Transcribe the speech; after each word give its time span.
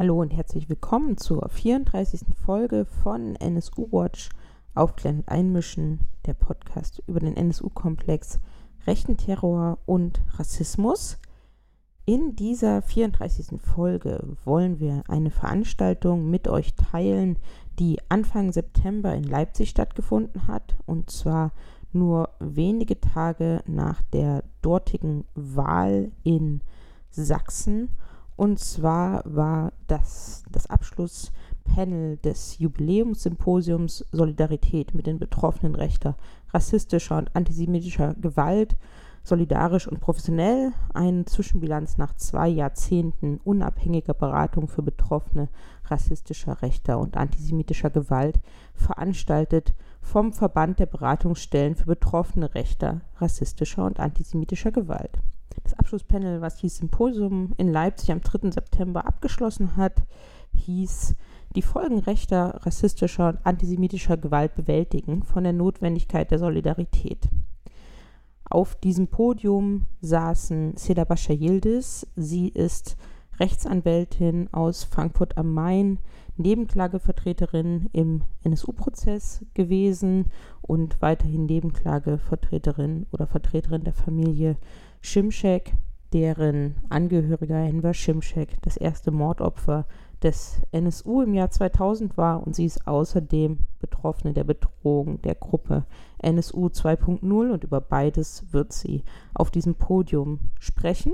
Hallo 0.00 0.18
und 0.18 0.30
herzlich 0.30 0.70
willkommen 0.70 1.18
zur 1.18 1.46
34. 1.50 2.20
Folge 2.34 2.86
von 2.86 3.36
NSU 3.36 3.86
Watch 3.92 4.30
Aufklären 4.74 5.18
und 5.18 5.28
Einmischen, 5.28 6.00
der 6.24 6.32
Podcast 6.32 7.02
über 7.06 7.20
den 7.20 7.36
NSU-Komplex, 7.36 8.38
rechten 8.86 9.18
Terror 9.18 9.76
und 9.84 10.22
Rassismus. 10.38 11.18
In 12.06 12.34
dieser 12.34 12.80
34. 12.80 13.60
Folge 13.60 14.38
wollen 14.46 14.80
wir 14.80 15.02
eine 15.06 15.30
Veranstaltung 15.30 16.30
mit 16.30 16.48
euch 16.48 16.72
teilen, 16.76 17.38
die 17.78 17.98
Anfang 18.08 18.52
September 18.52 19.14
in 19.14 19.24
Leipzig 19.24 19.68
stattgefunden 19.68 20.46
hat, 20.46 20.78
und 20.86 21.10
zwar 21.10 21.52
nur 21.92 22.30
wenige 22.38 22.98
Tage 23.02 23.62
nach 23.66 24.00
der 24.14 24.44
dortigen 24.62 25.26
Wahl 25.34 26.10
in 26.22 26.62
Sachsen. 27.10 27.90
Und 28.40 28.58
zwar 28.58 29.22
war 29.26 29.74
das 29.86 30.44
das 30.50 30.70
Abschlusspanel 30.70 32.16
des 32.16 32.58
Jubiläumssymposiums 32.58 34.06
Solidarität 34.12 34.94
mit 34.94 35.06
den 35.06 35.18
Betroffenen 35.18 35.74
rechter, 35.74 36.16
rassistischer 36.48 37.18
und 37.18 37.36
antisemitischer 37.36 38.14
Gewalt, 38.14 38.78
solidarisch 39.24 39.86
und 39.86 40.00
professionell, 40.00 40.72
eine 40.94 41.26
Zwischenbilanz 41.26 41.98
nach 41.98 42.16
zwei 42.16 42.48
Jahrzehnten 42.48 43.40
unabhängiger 43.44 44.14
Beratung 44.14 44.68
für 44.68 44.82
Betroffene 44.82 45.50
rassistischer, 45.84 46.62
rechter 46.62 46.98
und 46.98 47.18
antisemitischer 47.18 47.90
Gewalt, 47.90 48.40
veranstaltet 48.72 49.74
vom 50.00 50.32
Verband 50.32 50.78
der 50.78 50.86
Beratungsstellen 50.86 51.74
für 51.74 51.84
Betroffene 51.84 52.54
rechter, 52.54 53.02
rassistischer 53.18 53.84
und 53.84 54.00
antisemitischer 54.00 54.72
Gewalt. 54.72 55.20
Das 55.64 55.74
Abschlusspanel, 55.74 56.40
was 56.40 56.56
dieses 56.56 56.78
Symposium 56.78 57.52
in 57.56 57.72
Leipzig 57.72 58.10
am 58.10 58.20
3. 58.20 58.50
September 58.50 59.06
abgeschlossen 59.06 59.76
hat, 59.76 60.02
hieß 60.54 61.14
die 61.56 61.62
Folgen 61.62 61.98
rechter, 61.98 62.60
rassistischer 62.64 63.28
und 63.28 63.38
antisemitischer 63.44 64.16
Gewalt 64.16 64.54
bewältigen 64.54 65.22
von 65.22 65.44
der 65.44 65.52
Notwendigkeit 65.52 66.30
der 66.30 66.38
Solidarität. 66.38 67.28
Auf 68.44 68.74
diesem 68.74 69.08
Podium 69.08 69.86
saßen 70.00 70.76
Seda 70.76 71.04
Bascha 71.04 71.32
Yildiz. 71.32 72.06
Sie 72.16 72.48
ist 72.48 72.96
Rechtsanwältin 73.38 74.48
aus 74.52 74.84
Frankfurt 74.84 75.38
am 75.38 75.52
Main, 75.52 75.98
Nebenklagevertreterin 76.36 77.88
im 77.92 78.22
NSU-Prozess 78.42 79.44
gewesen 79.54 80.26
und 80.62 81.00
weiterhin 81.00 81.46
Nebenklagevertreterin 81.46 83.06
oder 83.12 83.26
Vertreterin 83.26 83.84
der 83.84 83.94
Familie 83.94 84.56
Schimschek, 85.00 85.74
deren 86.12 86.76
Angehöriger 86.88 87.56
Enver 87.56 87.94
Schimschek 87.94 88.60
das 88.62 88.76
erste 88.76 89.10
Mordopfer 89.10 89.86
des 90.22 90.60
NSU 90.72 91.22
im 91.22 91.34
Jahr 91.34 91.50
2000 91.50 92.16
war 92.16 92.46
und 92.46 92.54
sie 92.54 92.66
ist 92.66 92.86
außerdem 92.86 93.60
Betroffene 93.78 94.34
der 94.34 94.44
Bedrohung 94.44 95.22
der 95.22 95.34
Gruppe 95.34 95.86
NSU 96.18 96.66
2.0 96.66 97.50
und 97.50 97.64
über 97.64 97.80
beides 97.80 98.52
wird 98.52 98.72
sie 98.72 99.02
auf 99.34 99.50
diesem 99.50 99.76
Podium 99.76 100.50
sprechen. 100.58 101.12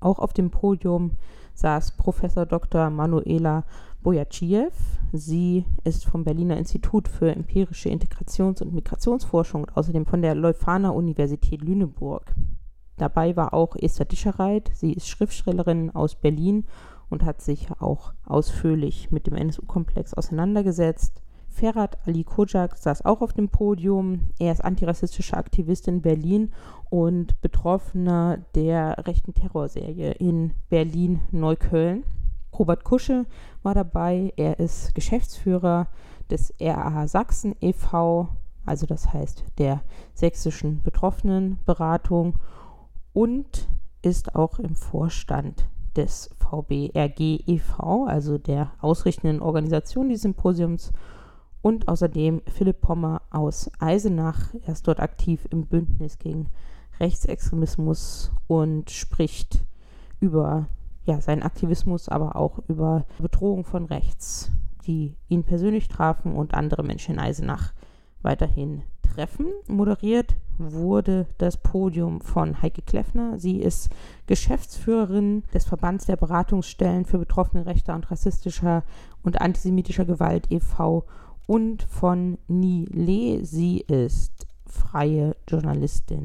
Auch 0.00 0.18
auf 0.18 0.34
dem 0.34 0.50
Podium 0.50 1.12
saß 1.54 1.96
Professor 1.96 2.44
Dr. 2.44 2.90
Manuela 2.90 3.64
Boyachiev. 4.02 4.74
Sie 5.12 5.64
ist 5.84 6.04
vom 6.04 6.24
Berliner 6.24 6.58
Institut 6.58 7.08
für 7.08 7.34
empirische 7.34 7.88
Integrations- 7.88 8.60
und 8.60 8.74
Migrationsforschung 8.74 9.62
und 9.62 9.76
außerdem 9.76 10.04
von 10.04 10.20
der 10.20 10.34
Leuphana 10.34 10.90
Universität 10.90 11.62
Lüneburg. 11.62 12.34
Dabei 12.96 13.36
war 13.36 13.54
auch 13.54 13.76
Esther 13.76 14.04
Dischereit. 14.04 14.70
Sie 14.74 14.92
ist 14.92 15.08
Schriftstellerin 15.08 15.90
aus 15.94 16.14
Berlin 16.14 16.64
und 17.10 17.24
hat 17.24 17.40
sich 17.42 17.68
auch 17.80 18.12
ausführlich 18.24 19.10
mit 19.10 19.26
dem 19.26 19.34
NSU-Komplex 19.34 20.14
auseinandergesetzt. 20.14 21.20
Ferhat 21.48 21.98
Ali 22.04 22.24
Kojak 22.24 22.76
saß 22.76 23.04
auch 23.04 23.20
auf 23.20 23.32
dem 23.32 23.48
Podium. 23.48 24.30
Er 24.40 24.52
ist 24.52 24.64
antirassistischer 24.64 25.36
Aktivist 25.36 25.86
in 25.86 26.02
Berlin 26.02 26.52
und 26.90 27.40
Betroffener 27.40 28.38
der 28.56 29.06
rechten 29.06 29.34
Terrorserie 29.34 30.12
in 30.12 30.52
Berlin-Neukölln. 30.68 32.04
Robert 32.58 32.84
Kusche 32.84 33.26
war 33.62 33.74
dabei. 33.74 34.32
Er 34.36 34.58
ist 34.58 34.94
Geschäftsführer 34.94 35.88
des 36.30 36.52
RAH 36.60 37.06
Sachsen 37.08 37.54
e.V., 37.60 38.28
also 38.66 38.86
das 38.86 39.12
heißt 39.12 39.44
der 39.58 39.82
sächsischen 40.14 40.82
Betroffenenberatung 40.82 42.38
und 43.14 43.68
ist 44.02 44.34
auch 44.34 44.58
im 44.58 44.74
Vorstand 44.74 45.66
des 45.96 46.28
VBRG 46.36 47.40
e.V., 47.46 48.04
also 48.04 48.36
der 48.36 48.72
ausrichtenden 48.80 49.40
Organisation 49.40 50.10
des 50.10 50.22
Symposiums. 50.22 50.92
Und 51.62 51.88
außerdem 51.88 52.42
Philipp 52.46 52.82
Pommer 52.82 53.22
aus 53.30 53.70
Eisenach. 53.78 54.52
Er 54.66 54.74
ist 54.74 54.86
dort 54.86 55.00
aktiv 55.00 55.48
im 55.50 55.66
Bündnis 55.66 56.18
gegen 56.18 56.50
Rechtsextremismus 57.00 58.32
und 58.48 58.90
spricht 58.90 59.64
über 60.20 60.68
ja, 61.04 61.22
seinen 61.22 61.42
Aktivismus, 61.42 62.10
aber 62.10 62.36
auch 62.36 62.58
über 62.68 63.06
Bedrohung 63.18 63.64
von 63.64 63.86
rechts, 63.86 64.50
die 64.86 65.16
ihn 65.28 65.44
persönlich 65.44 65.88
trafen 65.88 66.34
und 66.34 66.52
andere 66.52 66.82
Menschen 66.82 67.14
in 67.14 67.20
Eisenach 67.20 67.72
weiterhin 68.20 68.82
treffen. 69.14 69.46
Moderiert 69.66 70.34
wurde 70.58 71.26
das 71.38 71.56
Podium 71.56 72.20
von 72.20 72.62
Heike 72.62 72.82
Kleffner. 72.82 73.38
Sie 73.38 73.58
ist 73.58 73.90
Geschäftsführerin 74.26 75.42
des 75.52 75.64
Verbands 75.64 76.06
der 76.06 76.16
Beratungsstellen 76.16 77.04
für 77.04 77.18
Betroffene 77.18 77.66
rechter 77.66 77.94
und 77.94 78.10
rassistischer 78.10 78.84
und 79.22 79.40
antisemitischer 79.40 80.04
Gewalt 80.04 80.50
e.V. 80.50 81.04
und 81.46 81.82
von 81.82 82.38
Nile. 82.48 83.44
Sie 83.44 83.80
ist 83.80 84.46
freie 84.66 85.36
Journalistin 85.48 86.24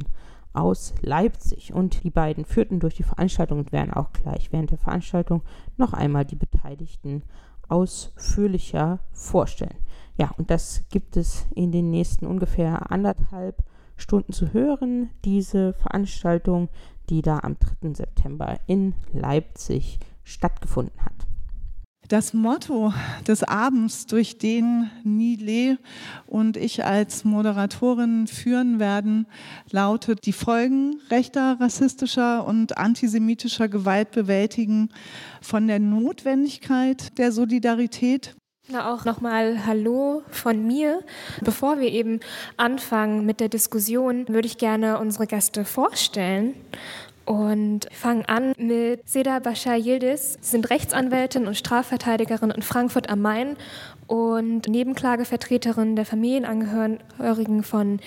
aus 0.53 0.93
Leipzig. 1.01 1.73
Und 1.73 2.03
die 2.03 2.09
beiden 2.09 2.45
führten 2.45 2.79
durch 2.79 2.95
die 2.95 3.03
Veranstaltung 3.03 3.59
und 3.59 3.71
werden 3.71 3.93
auch 3.93 4.11
gleich 4.13 4.51
während 4.51 4.71
der 4.71 4.77
Veranstaltung 4.77 5.41
noch 5.77 5.93
einmal 5.93 6.25
die 6.25 6.35
Beteiligten 6.35 7.23
ausführlicher 7.67 8.99
vorstellen. 9.13 9.77
Ja, 10.19 10.31
und 10.37 10.51
das 10.51 10.83
gibt 10.89 11.15
es 11.15 11.45
in 11.55 11.71
den 11.71 11.91
nächsten 11.91 12.25
ungefähr 12.27 12.91
anderthalb 12.91 13.63
Stunden 13.95 14.33
zu 14.33 14.51
hören, 14.51 15.09
diese 15.23 15.71
Veranstaltung, 15.73 16.67
die 17.09 17.21
da 17.21 17.39
am 17.39 17.55
3. 17.81 17.93
September 17.93 18.59
in 18.67 18.95
Leipzig 19.13 19.97
stattgefunden 20.25 20.99
hat. 21.05 21.13
Das 22.09 22.33
Motto 22.33 22.91
des 23.27 23.43
Abends, 23.43 24.07
durch 24.07 24.37
den 24.37 24.89
Nile 25.05 25.77
und 26.27 26.57
ich 26.57 26.83
als 26.83 27.23
Moderatorin 27.23 28.27
führen 28.27 28.79
werden, 28.79 29.25
lautet, 29.71 30.25
die 30.25 30.33
Folgen 30.33 30.99
rechter, 31.09 31.57
rassistischer 31.61 32.45
und 32.45 32.77
antisemitischer 32.77 33.69
Gewalt 33.69 34.11
bewältigen 34.11 34.89
von 35.41 35.67
der 35.67 35.79
Notwendigkeit 35.79 37.17
der 37.17 37.31
Solidarität 37.31 38.35
na, 38.71 38.93
auch 38.93 39.05
nochmal 39.05 39.65
Hallo 39.65 40.21
von 40.29 40.65
mir. 40.65 41.01
Bevor 41.41 41.79
wir 41.79 41.89
eben 41.91 42.19
anfangen 42.57 43.25
mit 43.25 43.39
der 43.39 43.49
Diskussion, 43.49 44.27
würde 44.27 44.47
ich 44.47 44.57
gerne 44.57 44.99
unsere 44.99 45.27
Gäste 45.27 45.65
vorstellen 45.65 46.53
und 47.25 47.87
fangen 47.91 48.25
an 48.25 48.53
mit 48.57 49.07
Seda 49.07 49.39
Bashar 49.39 49.77
Yildiz. 49.77 50.37
Sie 50.41 50.51
sind 50.51 50.69
Rechtsanwältin 50.69 51.47
und 51.47 51.55
Strafverteidigerin 51.55 52.51
in 52.51 52.61
Frankfurt 52.61 53.09
am 53.09 53.21
Main 53.21 53.57
und 54.09 54.67
Nebenklagevertreterin 54.67 55.95
der 55.95 56.03
Familienangehörigen 56.03 57.61
von 57.61 57.99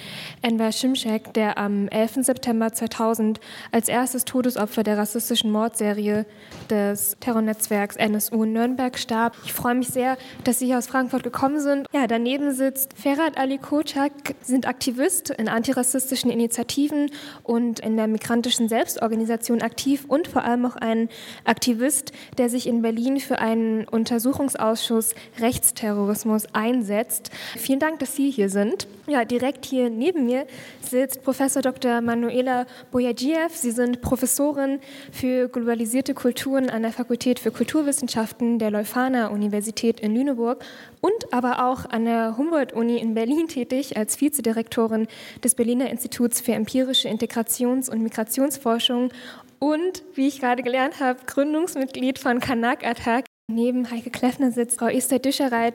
Enver 0.43 0.73
Şimşek, 0.73 1.33
der 1.37 1.59
am 1.59 1.87
11. 1.89 2.25
September 2.25 2.73
2000 2.73 3.39
als 3.71 3.89
erstes 3.89 4.25
Todesopfer 4.25 4.83
der 4.83 4.99
rassistischen 4.99 5.53
Mordserie 5.53 6.27
des 6.69 7.17
Terrornetzwerks 7.21 7.95
NSU 7.95 8.43
in 8.43 8.53
Nürnberg 8.53 8.99
starb. 8.99 9.37
Ich 9.45 9.53
freue 9.53 9.77
mich 9.77 9.89
sehr, 9.89 10.17
dass 10.43 10.59
Sie 10.59 10.67
hier 10.67 10.79
aus 10.79 10.89
Frankfurt 10.89 11.23
gekommen 11.23 11.61
sind. 11.61 11.87
Ja, 11.93 12.09
daneben 12.09 12.53
sitzt 12.53 12.99
Ferhat 12.99 13.39
Ali 13.39 13.59
Kocak, 13.59 14.35
sind 14.43 14.67
Aktivist 14.67 15.31
in 15.31 15.49
antirassistischen 15.49 16.33
Initiativen 16.33 17.13
und 17.45 17.79
in 17.79 17.97
der 17.97 18.09
migrantischen 18.09 18.69
Selbstorganisation 18.69 19.63
aktiv 19.63 20.05
und 20.09 20.27
vor 20.27 20.43
allem 20.43 20.67
auch 20.67 20.75
ein 20.75 21.09
Aktivist, 21.45 22.11
der 22.39 22.49
sich 22.49 22.67
in 22.67 22.83
Berlin 22.83 23.21
für 23.21 23.39
einen 23.39 23.87
Untersuchungsausschuss 23.87 25.15
Rechtsterror 25.39 25.92
Terrorismus 25.93 26.47
einsetzt. 26.55 27.31
Vielen 27.57 27.79
Dank, 27.79 27.99
dass 27.99 28.17
Sie 28.17 28.31
hier 28.31 28.49
sind. 28.49 28.87
Ja, 29.07 29.25
direkt 29.25 29.67
hier 29.67 29.91
neben 29.91 30.25
mir 30.25 30.47
sitzt 30.81 31.23
Professor 31.23 31.61
Dr. 31.61 32.01
Manuela 32.01 32.67
Boyadjiev. 32.91 33.55
Sie 33.55 33.73
sind 33.73 34.01
Professorin 34.01 34.81
für 35.11 35.49
globalisierte 35.49 36.15
Kulturen 36.15 36.71
an 36.71 36.83
der 36.83 36.93
Fakultät 36.93 37.39
für 37.39 37.51
Kulturwissenschaften 37.51 38.59
der 38.59 38.71
Leuphana 38.71 39.29
Universität 39.29 40.01
in 40.01 40.15
Lüneburg 40.15 40.65
und 41.01 41.33
aber 41.33 41.67
auch 41.67 41.85
an 41.91 42.05
der 42.05 42.37
Humboldt-Uni 42.39 42.99
in 42.99 43.15
Berlin 43.15 43.49
tätig 43.49 43.97
als 43.97 44.21
Vizedirektorin 44.21 45.09
des 45.45 45.55
Berliner 45.55 45.91
Instituts 45.91 46.41
für 46.41 46.53
empirische 46.53 47.09
Integrations- 47.09 47.91
und 47.91 48.03
Migrationsforschung 48.03 49.11
und, 49.59 50.03
wie 50.15 50.27
ich 50.27 50.41
gerade 50.41 50.63
gelernt 50.63 51.01
habe, 51.01 51.21
Gründungsmitglied 51.27 52.19
von 52.19 52.41
Kanak 52.41 52.85
Attack, 52.85 53.27
Neben 53.49 53.91
Heike 53.91 54.11
Kleffner 54.11 54.53
sitzt 54.53 54.79
Frau 54.79 54.87
Esther 54.87 55.19
Dischereit. 55.19 55.75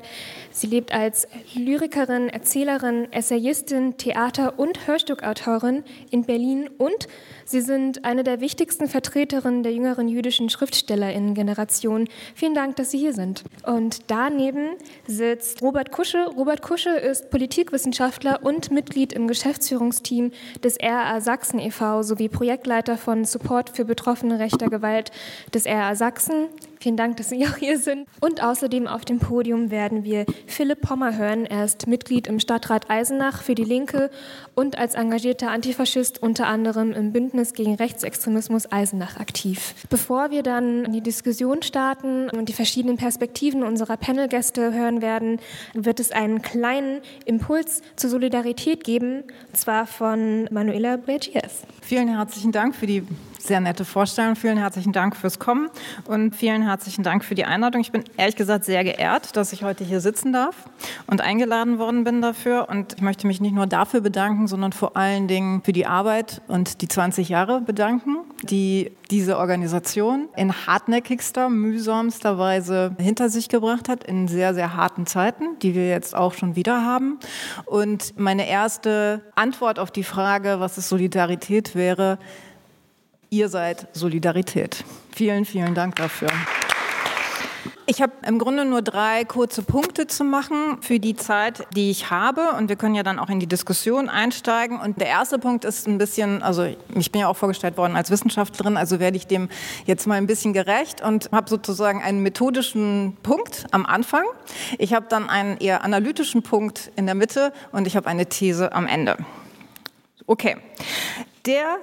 Sie 0.52 0.68
lebt 0.68 0.94
als 0.94 1.28
Lyrikerin, 1.54 2.30
Erzählerin, 2.30 3.12
Essayistin, 3.12 3.98
Theater- 3.98 4.58
und 4.58 4.88
Hörstückautorin 4.88 5.84
in 6.10 6.24
Berlin 6.24 6.70
und 6.78 7.08
Sie 7.44 7.62
sind 7.62 8.04
eine 8.04 8.26
der 8.26 8.42
wichtigsten 8.42 8.88
Vertreterinnen 8.88 9.64
der 9.64 9.74
jüngeren 9.74 10.10
jüdischen 10.10 10.50
Schriftstellerinnen-Generation. 10.50 12.10
Vielen 12.36 12.54
Dank, 12.54 12.76
dass 12.76 12.92
Sie 12.92 12.98
hier 12.98 13.14
sind. 13.14 13.44
Und 13.66 14.12
daneben 14.12 14.72
sitzt 15.06 15.62
Robert 15.62 15.94
Kusche. 15.94 16.26
Robert 16.36 16.62
Kusche 16.62 16.90
ist 16.90 17.30
Politikwissenschaftler 17.30 18.44
und 18.44 18.72
Mitglied 18.72 19.14
im 19.14 19.28
Geschäftsführungsteam 19.28 20.32
des 20.62 20.78
RA 20.82 21.22
Sachsen 21.22 21.60
e.V. 21.60 22.04
sowie 22.04 22.28
Projektleiter 22.28 22.98
von 22.98 23.24
Support 23.24 23.70
für 23.70 23.86
Betroffene 23.86 24.40
rechter 24.40 24.68
Gewalt 24.70 25.12
des 25.54 25.66
RA 25.66 25.96
Sachsen. 25.96 26.48
Vielen 26.80 26.98
Dank, 26.98 27.18
dass 27.18 27.30
Sie 27.30 27.46
auch 27.48 27.58
hier 27.58 27.80
sind. 27.80 28.08
Und 28.22 28.44
außerdem 28.44 28.88
auf 28.88 29.06
dem 29.06 29.20
Podium 29.20 29.72
werden 29.72 30.04
wir 30.04 30.26
Philipp 30.46 30.82
Pommer 30.82 31.18
hören. 31.18 31.46
Er 31.46 31.66
ist 31.66 31.88
Mitglied 31.88 32.28
im 32.28 32.40
Stadtrat 32.40 32.90
Eisenach 32.90 33.42
für 33.42 33.56
die 33.56 33.64
Linke 33.64 34.10
und 34.56 34.78
als 34.78 34.96
engagierter 34.96 35.50
Antifaschist 35.52 36.22
unter 36.22 36.48
anderem 36.48 36.94
im 36.94 37.12
Bündnis 37.12 37.54
gegen 37.54 37.76
Rechtsextremismus 37.76 38.72
Eisenach 38.72 39.20
aktiv. 39.20 39.76
Bevor 39.90 40.32
wir 40.32 40.44
dann 40.44 40.86
in 40.86 40.94
die 40.94 41.02
Diskussion 41.02 41.62
starten 41.62 42.30
und 42.30 42.50
die 42.50 42.54
verschiedenen 42.54 42.98
Perspektiven 42.98 43.64
unserer 43.64 43.98
Panelgäste 43.98 44.74
hören 44.74 45.02
werden, 45.02 45.40
wird 45.74 46.00
es 46.00 46.12
einen 46.12 46.42
kleinen 46.42 47.02
Impuls 47.26 47.82
zur 47.96 48.10
Solidarität 48.10 48.84
geben, 48.84 49.24
und 49.48 49.58
zwar 49.58 49.88
von 49.88 50.48
Manuela 50.52 50.98
Bregies. 50.98 51.64
Vielen 51.82 52.10
herzlichen 52.10 52.52
Dank 52.52 52.76
für 52.76 52.88
die 52.88 53.04
sehr 53.48 53.62
nette 53.62 53.86
Vorstellung. 53.86 54.36
Vielen 54.36 54.58
herzlichen 54.58 54.92
Dank 54.92 55.16
fürs 55.16 55.40
Kommen 55.40 55.70
und 56.06 56.36
vielen 56.36 56.62
herzlichen 56.62 57.04
Dank 57.04 57.24
für 57.24 57.34
die 57.34 57.46
Einladung. 57.46 57.82
Ich 57.82 57.92
bin 57.92 58.04
ehrlich 58.18 58.36
gesagt 58.36 58.66
sehr 58.66 58.84
geehrt, 58.84 59.36
dass 59.38 59.54
ich 59.54 59.64
heute 59.64 59.84
hier 59.84 60.02
sitzen 60.02 60.34
darf 60.34 60.56
und 61.08 61.22
eingeladen 61.22 61.80
worden 61.80 62.04
bin 62.04 62.22
dafür. 62.22 62.68
Und 62.70 62.94
ich 62.94 63.02
möchte 63.02 63.26
mich 63.26 63.40
nicht 63.40 63.56
nur 63.56 63.66
dafür 63.66 64.02
bedanken, 64.02 64.48
sondern 64.48 64.74
vor 64.74 64.98
allen 64.98 65.28
Dingen 65.28 65.62
für 65.64 65.74
die 65.74 65.86
Arbeit 65.86 66.42
und 66.48 66.82
die 66.82 66.88
20 66.88 67.30
Jahre 67.30 67.62
bedanken, 67.62 68.18
die 68.44 68.92
diese 69.10 69.38
Organisation 69.38 70.28
in 70.36 70.54
hartnäckigster, 70.68 71.50
mühsamster 71.50 72.38
Weise 72.38 72.96
hinter 73.00 73.30
sich 73.30 73.48
gebracht 73.48 73.88
hat, 73.88 74.04
in 74.04 74.28
sehr, 74.28 74.54
sehr 74.54 74.76
harten 74.76 75.06
Zeiten, 75.06 75.58
die 75.62 75.74
wir 75.74 75.88
jetzt 75.88 76.16
auch 76.16 76.34
schon 76.34 76.56
wieder 76.58 76.84
haben. 76.84 77.20
Und 77.66 78.20
meine 78.20 78.48
erste 78.50 79.22
Antwort 79.36 79.80
auf 79.80 79.92
die 79.92 80.04
Frage, 80.04 80.60
was 80.60 80.78
ist 80.78 80.90
Solidarität 80.90 81.76
wäre, 81.76 82.20
Ihr 83.30 83.50
seid 83.50 83.88
Solidarität. 83.94 84.86
Vielen, 85.14 85.44
vielen 85.44 85.76
Dank 85.76 85.96
dafür. 85.96 86.30
Ich 87.90 88.02
habe 88.02 88.12
im 88.26 88.38
Grunde 88.38 88.66
nur 88.66 88.82
drei 88.82 89.24
kurze 89.24 89.64
Punkte 89.64 90.08
zu 90.08 90.26
machen 90.26 90.82
für 90.82 91.00
die 91.00 91.16
Zeit, 91.16 91.66
die 91.74 91.90
ich 91.90 92.10
habe. 92.10 92.52
Und 92.58 92.68
wir 92.68 92.76
können 92.76 92.96
ja 92.96 93.04
dann 93.04 93.18
auch 93.18 93.30
in 93.30 93.40
die 93.40 93.48
Diskussion 93.48 94.10
einsteigen. 94.10 94.80
Und 94.80 95.00
der 95.00 95.08
erste 95.08 95.40
Punkt 95.40 95.64
ist 95.64 95.88
ein 95.88 95.98
bisschen, 95.98 96.44
also 96.44 96.68
ich 96.96 97.12
bin 97.12 97.22
ja 97.22 97.30
auch 97.30 97.38
vorgestellt 97.38 97.78
worden 97.78 97.96
als 97.96 98.12
Wissenschaftlerin, 98.12 98.76
also 98.76 99.00
werde 99.00 99.16
ich 99.16 99.28
dem 99.28 99.48
jetzt 99.86 100.06
mal 100.06 100.16
ein 100.16 100.28
bisschen 100.28 100.52
gerecht 100.52 101.02
und 101.02 101.30
habe 101.32 101.50
sozusagen 101.50 102.02
einen 102.02 102.24
methodischen 102.24 103.18
Punkt 103.24 103.66
am 103.72 103.86
Anfang. 103.86 104.24
Ich 104.78 104.94
habe 104.94 105.06
dann 105.10 105.30
einen 105.30 105.58
eher 105.58 105.84
analytischen 105.84 106.44
Punkt 106.44 106.92
in 106.98 107.06
der 107.06 107.16
Mitte 107.16 107.54
und 107.72 107.88
ich 107.88 107.96
habe 107.96 108.08
eine 108.08 108.26
These 108.26 108.74
am 108.74 108.86
Ende. 108.86 109.18
Okay. 110.26 110.58
Der 111.46 111.78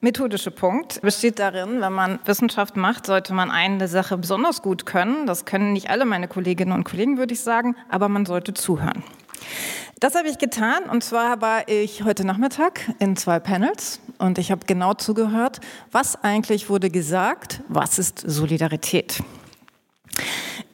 methodische 0.00 0.50
Punkt 0.50 1.00
besteht 1.02 1.38
darin, 1.38 1.80
wenn 1.80 1.92
man 1.92 2.18
Wissenschaft 2.24 2.76
macht, 2.76 3.06
sollte 3.06 3.34
man 3.34 3.50
eine 3.50 3.88
Sache 3.88 4.16
besonders 4.16 4.62
gut 4.62 4.86
können. 4.86 5.26
Das 5.26 5.44
können 5.44 5.72
nicht 5.72 5.90
alle 5.90 6.04
meine 6.04 6.28
Kolleginnen 6.28 6.72
und 6.72 6.84
Kollegen, 6.84 7.18
würde 7.18 7.34
ich 7.34 7.40
sagen, 7.40 7.76
aber 7.88 8.08
man 8.08 8.26
sollte 8.26 8.54
zuhören. 8.54 9.02
Das 10.00 10.14
habe 10.14 10.28
ich 10.28 10.38
getan 10.38 10.84
und 10.84 11.02
zwar 11.02 11.40
war 11.40 11.68
ich 11.68 12.04
heute 12.04 12.24
Nachmittag 12.24 12.92
in 13.00 13.16
zwei 13.16 13.40
Panels 13.40 14.00
und 14.18 14.38
ich 14.38 14.52
habe 14.52 14.64
genau 14.64 14.94
zugehört, 14.94 15.60
was 15.90 16.22
eigentlich 16.22 16.70
wurde 16.70 16.88
gesagt, 16.88 17.62
was 17.68 17.98
ist 17.98 18.22
Solidarität. 18.24 19.22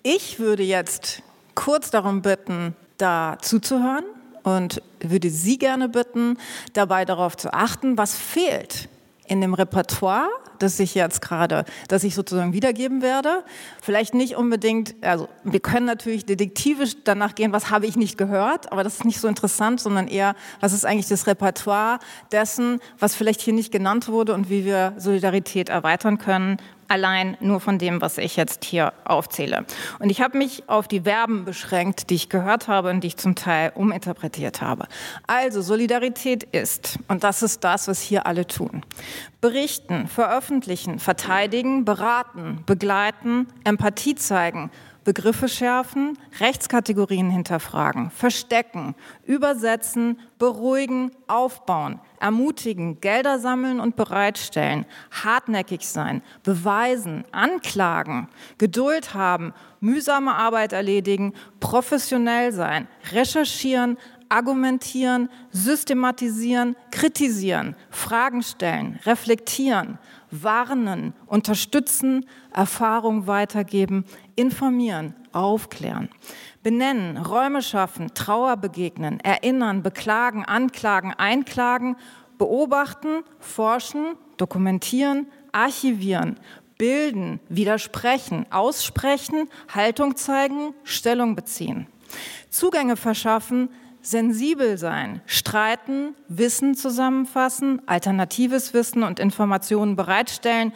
Ich 0.03 0.39
würde 0.39 0.63
jetzt 0.63 1.23
kurz 1.55 1.91
darum 1.91 2.21
bitten, 2.21 2.77
da 2.99 3.39
zuzuhören 3.41 4.05
und 4.43 4.83
würde 5.01 5.31
Sie 5.31 5.57
gerne 5.57 5.89
bitten, 5.89 6.37
dabei 6.75 7.07
darauf 7.07 7.35
zu 7.37 7.55
achten, 7.55 7.97
was 7.97 8.19
fehlt 8.19 8.91
in 9.27 9.41
dem 9.41 9.55
Repertoire, 9.55 10.29
das 10.59 10.79
ich 10.81 10.95
jetzt 10.95 11.21
gerade, 11.21 11.65
das 11.89 12.05
ich 12.05 12.15
sozusagen 12.15 12.53
wiedergeben 12.53 13.03
werde. 13.03 13.45
Vielleicht 13.83 14.15
nicht 14.15 14.37
unbedingt, 14.37 14.95
also 15.03 15.29
wir 15.43 15.61
können 15.61 15.87
natürlich 15.87 16.25
detektivisch 16.25 16.97
danach 17.05 17.35
gehen, 17.35 17.53
was 17.53 17.71
habe 17.71 17.87
ich 17.87 17.97
nicht 17.97 18.19
gehört, 18.19 18.71
aber 18.73 18.85
das 18.85 18.97
ist 18.97 19.05
nicht 19.05 19.21
so 19.21 19.29
interessant, 19.29 19.81
sondern 19.81 20.09
eher, 20.09 20.35
was 20.61 20.73
ist 20.73 20.85
eigentlich 20.85 21.09
das 21.09 21.27
Repertoire 21.27 21.99
dessen, 22.33 22.81
was 22.99 23.15
vielleicht 23.15 23.41
hier 23.41 23.55
nicht 23.55 23.73
genannt 23.73 24.09
wurde 24.09 24.35
und 24.35 24.51
wie 24.51 24.65
wir 24.65 24.95
Solidarität 24.99 25.69
erweitern 25.69 26.19
können 26.19 26.59
allein 26.95 27.37
nur 27.41 27.61
von 27.61 27.79
dem, 27.79 28.01
was 28.01 28.19
ich 28.19 28.37
jetzt 28.37 28.65
hier 28.65 28.93
aufzähle. 29.05 29.67
Und 29.99 30.11
ich 30.11 30.21
habe 30.23 30.39
mich 30.39 30.69
auf 30.69 30.87
die 30.87 31.01
Verben 31.01 31.45
beschränkt, 31.45 32.09
die 32.09 32.15
ich 32.15 32.29
gehört 32.29 32.69
habe 32.69 32.91
und 32.91 33.01
die 33.01 33.09
ich 33.09 33.17
zum 33.17 33.35
Teil 33.35 33.73
uminterpretiert 33.75 34.63
habe. 34.63 34.87
Also 35.27 35.61
Solidarität 35.61 36.45
ist, 36.45 37.01
und 37.09 37.25
das 37.25 37.43
ist 37.43 37.65
das, 37.65 37.89
was 37.89 38.01
hier 38.01 38.27
alle 38.27 38.47
tun, 38.47 38.83
berichten, 39.41 40.07
veröffentlichen, 40.07 41.01
verteidigen, 41.01 41.85
beraten, 41.85 42.63
begleiten, 42.65 43.49
Empathie 43.65 44.15
zeigen, 44.15 44.71
Begriffe 45.03 45.49
schärfen, 45.49 46.17
Rechtskategorien 46.41 47.29
hinterfragen, 47.29 48.11
verstecken, 48.11 48.95
übersetzen, 49.25 50.19
beruhigen, 50.39 51.11
aufbauen, 51.27 52.01
ermutigen, 52.25 53.03
Gelder 53.03 53.39
sammeln 53.39 53.81
und 53.81 53.97
bereitstellen, 53.97 54.87
hartnäckig 55.11 55.87
sein, 55.87 56.23
beweisen, 56.43 57.27
anklagen, 57.33 58.29
Geduld 58.57 59.13
haben, 59.13 59.53
mühsame 59.81 60.35
Arbeit 60.35 60.73
erledigen, 60.73 61.35
professionell 61.61 62.51
sein, 62.51 62.89
recherchieren, 63.13 63.99
argumentieren, 64.31 65.29
systematisieren, 65.51 66.77
kritisieren, 66.91 67.77
Fragen 67.91 68.43
stellen, 68.43 68.99
reflektieren, 69.05 69.99
warnen, 70.31 71.13
unterstützen, 71.27 72.25
Erfahrung 72.55 73.27
weitergeben, 73.27 74.07
informieren, 74.35 75.15
aufklären, 75.33 76.09
benennen, 76.65 77.19
Räume 77.19 77.63
schaffen, 77.63 78.13
Trauer 78.15 78.57
begegnen, 78.57 79.21
erinnern, 79.21 79.85
beklagen, 79.85 80.45
anklagen, 80.45 81.13
einklagen, 81.13 81.95
beobachten, 82.39 83.23
forschen, 83.39 84.17
dokumentieren, 84.39 85.29
archivieren, 85.53 86.41
bilden, 86.77 87.39
widersprechen, 87.49 88.47
aussprechen, 88.51 89.49
Haltung 89.73 90.17
zeigen, 90.17 90.75
Stellung 90.83 91.37
beziehen. 91.37 91.87
Zugänge 92.51 92.97
verschaffen, 92.97 93.69
sensibel 94.01 94.77
sein, 94.79 95.21
streiten, 95.27 96.15
Wissen 96.29 96.75
zusammenfassen, 96.75 97.83
alternatives 97.87 98.75
Wissen 98.75 99.03
und 99.03 99.21
Informationen 99.21 99.97
bereitstellen, 99.97 100.73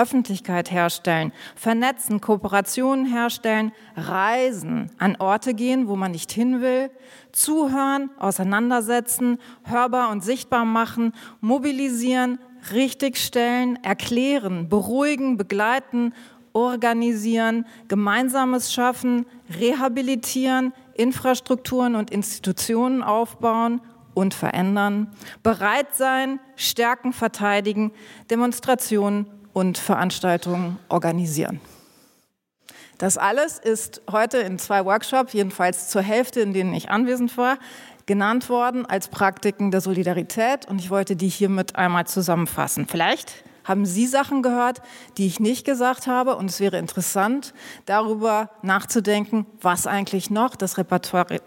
Öffentlichkeit 0.00 0.70
herstellen, 0.70 1.32
vernetzen, 1.54 2.22
Kooperationen 2.22 3.04
herstellen, 3.04 3.72
reisen, 3.96 4.90
an 4.98 5.16
Orte 5.18 5.52
gehen, 5.52 5.88
wo 5.88 5.96
man 5.96 6.12
nicht 6.12 6.32
hin 6.32 6.62
will, 6.62 6.90
zuhören, 7.32 8.08
auseinandersetzen, 8.18 9.38
hörbar 9.64 10.10
und 10.10 10.24
sichtbar 10.24 10.64
machen, 10.64 11.12
mobilisieren, 11.42 12.38
richtigstellen, 12.72 13.78
erklären, 13.84 14.70
beruhigen, 14.70 15.36
begleiten, 15.36 16.14
organisieren, 16.54 17.66
Gemeinsames 17.88 18.72
schaffen, 18.72 19.26
rehabilitieren, 19.58 20.72
Infrastrukturen 20.94 21.94
und 21.94 22.10
Institutionen 22.10 23.02
aufbauen 23.02 23.82
und 24.14 24.32
verändern, 24.32 25.12
bereit 25.42 25.94
sein, 25.94 26.40
stärken, 26.56 27.12
verteidigen, 27.12 27.92
Demonstrationen 28.30 29.26
und 29.60 29.76
Veranstaltungen 29.76 30.78
organisieren. 30.88 31.60
Das 32.96 33.18
alles 33.18 33.58
ist 33.58 34.00
heute 34.10 34.38
in 34.38 34.58
zwei 34.58 34.86
Workshops, 34.86 35.34
jedenfalls 35.34 35.90
zur 35.90 36.00
Hälfte, 36.00 36.40
in 36.40 36.54
denen 36.54 36.72
ich 36.72 36.88
anwesend 36.88 37.36
war, 37.36 37.58
genannt 38.06 38.48
worden 38.48 38.86
als 38.86 39.08
Praktiken 39.08 39.70
der 39.70 39.82
Solidarität 39.82 40.66
und 40.66 40.80
ich 40.80 40.88
wollte 40.88 41.14
die 41.14 41.28
hiermit 41.28 41.76
einmal 41.76 42.06
zusammenfassen. 42.06 42.86
Vielleicht 42.88 43.44
haben 43.64 43.84
Sie 43.84 44.06
Sachen 44.06 44.42
gehört, 44.42 44.80
die 45.18 45.26
ich 45.26 45.38
nicht 45.40 45.66
gesagt 45.66 46.06
habe? 46.06 46.36
Und 46.36 46.46
es 46.46 46.58
wäre 46.58 46.78
interessant, 46.78 47.52
darüber 47.84 48.50
nachzudenken, 48.62 49.44
was 49.60 49.86
eigentlich 49.86 50.30
noch 50.30 50.56
das 50.56 50.78
Repertoire 50.78 51.40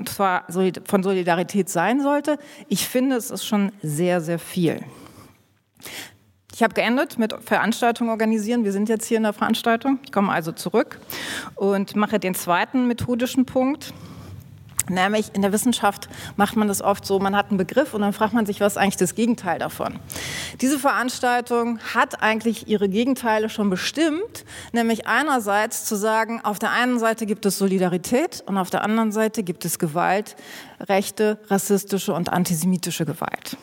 von 0.85 1.03
Solidarität 1.03 1.67
sein 1.67 2.01
sollte. 2.01 2.37
Ich 2.69 2.87
finde, 2.87 3.15
es 3.15 3.31
ist 3.31 3.45
schon 3.45 3.71
sehr, 3.81 4.21
sehr 4.21 4.39
viel. 4.39 4.85
Ich 6.55 6.61
habe 6.61 6.75
geendet 6.75 7.17
mit 7.17 7.33
Veranstaltungen 7.43 8.11
organisieren. 8.11 8.63
Wir 8.63 8.71
sind 8.71 8.87
jetzt 8.87 9.07
hier 9.07 9.17
in 9.17 9.23
der 9.23 9.33
Veranstaltung. 9.33 9.97
Ich 10.05 10.11
komme 10.11 10.31
also 10.31 10.51
zurück 10.51 10.99
und 11.55 11.95
mache 11.95 12.19
den 12.19 12.35
zweiten 12.35 12.87
methodischen 12.87 13.45
Punkt. 13.45 13.91
Nämlich 14.87 15.33
in 15.33 15.41
der 15.41 15.51
Wissenschaft 15.51 16.09
macht 16.35 16.55
man 16.55 16.67
das 16.67 16.81
oft 16.81 17.05
so, 17.05 17.17
man 17.17 17.35
hat 17.35 17.49
einen 17.49 17.57
Begriff 17.57 17.93
und 17.93 18.01
dann 18.01 18.13
fragt 18.13 18.33
man 18.33 18.45
sich, 18.45 18.59
was 18.59 18.73
ist 18.73 18.77
eigentlich 18.77 18.97
das 18.97 19.15
Gegenteil 19.15 19.57
davon. 19.57 19.97
Diese 20.61 20.77
Veranstaltung 20.77 21.79
hat 21.93 22.21
eigentlich 22.21 22.67
ihre 22.67 22.89
Gegenteile 22.89 23.49
schon 23.49 23.69
bestimmt, 23.69 24.45
nämlich 24.73 25.07
einerseits 25.07 25.85
zu 25.85 25.95
sagen, 25.95 26.41
auf 26.43 26.59
der 26.59 26.71
einen 26.71 26.99
Seite 26.99 27.25
gibt 27.25 27.45
es 27.45 27.57
Solidarität 27.57 28.43
und 28.45 28.57
auf 28.57 28.69
der 28.69 28.83
anderen 28.83 29.13
Seite 29.13 29.41
gibt 29.41 29.63
es 29.63 29.79
Gewalt, 29.79 30.35
rechte, 30.81 31.39
rassistische 31.47 32.13
und 32.13 32.31
antisemitische 32.31 33.05
Gewalt. 33.05 33.57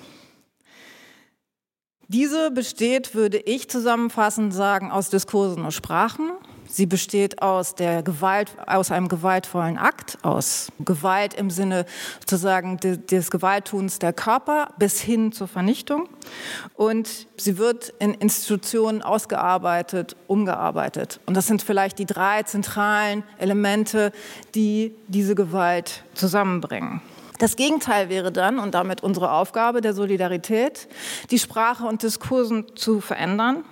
Diese 2.13 2.51
besteht, 2.51 3.15
würde 3.15 3.39
ich 3.39 3.71
zusammenfassend 3.71 4.53
sagen, 4.53 4.91
aus 4.91 5.11
Diskursen 5.11 5.65
und 5.65 5.71
Sprachen. 5.71 6.33
Sie 6.67 6.87
besteht 6.87 7.41
aus 7.41 7.77
der 7.77 8.03
Gewalt, 8.03 8.51
aus 8.67 8.91
einem 8.91 9.07
gewaltvollen 9.07 9.79
Akt, 9.79 10.19
aus 10.23 10.73
Gewalt 10.81 11.35
im 11.35 11.51
Sinne 11.51 11.87
sozusagen 12.19 12.79
des 12.79 13.31
Gewalttuns 13.31 14.01
der 14.01 14.13
Körper 14.13 14.75
bis 14.77 15.01
hin 15.01 15.31
zur 15.31 15.47
Vernichtung. 15.47 16.09
Und 16.75 17.29
sie 17.37 17.59
wird 17.59 17.95
in 18.01 18.15
Institutionen 18.15 19.03
ausgearbeitet, 19.03 20.17
umgearbeitet. 20.27 21.21
Und 21.27 21.37
das 21.37 21.47
sind 21.47 21.63
vielleicht 21.63 22.01
die 22.01 22.07
drei 22.07 22.43
zentralen 22.43 23.23
Elemente, 23.39 24.11
die 24.57 24.97
diese 25.07 25.37
Gewalt 25.37 26.03
zusammenbringen. 26.15 27.03
Das 27.41 27.57
Gegenteil 27.57 28.11
wäre 28.11 28.31
dann, 28.31 28.59
und 28.59 28.75
damit 28.75 29.03
unsere 29.03 29.33
Aufgabe 29.33 29.81
der 29.81 29.95
Solidarität, 29.95 30.89
die 31.31 31.39
Sprache 31.39 31.87
und 31.87 32.03
Diskursen 32.03 32.77
zu 32.77 33.01
verändern, 33.01 33.65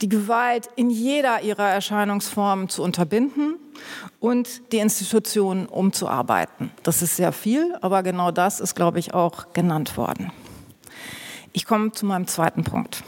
die 0.00 0.08
Gewalt 0.08 0.68
in 0.74 0.90
jeder 0.90 1.40
ihrer 1.40 1.70
Erscheinungsformen 1.70 2.68
zu 2.68 2.82
unterbinden 2.82 3.54
und 4.18 4.72
die 4.72 4.78
Institutionen 4.78 5.66
umzuarbeiten. 5.66 6.72
Das 6.82 7.02
ist 7.02 7.14
sehr 7.14 7.30
viel, 7.30 7.76
aber 7.80 8.02
genau 8.02 8.32
das 8.32 8.58
ist, 8.58 8.74
glaube 8.74 8.98
ich, 8.98 9.14
auch 9.14 9.52
genannt 9.52 9.96
worden. 9.96 10.32
Ich 11.52 11.66
komme 11.66 11.92
zu 11.92 12.06
meinem 12.06 12.26
zweiten 12.26 12.64
Punkt. 12.64 13.04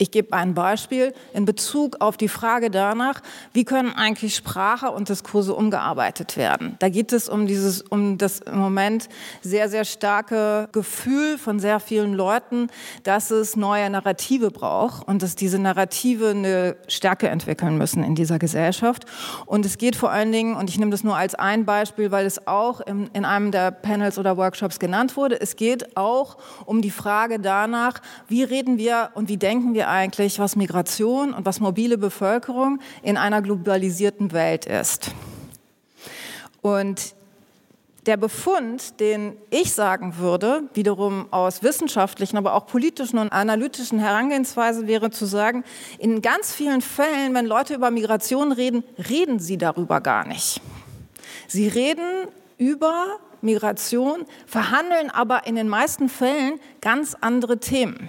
Ich 0.00 0.10
gebe 0.10 0.32
ein 0.32 0.54
Beispiel 0.54 1.12
in 1.34 1.44
Bezug 1.44 2.00
auf 2.00 2.16
die 2.16 2.28
Frage 2.28 2.70
danach, 2.70 3.20
wie 3.52 3.66
können 3.66 3.92
eigentlich 3.94 4.34
Sprache 4.34 4.90
und 4.92 5.10
Diskurse 5.10 5.54
umgearbeitet 5.54 6.38
werden. 6.38 6.76
Da 6.78 6.88
geht 6.88 7.12
es 7.12 7.28
um 7.28 7.46
dieses, 7.46 7.82
um 7.82 8.16
das 8.16 8.40
im 8.40 8.56
Moment 8.56 9.10
sehr, 9.42 9.68
sehr 9.68 9.84
starke 9.84 10.70
Gefühl 10.72 11.36
von 11.36 11.60
sehr 11.60 11.80
vielen 11.80 12.14
Leuten, 12.14 12.68
dass 13.02 13.30
es 13.30 13.56
neue 13.56 13.90
Narrative 13.90 14.50
braucht 14.50 15.06
und 15.06 15.22
dass 15.22 15.36
diese 15.36 15.58
Narrative 15.58 16.30
eine 16.30 16.76
Stärke 16.88 17.28
entwickeln 17.28 17.76
müssen 17.76 18.02
in 18.02 18.14
dieser 18.14 18.38
Gesellschaft. 18.38 19.04
Und 19.44 19.66
es 19.66 19.76
geht 19.76 19.96
vor 19.96 20.10
allen 20.10 20.32
Dingen, 20.32 20.56
und 20.56 20.70
ich 20.70 20.78
nehme 20.78 20.92
das 20.92 21.04
nur 21.04 21.18
als 21.18 21.34
ein 21.34 21.66
Beispiel, 21.66 22.10
weil 22.10 22.24
es 22.24 22.46
auch 22.46 22.80
in, 22.80 23.10
in 23.12 23.26
einem 23.26 23.50
der 23.50 23.70
Panels 23.70 24.18
oder 24.18 24.38
Workshops 24.38 24.78
genannt 24.78 25.18
wurde, 25.18 25.38
es 25.38 25.56
geht 25.56 25.98
auch 25.98 26.38
um 26.64 26.80
die 26.80 26.90
Frage 26.90 27.38
danach, 27.38 28.00
wie 28.28 28.44
reden 28.44 28.78
wir 28.78 29.10
und 29.12 29.28
wie 29.28 29.36
denken 29.36 29.74
wir 29.74 29.89
eigentlich, 29.90 30.38
was 30.38 30.56
Migration 30.56 31.34
und 31.34 31.44
was 31.44 31.60
mobile 31.60 31.98
Bevölkerung 31.98 32.80
in 33.02 33.16
einer 33.16 33.42
globalisierten 33.42 34.32
Welt 34.32 34.66
ist. 34.66 35.12
Und 36.62 37.14
der 38.06 38.16
Befund, 38.16 38.98
den 38.98 39.36
ich 39.50 39.74
sagen 39.74 40.16
würde, 40.16 40.62
wiederum 40.74 41.26
aus 41.32 41.62
wissenschaftlichen, 41.62 42.38
aber 42.38 42.54
auch 42.54 42.66
politischen 42.66 43.18
und 43.18 43.30
analytischen 43.30 43.98
Herangehensweise, 43.98 44.86
wäre 44.86 45.10
zu 45.10 45.26
sagen, 45.26 45.64
in 45.98 46.22
ganz 46.22 46.54
vielen 46.54 46.80
Fällen, 46.80 47.34
wenn 47.34 47.46
Leute 47.46 47.74
über 47.74 47.90
Migration 47.90 48.52
reden, 48.52 48.84
reden 49.10 49.38
sie 49.38 49.58
darüber 49.58 50.00
gar 50.00 50.26
nicht. 50.26 50.62
Sie 51.46 51.68
reden 51.68 52.28
über 52.56 53.18
Migration, 53.42 54.24
verhandeln 54.46 55.10
aber 55.10 55.46
in 55.46 55.54
den 55.54 55.68
meisten 55.68 56.08
Fällen 56.08 56.58
ganz 56.80 57.16
andere 57.20 57.58
Themen. 57.58 58.08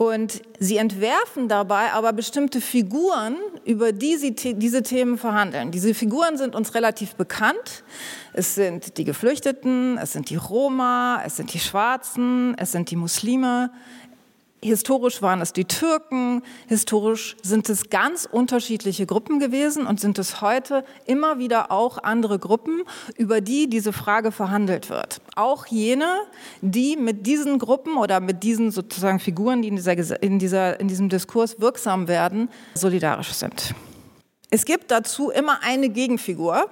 Und 0.00 0.40
sie 0.58 0.78
entwerfen 0.78 1.48
dabei 1.48 1.92
aber 1.92 2.14
bestimmte 2.14 2.62
Figuren, 2.62 3.36
über 3.66 3.92
die 3.92 4.16
sie 4.16 4.34
diese 4.34 4.82
Themen 4.82 5.18
verhandeln. 5.18 5.72
Diese 5.72 5.92
Figuren 5.92 6.38
sind 6.38 6.54
uns 6.54 6.74
relativ 6.74 7.16
bekannt. 7.16 7.84
Es 8.32 8.54
sind 8.54 8.96
die 8.96 9.04
Geflüchteten, 9.04 9.98
es 9.98 10.14
sind 10.14 10.30
die 10.30 10.36
Roma, 10.36 11.20
es 11.26 11.36
sind 11.36 11.52
die 11.52 11.58
Schwarzen, 11.60 12.56
es 12.56 12.72
sind 12.72 12.90
die 12.90 12.96
Muslime, 12.96 13.72
Historisch 14.62 15.22
waren 15.22 15.40
es 15.40 15.54
die 15.54 15.64
Türken, 15.64 16.42
historisch 16.68 17.36
sind 17.42 17.70
es 17.70 17.88
ganz 17.88 18.28
unterschiedliche 18.30 19.06
Gruppen 19.06 19.38
gewesen 19.38 19.86
und 19.86 20.00
sind 20.00 20.18
es 20.18 20.42
heute 20.42 20.84
immer 21.06 21.38
wieder 21.38 21.72
auch 21.72 21.96
andere 21.96 22.38
Gruppen, 22.38 22.82
über 23.16 23.40
die 23.40 23.70
diese 23.70 23.94
Frage 23.94 24.32
verhandelt 24.32 24.90
wird. 24.90 25.22
Auch 25.34 25.64
jene, 25.66 26.06
die 26.60 26.96
mit 26.96 27.26
diesen 27.26 27.58
Gruppen 27.58 27.96
oder 27.96 28.20
mit 28.20 28.42
diesen 28.42 28.70
sozusagen 28.70 29.18
Figuren, 29.18 29.62
die 29.62 29.68
in, 29.68 29.76
dieser, 29.76 30.22
in, 30.22 30.38
dieser, 30.38 30.78
in 30.78 30.88
diesem 30.88 31.08
Diskurs 31.08 31.58
wirksam 31.58 32.06
werden, 32.06 32.50
solidarisch 32.74 33.32
sind. 33.32 33.74
Es 34.50 34.66
gibt 34.66 34.90
dazu 34.90 35.30
immer 35.30 35.60
eine 35.62 35.88
Gegenfigur, 35.88 36.68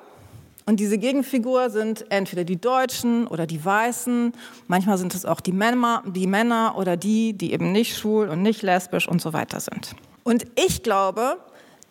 und 0.68 0.80
diese 0.80 0.98
Gegenfigur 0.98 1.70
sind 1.70 2.04
entweder 2.10 2.44
die 2.44 2.60
Deutschen 2.60 3.26
oder 3.26 3.46
die 3.46 3.64
Weißen, 3.64 4.34
manchmal 4.66 4.98
sind 4.98 5.14
es 5.14 5.24
auch 5.24 5.40
die 5.40 5.52
Männer, 5.52 6.02
die 6.06 6.26
Männer 6.26 6.74
oder 6.76 6.98
die, 6.98 7.32
die 7.32 7.54
eben 7.54 7.72
nicht 7.72 7.96
schwul 7.96 8.28
und 8.28 8.42
nicht 8.42 8.60
lesbisch 8.60 9.08
und 9.08 9.22
so 9.22 9.32
weiter 9.32 9.60
sind. 9.60 9.94
Und 10.24 10.44
ich 10.62 10.82
glaube, 10.82 11.38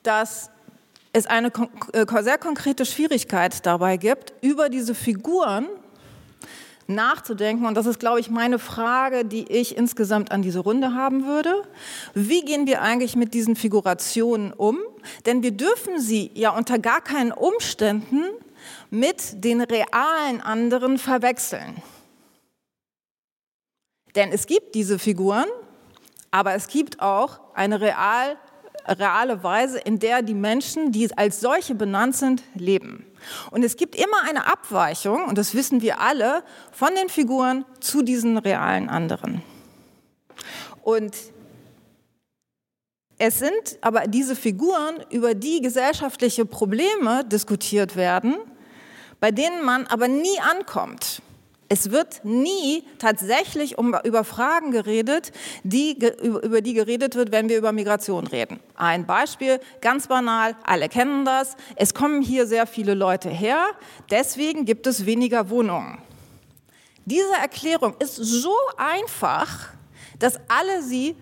dass 0.04 0.52
es 1.12 1.26
eine 1.26 1.52
äh, 1.94 2.06
sehr 2.22 2.38
konkrete 2.38 2.86
Schwierigkeit 2.86 3.66
dabei 3.66 3.98
gibt, 3.98 4.34
über 4.42 4.70
diese 4.70 4.94
Figuren 4.94 5.66
nachzudenken. 6.86 7.66
Und 7.66 7.74
das 7.74 7.88
ist, 7.88 8.00
glaube 8.00 8.20
ich, 8.20 8.30
meine 8.30 8.60
Frage, 8.60 9.26
die 9.26 9.52
ich 9.52 9.76
insgesamt 9.76 10.32
an 10.32 10.44
diese 10.44 10.60
Runde 10.60 10.94
haben 10.94 11.26
würde. 11.26 11.64
Wie 12.14 12.42
gehen 12.42 12.68
wir 12.68 12.84
eigentlich 12.84 13.16
mit 13.16 13.34
diesen 13.34 13.56
Figurationen 13.56 14.54
um? 14.54 14.78
Denn 15.26 15.42
wir 15.42 15.52
dürfen 15.52 16.00
sie 16.00 16.30
ja 16.36 16.52
unter 16.52 16.78
gar 16.78 17.02
keinen 17.02 17.32
Umständen 17.32 18.24
mit 18.90 19.44
den 19.44 19.62
realen 19.62 20.42
anderen 20.42 20.98
verwechseln. 20.98 21.82
Denn 24.16 24.32
es 24.32 24.48
gibt 24.48 24.76
diese 24.76 24.98
Figuren, 25.00 25.46
aber 26.32 26.54
es 26.56 26.68
gibt 26.68 27.02
auch 27.02 27.40
eine 27.54 27.82
real, 27.82 28.38
reale 28.88 29.44
Weise, 29.44 29.80
in 29.80 30.00
der 30.00 30.22
die 30.22 30.34
Menschen, 30.34 30.92
die 30.92 31.16
als 31.18 31.40
solche 31.40 31.76
benannt 31.76 32.16
sind, 32.16 32.44
leben. 32.56 33.06
Und 33.52 33.64
es 33.64 33.76
gibt 33.76 33.96
immer 33.96 34.24
eine 34.28 34.48
Abweichung, 34.48 35.26
und 35.26 35.38
das 35.38 35.54
wissen 35.54 35.82
wir 35.82 36.00
alle, 36.00 36.44
von 36.72 36.96
den 36.96 37.10
Figuren 37.10 37.66
zu 37.80 38.02
diesen 38.02 38.38
realen 38.38 38.90
anderen. 38.90 39.44
Und 40.84 41.16
es 43.20 43.40
sind 43.40 43.78
aber 43.82 44.08
diese 44.08 44.36
Figuren, 44.36 45.04
über 45.10 45.34
die 45.34 45.62
gesellschaftliche 45.62 46.46
Probleme 46.46 47.26
diskutiert 47.26 47.96
werden, 47.96 48.36
bei 49.20 49.32
denen 49.32 49.64
man 49.64 49.88
aber 49.88 50.08
nie 50.08 50.40
ankommt. 50.40 51.22
Es 51.70 51.92
wird 51.92 52.24
nie 52.24 52.84
tatsächlich 52.98 53.78
um, 53.78 53.94
über 54.06 54.24
Fragen 54.24 54.72
geredet, 54.72 55.34
die, 55.64 55.98
über 56.24 56.62
die 56.62 56.74
geredet 56.74 57.16
wird, 57.16 57.32
wenn 57.32 57.50
wir 57.50 57.58
über 57.58 57.74
Migration 57.74 58.26
reden. 58.26 58.62
Ein 58.76 59.06
Beispiel, 59.06 59.60
ganz 59.82 60.08
banal, 60.08 60.56
alle 60.64 60.88
kennen 60.88 61.26
das. 61.26 61.58
Es 61.76 61.94
kommen 61.94 62.22
hier 62.22 62.48
sehr 62.48 62.68
viele 62.68 62.94
Leute 62.94 63.30
her, 63.30 63.66
deswegen 64.10 64.64
gibt 64.64 64.88
es 64.88 65.06
weniger 65.06 65.50
Wohnungen. 65.50 65.98
Diese 67.06 67.34
Erklärung 67.42 67.96
ist 68.00 68.16
so 68.16 68.56
einfach, 68.78 69.70
dass 70.20 70.40
alle 70.48 70.82
sie 70.84 71.16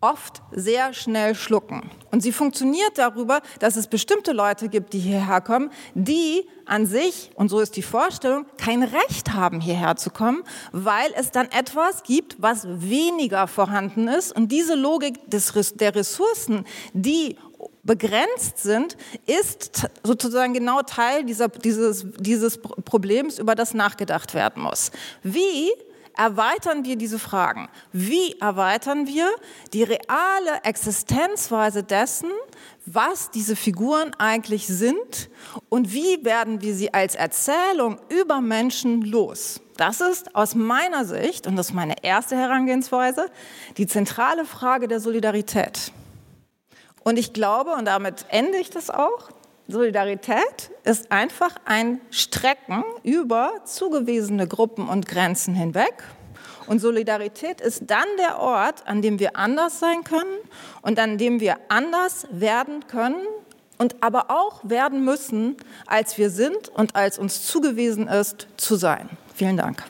oft 0.00 0.42
sehr 0.52 0.94
schnell 0.94 1.34
schlucken. 1.34 1.90
Und 2.10 2.22
sie 2.22 2.32
funktioniert 2.32 2.96
darüber, 2.96 3.42
dass 3.58 3.76
es 3.76 3.88
bestimmte 3.88 4.32
Leute 4.32 4.68
gibt, 4.68 4.92
die 4.92 5.00
hierher 5.00 5.40
kommen, 5.40 5.70
die 5.94 6.46
an 6.68 6.86
sich, 6.86 7.30
und 7.34 7.48
so 7.48 7.60
ist 7.60 7.76
die 7.76 7.82
Vorstellung, 7.82 8.46
kein 8.56 8.82
Recht 8.82 9.32
haben, 9.34 9.60
hierher 9.60 9.96
zu 9.96 10.10
kommen, 10.10 10.42
weil 10.72 11.10
es 11.16 11.30
dann 11.30 11.50
etwas 11.50 12.02
gibt, 12.02 12.36
was 12.40 12.66
weniger 12.68 13.46
vorhanden 13.46 14.08
ist. 14.08 14.34
Und 14.34 14.52
diese 14.52 14.74
Logik 14.74 15.30
des, 15.30 15.52
der 15.74 15.94
Ressourcen, 15.94 16.64
die 16.92 17.36
begrenzt 17.82 18.58
sind, 18.58 18.96
ist 19.26 19.88
sozusagen 20.04 20.52
genau 20.52 20.82
Teil 20.82 21.24
dieser, 21.24 21.48
dieses, 21.48 22.06
dieses 22.18 22.58
Problems, 22.58 23.38
über 23.38 23.54
das 23.54 23.74
nachgedacht 23.74 24.34
werden 24.34 24.62
muss. 24.62 24.90
Wie 25.22 25.70
erweitern 26.18 26.84
wir 26.84 26.96
diese 26.96 27.18
Fragen? 27.18 27.68
Wie 27.92 28.38
erweitern 28.40 29.06
wir 29.06 29.30
die 29.72 29.84
reale 29.84 30.64
Existenzweise 30.64 31.82
dessen, 31.82 32.30
was 32.94 33.30
diese 33.30 33.56
Figuren 33.56 34.12
eigentlich 34.18 34.66
sind 34.66 35.30
und 35.68 35.92
wie 35.92 36.24
werden 36.24 36.62
wir 36.62 36.74
sie 36.74 36.92
als 36.94 37.14
Erzählung 37.14 37.98
über 38.08 38.40
Menschen 38.40 39.02
los. 39.02 39.60
Das 39.76 40.00
ist 40.00 40.34
aus 40.34 40.54
meiner 40.54 41.04
Sicht, 41.04 41.46
und 41.46 41.56
das 41.56 41.68
ist 41.68 41.74
meine 41.74 42.02
erste 42.02 42.36
Herangehensweise, 42.36 43.26
die 43.76 43.86
zentrale 43.86 44.44
Frage 44.44 44.88
der 44.88 45.00
Solidarität. 45.00 45.92
Und 47.04 47.18
ich 47.18 47.32
glaube, 47.32 47.72
und 47.72 47.84
damit 47.84 48.26
ende 48.28 48.58
ich 48.58 48.70
das 48.70 48.90
auch, 48.90 49.30
Solidarität 49.68 50.70
ist 50.84 51.12
einfach 51.12 51.54
ein 51.64 52.00
Strecken 52.10 52.84
über 53.02 53.52
zugewiesene 53.64 54.48
Gruppen 54.48 54.88
und 54.88 55.06
Grenzen 55.06 55.54
hinweg 55.54 56.04
und 56.68 56.80
Solidarität 56.80 57.60
ist 57.60 57.84
dann 57.86 58.06
der 58.18 58.38
Ort, 58.38 58.86
an 58.86 59.02
dem 59.02 59.18
wir 59.18 59.36
anders 59.36 59.80
sein 59.80 60.04
können 60.04 60.36
und 60.82 60.98
an 60.98 61.18
dem 61.18 61.40
wir 61.40 61.56
anders 61.68 62.26
werden 62.30 62.86
können 62.86 63.26
und 63.78 63.96
aber 64.02 64.30
auch 64.30 64.60
werden 64.68 65.04
müssen, 65.04 65.56
als 65.86 66.18
wir 66.18 66.30
sind 66.30 66.68
und 66.68 66.94
als 66.94 67.18
uns 67.18 67.44
zugewiesen 67.46 68.08
ist, 68.08 68.46
zu 68.56 68.76
sein. 68.76 69.08
Vielen 69.34 69.56
Dank. 69.56 69.84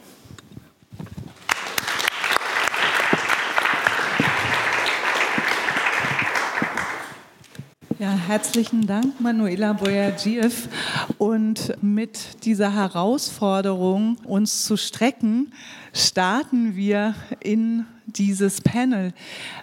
Ja, 8.00 8.12
herzlichen 8.12 8.86
Dank, 8.86 9.20
Manuela 9.20 9.72
Boyagiev. 9.72 10.68
Und 11.18 11.74
mit 11.82 12.44
dieser 12.44 12.72
Herausforderung, 12.72 14.18
uns 14.22 14.64
zu 14.66 14.76
strecken, 14.76 15.52
starten 15.92 16.76
wir 16.76 17.16
in 17.40 17.86
dieses 18.06 18.60
Panel. 18.60 19.12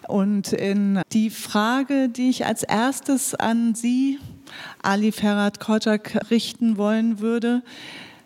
Und 0.09 0.51
in 0.51 0.99
die 1.13 1.29
Frage, 1.29 2.09
die 2.09 2.29
ich 2.29 2.45
als 2.45 2.63
erstes 2.63 3.35
an 3.35 3.73
Sie, 3.73 4.19
Ali 4.81 5.13
Ferhat 5.13 5.61
Kojak, 5.61 6.29
richten 6.29 6.75
wollen 6.75 7.21
würde, 7.21 7.63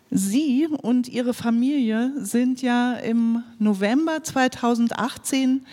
Sie 0.10 0.68
und 0.82 1.08
Ihre 1.08 1.36
Familie 1.36 2.14
sind 2.18 2.64
ja 2.64 2.94
im 2.94 3.44
November 3.60 4.24
2018 4.24 5.68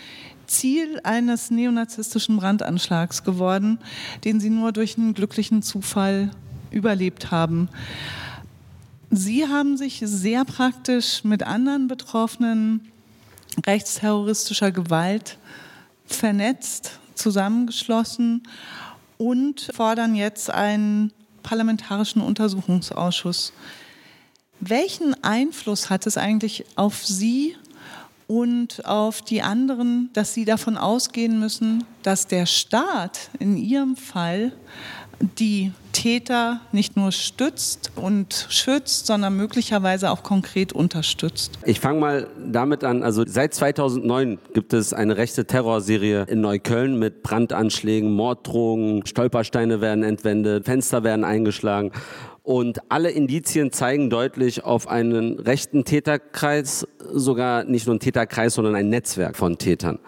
Ziel 0.47 0.99
eines 1.03 1.51
neonazistischen 1.51 2.37
Brandanschlags 2.37 3.23
geworden, 3.23 3.79
den 4.23 4.39
sie 4.39 4.49
nur 4.49 4.71
durch 4.71 4.97
einen 4.97 5.13
glücklichen 5.13 5.61
Zufall 5.61 6.31
überlebt 6.71 7.31
haben. 7.31 7.69
Sie 9.09 9.47
haben 9.47 9.77
sich 9.77 10.01
sehr 10.03 10.43
praktisch 10.43 11.23
mit 11.23 11.43
anderen 11.43 11.87
Betroffenen 11.87 12.91
rechtsterroristischer 13.65 14.71
Gewalt 14.71 15.37
vernetzt, 16.05 16.99
zusammengeschlossen 17.15 18.43
und 19.17 19.71
fordern 19.73 20.15
jetzt 20.15 20.49
einen 20.49 21.11
parlamentarischen 21.43 22.21
Untersuchungsausschuss. 22.21 23.53
Welchen 24.59 25.23
Einfluss 25.23 25.89
hat 25.89 26.05
es 26.07 26.17
eigentlich 26.17 26.65
auf 26.75 27.05
Sie 27.05 27.55
und 28.27 28.85
auf 28.85 29.21
die 29.21 29.41
anderen, 29.41 30.09
dass 30.13 30.33
sie 30.33 30.45
davon 30.45 30.77
ausgehen 30.77 31.39
müssen, 31.39 31.85
dass 32.03 32.27
der 32.27 32.45
Staat 32.45 33.29
in 33.39 33.57
ihrem 33.57 33.95
Fall 33.95 34.51
die 35.39 35.71
Täter 35.93 36.61
nicht 36.71 36.95
nur 36.95 37.11
stützt 37.11 37.91
und 37.95 38.45
schützt, 38.49 39.07
sondern 39.07 39.35
möglicherweise 39.35 40.11
auch 40.11 40.21
konkret 40.21 40.71
unterstützt. 40.71 41.57
Ich 41.65 41.79
fange 41.79 41.99
mal 41.99 42.27
damit 42.37 42.83
an. 42.83 43.01
Also 43.01 43.23
seit 43.25 43.55
2009 43.55 44.37
gibt 44.53 44.73
es 44.73 44.93
eine 44.93 45.17
rechte 45.17 45.45
Terrorserie 45.45 46.25
in 46.27 46.41
Neukölln 46.41 46.99
mit 46.99 47.23
Brandanschlägen, 47.23 48.13
Morddrohungen, 48.13 49.07
Stolpersteine 49.07 49.81
werden 49.81 50.03
entwendet, 50.03 50.65
Fenster 50.65 51.03
werden 51.03 51.25
eingeschlagen. 51.25 51.91
Und 52.47 52.79
alle 52.87 53.09
Indizien 53.09 53.73
zeigen 53.73 54.09
deutlich 54.09 54.63
auf 54.63 54.87
einen 54.87 55.37
rechten 55.37 55.83
Täterkreis, 55.83 56.87
sogar 57.11 57.65
nicht 57.65 57.87
nur 57.87 57.97
ein 57.97 57.99
Täterkreis, 57.99 58.53
sondern 58.53 58.73
ein 58.73 58.87
Netzwerk 58.87 59.35
von 59.35 59.57
Tätern. 59.57 59.99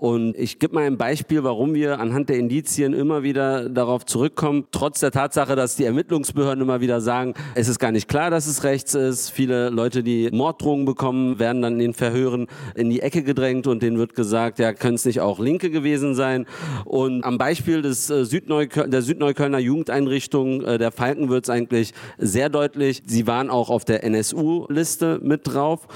Und 0.00 0.36
ich 0.36 0.60
gebe 0.60 0.76
mal 0.76 0.84
ein 0.84 0.96
Beispiel, 0.96 1.42
warum 1.42 1.74
wir 1.74 1.98
anhand 1.98 2.28
der 2.28 2.38
Indizien 2.38 2.92
immer 2.92 3.24
wieder 3.24 3.68
darauf 3.68 4.06
zurückkommen, 4.06 4.68
trotz 4.70 5.00
der 5.00 5.10
Tatsache, 5.10 5.56
dass 5.56 5.74
die 5.74 5.82
Ermittlungsbehörden 5.86 6.62
immer 6.62 6.80
wieder 6.80 7.00
sagen, 7.00 7.34
es 7.56 7.66
ist 7.66 7.80
gar 7.80 7.90
nicht 7.90 8.06
klar, 8.06 8.30
dass 8.30 8.46
es 8.46 8.62
rechts 8.62 8.94
ist. 8.94 9.30
Viele 9.30 9.70
Leute, 9.70 10.04
die 10.04 10.30
Morddrohungen 10.30 10.84
bekommen, 10.84 11.40
werden 11.40 11.62
dann 11.62 11.72
in 11.72 11.78
den 11.80 11.94
Verhören 11.94 12.46
in 12.76 12.90
die 12.90 13.00
Ecke 13.00 13.24
gedrängt 13.24 13.66
und 13.66 13.82
denen 13.82 13.98
wird 13.98 14.14
gesagt, 14.14 14.60
ja, 14.60 14.72
können 14.72 14.94
es 14.94 15.04
nicht 15.04 15.20
auch 15.20 15.40
Linke 15.40 15.68
gewesen 15.68 16.14
sein. 16.14 16.46
Und 16.84 17.24
am 17.24 17.36
Beispiel 17.36 17.82
des 17.82 18.08
äh, 18.08 18.24
Südneuköl 18.24 18.88
der 18.88 19.02
Südneuköllner 19.02 19.58
Jugendeinrichtung, 19.58 20.62
äh, 20.62 20.78
der 20.78 20.92
Falken, 20.92 21.28
wird 21.28 21.46
es 21.46 21.50
eigentlich 21.50 21.92
sehr 22.18 22.50
deutlich. 22.50 23.02
Sie 23.04 23.26
waren 23.26 23.50
auch 23.50 23.68
auf 23.68 23.84
der 23.84 24.04
NSU-Liste 24.04 25.18
mit 25.24 25.40
drauf. 25.44 25.88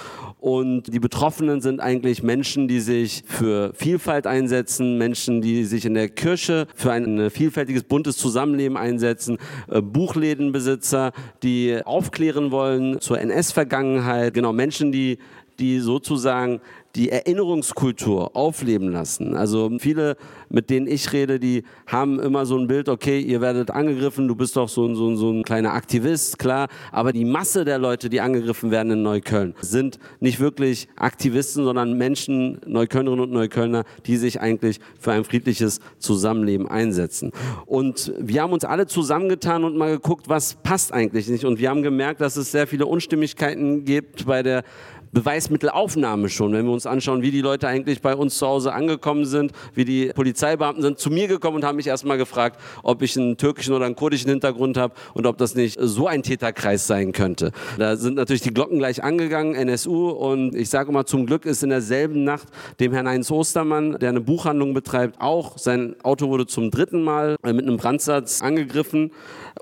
Und 0.42 0.92
die 0.92 0.98
Betroffenen 0.98 1.60
sind 1.60 1.78
eigentlich 1.78 2.24
Menschen, 2.24 2.66
die 2.66 2.80
sich 2.80 3.22
für 3.26 3.72
Vielfalt 3.74 4.26
einsetzen, 4.26 4.98
Menschen, 4.98 5.40
die 5.40 5.62
sich 5.62 5.84
in 5.84 5.94
der 5.94 6.08
Kirche 6.08 6.66
für 6.74 6.90
ein 6.90 7.30
vielfältiges, 7.30 7.84
buntes 7.84 8.16
Zusammenleben 8.16 8.76
einsetzen, 8.76 9.38
äh, 9.68 9.80
Buchlädenbesitzer, 9.80 11.12
die 11.44 11.80
aufklären 11.84 12.50
wollen 12.50 13.00
zur 13.00 13.20
NS-Vergangenheit, 13.20 14.34
genau 14.34 14.52
Menschen, 14.52 14.90
die 14.90 15.18
die 15.60 15.78
sozusagen 15.78 16.60
die 16.96 17.10
Erinnerungskultur 17.10 18.36
aufleben 18.36 18.90
lassen. 18.90 19.34
Also 19.34 19.70
viele, 19.78 20.16
mit 20.48 20.68
denen 20.68 20.86
ich 20.86 21.12
rede, 21.12 21.38
die 21.38 21.64
haben 21.86 22.20
immer 22.20 22.44
so 22.44 22.58
ein 22.58 22.66
Bild, 22.66 22.88
okay, 22.88 23.20
ihr 23.20 23.40
werdet 23.40 23.70
angegriffen, 23.70 24.28
du 24.28 24.34
bist 24.34 24.56
doch 24.56 24.68
so 24.68 24.86
ein, 24.86 24.94
so 24.94 25.08
ein, 25.08 25.16
so 25.16 25.30
ein 25.30 25.42
kleiner 25.42 25.72
Aktivist, 25.72 26.38
klar, 26.38 26.68
aber 26.90 27.12
die 27.12 27.24
Masse 27.24 27.64
der 27.64 27.78
Leute, 27.78 28.10
die 28.10 28.20
angegriffen 28.20 28.70
werden 28.70 28.92
in 28.92 29.02
Neukölln, 29.02 29.54
sind 29.60 29.98
nicht 30.20 30.40
wirklich 30.40 30.88
Aktivisten, 30.96 31.64
sondern 31.64 31.96
Menschen, 31.96 32.60
Neuköllnerinnen 32.66 33.24
und 33.24 33.32
Neuköllner, 33.32 33.84
die 34.06 34.16
sich 34.16 34.40
eigentlich 34.40 34.78
für 35.00 35.12
ein 35.12 35.24
friedliches 35.24 35.80
Zusammenleben 35.98 36.68
einsetzen. 36.68 37.32
Und 37.64 38.12
wir 38.18 38.42
haben 38.42 38.52
uns 38.52 38.64
alle 38.64 38.86
zusammengetan 38.86 39.64
und 39.64 39.76
mal 39.76 39.92
geguckt, 39.92 40.28
was 40.28 40.54
passt 40.62 40.92
eigentlich 40.92 41.28
nicht. 41.28 41.44
Und 41.44 41.58
wir 41.58 41.70
haben 41.70 41.82
gemerkt, 41.82 42.20
dass 42.20 42.36
es 42.36 42.52
sehr 42.52 42.66
viele 42.66 42.86
Unstimmigkeiten 42.86 43.84
gibt 43.84 44.26
bei 44.26 44.42
der 44.42 44.64
Beweismittelaufnahme 45.12 46.28
schon, 46.30 46.52
wenn 46.52 46.64
wir 46.64 46.72
uns 46.72 46.86
anschauen, 46.86 47.22
wie 47.22 47.30
die 47.30 47.42
Leute 47.42 47.68
eigentlich 47.68 48.00
bei 48.00 48.16
uns 48.16 48.38
zu 48.38 48.46
Hause 48.46 48.72
angekommen 48.72 49.26
sind, 49.26 49.52
wie 49.74 49.84
die 49.84 50.06
Polizeibeamten 50.06 50.82
sind 50.82 50.98
zu 50.98 51.10
mir 51.10 51.28
gekommen 51.28 51.56
und 51.56 51.64
haben 51.64 51.76
mich 51.76 51.86
erstmal 51.86 52.16
gefragt, 52.16 52.58
ob 52.82 53.02
ich 53.02 53.16
einen 53.18 53.36
türkischen 53.36 53.74
oder 53.74 53.84
einen 53.84 53.94
kurdischen 53.94 54.30
Hintergrund 54.30 54.78
habe 54.78 54.94
und 55.12 55.26
ob 55.26 55.36
das 55.36 55.54
nicht 55.54 55.78
so 55.80 56.06
ein 56.06 56.22
Täterkreis 56.22 56.86
sein 56.86 57.12
könnte. 57.12 57.52
Da 57.78 57.96
sind 57.96 58.14
natürlich 58.14 58.42
die 58.42 58.54
Glocken 58.54 58.78
gleich 58.78 59.04
angegangen, 59.04 59.54
NSU 59.54 60.08
und 60.08 60.54
ich 60.54 60.70
sage 60.70 60.88
immer, 60.88 61.04
zum 61.04 61.26
Glück 61.26 61.44
ist 61.44 61.62
in 61.62 61.70
derselben 61.70 62.24
Nacht 62.24 62.48
dem 62.80 62.92
Herrn 62.92 63.06
Heinz 63.06 63.30
Ostermann, 63.30 63.98
der 63.98 64.08
eine 64.08 64.20
Buchhandlung 64.20 64.72
betreibt, 64.72 65.20
auch 65.20 65.58
sein 65.58 65.94
Auto 66.02 66.28
wurde 66.28 66.46
zum 66.46 66.70
dritten 66.70 67.02
Mal 67.02 67.36
mit 67.44 67.62
einem 67.62 67.76
Brandsatz 67.76 68.40
angegriffen 68.40 69.10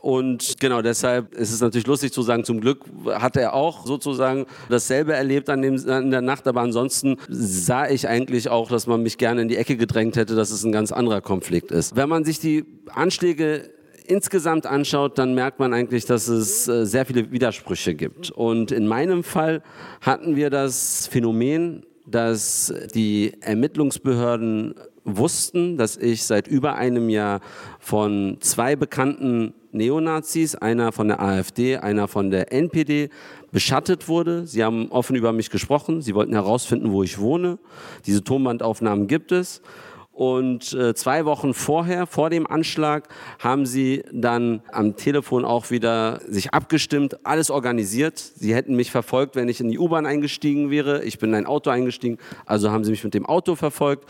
und 0.00 0.60
genau 0.60 0.82
deshalb 0.82 1.34
ist 1.34 1.52
es 1.52 1.60
natürlich 1.60 1.86
lustig 1.86 2.12
zu 2.12 2.22
sagen, 2.22 2.44
zum 2.44 2.60
Glück 2.60 2.84
hat 3.06 3.36
er 3.36 3.54
auch 3.54 3.86
sozusagen 3.86 4.46
dasselbe 4.68 5.12
erlebt 5.12 5.50
an 5.50 5.62
dem, 5.62 5.76
in 5.76 6.10
der 6.10 6.22
Nacht, 6.22 6.46
aber 6.48 6.60
ansonsten 6.62 7.16
sah 7.28 7.88
ich 7.88 8.08
eigentlich 8.08 8.48
auch, 8.48 8.68
dass 8.68 8.86
man 8.86 9.02
mich 9.02 9.18
gerne 9.18 9.42
in 9.42 9.48
die 9.48 9.56
Ecke 9.56 9.76
gedrängt 9.76 10.16
hätte, 10.16 10.34
dass 10.34 10.50
es 10.50 10.64
ein 10.64 10.72
ganz 10.72 10.92
anderer 10.92 11.20
Konflikt 11.20 11.70
ist. 11.70 11.96
Wenn 11.96 12.08
man 12.08 12.24
sich 12.24 12.40
die 12.40 12.64
Anschläge 12.92 13.70
insgesamt 14.06 14.66
anschaut, 14.66 15.18
dann 15.18 15.34
merkt 15.34 15.60
man 15.60 15.72
eigentlich, 15.72 16.04
dass 16.04 16.28
es 16.28 16.66
äh, 16.66 16.84
sehr 16.84 17.06
viele 17.06 17.30
Widersprüche 17.30 17.94
gibt. 17.94 18.30
Und 18.30 18.72
in 18.72 18.86
meinem 18.86 19.22
Fall 19.22 19.62
hatten 20.00 20.36
wir 20.36 20.50
das 20.50 21.06
Phänomen, 21.06 21.84
dass 22.06 22.74
die 22.94 23.34
Ermittlungsbehörden 23.40 24.74
wussten, 25.04 25.76
dass 25.76 25.96
ich 25.96 26.24
seit 26.24 26.46
über 26.46 26.74
einem 26.74 27.08
Jahr 27.08 27.40
von 27.78 28.36
zwei 28.40 28.76
bekannten 28.76 29.54
Neonazis, 29.72 30.54
einer 30.56 30.92
von 30.92 31.08
der 31.08 31.20
AfD, 31.20 31.76
einer 31.76 32.08
von 32.08 32.30
der 32.30 32.52
NPD, 32.52 33.08
beschattet 33.52 34.08
wurde. 34.08 34.46
Sie 34.46 34.64
haben 34.64 34.88
offen 34.90 35.16
über 35.16 35.32
mich 35.32 35.50
gesprochen. 35.50 36.02
Sie 36.02 36.14
wollten 36.14 36.32
herausfinden, 36.32 36.92
wo 36.92 37.02
ich 37.02 37.18
wohne. 37.18 37.58
Diese 38.06 38.22
Tonbandaufnahmen 38.22 39.06
gibt 39.06 39.32
es. 39.32 39.62
Und 40.12 40.74
äh, 40.74 40.94
zwei 40.94 41.24
Wochen 41.24 41.54
vorher, 41.54 42.06
vor 42.06 42.30
dem 42.30 42.46
Anschlag, 42.46 43.08
haben 43.38 43.64
sie 43.64 44.02
dann 44.12 44.60
am 44.70 44.96
Telefon 44.96 45.44
auch 45.44 45.70
wieder 45.70 46.20
sich 46.28 46.52
abgestimmt, 46.52 47.24
alles 47.24 47.50
organisiert. 47.50 48.18
Sie 48.18 48.54
hätten 48.54 48.76
mich 48.76 48.90
verfolgt, 48.90 49.36
wenn 49.36 49.48
ich 49.48 49.60
in 49.60 49.70
die 49.70 49.78
U-Bahn 49.78 50.06
eingestiegen 50.06 50.70
wäre. 50.70 51.04
Ich 51.04 51.18
bin 51.18 51.30
in 51.30 51.36
ein 51.36 51.46
Auto 51.46 51.70
eingestiegen, 51.70 52.18
also 52.44 52.70
haben 52.70 52.84
sie 52.84 52.90
mich 52.90 53.04
mit 53.04 53.14
dem 53.14 53.24
Auto 53.24 53.54
verfolgt 53.54 54.04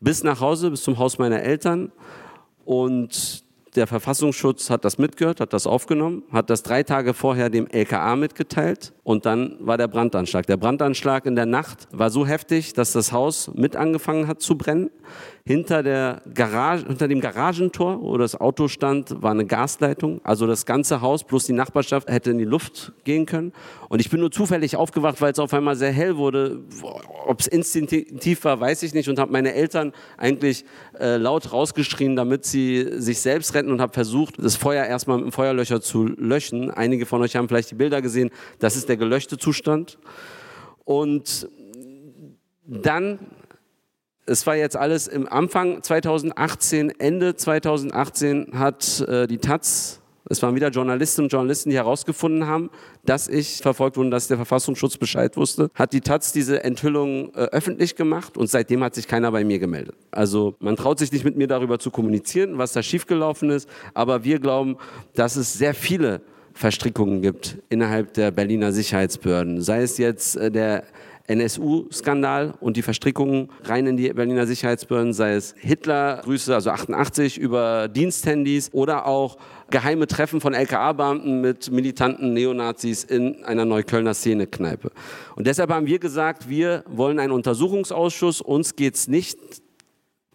bis 0.00 0.24
nach 0.24 0.40
Hause, 0.40 0.70
bis 0.70 0.82
zum 0.82 0.98
Haus 0.98 1.18
meiner 1.18 1.42
Eltern. 1.42 1.92
Und 2.64 3.44
der 3.74 3.86
Verfassungsschutz 3.86 4.68
hat 4.68 4.84
das 4.84 4.98
mitgehört, 4.98 5.40
hat 5.40 5.52
das 5.52 5.66
aufgenommen, 5.66 6.24
hat 6.30 6.50
das 6.50 6.62
drei 6.62 6.82
Tage 6.82 7.14
vorher 7.14 7.48
dem 7.48 7.66
LKA 7.66 8.16
mitgeteilt. 8.16 8.92
Und 9.04 9.26
dann 9.26 9.56
war 9.58 9.78
der 9.78 9.88
Brandanschlag. 9.88 10.46
Der 10.46 10.56
Brandanschlag 10.56 11.26
in 11.26 11.34
der 11.34 11.46
Nacht 11.46 11.88
war 11.90 12.10
so 12.10 12.24
heftig, 12.24 12.72
dass 12.72 12.92
das 12.92 13.10
Haus 13.10 13.50
mit 13.52 13.74
angefangen 13.74 14.28
hat 14.28 14.40
zu 14.40 14.56
brennen. 14.56 14.90
Hinter, 15.44 15.82
der 15.82 16.22
Garage, 16.32 16.86
hinter 16.86 17.08
dem 17.08 17.20
Garagentor, 17.20 18.00
wo 18.00 18.16
das 18.16 18.40
Auto 18.40 18.68
stand, 18.68 19.20
war 19.22 19.32
eine 19.32 19.44
Gasleitung. 19.44 20.20
Also 20.22 20.46
das 20.46 20.66
ganze 20.66 21.00
Haus 21.00 21.24
plus 21.24 21.46
die 21.46 21.52
Nachbarschaft 21.52 22.08
hätte 22.08 22.30
in 22.30 22.38
die 22.38 22.44
Luft 22.44 22.92
gehen 23.02 23.26
können. 23.26 23.52
Und 23.88 24.00
ich 24.00 24.08
bin 24.08 24.20
nur 24.20 24.30
zufällig 24.30 24.76
aufgewacht, 24.76 25.20
weil 25.20 25.32
es 25.32 25.40
auf 25.40 25.52
einmal 25.52 25.74
sehr 25.74 25.90
hell 25.90 26.16
wurde. 26.16 26.60
Ob 27.26 27.40
es 27.40 27.48
instinktiv 27.48 28.44
war, 28.44 28.60
weiß 28.60 28.84
ich 28.84 28.94
nicht. 28.94 29.08
Und 29.08 29.18
habe 29.18 29.32
meine 29.32 29.52
Eltern 29.52 29.92
eigentlich 30.16 30.64
äh, 31.00 31.16
laut 31.16 31.52
rausgeschrien, 31.52 32.14
damit 32.14 32.44
sie 32.44 33.00
sich 33.00 33.20
selbst 33.20 33.52
retten 33.54 33.72
und 33.72 33.80
habe 33.80 33.92
versucht, 33.92 34.36
das 34.38 34.54
Feuer 34.54 34.84
erstmal 34.84 35.16
mit 35.16 35.26
dem 35.26 35.32
Feuerlöcher 35.32 35.80
zu 35.80 36.06
löschen. 36.06 36.70
Einige 36.70 37.04
von 37.04 37.20
euch 37.20 37.34
haben 37.34 37.48
vielleicht 37.48 37.72
die 37.72 37.74
Bilder 37.74 38.00
gesehen. 38.00 38.30
Das 38.60 38.76
ist 38.76 38.88
der 38.92 38.98
gelöschte 38.98 39.38
Zustand. 39.38 39.98
Und 40.84 41.48
dann 42.66 43.18
es 44.24 44.46
war 44.46 44.54
jetzt 44.54 44.76
alles 44.76 45.08
im 45.08 45.26
Anfang 45.30 45.82
2018, 45.82 46.90
Ende 47.00 47.34
2018 47.34 48.52
hat 48.54 49.00
äh, 49.00 49.26
die 49.26 49.38
Taz, 49.38 50.00
es 50.30 50.40
waren 50.42 50.54
wieder 50.54 50.68
Journalistinnen 50.68 51.26
und 51.26 51.32
Journalisten, 51.32 51.70
die 51.70 51.76
herausgefunden 51.76 52.46
haben, 52.46 52.70
dass 53.04 53.28
ich 53.28 53.56
verfolgt 53.56 53.96
wurde, 53.96 54.10
dass 54.10 54.28
der 54.28 54.36
Verfassungsschutz 54.36 54.96
Bescheid 54.96 55.36
wusste, 55.36 55.70
hat 55.74 55.92
die 55.92 56.00
Taz 56.00 56.32
diese 56.32 56.62
Enthüllung 56.62 57.34
äh, 57.34 57.48
öffentlich 57.50 57.96
gemacht 57.96 58.36
und 58.38 58.48
seitdem 58.48 58.84
hat 58.84 58.94
sich 58.94 59.08
keiner 59.08 59.32
bei 59.32 59.42
mir 59.44 59.58
gemeldet. 59.58 59.96
Also 60.12 60.54
man 60.60 60.76
traut 60.76 61.00
sich 61.00 61.10
nicht 61.10 61.24
mit 61.24 61.36
mir 61.36 61.48
darüber 61.48 61.80
zu 61.80 61.90
kommunizieren, 61.90 62.58
was 62.58 62.72
da 62.72 62.82
schiefgelaufen 62.82 63.50
ist, 63.50 63.68
aber 63.92 64.22
wir 64.22 64.38
glauben, 64.38 64.76
dass 65.14 65.34
es 65.34 65.52
sehr 65.52 65.74
viele 65.74 66.20
Verstrickungen 66.54 67.22
gibt 67.22 67.58
innerhalb 67.68 68.14
der 68.14 68.30
Berliner 68.30 68.72
Sicherheitsbehörden. 68.72 69.62
Sei 69.62 69.82
es 69.82 69.98
jetzt 69.98 70.36
äh, 70.36 70.50
der 70.50 70.84
NSU-Skandal 71.26 72.54
und 72.60 72.76
die 72.76 72.82
Verstrickungen 72.82 73.48
rein 73.64 73.86
in 73.86 73.96
die 73.96 74.12
Berliner 74.12 74.46
Sicherheitsbehörden, 74.46 75.12
sei 75.12 75.34
es 75.34 75.54
Hitler-Grüße, 75.58 76.54
also 76.54 76.70
88 76.70 77.38
über 77.38 77.88
Diensthandys 77.88 78.70
oder 78.72 79.06
auch 79.06 79.38
geheime 79.70 80.06
Treffen 80.06 80.40
von 80.40 80.52
LKA-Beamten 80.52 81.40
mit 81.40 81.70
militanten 81.70 82.34
Neonazis 82.34 83.04
in 83.04 83.42
einer 83.44 83.64
Neuköllner 83.64 84.14
Szene-Kneipe. 84.14 84.90
Und 85.36 85.46
deshalb 85.46 85.70
haben 85.70 85.86
wir 85.86 85.98
gesagt, 85.98 86.48
wir 86.48 86.84
wollen 86.88 87.18
einen 87.18 87.32
Untersuchungsausschuss. 87.32 88.40
Uns 88.40 88.76
geht 88.76 88.96
es 88.96 89.08
nicht 89.08 89.38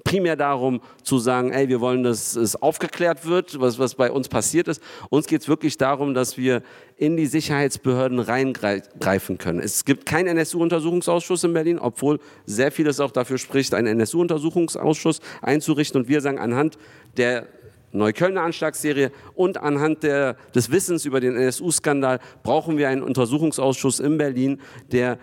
primär 0.07 0.37
darum 0.37 0.79
zu 1.03 1.19
sagen, 1.19 1.51
ey, 1.51 1.67
wir 1.67 1.81
wollen, 1.81 2.03
dass 2.03 2.37
es 2.37 2.55
aufgeklärt 2.55 3.25
wird, 3.25 3.59
was, 3.59 3.77
was 3.77 3.95
bei 3.95 4.09
uns 4.09 4.29
passiert 4.29 4.69
ist. 4.69 4.81
Uns 5.09 5.27
geht 5.27 5.41
es 5.41 5.49
wirklich 5.49 5.77
darum, 5.77 6.13
dass 6.13 6.37
wir 6.37 6.63
in 6.95 7.17
die 7.17 7.25
Sicherheitsbehörden 7.25 8.19
reingreifen 8.19 9.37
können. 9.37 9.59
Es 9.59 9.83
gibt 9.83 10.05
keinen 10.05 10.37
NSU-Untersuchungsausschuss 10.37 11.43
in 11.43 11.53
Berlin, 11.53 11.77
obwohl 11.77 12.19
sehr 12.45 12.71
vieles 12.71 13.01
auch 13.01 13.11
dafür 13.11 13.37
spricht, 13.37 13.73
einen 13.73 13.99
NSU-Untersuchungsausschuss 13.99 15.19
einzurichten. 15.41 16.01
Und 16.01 16.07
wir 16.07 16.21
sagen, 16.21 16.39
anhand 16.39 16.77
der 17.17 17.47
Neuköllner 17.91 18.43
Anschlagsserie 18.43 19.11
und 19.35 19.57
anhand 19.57 20.03
der, 20.03 20.37
des 20.55 20.71
Wissens 20.71 21.03
über 21.05 21.19
den 21.19 21.35
NSU-Skandal 21.35 22.19
brauchen 22.43 22.77
wir 22.77 22.87
einen 22.87 23.03
Untersuchungsausschuss 23.03 23.99
in 23.99 24.17
Berlin, 24.17 24.61
der 24.91 25.19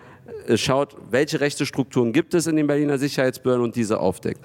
schaut, 0.55 0.95
welche 1.09 1.39
rechte 1.39 1.65
Strukturen 1.65 2.13
gibt 2.13 2.33
es 2.33 2.47
in 2.47 2.55
den 2.55 2.67
Berliner 2.67 2.97
Sicherheitsbehörden 2.97 3.63
und 3.63 3.75
diese 3.75 3.99
aufdeckt. 3.99 4.41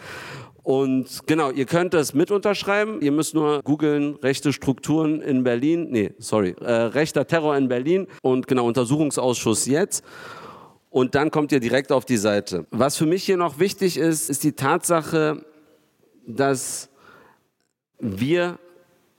Und 0.62 1.26
genau, 1.26 1.50
ihr 1.50 1.64
könnt 1.64 1.94
das 1.94 2.14
mit 2.14 2.30
unterschreiben. 2.30 3.00
Ihr 3.00 3.12
müsst 3.12 3.34
nur 3.34 3.62
googeln, 3.62 4.16
rechte 4.16 4.52
Strukturen 4.52 5.20
in 5.22 5.42
Berlin. 5.42 5.88
Nee, 5.90 6.12
sorry, 6.18 6.54
äh, 6.60 6.72
rechter 6.72 7.26
Terror 7.26 7.56
in 7.56 7.68
Berlin 7.68 8.06
und 8.22 8.46
genau, 8.46 8.66
Untersuchungsausschuss 8.66 9.66
jetzt. 9.66 10.04
Und 10.90 11.14
dann 11.14 11.30
kommt 11.30 11.52
ihr 11.52 11.60
direkt 11.60 11.92
auf 11.92 12.04
die 12.04 12.16
Seite. 12.16 12.66
Was 12.70 12.96
für 12.96 13.06
mich 13.06 13.24
hier 13.24 13.36
noch 13.36 13.58
wichtig 13.58 13.96
ist, 13.96 14.28
ist 14.28 14.44
die 14.44 14.52
Tatsache, 14.52 15.44
dass 16.26 16.90
wir 17.98 18.58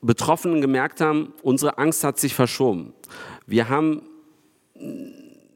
Betroffenen 0.01 0.61
gemerkt 0.61 0.99
haben, 1.01 1.33
unsere 1.43 1.77
Angst 1.77 2.03
hat 2.03 2.19
sich 2.19 2.33
verschoben. 2.33 2.93
Wir 3.45 3.69
haben 3.69 4.01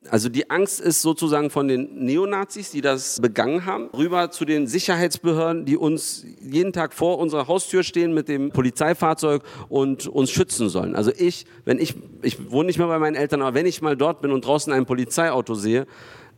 also 0.09 0.29
die 0.29 0.49
Angst 0.49 0.79
ist 0.81 1.01
sozusagen 1.01 1.49
von 1.49 1.67
den 1.67 2.05
Neonazis, 2.05 2.71
die 2.71 2.81
das 2.81 3.19
begangen 3.19 3.65
haben, 3.65 3.89
rüber 3.95 4.31
zu 4.31 4.45
den 4.45 4.67
Sicherheitsbehörden, 4.67 5.65
die 5.65 5.77
uns 5.77 6.25
jeden 6.41 6.73
Tag 6.73 6.93
vor 6.93 7.19
unserer 7.19 7.47
Haustür 7.47 7.83
stehen 7.83 8.13
mit 8.13 8.27
dem 8.27 8.51
Polizeifahrzeug 8.51 9.43
und 9.69 10.07
uns 10.07 10.31
schützen 10.31 10.69
sollen. 10.69 10.95
Also 10.95 11.11
ich, 11.17 11.45
wenn 11.65 11.79
ich, 11.79 11.95
ich 12.21 12.51
wohne 12.51 12.67
nicht 12.67 12.77
mehr 12.77 12.87
bei 12.87 12.99
meinen 12.99 13.15
Eltern, 13.15 13.41
aber 13.41 13.53
wenn 13.53 13.65
ich 13.65 13.81
mal 13.81 13.97
dort 13.97 14.21
bin 14.21 14.31
und 14.31 14.45
draußen 14.45 14.71
ein 14.73 14.85
Polizeiauto 14.85 15.55
sehe, 15.55 15.87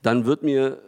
dann 0.01 0.25
wird 0.25 0.43
mir 0.43 0.79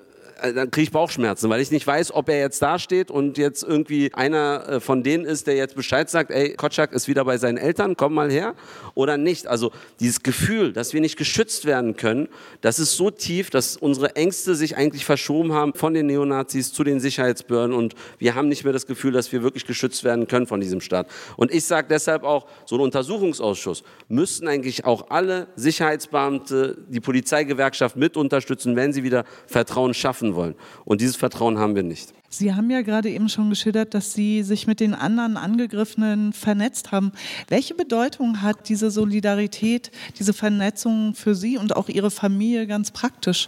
dann 0.42 0.72
kriege 0.72 0.84
ich 0.84 0.92
Bauchschmerzen, 0.92 1.50
weil 1.50 1.62
ich 1.62 1.72
nicht 1.72 1.86
weiß, 1.86 2.14
ob 2.14 2.30
er 2.30 2.40
jetzt 2.40 2.62
da 2.62 2.80
steht 2.80 3.12
und 3.12 3.38
jetzt 3.38 3.64
irgendwie 3.64 4.14
einer 4.14 4.68
äh, 4.68 4.80
von 4.80 5.04
denen 5.04 5.26
ist, 5.26 5.48
der 5.48 5.56
jetzt 5.56 5.76
Bescheid 5.76 6.10
sagt, 6.10 6.32
ey, 6.32 6.56
Kotschak 6.56 6.94
ist 6.94 7.08
wieder 7.08 7.26
bei 7.26 7.38
seinen 7.38 7.58
Eltern, 7.58 7.96
komm 7.98 8.14
mal 8.14 8.32
her, 8.32 8.56
oder 8.96 9.18
nicht. 9.18 9.48
Also 9.48 9.72
dieses 10.00 10.24
Gefühl, 10.24 10.74
dass 10.74 10.94
wir 10.94 11.02
nicht 11.02 11.18
geschützt 11.18 11.66
werden 11.66 11.96
können, 11.96 12.28
das 12.62 12.80
ist 12.80 12.96
so 12.96 13.12
tief, 13.12 13.50
dass 13.50 13.78
unsere 13.78 14.16
Ängste 14.16 14.56
sich 14.56 14.78
eigentlich 14.78 15.06
verschoben 15.06 15.54
haben 15.54 15.74
von 15.74 15.94
den 15.94 16.08
Neonazis 16.08 16.74
zu 16.74 16.84
den 16.84 17.00
Sicherheitsbehörden 17.00 17.76
und 17.76 17.96
wir 18.18 18.36
haben 18.36 18.48
nicht 18.48 18.64
mehr 18.64 18.74
das 18.74 18.88
Gefühl, 18.88 19.12
dass 19.12 19.32
wir 19.32 19.44
wirklich 19.44 19.66
geschützt 19.66 20.04
werden 20.04 20.28
können 20.28 20.48
von 20.48 20.62
diesem 20.62 20.82
Staat. 20.82 21.08
Und 21.38 21.54
ich 21.54 21.66
sage 21.66 21.88
deshalb 21.90 22.24
auch, 22.24 22.48
so 22.66 22.76
ein 22.76 22.82
Untersuchungsausschuss 22.82 23.84
müssten 24.08 24.48
eigentlich 24.48 24.86
auch 24.86 25.10
alle 25.10 25.48
Sicherheitsbeamte, 25.56 26.78
die 26.88 27.00
Polizeigewerkschaft 27.00 27.96
mit 27.96 28.18
unterstützen, 28.18 28.76
wenn 28.76 28.94
sie 28.94 29.04
wieder 29.04 29.26
Vertrauen 29.48 29.94
schaffen 29.94 30.29
schützen 30.30 30.36
wollen. 30.36 30.56
Und 30.86 31.02
dieses 31.02 31.16
Vertrauen 31.16 31.58
haben 31.58 31.76
wir 31.76 31.84
nicht. 31.84 32.14
Sie 32.32 32.54
haben 32.54 32.70
ja 32.70 32.84
gerade 32.84 33.10
eben 33.10 33.28
schon 33.28 33.50
geschildert, 33.50 33.96
dass 33.96 34.14
Sie 34.14 34.44
sich 34.44 34.68
mit 34.68 34.80
den 34.80 34.94
anderen 34.94 35.36
Angegriffenen 35.36 36.32
vernetzt 36.32 36.92
haben. 36.92 37.12
Welche 37.48 37.74
Bedeutung 37.74 38.44
hat 38.44 38.70
diese 38.70 38.92
Solidarität, 38.92 39.90
diese 40.20 40.34
Vernetzung 40.34 41.16
für 41.16 41.34
Sie 41.34 41.58
und 41.58 41.76
auch 41.76 41.90
Ihre 41.90 42.12
Familie 42.12 42.68
ganz 42.68 42.92
praktisch? 42.92 43.48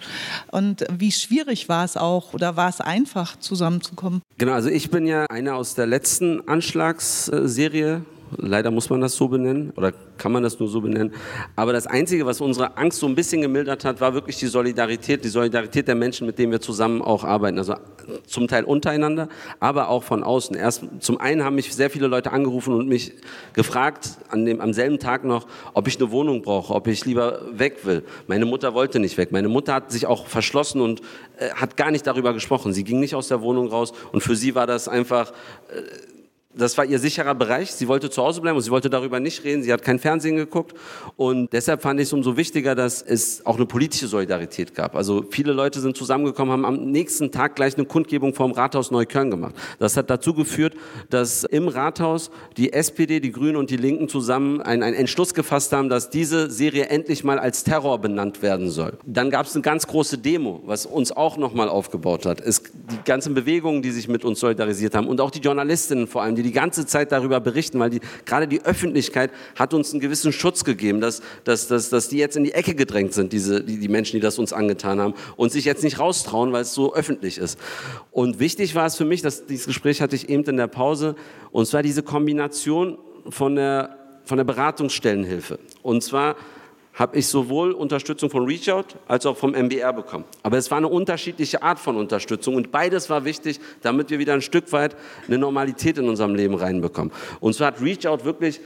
Und 0.52 0.84
wie 0.98 1.12
schwierig 1.12 1.70
war 1.70 1.86
es 1.86 1.96
auch 1.96 2.34
oder 2.34 2.58
war 2.58 2.70
es 2.70 2.82
einfach 2.82 3.38
zusammenzukommen? 3.40 4.24
Genau, 4.40 4.54
also 4.54 4.70
ich 4.70 4.90
bin 4.90 5.06
ja 5.06 5.26
einer 5.28 5.56
aus 5.56 5.76
der 5.76 5.86
letzten 5.86 6.48
Anschlagsserie 6.48 8.04
Leider 8.38 8.72
muss 8.72 8.90
man 8.90 9.02
das 9.02 9.16
so 9.16 9.28
benennen 9.28 9.72
oder 9.76 9.92
kann 10.18 10.32
man 10.32 10.44
das 10.44 10.60
nur 10.60 10.70
so 10.70 10.82
benennen. 10.82 11.14
Aber 11.56 11.74
das 11.74 11.88
Einzige, 11.88 12.26
was 12.26 12.42
unsere 12.42 12.78
Angst 12.78 13.00
so 13.00 13.08
ein 13.08 13.16
bisschen 13.16 13.42
gemildert 13.42 13.84
hat, 13.86 14.00
war 14.02 14.14
wirklich 14.14 14.38
die 14.38 14.48
Solidarität, 14.48 15.24
die 15.24 15.30
Solidarität 15.30 15.88
der 15.88 15.96
Menschen, 15.96 16.28
mit 16.28 16.40
denen 16.40 16.52
wir 16.52 16.62
zusammen 16.62 17.02
auch 17.02 17.24
arbeiten. 17.24 17.58
Also 17.58 17.76
zum 18.26 18.48
Teil 18.48 18.64
untereinander, 18.64 19.30
aber 19.60 19.90
auch 19.90 20.04
von 20.04 20.24
außen. 20.24 20.56
Erst 20.56 20.84
zum 21.00 21.20
einen 21.20 21.44
haben 21.44 21.56
mich 21.56 21.74
sehr 21.74 21.90
viele 21.90 22.08
Leute 22.08 22.32
angerufen 22.32 22.74
und 22.74 22.88
mich 22.88 23.14
gefragt, 23.54 24.18
an 24.30 24.46
dem, 24.46 24.62
am 24.62 24.74
selben 24.74 25.00
Tag 25.00 25.24
noch, 25.24 25.48
ob 25.74 25.88
ich 25.88 25.98
eine 26.00 26.12
Wohnung 26.12 26.42
brauche, 26.42 26.74
ob 26.74 26.88
ich 26.88 27.06
lieber 27.06 27.42
weg 27.52 27.86
will. 27.86 28.04
Meine 28.28 28.46
Mutter 28.46 28.74
wollte 28.74 29.00
nicht 29.00 29.18
weg. 29.18 29.32
Meine 29.32 29.50
Mutter 29.50 29.74
hat 29.74 29.92
sich 29.92 30.06
auch 30.06 30.28
verschlossen 30.28 30.82
und 30.82 31.02
äh, 31.38 31.50
hat 31.50 31.78
gar 31.78 31.92
nicht 31.92 32.08
darüber 32.08 32.34
gesprochen. 32.34 32.74
Sie 32.74 32.84
ging 32.84 33.00
nicht 33.00 33.16
aus 33.16 33.28
der 33.28 33.42
Wohnung 33.42 33.68
raus 33.68 33.94
und 34.12 34.22
für 34.22 34.36
sie 34.36 34.56
war 34.56 34.68
das 34.68 34.88
einfach... 34.88 35.32
Äh, 35.70 36.11
das 36.56 36.78
war 36.78 36.86
ihr 36.86 37.00
sicherer 37.00 37.36
Bereich. 37.36 37.72
Sie 37.72 37.88
wollte 37.88 38.10
zu 38.10 38.22
Hause 38.22 38.42
bleiben 38.42 38.58
und 38.58 38.64
sie 38.64 38.72
wollte 38.72 38.90
darüber 38.90 39.20
nicht 39.20 39.44
reden. 39.44 39.64
Sie 39.64 39.72
hat 39.72 39.84
kein 39.84 40.00
Fernsehen 40.00 40.36
geguckt. 40.36 40.74
Und 41.16 41.52
deshalb 41.54 41.82
fand 41.82 42.00
ich 42.00 42.08
es 42.08 42.14
umso 42.14 42.38
wichtiger, 42.38 42.76
dass 42.76 43.02
es 43.02 43.46
auch 43.46 43.56
eine 43.56 43.66
politische 43.66 44.08
Solidarität 44.08 44.76
gab. 44.76 44.96
Also 44.96 45.26
viele 45.30 45.54
Leute 45.54 45.80
sind 45.80 45.96
zusammengekommen, 45.96 46.52
haben 46.52 46.66
am 46.66 46.92
nächsten 46.92 47.32
Tag 47.32 47.56
gleich 47.56 47.78
eine 47.78 47.86
Kundgebung 47.86 48.34
vom 48.34 48.52
Rathaus 48.52 48.92
Neukölln 48.92 49.32
gemacht. 49.32 49.56
Das 49.80 49.96
hat 49.98 50.10
dazu 50.10 50.34
geführt, 50.34 50.76
dass 51.10 51.44
im 51.44 51.68
Rathaus 51.68 52.32
die 52.58 52.74
SPD, 52.74 53.20
die 53.20 53.32
Grünen 53.32 53.56
und 53.56 53.70
die 53.70 53.78
Linken 53.78 54.10
zusammen 54.10 54.62
einen, 54.62 54.84
einen 54.84 54.96
Entschluss 54.96 55.34
gefasst 55.34 55.72
haben, 55.72 55.90
dass 55.90 56.10
diese 56.10 56.50
Serie 56.50 56.88
endlich 56.88 57.24
mal 57.24 57.40
als 57.40 57.64
Terror 57.64 58.00
benannt 58.00 58.42
werden 58.42 58.70
soll. 58.70 58.98
Dann 59.06 59.30
gab 59.30 59.46
es 59.46 59.56
eine 59.56 59.62
ganz 59.62 59.88
große 59.88 60.18
Demo, 60.18 60.62
was 60.66 60.86
uns 60.86 61.12
auch 61.12 61.38
nochmal 61.38 61.70
aufgebaut 61.70 62.26
hat. 62.26 62.42
Es, 62.42 62.62
die 62.64 63.04
ganzen 63.06 63.34
Bewegungen, 63.34 63.82
die 63.82 63.92
sich 63.92 64.08
mit 64.08 64.26
uns 64.26 64.40
solidarisiert 64.40 64.96
haben 64.96 65.08
und 65.08 65.22
auch 65.22 65.32
die 65.32 65.40
Journalistinnen 65.40 66.08
vor 66.08 66.22
allem, 66.22 66.36
die 66.44 66.52
die 66.52 66.56
ganze 66.56 66.86
Zeit 66.86 67.12
darüber 67.12 67.40
berichten, 67.40 67.80
weil 67.80 67.90
die, 67.90 68.02
gerade 68.26 68.48
die 68.48 68.64
Öffentlichkeit 68.64 69.32
hat 69.56 69.74
uns 69.74 69.92
einen 69.92 70.00
gewissen 70.00 70.34
Schutz 70.34 70.64
gegeben, 70.64 71.02
dass, 71.02 71.22
dass, 71.44 71.68
dass, 71.68 71.90
dass 71.90 72.10
die 72.10 72.18
jetzt 72.18 72.36
in 72.36 72.44
die 72.44 72.54
Ecke 72.54 72.76
gedrängt 72.76 73.14
sind, 73.14 73.34
diese, 73.34 73.64
die, 73.64 73.78
die 73.80 73.88
Menschen, 73.88 74.18
die 74.18 74.22
das 74.22 74.40
uns 74.40 74.54
angetan 74.54 75.00
haben 75.00 75.14
und 75.38 75.52
sich 75.52 75.66
jetzt 75.66 75.84
nicht 75.84 76.00
raustrauen, 76.00 76.52
weil 76.52 76.64
es 76.64 76.74
so 76.74 76.94
öffentlich 76.94 77.38
ist. 77.38 77.60
Und 78.12 78.40
wichtig 78.40 78.76
war 78.76 78.86
es 78.86 78.96
für 78.96 79.06
mich, 79.06 79.22
dass 79.22 79.46
dieses 79.46 79.68
Gespräch 79.68 80.02
hatte 80.02 80.16
ich 80.16 80.30
eben 80.30 80.44
in 80.44 80.58
der 80.58 80.68
Pause, 80.68 81.16
und 81.52 81.66
zwar 81.66 81.84
diese 81.84 82.04
Kombination 82.04 82.98
von 83.30 83.56
der, 83.56 83.98
von 84.24 84.38
der 84.38 84.46
Beratungsstellenhilfe. 84.46 85.60
Und 85.82 86.04
zwar 86.04 86.36
habe 86.94 87.18
ich 87.18 87.28
sowohl 87.28 87.72
Unterstützung 87.72 88.30
von 88.30 88.46
ReachOut 88.46 88.96
als 89.08 89.26
auch 89.26 89.38
vom 89.38 89.52
MBR 89.52 89.94
bekommen. 89.94 90.26
Aber 90.44 90.58
es 90.58 90.70
war 90.70 90.78
eine 90.78 90.88
unterschiedliche 90.88 91.64
Art 91.64 91.80
von 91.80 91.96
Unterstützung 91.96 92.56
und 92.56 92.72
beides 92.72 93.10
war 93.10 93.24
wichtig, 93.26 93.60
damit 93.82 94.10
wir 94.10 94.20
wieder 94.20 94.34
ein 94.34 94.42
Stück 94.42 94.72
weit 94.72 94.96
eine 95.28 95.38
Normalität 95.38 95.98
in 95.98 96.10
unserem 96.10 96.36
Leben 96.36 96.56
reinbekommen. 96.56 97.14
Und 97.40 97.54
zwar 97.54 97.68
hat 97.68 97.82
ReachOut 97.82 98.26
wirklich 98.26 98.60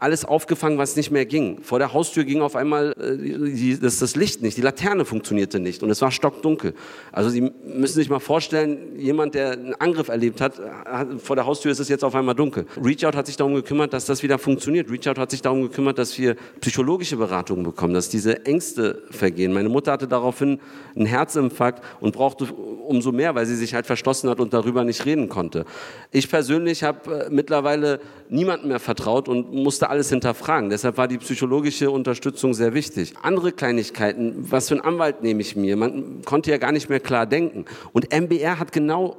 alles 0.00 0.24
aufgefangen, 0.24 0.78
was 0.78 0.96
nicht 0.96 1.10
mehr 1.10 1.26
ging. 1.26 1.62
Vor 1.62 1.78
der 1.78 1.92
Haustür 1.92 2.24
ging 2.24 2.40
auf 2.40 2.56
einmal 2.56 2.92
äh, 2.98 3.16
die, 3.16 3.78
das, 3.78 3.98
das 3.98 4.16
Licht 4.16 4.42
nicht, 4.42 4.56
die 4.56 4.62
Laterne 4.62 5.04
funktionierte 5.04 5.60
nicht 5.60 5.82
und 5.82 5.90
es 5.90 6.00
war 6.00 6.10
stockdunkel. 6.10 6.74
Also 7.12 7.28
Sie 7.28 7.52
müssen 7.64 7.94
sich 7.94 8.08
mal 8.08 8.18
vorstellen, 8.18 8.98
jemand, 8.98 9.34
der 9.34 9.52
einen 9.52 9.74
Angriff 9.74 10.08
erlebt 10.08 10.40
hat, 10.40 10.58
hat, 10.58 11.20
vor 11.20 11.36
der 11.36 11.44
Haustür 11.44 11.70
ist 11.70 11.80
es 11.80 11.88
jetzt 11.90 12.02
auf 12.02 12.14
einmal 12.14 12.34
dunkel. 12.34 12.64
Reachout 12.82 13.14
hat 13.16 13.26
sich 13.26 13.36
darum 13.36 13.54
gekümmert, 13.54 13.92
dass 13.92 14.06
das 14.06 14.22
wieder 14.22 14.38
funktioniert. 14.38 14.90
Reachout 14.90 15.20
hat 15.20 15.30
sich 15.30 15.42
darum 15.42 15.62
gekümmert, 15.62 15.98
dass 15.98 16.18
wir 16.18 16.36
psychologische 16.60 17.18
Beratungen 17.18 17.62
bekommen, 17.62 17.92
dass 17.92 18.08
diese 18.08 18.46
Ängste 18.46 19.02
vergehen. 19.10 19.52
Meine 19.52 19.68
Mutter 19.68 19.92
hatte 19.92 20.08
daraufhin 20.08 20.60
einen 20.96 21.06
Herzinfarkt 21.06 21.84
und 22.00 22.12
brauchte 22.12 22.46
umso 22.46 23.12
mehr, 23.12 23.34
weil 23.34 23.44
sie 23.44 23.56
sich 23.56 23.74
halt 23.74 23.86
verschlossen 23.86 24.30
hat 24.30 24.40
und 24.40 24.54
darüber 24.54 24.82
nicht 24.84 25.04
reden 25.04 25.28
konnte. 25.28 25.66
Ich 26.10 26.30
persönlich 26.30 26.82
habe 26.82 27.26
äh, 27.26 27.30
mittlerweile 27.30 28.00
niemandem 28.30 28.68
mehr 28.68 28.80
vertraut 28.80 29.28
und 29.28 29.52
musste 29.52 29.89
alles 29.90 30.08
hinterfragen. 30.08 30.70
Deshalb 30.70 30.96
war 30.96 31.08
die 31.08 31.18
psychologische 31.18 31.90
Unterstützung 31.90 32.54
sehr 32.54 32.72
wichtig. 32.72 33.14
Andere 33.22 33.52
Kleinigkeiten, 33.52 34.50
was 34.50 34.68
für 34.68 34.74
einen 34.74 34.84
Anwalt 34.84 35.22
nehme 35.22 35.40
ich 35.40 35.56
mir? 35.56 35.76
Man 35.76 36.22
konnte 36.24 36.50
ja 36.50 36.56
gar 36.56 36.72
nicht 36.72 36.88
mehr 36.88 37.00
klar 37.00 37.26
denken. 37.26 37.64
Und 37.92 38.12
MBR 38.12 38.58
hat 38.58 38.72
genau 38.72 39.16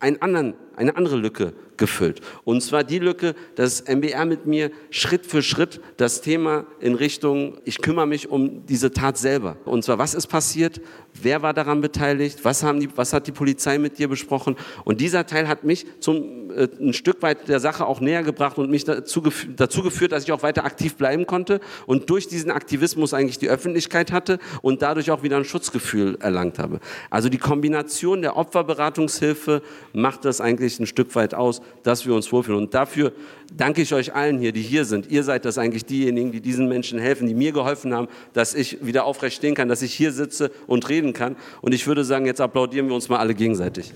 einen 0.00 0.22
anderen, 0.22 0.54
eine 0.76 0.96
andere 0.96 1.16
Lücke 1.16 1.52
gefüllt. 1.76 2.20
Und 2.44 2.62
zwar 2.62 2.84
die 2.84 2.98
Lücke, 2.98 3.34
dass 3.56 3.84
MBR 3.86 4.24
mit 4.24 4.46
mir 4.46 4.70
Schritt 4.90 5.26
für 5.26 5.42
Schritt 5.42 5.80
das 5.96 6.20
Thema 6.20 6.66
in 6.80 6.94
Richtung, 6.94 7.58
ich 7.64 7.78
kümmere 7.78 8.06
mich 8.06 8.28
um 8.28 8.64
diese 8.66 8.92
Tat 8.92 9.18
selber. 9.18 9.56
Und 9.64 9.84
zwar, 9.84 9.98
was 9.98 10.14
ist 10.14 10.28
passiert? 10.28 10.80
Wer 11.20 11.42
war 11.42 11.54
daran 11.54 11.80
beteiligt? 11.80 12.44
Was, 12.44 12.62
haben 12.62 12.80
die, 12.80 12.88
was 12.96 13.12
hat 13.12 13.26
die 13.26 13.32
Polizei 13.32 13.78
mit 13.78 13.98
dir 13.98 14.08
besprochen? 14.08 14.56
Und 14.84 15.00
dieser 15.00 15.26
Teil 15.26 15.48
hat 15.48 15.64
mich 15.64 15.86
zum, 16.00 16.50
äh, 16.50 16.68
ein 16.80 16.92
Stück 16.92 17.22
weit 17.22 17.48
der 17.48 17.60
Sache 17.60 17.86
auch 17.86 18.00
näher 18.00 18.22
gebracht 18.22 18.58
und 18.58 18.70
mich 18.70 18.84
dazu, 18.84 19.22
dazu 19.56 19.82
geführt, 19.82 20.12
dass 20.12 20.24
ich 20.24 20.32
auch 20.32 20.42
weiter 20.42 20.64
aktiv 20.64 20.96
bleiben 20.96 21.26
konnte 21.26 21.60
und 21.86 22.10
durch 22.10 22.28
diesen 22.28 22.50
Aktivismus 22.50 23.14
eigentlich 23.14 23.38
die 23.38 23.48
Öffentlichkeit 23.48 24.12
hatte 24.12 24.38
und 24.62 24.82
dadurch 24.82 25.10
auch 25.10 25.22
wieder 25.22 25.36
ein 25.36 25.44
Schutzgefühl 25.44 26.16
erlangt 26.20 26.58
habe. 26.58 26.80
Also 27.10 27.28
die 27.28 27.38
Kombination 27.38 28.22
der 28.22 28.36
Opferberatungshilfe 28.36 29.62
macht 29.92 30.24
das 30.24 30.40
eigentlich 30.40 30.63
ein 30.80 30.86
Stück 30.86 31.14
weit 31.14 31.34
aus, 31.34 31.60
dass 31.82 32.06
wir 32.06 32.14
uns 32.14 32.30
wohlfühlen. 32.32 32.58
Und 32.58 32.74
dafür 32.74 33.12
danke 33.56 33.82
ich 33.82 33.92
euch 33.94 34.14
allen 34.14 34.38
hier, 34.38 34.52
die 34.52 34.62
hier 34.62 34.84
sind. 34.84 35.10
Ihr 35.10 35.22
seid 35.22 35.44
das 35.44 35.58
eigentlich 35.58 35.84
diejenigen, 35.84 36.32
die 36.32 36.40
diesen 36.40 36.68
Menschen 36.68 36.98
helfen, 36.98 37.26
die 37.26 37.34
mir 37.34 37.52
geholfen 37.52 37.94
haben, 37.94 38.08
dass 38.32 38.54
ich 38.54 38.84
wieder 38.84 39.04
aufrecht 39.04 39.36
stehen 39.36 39.54
kann, 39.54 39.68
dass 39.68 39.82
ich 39.82 39.94
hier 39.94 40.12
sitze 40.12 40.50
und 40.66 40.88
reden 40.88 41.12
kann. 41.12 41.36
Und 41.60 41.74
ich 41.74 41.86
würde 41.86 42.04
sagen, 42.04 42.26
jetzt 42.26 42.40
applaudieren 42.40 42.88
wir 42.88 42.94
uns 42.94 43.08
mal 43.08 43.18
alle 43.18 43.34
gegenseitig. 43.34 43.92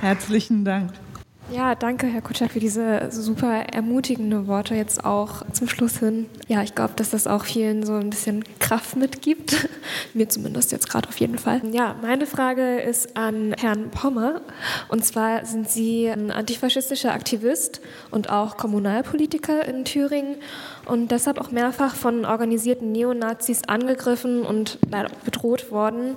Herzlichen 0.00 0.64
Dank. 0.64 1.05
Ja, 1.52 1.76
danke, 1.76 2.08
Herr 2.08 2.22
Kutscher, 2.22 2.48
für 2.48 2.58
diese 2.58 3.08
super 3.12 3.52
ermutigende 3.72 4.48
Worte 4.48 4.74
jetzt 4.74 5.04
auch 5.04 5.42
zum 5.52 5.68
Schluss 5.68 5.98
hin. 5.98 6.26
Ja, 6.48 6.62
ich 6.62 6.74
glaube, 6.74 6.94
dass 6.96 7.10
das 7.10 7.28
auch 7.28 7.44
vielen 7.44 7.86
so 7.86 7.94
ein 7.94 8.10
bisschen 8.10 8.44
Kraft 8.58 8.96
mitgibt. 8.96 9.68
Mir 10.14 10.28
zumindest 10.28 10.72
jetzt 10.72 10.90
gerade 10.90 11.08
auf 11.08 11.20
jeden 11.20 11.38
Fall. 11.38 11.62
Ja, 11.70 11.94
meine 12.02 12.26
Frage 12.26 12.80
ist 12.80 13.16
an 13.16 13.54
Herrn 13.56 13.90
Pommer. 13.90 14.40
Und 14.88 15.04
zwar 15.04 15.44
sind 15.44 15.70
Sie 15.70 16.08
ein 16.08 16.32
antifaschistischer 16.32 17.12
Aktivist 17.12 17.80
und 18.10 18.28
auch 18.28 18.56
Kommunalpolitiker 18.56 19.64
in 19.68 19.84
Thüringen 19.84 20.36
und 20.84 21.12
deshalb 21.12 21.40
auch 21.40 21.52
mehrfach 21.52 21.94
von 21.94 22.24
organisierten 22.24 22.90
Neonazis 22.90 23.62
angegriffen 23.68 24.42
und 24.42 24.78
leider 24.90 25.12
auch 25.12 25.24
bedroht 25.24 25.70
worden. 25.70 26.16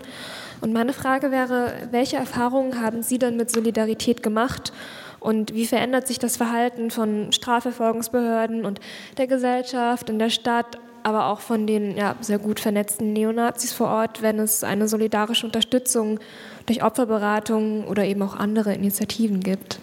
Und 0.61 0.73
meine 0.73 0.91
Frage 0.91 1.29
wäre, 1.29 1.71
welche 1.91 2.17
Erfahrungen 2.17 2.81
haben 2.81 3.03
Sie 3.03 3.19
denn 3.19 3.37
mit 3.37 3.51
Solidarität 3.51 4.23
gemacht? 4.23 4.73
Und 5.19 5.53
wie 5.53 5.65
verändert 5.65 6.07
sich 6.07 6.19
das 6.19 6.37
Verhalten 6.37 6.91
von 6.91 7.31
Strafverfolgungsbehörden 7.31 8.65
und 8.65 8.79
der 9.17 9.27
Gesellschaft 9.27 10.09
in 10.09 10.19
der 10.19 10.29
Stadt, 10.29 10.79
aber 11.03 11.27
auch 11.27 11.39
von 11.39 11.67
den 11.67 11.95
ja, 11.95 12.15
sehr 12.21 12.39
gut 12.39 12.59
vernetzten 12.59 13.13
Neonazis 13.13 13.73
vor 13.73 13.87
Ort, 13.87 14.21
wenn 14.21 14.39
es 14.39 14.63
eine 14.63 14.87
solidarische 14.87 15.45
Unterstützung 15.45 16.19
durch 16.65 16.83
Opferberatung 16.83 17.85
oder 17.85 18.05
eben 18.05 18.21
auch 18.21 18.35
andere 18.35 18.73
Initiativen 18.73 19.39
gibt? 19.41 19.79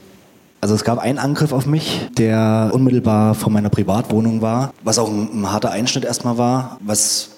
Also 0.61 0.75
es 0.75 0.85
gab 0.85 0.99
einen 0.99 1.19
Angriff 1.19 1.53
auf 1.53 1.67
mich, 1.67 2.09
der 2.17 2.71
unmittelbar 2.73 3.35
vor 3.35 3.53
meiner 3.53 3.71
Privatwohnung 3.71 4.41
war, 4.41 4.73
was 4.83 4.99
auch 4.99 5.09
ein, 5.09 5.43
ein 5.43 5.53
harter 5.53 5.71
Einschnitt 5.71 6.05
erstmal 6.05 6.39
war, 6.39 6.79
was 6.81 7.36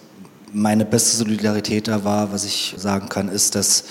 meine 0.52 0.84
beste 0.84 1.16
Solidarität 1.16 1.88
da 1.88 2.04
war, 2.04 2.32
was 2.32 2.44
ich 2.44 2.74
sagen 2.76 3.08
kann, 3.08 3.28
ist, 3.28 3.54
dass 3.54 3.84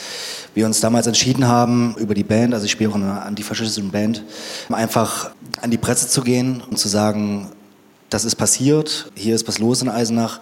wir 0.53 0.65
uns 0.65 0.79
damals 0.79 1.07
entschieden 1.07 1.47
haben, 1.47 1.95
über 1.97 2.13
die 2.13 2.23
Band, 2.23 2.53
also 2.53 2.65
ich 2.65 2.71
spiele 2.71 2.89
auch 2.89 2.95
in 2.95 3.03
einer 3.03 3.25
antifaschistischen 3.25 3.91
Band, 3.91 4.23
einfach 4.69 5.31
an 5.61 5.71
die 5.71 5.77
Presse 5.77 6.07
zu 6.07 6.21
gehen 6.21 6.61
und 6.69 6.77
zu 6.77 6.87
sagen, 6.87 7.49
das 8.09 8.25
ist 8.25 8.35
passiert, 8.35 9.11
hier 9.15 9.35
ist 9.35 9.47
was 9.47 9.59
los 9.59 9.81
in 9.81 9.89
Eisenach. 9.89 10.39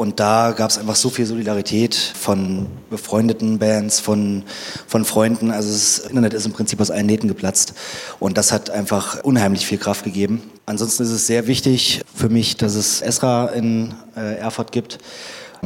Und 0.00 0.18
da 0.18 0.52
gab 0.52 0.70
es 0.70 0.78
einfach 0.78 0.96
so 0.96 1.10
viel 1.10 1.26
Solidarität 1.26 1.94
von 1.94 2.68
befreundeten 2.88 3.58
Bands, 3.58 4.00
von, 4.00 4.44
von 4.86 5.04
Freunden. 5.04 5.50
Also 5.50 5.70
das 5.70 5.98
Internet 5.98 6.32
ist 6.32 6.46
im 6.46 6.54
Prinzip 6.54 6.80
aus 6.80 6.90
allen 6.90 7.04
Nähten 7.04 7.28
geplatzt. 7.28 7.74
Und 8.18 8.38
das 8.38 8.50
hat 8.50 8.70
einfach 8.70 9.22
unheimlich 9.24 9.66
viel 9.66 9.76
Kraft 9.76 10.04
gegeben. 10.04 10.40
Ansonsten 10.64 11.02
ist 11.02 11.10
es 11.10 11.26
sehr 11.26 11.46
wichtig 11.48 12.00
für 12.14 12.30
mich, 12.30 12.56
dass 12.56 12.76
es 12.76 13.02
Esra 13.02 13.48
in 13.48 13.92
äh, 14.16 14.36
Erfurt 14.36 14.72
gibt. 14.72 15.00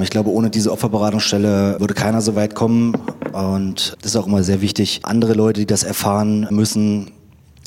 Ich 0.02 0.10
glaube, 0.10 0.30
ohne 0.30 0.50
diese 0.50 0.72
Opferberatungsstelle 0.72 1.78
würde 1.78 1.94
keiner 1.94 2.20
so 2.20 2.34
weit 2.34 2.56
kommen. 2.56 2.96
Und 3.32 3.96
das 4.02 4.16
ist 4.16 4.16
auch 4.16 4.26
immer 4.26 4.42
sehr 4.42 4.60
wichtig. 4.60 4.98
Andere 5.04 5.34
Leute, 5.34 5.60
die 5.60 5.66
das 5.66 5.84
erfahren 5.84 6.48
müssen, 6.50 7.12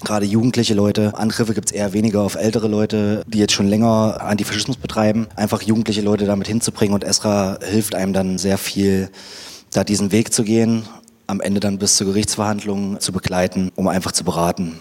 gerade 0.04 0.26
jugendliche 0.26 0.74
Leute. 0.74 1.18
Angriffe 1.18 1.54
gibt 1.54 1.70
es 1.70 1.76
eher 1.76 1.94
weniger 1.94 2.22
auf 2.22 2.36
ältere 2.36 2.68
Leute, 2.68 3.24
die 3.28 3.40
jetzt 3.40 3.54
schon 3.54 3.68
länger 3.68 4.22
Antifaschismus 4.22 4.78
betreiben. 4.78 5.28
Einfach 5.36 5.62
jugendliche 5.62 6.02
Leute 6.02 6.26
damit 6.26 6.48
hinzubringen 6.48 6.94
und 6.94 7.04
Esra 7.04 7.60
hilft 7.64 7.96
einem 7.96 8.14
dann 8.14 8.38
sehr 8.38 8.58
viel, 8.58 9.10
da 9.72 9.84
diesen 9.84 10.12
Weg 10.12 10.34
zu 10.34 10.44
gehen, 10.44 10.84
am 11.28 11.42
Ende 11.42 11.60
dann 11.60 11.78
bis 11.78 11.98
zur 11.98 12.08
Gerichtsverhandlung 12.08 13.00
zu 13.00 13.12
begleiten, 13.12 13.72
um 13.76 13.88
einfach 13.88 14.12
zu 14.12 14.24
beraten. 14.24 14.80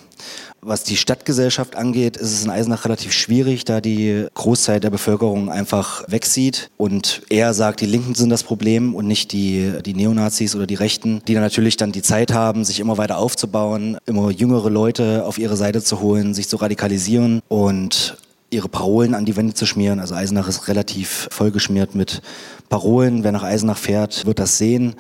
Was 0.69 0.83
die 0.83 0.97
Stadtgesellschaft 0.97 1.77
angeht, 1.77 2.17
ist 2.17 2.33
es 2.33 2.43
in 2.43 2.51
Eisenach 2.51 2.85
relativ 2.87 3.13
schwierig, 3.13 3.65
da 3.65 3.81
die 3.81 4.27
Großteil 4.35 4.81
der 4.81 4.91
Bevölkerung 4.91 5.49
einfach 5.49 6.03
wegsieht 6.09 6.71
und 6.77 7.23
er 7.29 7.55
sagt, 7.55 7.83
die 7.83 7.87
Linken 7.87 8.17
sind 8.17 8.31
das 8.31 8.43
Problem 8.43 8.93
und 8.97 9.07
nicht 9.07 9.31
die, 9.31 9.75
die 9.85 9.95
Neonazis 9.95 10.57
oder 10.57 10.67
die 10.67 10.75
Rechten, 10.75 11.23
die 11.29 11.35
dann 11.35 11.45
natürlich 11.45 11.77
dann 11.77 11.93
die 11.93 12.03
Zeit 12.03 12.33
haben, 12.33 12.65
sich 12.65 12.81
immer 12.81 12.99
weiter 12.99 13.19
aufzubauen, 13.19 13.97
immer 14.07 14.33
jüngere 14.33 14.69
Leute 14.69 15.25
auf 15.25 15.39
ihre 15.39 15.57
Seite 15.57 15.85
zu 15.85 16.01
holen, 16.01 16.35
sich 16.35 16.49
zu 16.49 16.57
radikalisieren 16.57 17.43
und 17.47 18.17
ihre 18.51 18.69
Parolen 18.69 19.15
an 19.15 19.25
die 19.25 19.37
Wände 19.37 19.55
zu 19.55 19.67
schmieren. 19.67 20.01
Also 20.01 20.17
Eisenach 20.17 20.49
ist 20.49 20.67
relativ 20.67 21.29
vollgeschmiert 21.31 21.95
mit 21.95 22.23
Parolen. 22.69 23.23
Wer 23.23 23.31
nach 23.31 23.45
Eisenach 23.45 23.79
fährt, 23.79 24.27
wird 24.27 24.41
das 24.41 24.59
sehen. 24.59 24.97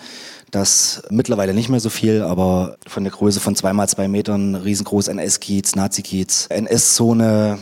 Das 0.51 1.03
mittlerweile 1.11 1.55
nicht 1.55 1.69
mehr 1.69 1.81
so 1.81 1.91
viel, 1.91 2.23
aber 2.23 2.77
von 2.87 3.03
der 3.03 3.13
Größe 3.13 3.41
von 3.41 3.57
zweimal 3.57 3.89
zwei 3.89 4.09
Metern, 4.09 4.55
riesengroß 4.55 5.09
NS-Kiez, 5.09 5.75
Nazi-Kiez, 5.75 6.47
NS-Zone, 6.51 7.59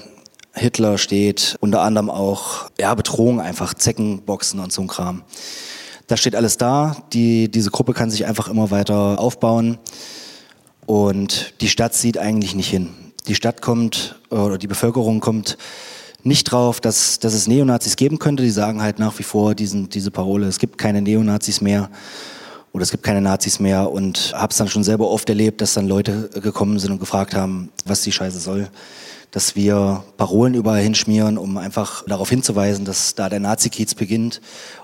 Hitler 0.53 0.99
steht, 0.99 1.57
unter 1.61 1.81
anderem 1.81 2.11
auch 2.11 2.71
ja, 2.79 2.95
Bedrohung 2.95 3.41
einfach, 3.41 3.75
Zeckenboxen 3.75 4.61
und 4.61 4.73
so 4.73 4.83
ein 4.83 4.89
Kram. 4.89 5.23
Das 6.07 6.21
steht 6.21 6.37
alles 6.37 6.59
da. 6.59 6.97
Die, 7.13 7.51
diese 7.51 7.71
Gruppe 7.71 7.95
kann 7.95 8.11
sich 8.11 8.27
einfach 8.27 8.49
immer 8.49 8.71
weiter 8.71 9.19
aufbauen. 9.19 9.79
Und 10.87 11.55
die 11.61 11.69
Stadt 11.69 11.95
sieht 11.95 12.19
eigentlich 12.19 12.55
nicht 12.55 12.69
hin. 12.69 12.91
Die 13.27 13.35
Stadt 13.35 13.63
kommt, 13.63 14.21
oder 14.29 14.59
die 14.59 14.67
Bevölkerung 14.67 15.21
kommt 15.21 15.57
nicht 16.23 16.45
drauf, 16.45 16.81
dass, 16.81 17.19
dass 17.19 17.33
es 17.33 17.47
Neonazis 17.47 17.97
geben 17.97 18.19
könnte. 18.19 18.43
Die 18.43 18.51
sagen 18.51 18.83
halt 18.83 18.99
nach 18.99 19.19
wie 19.19 19.23
vor 19.23 19.55
diesen, 19.55 19.89
diese 19.89 20.11
Parole, 20.11 20.47
es 20.47 20.59
gibt 20.59 20.79
keine 20.79 21.01
Neonazis 21.01 21.61
mehr 21.61 21.91
oder 22.75 22.83
es 22.83 22.91
gibt 22.91 23.05
keine 23.05 23.21
Nazis 23.21 23.61
mehr 23.61 23.91
und 23.93 24.35
habe 24.35 24.51
es 24.51 24.57
dann 24.57 24.67
schon 24.67 24.83
selber 24.83 25.09
oft 25.09 25.29
erlebt, 25.29 25.61
dass 25.61 25.75
dann 25.75 25.87
Leute 25.87 26.29
gekommen 26.43 26.81
sind 26.81 26.91
und 26.91 26.99
gefragt 26.99 27.33
haben, 27.35 27.71
was 27.85 28.03
die 28.03 28.11
Scheiße 28.11 28.41
soll. 28.41 28.69
Dass 29.31 29.55
wir 29.55 30.03
Parolen 30.17 30.55
überall 30.55 30.83
hinschmieren, 30.83 31.39
um 31.39 31.57
einfach 31.57 32.05
darauf 32.07 32.29
hinzuweisen, 32.29 32.85
dass 32.85 33.15
da 33.15 33.29
der 33.29 33.39
Nazi-Kiez 33.39 33.95
beginnt 33.95 34.41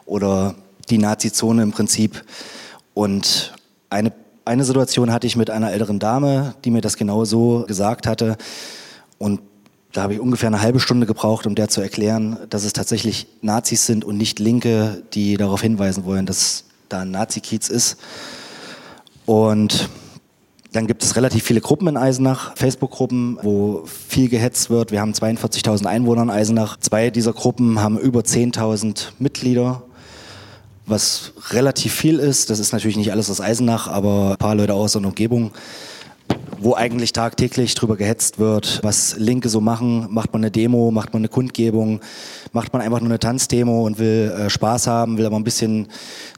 oder 0.07 0.55
die 0.89 0.99
Nazi-Zone 0.99 1.65
im 1.65 1.73
Prinzip. 1.73 2.25
Und 2.95 3.55
eine, 3.91 4.13
eine 4.45 4.65
Situation 4.65 5.13
hatte 5.13 5.27
ich 5.27 5.35
mit 5.35 5.51
einer 5.51 5.73
älteren 5.73 5.99
Dame, 5.99 6.55
die 6.65 6.71
mir 6.71 6.83
das 6.83 6.97
genau 6.97 7.25
so 7.25 7.65
gesagt 7.67 8.07
hatte. 8.07 8.37
Und 9.19 9.41
da 9.93 10.03
habe 10.03 10.15
ich 10.15 10.21
ungefähr 10.21 10.47
eine 10.47 10.63
halbe 10.63 10.79
Stunde 10.79 11.07
gebraucht, 11.07 11.45
um 11.45 11.57
der 11.57 11.69
zu 11.69 11.81
erklären, 11.81 12.39
dass 12.51 12.63
es 12.63 12.73
tatsächlich 12.73 13.27
Nazis 13.43 13.85
sind 13.85 14.05
und 14.05 14.17
nicht 14.17 14.39
Linke, 14.39 15.03
die 15.13 15.37
darauf 15.37 15.61
hinweisen 15.61 16.05
wollen, 16.05 16.27
dass 16.27 16.67
da 16.93 17.01
ein 17.01 17.11
Nazi-Kiez 17.11 17.69
ist. 17.69 17.97
Und 19.27 19.89
dann 20.73 20.87
gibt 20.87 21.03
es 21.03 21.17
relativ 21.17 21.45
viele 21.45 21.61
Gruppen 21.61 21.89
in 21.89 21.97
Eisenach, 21.97 22.57
Facebook-Gruppen, 22.57 23.39
wo 23.43 23.85
viel 23.87 24.29
gehetzt 24.29 24.71
wird. 24.71 24.93
Wir 24.93 25.01
haben 25.01 25.13
42.000 25.13 25.87
Einwohner 25.87 26.23
in 26.23 26.31
Eisenach. 26.31 26.77
Zwei 26.79 27.11
dieser 27.11 27.33
Gruppen 27.33 27.81
haben 27.81 27.99
über 27.99 28.21
10.000 28.21 29.09
Mitglieder, 29.19 29.83
was 30.87 31.33
relativ 31.51 31.93
viel 31.95 32.21
ist. 32.21 32.51
Das 32.51 32.61
ist 32.61 32.73
natürlich 32.73 32.97
nicht 32.97 33.11
alles 33.11 33.31
aus 33.31 33.41
Eisenach, 33.41 33.89
aber 33.89 34.33
ein 34.33 34.37
paar 34.37 34.55
Leute 34.55 34.75
aus 34.75 34.93
der 34.93 35.05
Umgebung. 35.05 35.51
Wo 36.61 36.75
eigentlich 36.75 37.13
tagtäglich 37.13 37.75
drüber 37.75 37.97
gehetzt 37.97 38.39
wird, 38.39 38.81
was 38.83 39.17
Linke 39.17 39.49
so 39.49 39.61
machen. 39.61 40.07
Macht 40.11 40.33
man 40.33 40.43
eine 40.43 40.51
Demo, 40.51 40.91
macht 40.91 41.13
man 41.13 41.21
eine 41.21 41.29
Kundgebung, 41.29 42.01
macht 42.53 42.73
man 42.73 42.83
einfach 42.83 43.01
nur 43.01 43.09
eine 43.09 43.19
Tanzdemo 43.19 43.87
und 43.87 43.99
will 43.99 44.33
äh, 44.37 44.51
Spaß 44.51 44.87
haben, 44.87 45.17
will 45.17 45.27
aber 45.27 45.37
ein 45.37 45.45
bisschen 45.45 45.89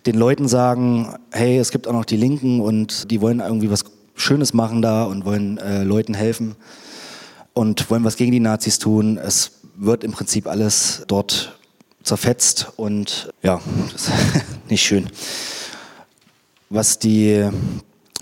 den 0.06 0.14
Leuten 0.14 0.46
sagen, 0.46 1.14
hey, 1.32 1.58
es 1.58 1.72
gibt 1.72 1.88
auch 1.88 1.92
noch 1.92 2.04
die 2.04 2.16
Linken 2.16 2.61
und 2.61 3.11
die 3.11 3.20
wollen 3.20 3.40
irgendwie 3.40 3.70
was 3.70 3.85
Schönes 4.14 4.54
machen 4.54 4.82
da 4.82 5.04
und 5.04 5.24
wollen 5.24 5.58
äh, 5.58 5.82
Leuten 5.82 6.14
helfen 6.14 6.54
und 7.54 7.90
wollen 7.90 8.04
was 8.04 8.16
gegen 8.16 8.30
die 8.30 8.40
Nazis 8.40 8.78
tun. 8.78 9.18
Es 9.18 9.61
wird 9.74 10.04
im 10.04 10.12
Prinzip 10.12 10.46
alles 10.46 11.02
dort 11.08 11.58
zerfetzt 12.04 12.72
und 12.76 13.30
ja, 13.42 13.61
nicht 14.68 14.82
schön. 14.82 15.08
Was 16.70 16.98
die 16.98 17.48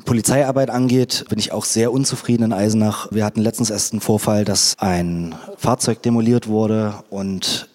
Polizeiarbeit 0.05 0.71
angeht, 0.71 1.25
bin 1.29 1.39
ich 1.39 1.53
auch 1.53 1.65
sehr 1.65 1.93
unzufrieden 1.93 2.45
in 2.45 2.53
Eisenach. 2.53 3.09
Wir 3.11 3.25
hatten 3.25 3.41
letztens 3.41 3.71
erst 3.71 3.93
einen 3.93 4.01
Vorfall, 4.01 4.45
dass 4.45 4.77
ein 4.79 5.35
Fahrzeug 5.57 6.03
demoliert 6.03 6.49
wurde 6.49 6.95
und 7.11 7.69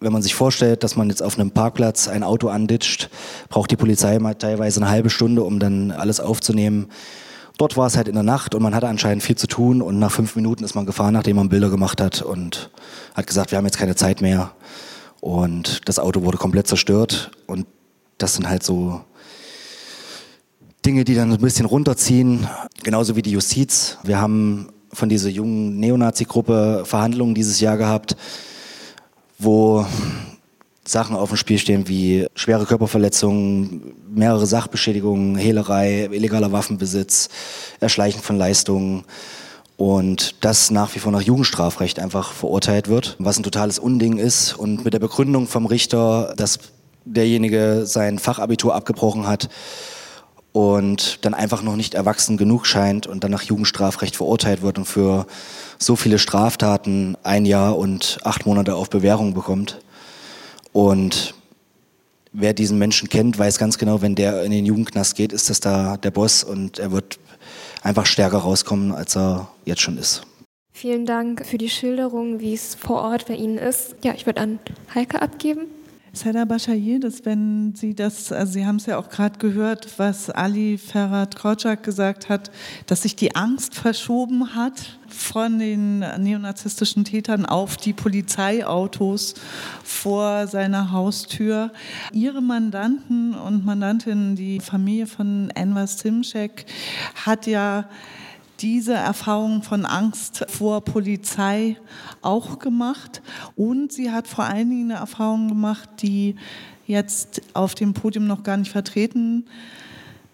wenn 0.00 0.12
man 0.12 0.22
sich 0.22 0.34
vorstellt, 0.34 0.84
dass 0.84 0.96
man 0.96 1.08
jetzt 1.08 1.22
auf 1.22 1.38
einem 1.38 1.50
Parkplatz 1.50 2.08
ein 2.08 2.22
Auto 2.22 2.48
anditscht, 2.48 3.10
braucht 3.48 3.70
die 3.70 3.76
Polizei 3.76 4.18
mal 4.18 4.34
teilweise 4.34 4.80
eine 4.80 4.90
halbe 4.90 5.10
Stunde, 5.10 5.42
um 5.42 5.58
dann 5.58 5.90
alles 5.90 6.20
aufzunehmen. 6.20 6.88
Dort 7.56 7.76
war 7.76 7.88
es 7.88 7.96
halt 7.96 8.06
in 8.06 8.14
der 8.14 8.22
Nacht 8.22 8.54
und 8.54 8.62
man 8.62 8.74
hatte 8.74 8.86
anscheinend 8.86 9.24
viel 9.24 9.36
zu 9.36 9.48
tun 9.48 9.82
und 9.82 9.98
nach 9.98 10.12
fünf 10.12 10.36
Minuten 10.36 10.62
ist 10.62 10.76
man 10.76 10.86
gefahren, 10.86 11.14
nachdem 11.14 11.36
man 11.36 11.48
Bilder 11.48 11.70
gemacht 11.70 12.00
hat 12.00 12.22
und 12.22 12.70
hat 13.14 13.26
gesagt, 13.26 13.50
wir 13.50 13.58
haben 13.58 13.64
jetzt 13.64 13.78
keine 13.78 13.96
Zeit 13.96 14.20
mehr. 14.20 14.52
Und 15.20 15.88
das 15.88 15.98
Auto 15.98 16.22
wurde 16.22 16.38
komplett 16.38 16.68
zerstört 16.68 17.32
und 17.48 17.66
das 18.18 18.34
sind 18.34 18.48
halt 18.48 18.62
so 18.62 19.00
Dinge, 20.88 21.04
die 21.04 21.14
dann 21.14 21.30
ein 21.30 21.38
bisschen 21.38 21.66
runterziehen, 21.66 22.48
genauso 22.82 23.14
wie 23.14 23.20
die 23.20 23.32
Justiz. 23.32 23.98
Wir 24.04 24.22
haben 24.22 24.70
von 24.90 25.10
dieser 25.10 25.28
jungen 25.28 25.78
Neonazi-Gruppe 25.80 26.84
Verhandlungen 26.86 27.34
dieses 27.34 27.60
Jahr 27.60 27.76
gehabt, 27.76 28.16
wo 29.38 29.84
Sachen 30.86 31.14
auf 31.14 31.28
dem 31.28 31.36
Spiel 31.36 31.58
stehen 31.58 31.88
wie 31.88 32.26
schwere 32.34 32.64
Körperverletzungen, 32.64 33.96
mehrere 34.10 34.46
Sachbeschädigungen, 34.46 35.36
Hehlerei, 35.36 36.08
illegaler 36.10 36.52
Waffenbesitz, 36.52 37.28
Erschleichen 37.80 38.22
von 38.22 38.38
Leistungen 38.38 39.04
und 39.76 40.36
das 40.42 40.70
nach 40.70 40.94
wie 40.94 41.00
vor 41.00 41.12
nach 41.12 41.20
Jugendstrafrecht 41.20 41.98
einfach 41.98 42.32
verurteilt 42.32 42.88
wird, 42.88 43.14
was 43.18 43.36
ein 43.36 43.42
totales 43.42 43.78
Unding 43.78 44.16
ist 44.16 44.54
und 44.54 44.86
mit 44.86 44.94
der 44.94 45.00
Begründung 45.00 45.48
vom 45.48 45.66
Richter, 45.66 46.32
dass 46.38 46.58
derjenige 47.04 47.82
sein 47.84 48.18
Fachabitur 48.18 48.74
abgebrochen 48.74 49.26
hat 49.26 49.50
und 50.58 51.24
dann 51.24 51.34
einfach 51.34 51.62
noch 51.62 51.76
nicht 51.76 51.94
erwachsen 51.94 52.36
genug 52.36 52.66
scheint 52.66 53.06
und 53.06 53.22
dann 53.22 53.30
nach 53.30 53.42
Jugendstrafrecht 53.42 54.16
verurteilt 54.16 54.60
wird 54.60 54.76
und 54.76 54.86
für 54.86 55.28
so 55.78 55.94
viele 55.94 56.18
Straftaten 56.18 57.16
ein 57.22 57.44
Jahr 57.44 57.78
und 57.78 58.18
acht 58.24 58.44
Monate 58.44 58.74
auf 58.74 58.90
Bewährung 58.90 59.34
bekommt. 59.34 59.80
Und 60.72 61.34
wer 62.32 62.54
diesen 62.54 62.76
Menschen 62.76 63.08
kennt, 63.08 63.38
weiß 63.38 63.58
ganz 63.58 63.78
genau, 63.78 64.02
wenn 64.02 64.16
der 64.16 64.42
in 64.42 64.50
den 64.50 64.66
Jugendknast 64.66 65.14
geht, 65.14 65.32
ist 65.32 65.48
das 65.48 65.60
da 65.60 65.96
der 65.96 66.10
Boss 66.10 66.42
und 66.42 66.80
er 66.80 66.90
wird 66.90 67.20
einfach 67.82 68.06
stärker 68.06 68.38
rauskommen, 68.38 68.90
als 68.90 69.16
er 69.16 69.46
jetzt 69.64 69.82
schon 69.82 69.96
ist. 69.96 70.22
Vielen 70.72 71.06
Dank 71.06 71.46
für 71.46 71.58
die 71.58 71.70
Schilderung, 71.70 72.40
wie 72.40 72.54
es 72.54 72.74
vor 72.74 73.02
Ort 73.02 73.28
bei 73.28 73.34
Ihnen 73.34 73.58
ist. 73.58 73.94
Ja, 74.02 74.12
ich 74.12 74.26
würde 74.26 74.40
an 74.40 74.58
Heike 74.92 75.22
abgeben. 75.22 75.77
Seda 76.18 76.44
Bashayir, 76.44 76.98
dass 76.98 77.24
wenn 77.24 77.74
Sie 77.76 77.94
das, 77.94 78.32
also 78.32 78.52
Sie 78.52 78.66
haben 78.66 78.76
es 78.76 78.86
ja 78.86 78.98
auch 78.98 79.08
gerade 79.08 79.38
gehört, 79.38 79.98
was 79.98 80.30
Ali 80.30 80.76
Ferhat 80.76 81.36
Krotschak 81.36 81.84
gesagt 81.84 82.28
hat, 82.28 82.50
dass 82.86 83.02
sich 83.02 83.14
die 83.14 83.36
Angst 83.36 83.76
verschoben 83.76 84.56
hat 84.56 84.98
von 85.06 85.60
den 85.60 86.00
neonazistischen 86.00 87.04
Tätern 87.04 87.46
auf 87.46 87.76
die 87.76 87.92
Polizeiautos 87.92 89.34
vor 89.84 90.48
seiner 90.48 90.90
Haustür. 90.90 91.70
Ihre 92.12 92.42
Mandanten 92.42 93.34
und 93.34 93.64
Mandantinnen, 93.64 94.34
die 94.34 94.58
Familie 94.58 95.06
von 95.06 95.50
Enver 95.50 95.86
Simcek, 95.86 96.66
hat 97.14 97.46
ja 97.46 97.88
diese 98.60 98.94
Erfahrung 98.94 99.62
von 99.62 99.84
Angst 99.84 100.44
vor 100.48 100.84
Polizei 100.84 101.76
auch 102.22 102.58
gemacht. 102.58 103.22
Und 103.56 103.92
sie 103.92 104.10
hat 104.10 104.26
vor 104.26 104.44
allen 104.44 104.70
Dingen 104.70 104.90
eine 104.90 105.00
Erfahrung 105.00 105.48
gemacht, 105.48 105.88
die 106.02 106.36
jetzt 106.86 107.42
auf 107.54 107.74
dem 107.74 107.94
Podium 107.94 108.26
noch 108.26 108.42
gar 108.42 108.56
nicht 108.56 108.72
vertreten 108.72 109.46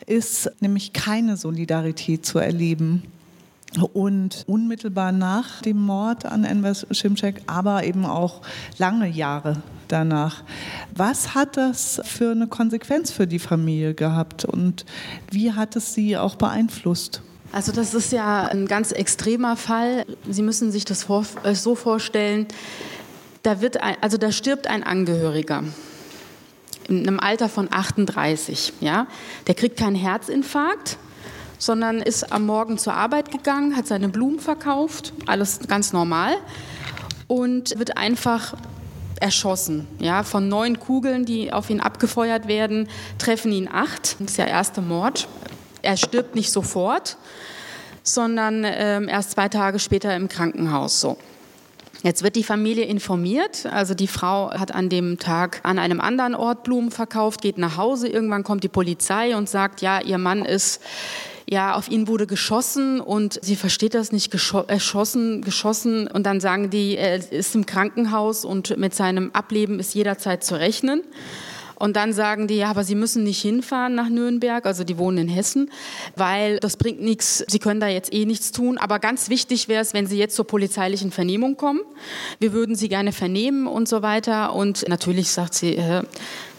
ist, 0.07 0.51
nämlich 0.61 0.93
keine 0.93 1.37
Solidarität 1.37 2.25
zu 2.25 2.39
erleben. 2.39 3.03
Und 3.93 4.45
unmittelbar 4.47 5.11
nach 5.11 5.61
dem 5.63 5.81
Mord 5.81 6.27
an 6.27 6.45
Enver 6.45 6.75
Schimczek, 6.93 7.43
aber 7.49 7.83
eben 7.85 8.07
auch 8.07 8.43
lange 8.79 9.09
Jahre 9.09 9.63
danach. 9.89 10.45
Was 10.95 11.35
hat 11.35 11.57
das 11.57 12.01
für 12.05 12.31
eine 12.31 12.47
Konsequenz 12.47 13.11
für 13.11 13.27
die 13.27 13.41
Familie 13.41 13.95
gehabt 13.95 14.45
und 14.45 14.85
wie 15.33 15.53
hat 15.53 15.75
es 15.75 15.93
sie 15.93 16.17
auch 16.17 16.37
beeinflusst? 16.37 17.21
Also 17.55 17.71
das 17.71 17.95
ist 17.95 18.11
ja 18.11 18.47
ein 18.49 18.67
ganz 18.67 18.91
extremer 18.91 19.57
Fall. 19.57 20.05
Sie 20.29 20.43
müssen 20.43 20.73
sich 20.73 20.85
das 20.85 21.07
äh, 21.45 21.55
so 21.55 21.77
vorstellen, 21.77 22.49
da, 23.45 23.61
wird 23.61 23.81
ein, 23.81 23.95
also 24.01 24.19
da 24.19 24.33
stirbt 24.33 24.67
ein 24.67 24.83
Angehöriger 24.83 25.63
in 26.89 27.07
einem 27.07 27.21
Alter 27.21 27.49
von 27.49 27.69
38. 27.71 28.73
Ja? 28.81 29.07
Der 29.47 29.55
kriegt 29.55 29.79
keinen 29.79 29.95
Herzinfarkt, 29.95 30.99
sondern 31.57 32.01
ist 32.01 32.33
am 32.33 32.45
Morgen 32.45 32.77
zur 32.77 32.95
Arbeit 32.95 33.31
gegangen, 33.31 33.77
hat 33.77 33.87
seine 33.87 34.09
Blumen 34.09 34.41
verkauft, 34.41 35.13
alles 35.27 35.61
ganz 35.69 35.93
normal 35.93 36.35
und 37.29 37.79
wird 37.79 37.97
einfach 37.97 38.57
erschossen. 39.21 39.87
Ja, 40.01 40.25
von 40.25 40.49
neun 40.49 40.81
Kugeln, 40.81 41.25
die 41.25 41.53
auf 41.53 41.71
ihn 41.71 41.81
abgefeuert 41.81 42.49
werden, 42.49 42.89
treffen 43.19 43.53
ihn 43.53 43.69
acht. 43.73 44.17
Das 44.19 44.31
ist 44.31 44.39
der 44.39 44.49
erste 44.49 44.83
Mord. 44.83 45.29
Er 45.85 45.97
stirbt 45.97 46.35
nicht 46.35 46.51
sofort, 46.51 47.17
sondern 48.03 48.65
ähm, 48.65 49.09
erst 49.09 49.33
zwei 49.33 49.49
Tage 49.49 49.79
später 49.79 50.15
im 50.17 50.29
Krankenhaus. 50.29 51.01
So. 51.01 51.17
Jetzt 52.03 52.23
wird 52.23 52.37
die 52.37 52.43
Familie 52.43 52.85
informiert. 52.85 53.67
Also 53.67 53.95
die 53.95 54.09
Frau 54.09 54.51
hat 54.51 54.75
an 54.75 54.91
dem 54.91 55.19
Tag 55.19 55.61
an 55.63 55.79
einem 55.79 56.01
anderen 56.01 56.35
Ort 56.35 56.63
Blumen 56.63 56.91
verkauft, 56.91 57.41
geht 57.41 57.57
nach 57.57 57.79
Hause. 57.79 58.09
Irgendwann 58.09 58.45
kommt 58.45 58.63
die 58.63 58.69
Polizei 58.69 59.35
und 59.37 59.49
sagt, 59.49 59.81
ja, 59.81 60.01
ihr 60.01 60.19
Mann 60.19 60.45
ist 60.45 60.83
ja, 61.47 61.75
auf 61.75 61.91
ihn 61.91 62.09
wurde 62.09 62.27
geschossen 62.27 63.01
und 63.01 63.39
sie 63.43 63.57
versteht 63.57 63.95
das 63.95 64.13
nicht, 64.13 64.33
erschossen, 64.33 65.43
geschossen 65.43 66.09
und 66.09 66.25
dann 66.25 66.41
sagen 66.41 66.71
die, 66.71 66.97
er 66.97 67.31
ist 67.33 67.55
im 67.55 67.67
Krankenhaus 67.67 68.45
und 68.45 68.77
mit 68.79 68.95
seinem 68.95 69.31
Ableben 69.33 69.79
ist 69.79 69.95
jederzeit 69.95 70.43
zu 70.43 70.59
rechnen. 70.59 71.03
Und 71.77 71.97
dann 71.97 72.13
sagen 72.13 72.47
die, 72.47 72.57
ja, 72.57 72.71
aber 72.71 72.85
sie 72.85 72.95
müssen 72.95 73.25
nicht 73.25 73.41
hinfahren 73.41 73.95
nach 73.95 74.09
Nürnberg, 74.09 74.65
also 74.67 74.85
die 74.85 74.99
wohnen 74.99 75.19
in 75.19 75.29
Hessen, 75.29 75.71
weil 76.17 76.59
das 76.59 76.77
bringt 76.77 77.03
nichts, 77.03 77.45
sie 77.49 77.59
können 77.59 77.81
da 77.81 77.89
jetzt 77.89 78.13
eh 78.13 78.25
nichts 78.25 78.53
tun. 78.53 78.79
Aber 78.79 78.99
ganz 78.99 79.29
wichtig 79.29 79.69
wäre 79.69 79.83
es, 79.83 79.95
wenn 79.95 80.07
sie 80.07 80.19
jetzt 80.19 80.37
zur 80.37 80.47
polizeilichen 80.47 81.11
Vernehmung 81.11 81.57
kommen. 81.57 81.81
Wir 82.39 82.53
würden 82.53 82.77
sie 82.77 82.89
gerne 82.89 83.13
vernehmen 83.13 83.67
und 83.67 83.89
so 83.89 84.03
weiter. 84.03 84.55
Und 84.55 84.89
natürlich 84.89 85.31
sagt 85.31 85.55
sie, 85.55 85.77
äh, 85.77 86.03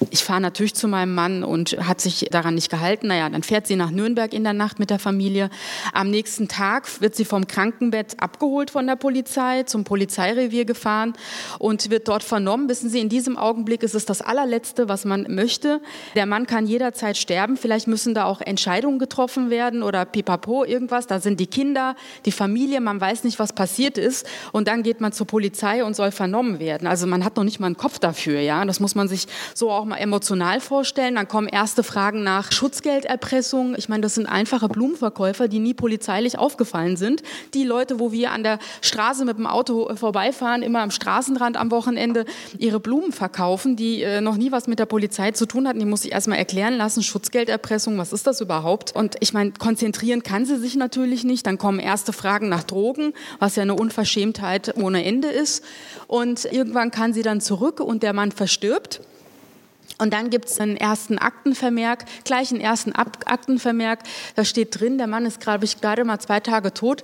ich 0.09 0.23
fahre 0.23 0.41
natürlich 0.41 0.75
zu 0.75 0.87
meinem 0.87 1.13
Mann 1.13 1.43
und 1.43 1.71
hat 1.87 2.01
sich 2.01 2.27
daran 2.31 2.55
nicht 2.55 2.69
gehalten. 2.69 3.07
Naja, 3.07 3.29
dann 3.29 3.43
fährt 3.43 3.67
sie 3.67 3.75
nach 3.75 3.91
Nürnberg 3.91 4.33
in 4.33 4.43
der 4.43 4.53
Nacht 4.53 4.79
mit 4.79 4.89
der 4.89 4.99
Familie. 4.99 5.49
Am 5.93 6.09
nächsten 6.09 6.47
Tag 6.47 7.01
wird 7.01 7.15
sie 7.15 7.25
vom 7.25 7.47
Krankenbett 7.47 8.19
abgeholt 8.19 8.71
von 8.71 8.87
der 8.87 8.95
Polizei, 8.95 9.63
zum 9.63 9.83
Polizeirevier 9.83 10.65
gefahren 10.65 11.13
und 11.59 11.89
wird 11.89 12.07
dort 12.07 12.23
vernommen. 12.23 12.69
Wissen 12.69 12.89
Sie, 12.89 12.99
in 12.99 13.09
diesem 13.09 13.37
Augenblick 13.37 13.83
ist 13.83 13.95
es 13.95 14.05
das 14.05 14.21
allerletzte, 14.21 14.89
was 14.89 15.05
man 15.05 15.27
möchte. 15.29 15.81
Der 16.15 16.25
Mann 16.25 16.45
kann 16.45 16.67
jederzeit 16.67 17.17
sterben. 17.17 17.57
Vielleicht 17.57 17.87
müssen 17.87 18.13
da 18.13 18.25
auch 18.25 18.41
Entscheidungen 18.41 18.99
getroffen 18.99 19.49
werden 19.49 19.83
oder 19.83 20.05
pipapo, 20.05 20.65
irgendwas. 20.65 21.07
Da 21.07 21.19
sind 21.19 21.39
die 21.39 21.47
Kinder, 21.47 21.95
die 22.25 22.31
Familie, 22.31 22.81
man 22.81 22.99
weiß 22.99 23.23
nicht, 23.23 23.39
was 23.39 23.53
passiert 23.53 23.97
ist. 23.97 24.27
Und 24.51 24.67
dann 24.67 24.83
geht 24.83 25.01
man 25.01 25.13
zur 25.13 25.27
Polizei 25.27 25.83
und 25.83 25.95
soll 25.95 26.11
vernommen 26.11 26.59
werden. 26.59 26.87
Also 26.87 27.07
man 27.07 27.23
hat 27.23 27.37
noch 27.37 27.43
nicht 27.43 27.59
mal 27.59 27.67
einen 27.67 27.77
Kopf 27.77 27.99
dafür. 27.99 28.39
Ja, 28.41 28.63
Das 28.65 28.79
muss 28.79 28.95
man 28.95 29.07
sich 29.07 29.27
so 29.53 29.71
auch 29.71 29.84
mal 29.85 29.97
emotional 29.97 30.59
vorstellen. 30.59 31.15
Dann 31.15 31.27
kommen 31.27 31.47
erste 31.47 31.83
Fragen 31.83 32.23
nach 32.23 32.51
Schutzgelderpressung. 32.51 33.75
Ich 33.77 33.89
meine, 33.89 34.01
das 34.01 34.15
sind 34.15 34.27
einfache 34.27 34.67
Blumenverkäufer, 34.67 35.47
die 35.47 35.59
nie 35.59 35.73
polizeilich 35.73 36.37
aufgefallen 36.37 36.97
sind. 36.97 37.23
Die 37.53 37.63
Leute, 37.63 37.99
wo 37.99 38.11
wir 38.11 38.31
an 38.31 38.43
der 38.43 38.59
Straße 38.81 39.25
mit 39.25 39.37
dem 39.37 39.47
Auto 39.47 39.95
vorbeifahren, 39.95 40.63
immer 40.63 40.81
am 40.81 40.91
Straßenrand 40.91 41.57
am 41.57 41.71
Wochenende 41.71 42.25
ihre 42.57 42.79
Blumen 42.79 43.11
verkaufen, 43.11 43.75
die 43.75 44.01
äh, 44.01 44.21
noch 44.21 44.37
nie 44.37 44.51
was 44.51 44.67
mit 44.67 44.79
der 44.79 44.85
Polizei 44.85 45.31
zu 45.31 45.45
tun 45.45 45.67
hatten. 45.67 45.79
Die 45.79 45.85
muss 45.85 46.05
ich 46.05 46.11
erstmal 46.11 46.37
erklären 46.37 46.75
lassen. 46.75 47.03
Schutzgelderpressung, 47.03 47.97
was 47.97 48.13
ist 48.13 48.27
das 48.27 48.41
überhaupt? 48.41 48.95
Und 48.95 49.15
ich 49.19 49.33
meine, 49.33 49.51
konzentrieren 49.51 50.23
kann 50.23 50.45
sie 50.45 50.57
sich 50.57 50.75
natürlich 50.75 51.23
nicht. 51.23 51.45
Dann 51.47 51.57
kommen 51.57 51.79
erste 51.79 52.13
Fragen 52.13 52.49
nach 52.49 52.63
Drogen, 52.63 53.13
was 53.39 53.55
ja 53.55 53.63
eine 53.63 53.75
Unverschämtheit 53.75 54.75
ohne 54.77 55.03
Ende 55.03 55.27
ist. 55.27 55.63
Und 56.07 56.45
irgendwann 56.45 56.91
kann 56.91 57.13
sie 57.13 57.21
dann 57.21 57.41
zurück 57.41 57.79
und 57.79 58.03
der 58.03 58.13
Mann 58.13 58.31
verstirbt. 58.31 59.01
Und 59.97 60.13
dann 60.13 60.29
gibt 60.29 60.45
es 60.45 60.59
einen 60.59 60.77
ersten 60.77 61.17
Aktenvermerk, 61.17 62.05
gleich 62.23 62.51
einen 62.51 62.61
ersten 62.61 62.91
Aktenvermerk. 62.93 63.99
Da 64.35 64.43
steht 64.43 64.79
drin, 64.79 64.97
der 64.97 65.07
Mann 65.07 65.25
ist 65.25 65.39
gerade 65.39 65.65
gerade 65.81 66.03
mal 66.03 66.19
zwei 66.19 66.39
Tage 66.39 66.73
tot. 66.73 67.03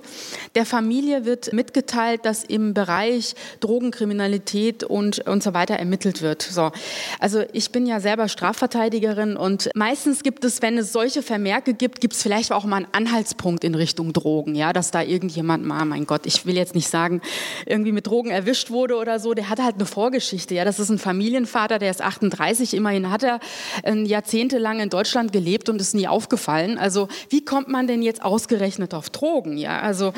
Der 0.54 0.66
Familie 0.66 1.24
wird 1.24 1.52
mitgeteilt, 1.52 2.24
dass 2.24 2.44
im 2.44 2.74
Bereich 2.74 3.34
Drogenkriminalität 3.60 4.84
und, 4.84 5.20
und 5.20 5.42
so 5.42 5.54
weiter 5.54 5.74
ermittelt 5.74 6.22
wird. 6.22 6.42
So. 6.42 6.70
Also 7.18 7.44
ich 7.52 7.70
bin 7.70 7.86
ja 7.86 8.00
selber 8.00 8.28
Strafverteidigerin 8.28 9.36
und 9.36 9.70
meistens 9.74 10.22
gibt 10.22 10.44
es, 10.44 10.62
wenn 10.62 10.78
es 10.78 10.92
solche 10.92 11.22
Vermerke 11.22 11.74
gibt, 11.74 12.00
gibt 12.00 12.14
es 12.14 12.22
vielleicht 12.22 12.52
auch 12.52 12.64
mal 12.64 12.76
einen 12.76 12.88
Anhaltspunkt 12.92 13.64
in 13.64 13.74
Richtung 13.74 14.12
Drogen. 14.12 14.54
Ja, 14.54 14.72
dass 14.72 14.90
da 14.90 15.02
irgendjemand 15.02 15.64
mal, 15.64 15.84
mein 15.84 16.06
Gott, 16.06 16.26
ich 16.26 16.46
will 16.46 16.56
jetzt 16.56 16.74
nicht 16.74 16.88
sagen, 16.88 17.22
irgendwie 17.66 17.92
mit 17.92 18.06
Drogen 18.06 18.30
erwischt 18.30 18.70
wurde 18.70 18.96
oder 18.96 19.18
so. 19.18 19.34
Der 19.34 19.48
hat 19.48 19.60
halt 19.60 19.76
eine 19.76 19.86
Vorgeschichte. 19.86 20.54
Ja, 20.54 20.64
das 20.64 20.78
ist 20.78 20.90
ein 20.90 20.98
Familienvater, 20.98 21.78
der 21.78 21.90
ist 21.90 22.02
38 22.02 22.74
Immerhin 22.82 23.10
hat 23.10 23.22
er 23.22 23.38
jahrzehntelang 23.84 24.80
in 24.80 24.90
Deutschland 24.90 25.32
gelebt 25.32 25.68
und 25.68 25.80
ist 25.80 25.94
nie 25.94 26.08
aufgefallen. 26.08 26.78
Also 26.78 27.06
wie 27.30 27.44
kommt 27.44 27.68
man 27.68 27.86
denn 27.86 28.02
jetzt 28.02 28.22
ausgerechnet 28.22 28.92
auf 28.92 29.08
Drogen? 29.08 29.56
Ja, 29.56 29.80
also 29.80 30.12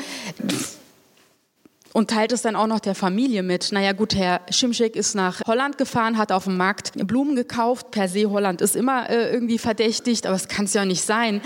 und 1.95 2.09
teilt 2.09 2.33
es 2.33 2.41
dann 2.41 2.57
auch 2.57 2.67
noch 2.67 2.81
der 2.81 2.93
Familie 2.93 3.41
mit. 3.41 3.71
Naja 3.71 3.93
gut, 3.93 4.15
Herr 4.15 4.41
Schimschek 4.49 4.97
ist 4.97 5.15
nach 5.15 5.39
Holland 5.47 5.77
gefahren, 5.77 6.17
hat 6.17 6.33
auf 6.33 6.43
dem 6.43 6.57
Markt 6.57 6.91
Blumen 7.07 7.37
gekauft. 7.37 7.91
Per 7.91 8.09
se 8.09 8.29
Holland 8.29 8.59
ist 8.59 8.75
immer 8.75 9.09
äh, 9.09 9.31
irgendwie 9.31 9.57
verdächtigt, 9.57 10.27
aber 10.27 10.35
es 10.35 10.49
kann 10.49 10.65
es 10.65 10.73
ja 10.73 10.83
nicht 10.83 11.03
sein. 11.03 11.39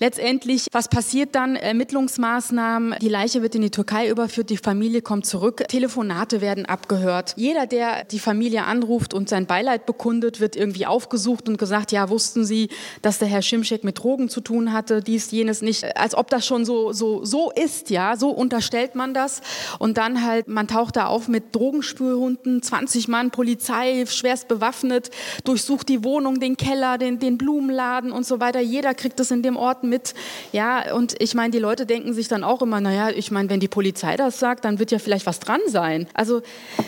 Letztendlich, 0.00 0.66
was 0.72 0.88
passiert 0.88 1.34
dann? 1.34 1.56
Ermittlungsmaßnahmen, 1.56 2.96
die 3.00 3.08
Leiche 3.08 3.40
wird 3.40 3.54
in 3.54 3.62
die 3.62 3.70
Türkei 3.70 4.10
überführt, 4.10 4.50
die 4.50 4.58
Familie 4.58 5.00
kommt 5.00 5.24
zurück, 5.24 5.64
Telefonate 5.68 6.42
werden 6.42 6.66
abgehört. 6.66 7.32
Jeder, 7.38 7.66
der 7.66 8.04
die 8.04 8.18
Familie 8.18 8.64
anruft 8.64 9.14
und 9.14 9.30
sein 9.30 9.46
Beileid 9.46 9.86
bekundet, 9.86 10.38
wird 10.38 10.54
irgendwie 10.54 10.84
aufgesucht 10.84 11.48
und 11.48 11.56
gesagt, 11.56 11.92
ja, 11.92 12.10
wussten 12.10 12.44
Sie, 12.44 12.68
dass 13.00 13.20
der 13.20 13.28
Herr 13.28 13.40
Schimschek 13.40 13.84
mit 13.84 14.00
Drogen 14.00 14.28
zu 14.28 14.42
tun 14.42 14.74
hatte, 14.74 15.00
dies, 15.00 15.30
jenes 15.30 15.62
nicht, 15.62 15.96
als 15.96 16.14
ob 16.14 16.28
das 16.28 16.46
schon 16.46 16.66
so, 16.66 16.92
so, 16.92 17.24
so 17.24 17.50
ist, 17.50 17.88
ja, 17.88 18.18
so 18.18 18.28
unterstellt 18.28 18.96
man 18.96 19.14
das. 19.14 19.40
Und 19.78 19.93
und 19.94 19.98
dann 19.98 20.26
halt, 20.26 20.48
man 20.48 20.66
taucht 20.66 20.96
da 20.96 21.06
auf 21.06 21.28
mit 21.28 21.54
Drogenspürhunden, 21.54 22.60
20 22.60 23.06
Mann, 23.06 23.30
Polizei, 23.30 24.04
schwerst 24.06 24.48
bewaffnet, 24.48 25.12
durchsucht 25.44 25.88
die 25.88 26.02
Wohnung, 26.02 26.40
den 26.40 26.56
Keller, 26.56 26.98
den, 26.98 27.20
den 27.20 27.38
Blumenladen 27.38 28.10
und 28.10 28.26
so 28.26 28.40
weiter. 28.40 28.58
Jeder 28.58 28.92
kriegt 28.94 29.20
das 29.20 29.30
in 29.30 29.44
dem 29.44 29.56
Ort 29.56 29.84
mit. 29.84 30.14
Ja, 30.50 30.92
und 30.92 31.14
ich 31.22 31.36
meine, 31.36 31.52
die 31.52 31.60
Leute 31.60 31.86
denken 31.86 32.12
sich 32.12 32.26
dann 32.26 32.42
auch 32.42 32.60
immer, 32.60 32.80
naja, 32.80 33.10
ich 33.10 33.30
meine, 33.30 33.48
wenn 33.50 33.60
die 33.60 33.68
Polizei 33.68 34.16
das 34.16 34.40
sagt, 34.40 34.64
dann 34.64 34.80
wird 34.80 34.90
ja 34.90 34.98
vielleicht 34.98 35.26
was 35.26 35.38
dran 35.38 35.60
sein. 35.68 36.08
Also 36.12 36.42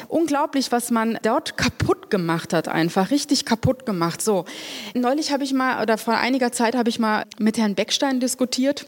unglaublich, 0.09 0.73
was 0.73 0.91
man 0.91 1.17
dort 1.23 1.57
kaputt 1.57 2.11
gemacht 2.11 2.53
hat, 2.53 2.67
einfach 2.67 3.13
richtig 3.13 3.45
kaputt 3.45 3.87
gemacht. 3.87 4.21
So, 4.21 4.47
neulich 4.95 5.31
habe 5.31 5.45
ich 5.45 5.55
mal, 5.55 5.81
oder 5.81 5.97
vor 5.97 6.15
einiger 6.15 6.51
Zeit 6.51 6.75
habe 6.75 6.89
ich 6.89 6.99
mal 6.99 7.23
mit 7.39 7.57
Herrn 7.57 7.77
Beckstein 7.77 8.19
diskutiert. 8.19 8.85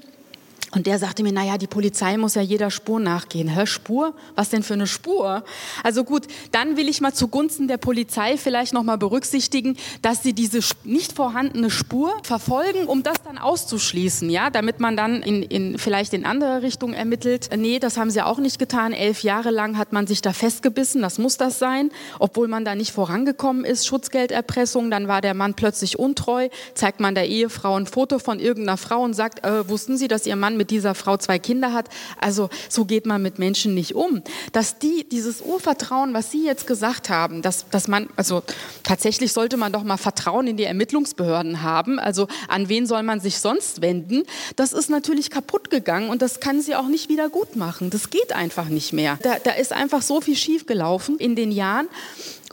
Und 0.73 0.87
der 0.87 0.99
sagte 0.99 1.23
mir, 1.23 1.33
naja, 1.33 1.57
die 1.57 1.67
Polizei 1.67 2.19
muss 2.19 2.35
ja 2.35 2.43
jeder 2.43 2.71
Spur 2.71 3.01
nachgehen. 3.01 3.49
Hä, 3.49 3.65
Spur? 3.67 4.13
Was 4.35 4.51
denn 4.51 4.63
für 4.63 4.75
eine 4.75 4.87
Spur? 4.87 5.43
Also 5.83 6.05
gut, 6.05 6.27
dann 6.53 6.77
will 6.77 6.91
ich 6.91 7.01
mal 7.01 7.15
zugunsten 7.15 7.69
der 7.69 7.79
Polizei 7.79 8.37
vielleicht 8.37 8.75
nochmal 8.75 8.99
berücksichtigen, 8.99 9.79
dass 10.03 10.23
sie 10.23 10.35
diese 10.35 10.61
nicht 10.85 11.13
vorhandene 11.13 11.71
Spur 11.71 12.13
verfolgen, 12.23 12.87
um 12.87 13.03
das 13.03 13.17
dann 13.25 13.39
auszuschließen, 13.39 14.29
ja, 14.29 14.51
damit 14.51 14.79
man 14.79 14.95
dann 14.95 15.23
in, 15.23 15.43
in, 15.43 15.79
vielleicht 15.79 16.13
in 16.13 16.27
andere 16.27 16.61
Richtung 16.61 16.93
ermittelt. 16.93 17.49
Nee, 17.57 17.79
das 17.79 17.97
haben 17.97 18.11
sie 18.11 18.21
auch 18.21 18.39
nicht 18.39 18.59
getan. 18.59 18.93
Elf 18.93 19.23
Jahre 19.23 19.51
lang 19.51 19.79
hat 19.79 19.95
man 19.95 20.07
sich 20.07 20.21
da 20.21 20.35
festgebissen, 20.35 21.01
das 21.01 21.19
muss 21.19 21.39
das 21.39 21.59
sein, 21.59 21.91
obwohl 22.19 22.47
man 22.47 22.67
da 22.67 22.75
nicht 22.75 22.93
vorangekommen 22.93 23.65
ist. 23.65 23.87
Schutzgelderpressung, 23.87 24.91
dann 24.91 25.09
war 25.09 25.23
der 25.23 25.33
Mann 25.33 25.55
plötzlich 25.55 25.99
untreu, 25.99 26.51
zeigt 26.75 27.01
man 27.01 27.15
der 27.15 27.27
Ehefrau 27.27 27.75
ein 27.77 27.87
Foto 27.87 28.19
von 28.19 28.39
irgendeiner 28.39 28.77
Frau 28.77 29.01
und 29.01 29.15
sagt, 29.15 29.47
äh, 29.47 29.67
wussten 29.67 29.97
Sie, 29.97 30.09
dass 30.09 30.27
Ihr 30.27 30.37
Mann 30.37 30.58
mit 30.59 30.71
dieser 30.71 30.95
Frau 30.95 31.17
zwei 31.17 31.39
Kinder 31.39 31.73
hat. 31.73 31.89
Also 32.21 32.51
so 32.69 32.85
geht 32.85 33.07
man 33.07 33.23
mit 33.23 33.39
Menschen 33.39 33.75
nicht 33.75 33.95
um. 33.95 34.23
Dass 34.53 34.79
die 34.79 35.09
dieses 35.09 35.41
Urvertrauen, 35.41 36.13
was 36.13 36.31
Sie 36.31 36.45
jetzt 36.45 36.67
gesagt 36.67 37.09
haben, 37.09 37.41
dass, 37.41 37.67
dass 37.71 37.89
man, 37.89 38.09
also 38.17 38.43
tatsächlich 38.83 39.33
sollte 39.33 39.57
man 39.57 39.73
doch 39.73 39.85
mal 39.85 39.97
Vertrauen 39.97 40.47
in 40.47 40.59
die 40.59 40.65
Ermittlungsbehörden 40.65 41.63
haben. 41.63 41.99
Also 41.99 42.29
an 42.49 42.69
wen 42.69 42.87
soll 42.87 43.03
man 43.03 43.21
sich 43.21 43.39
sonst 43.39 43.81
wenden? 43.81 44.25
Das 44.57 44.75
ist 44.75 44.91
natürlich 44.91 45.31
kaputt 45.31 45.71
gegangen 45.71 46.11
und 46.11 46.21
das 46.21 46.41
kann 46.41 46.61
sie 46.61 46.75
auch 46.75 46.89
nicht 46.89 47.09
wieder 47.09 47.31
gut 47.31 47.57
machen. 47.57 47.89
Das 47.89 48.11
geht 48.11 48.35
einfach 48.35 48.69
nicht 48.69 48.93
mehr. 48.93 49.19
Da, 49.23 49.37
da 49.43 49.53
ist 49.53 49.73
einfach 49.73 50.03
so 50.03 50.21
viel 50.21 50.37
schiefgelaufen 50.37 51.19
in 51.19 51.37
den 51.37 51.53
Jahren. 51.53 51.89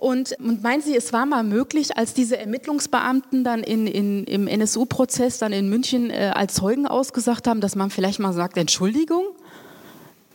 Und, 0.06 0.36
und 0.38 0.62
meinen 0.62 0.84
Sie, 0.84 0.95
es 0.95 1.14
war 1.14 1.26
mal 1.26 1.41
möglich, 1.41 1.97
als 1.97 2.14
diese 2.14 2.38
Ermittlungsbeamten 2.38 3.43
dann 3.43 3.64
in, 3.64 3.88
in, 3.88 4.24
im 4.26 4.47
NSU-Prozess 4.47 5.39
dann 5.39 5.51
in 5.51 5.68
München 5.68 6.12
äh, 6.12 6.32
als 6.36 6.53
Zeugen 6.53 6.86
ausgesagt 6.86 7.47
haben, 7.47 7.60
dass 7.60 7.76
man 7.76 7.89
vielleicht 7.89 8.20
mal 8.20 8.32
sagt, 8.32 8.56
Entschuldigung? 8.58 9.26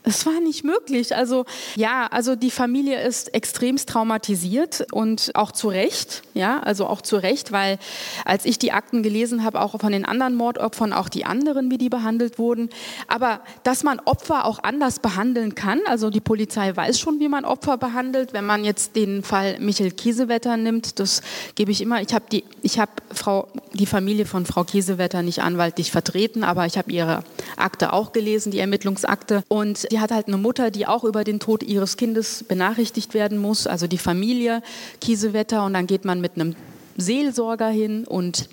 Es 0.03 0.25
war 0.25 0.39
nicht 0.39 0.63
möglich. 0.63 1.15
Also 1.15 1.45
ja, 1.75 2.07
also 2.07 2.35
die 2.35 2.49
Familie 2.49 3.01
ist 3.01 3.35
extremst 3.35 3.89
traumatisiert 3.89 4.87
und 4.91 5.31
auch 5.35 5.51
zu 5.51 5.69
Recht. 5.69 6.23
Ja, 6.33 6.59
also 6.59 6.87
auch 6.87 7.01
zu 7.01 7.17
Recht, 7.17 7.51
weil 7.51 7.77
als 8.25 8.45
ich 8.45 8.57
die 8.57 8.71
Akten 8.71 9.03
gelesen 9.03 9.43
habe, 9.43 9.61
auch 9.61 9.79
von 9.79 9.91
den 9.91 10.05
anderen 10.05 10.35
Mordopfern, 10.35 10.91
auch 10.91 11.07
die 11.07 11.25
anderen, 11.25 11.69
wie 11.69 11.77
die 11.77 11.89
behandelt 11.89 12.39
wurden. 12.39 12.69
Aber 13.07 13.41
dass 13.63 13.83
man 13.83 13.99
Opfer 13.99 14.45
auch 14.45 14.63
anders 14.63 14.99
behandeln 14.99 15.53
kann, 15.53 15.79
also 15.85 16.09
die 16.09 16.19
Polizei 16.19 16.75
weiß 16.75 16.99
schon, 16.99 17.19
wie 17.19 17.29
man 17.29 17.45
Opfer 17.45 17.77
behandelt. 17.77 18.33
Wenn 18.33 18.45
man 18.45 18.63
jetzt 18.63 18.95
den 18.95 19.21
Fall 19.21 19.59
Michael 19.59 19.91
Kiesewetter 19.91 20.57
nimmt, 20.57 20.99
das 20.99 21.21
gebe 21.53 21.71
ich 21.71 21.79
immer. 21.79 22.01
Ich 22.01 22.13
habe 22.15 22.25
die, 22.31 22.43
ich 22.63 22.79
habe 22.79 22.91
Frau, 23.13 23.47
die 23.73 23.85
Familie 23.85 24.25
von 24.25 24.47
Frau 24.47 24.63
Kiesewetter 24.63 25.21
nicht 25.21 25.43
anwaltlich 25.43 25.91
vertreten, 25.91 26.43
aber 26.43 26.65
ich 26.65 26.79
habe 26.79 26.91
ihre 26.91 27.23
Akte 27.55 27.93
auch 27.93 28.13
gelesen, 28.13 28.51
die 28.51 28.59
Ermittlungsakte 28.59 29.43
und 29.47 29.90
die 29.91 29.99
hat 29.99 30.11
halt 30.11 30.27
eine 30.27 30.37
Mutter, 30.37 30.71
die 30.71 30.87
auch 30.87 31.03
über 31.03 31.23
den 31.23 31.39
Tod 31.39 31.63
ihres 31.63 31.97
Kindes 31.97 32.43
benachrichtigt 32.43 33.13
werden 33.13 33.37
muss, 33.37 33.67
also 33.67 33.87
die 33.87 33.97
Familie 33.97 34.63
Kiesewetter. 35.01 35.65
Und 35.65 35.73
dann 35.73 35.87
geht 35.87 36.05
man 36.05 36.21
mit 36.21 36.35
einem 36.35 36.55
Seelsorger 36.97 37.67
hin 37.67 38.05
und 38.05 38.49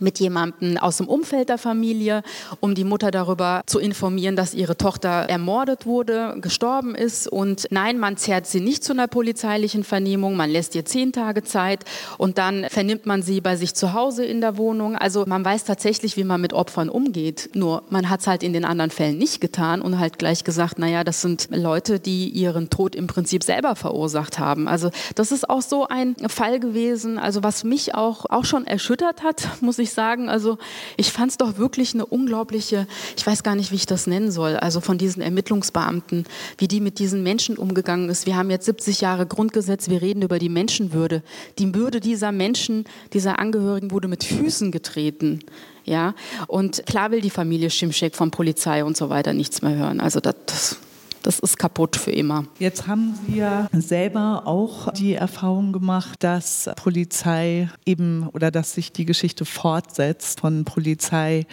mit 0.00 0.18
jemandem 0.18 0.78
aus 0.78 0.98
dem 0.98 1.08
Umfeld 1.08 1.48
der 1.48 1.58
Familie, 1.58 2.22
um 2.60 2.74
die 2.74 2.84
Mutter 2.84 3.10
darüber 3.10 3.62
zu 3.66 3.78
informieren, 3.78 4.36
dass 4.36 4.54
ihre 4.54 4.76
Tochter 4.76 5.08
ermordet 5.28 5.86
wurde, 5.86 6.36
gestorben 6.40 6.94
ist. 6.94 7.28
Und 7.28 7.66
nein, 7.70 7.98
man 7.98 8.16
zerrt 8.16 8.46
sie 8.46 8.60
nicht 8.60 8.84
zu 8.84 8.92
einer 8.92 9.08
polizeilichen 9.08 9.84
Vernehmung, 9.84 10.36
man 10.36 10.50
lässt 10.50 10.74
ihr 10.74 10.84
zehn 10.84 11.12
Tage 11.12 11.42
Zeit 11.42 11.84
und 12.18 12.38
dann 12.38 12.66
vernimmt 12.68 13.06
man 13.06 13.22
sie 13.22 13.40
bei 13.40 13.56
sich 13.56 13.74
zu 13.74 13.92
Hause 13.92 14.24
in 14.24 14.40
der 14.40 14.56
Wohnung. 14.56 14.96
Also 14.96 15.24
man 15.26 15.44
weiß 15.44 15.64
tatsächlich, 15.64 16.16
wie 16.16 16.24
man 16.24 16.40
mit 16.40 16.52
Opfern 16.52 16.88
umgeht. 16.88 17.50
Nur 17.54 17.82
man 17.90 18.08
hat 18.08 18.20
es 18.20 18.26
halt 18.26 18.42
in 18.42 18.52
den 18.52 18.64
anderen 18.64 18.90
Fällen 18.90 19.18
nicht 19.18 19.40
getan 19.40 19.82
und 19.82 19.98
halt 19.98 20.18
gleich 20.18 20.44
gesagt, 20.44 20.78
naja, 20.78 21.04
das 21.04 21.20
sind 21.20 21.48
Leute, 21.50 22.00
die 22.00 22.28
ihren 22.28 22.70
Tod 22.70 22.94
im 22.94 23.06
Prinzip 23.06 23.44
selber 23.44 23.76
verursacht 23.76 24.38
haben. 24.38 24.68
Also 24.68 24.90
das 25.14 25.32
ist 25.32 25.48
auch 25.48 25.62
so 25.62 25.86
ein 25.88 26.16
Fall 26.28 26.60
gewesen, 26.60 27.18
also 27.18 27.42
was 27.42 27.64
mich 27.64 27.94
auch, 27.94 28.26
auch 28.28 28.44
schon 28.44 28.66
erschüttert 28.66 29.22
hat, 29.22 29.48
muss 29.60 29.78
ich 29.78 29.81
sagen. 29.90 30.28
Also 30.28 30.58
ich 30.96 31.10
fand 31.10 31.32
es 31.32 31.38
doch 31.38 31.58
wirklich 31.58 31.94
eine 31.94 32.06
unglaubliche, 32.06 32.86
ich 33.16 33.26
weiß 33.26 33.42
gar 33.42 33.56
nicht, 33.56 33.72
wie 33.72 33.76
ich 33.76 33.86
das 33.86 34.06
nennen 34.06 34.30
soll, 34.30 34.56
also 34.56 34.80
von 34.80 34.98
diesen 34.98 35.22
Ermittlungsbeamten, 35.22 36.24
wie 36.58 36.68
die 36.68 36.80
mit 36.80 36.98
diesen 36.98 37.22
Menschen 37.22 37.56
umgegangen 37.56 38.08
ist. 38.08 38.26
Wir 38.26 38.36
haben 38.36 38.50
jetzt 38.50 38.66
70 38.66 39.00
Jahre 39.00 39.26
Grundgesetz, 39.26 39.88
wir 39.88 40.02
reden 40.02 40.22
über 40.22 40.38
die 40.38 40.48
Menschenwürde. 40.48 41.22
Die 41.58 41.74
Würde 41.74 42.00
dieser 42.00 42.32
Menschen, 42.32 42.84
dieser 43.12 43.38
Angehörigen 43.38 43.90
wurde 43.90 44.08
mit 44.08 44.24
Füßen 44.24 44.70
getreten. 44.70 45.40
Ja, 45.84 46.14
und 46.46 46.86
klar 46.86 47.10
will 47.10 47.20
die 47.20 47.30
Familie 47.30 47.70
Schimschek 47.70 48.14
von 48.14 48.30
Polizei 48.30 48.84
und 48.84 48.96
so 48.96 49.10
weiter 49.10 49.32
nichts 49.32 49.62
mehr 49.62 49.74
hören. 49.74 50.00
Also 50.00 50.20
das, 50.20 50.36
das 50.46 50.76
das 51.22 51.38
ist 51.38 51.58
kaputt 51.58 51.96
für 51.96 52.10
immer. 52.10 52.44
Jetzt 52.58 52.86
haben 52.86 53.14
Sie 53.26 53.38
ja 53.38 53.68
selber 53.72 54.42
auch 54.46 54.92
die 54.92 55.14
Erfahrung 55.14 55.72
gemacht, 55.72 56.16
dass 56.20 56.70
Polizei 56.76 57.68
eben 57.86 58.28
oder 58.32 58.50
dass 58.50 58.74
sich 58.74 58.92
die 58.92 59.04
Geschichte 59.04 59.44
fortsetzt 59.44 60.40
von 60.40 60.64
Polizei 60.64 61.46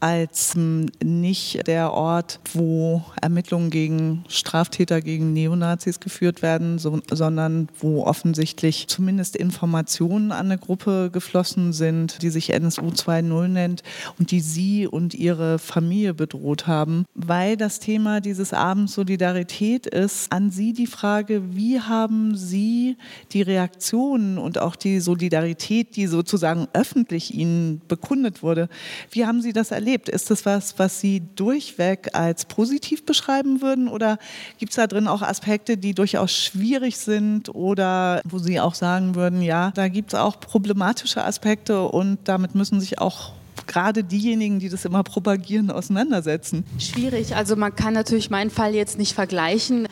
als 0.00 0.54
hm, 0.54 0.86
nicht 1.02 1.66
der 1.66 1.92
Ort, 1.92 2.40
wo 2.54 3.02
Ermittlungen 3.20 3.70
gegen 3.70 4.24
Straftäter, 4.28 5.00
gegen 5.00 5.32
Neonazis 5.32 6.00
geführt 6.00 6.42
werden, 6.42 6.78
so, 6.78 7.00
sondern 7.10 7.68
wo 7.78 8.04
offensichtlich 8.04 8.86
zumindest 8.88 9.36
Informationen 9.36 10.32
an 10.32 10.46
eine 10.46 10.58
Gruppe 10.58 11.10
geflossen 11.12 11.72
sind, 11.72 12.22
die 12.22 12.30
sich 12.30 12.50
NSU 12.50 12.88
2.0 12.88 13.48
nennt 13.48 13.82
und 14.18 14.30
die 14.30 14.40
Sie 14.40 14.86
und 14.86 15.14
Ihre 15.14 15.58
Familie 15.58 16.14
bedroht 16.14 16.66
haben, 16.66 17.04
weil 17.14 17.56
das 17.56 17.80
Thema 17.80 18.20
dieses 18.20 18.52
Abends 18.52 18.94
so 18.94 19.04
Solidarität 19.10 19.88
ist 19.88 20.30
an 20.30 20.52
Sie 20.52 20.72
die 20.72 20.86
Frage, 20.86 21.56
wie 21.56 21.80
haben 21.80 22.36
Sie 22.36 22.96
die 23.32 23.42
Reaktionen 23.42 24.38
und 24.38 24.58
auch 24.58 24.76
die 24.76 25.00
Solidarität, 25.00 25.96
die 25.96 26.06
sozusagen 26.06 26.68
öffentlich 26.74 27.34
Ihnen 27.34 27.82
bekundet 27.88 28.44
wurde, 28.44 28.68
wie 29.10 29.26
haben 29.26 29.42
Sie 29.42 29.52
das 29.52 29.72
erlebt? 29.72 30.08
Ist 30.08 30.30
das 30.30 30.46
was, 30.46 30.78
was 30.78 31.00
Sie 31.00 31.24
durchweg 31.34 32.10
als 32.12 32.44
positiv 32.44 33.04
beschreiben 33.04 33.62
würden 33.62 33.88
oder 33.88 34.16
gibt 34.58 34.70
es 34.70 34.76
da 34.76 34.86
drin 34.86 35.08
auch 35.08 35.22
Aspekte, 35.22 35.76
die 35.76 35.92
durchaus 35.92 36.32
schwierig 36.32 36.96
sind 36.96 37.52
oder 37.52 38.20
wo 38.22 38.38
Sie 38.38 38.60
auch 38.60 38.76
sagen 38.76 39.16
würden, 39.16 39.42
ja, 39.42 39.72
da 39.74 39.88
gibt 39.88 40.12
es 40.12 40.20
auch 40.20 40.38
problematische 40.38 41.24
Aspekte 41.24 41.82
und 41.82 42.20
damit 42.28 42.54
müssen 42.54 42.78
sich 42.78 43.00
auch 43.00 43.32
gerade 43.70 44.04
diejenigen, 44.04 44.58
die 44.58 44.68
das 44.68 44.84
immer 44.84 45.02
propagieren, 45.02 45.70
auseinandersetzen? 45.70 46.64
Schwierig. 46.78 47.36
Also 47.36 47.56
man 47.56 47.74
kann 47.74 47.94
natürlich 47.94 48.28
meinen 48.28 48.50
Fall 48.50 48.74
jetzt 48.74 48.98
nicht 48.98 49.14
vergleichen. 49.14 49.86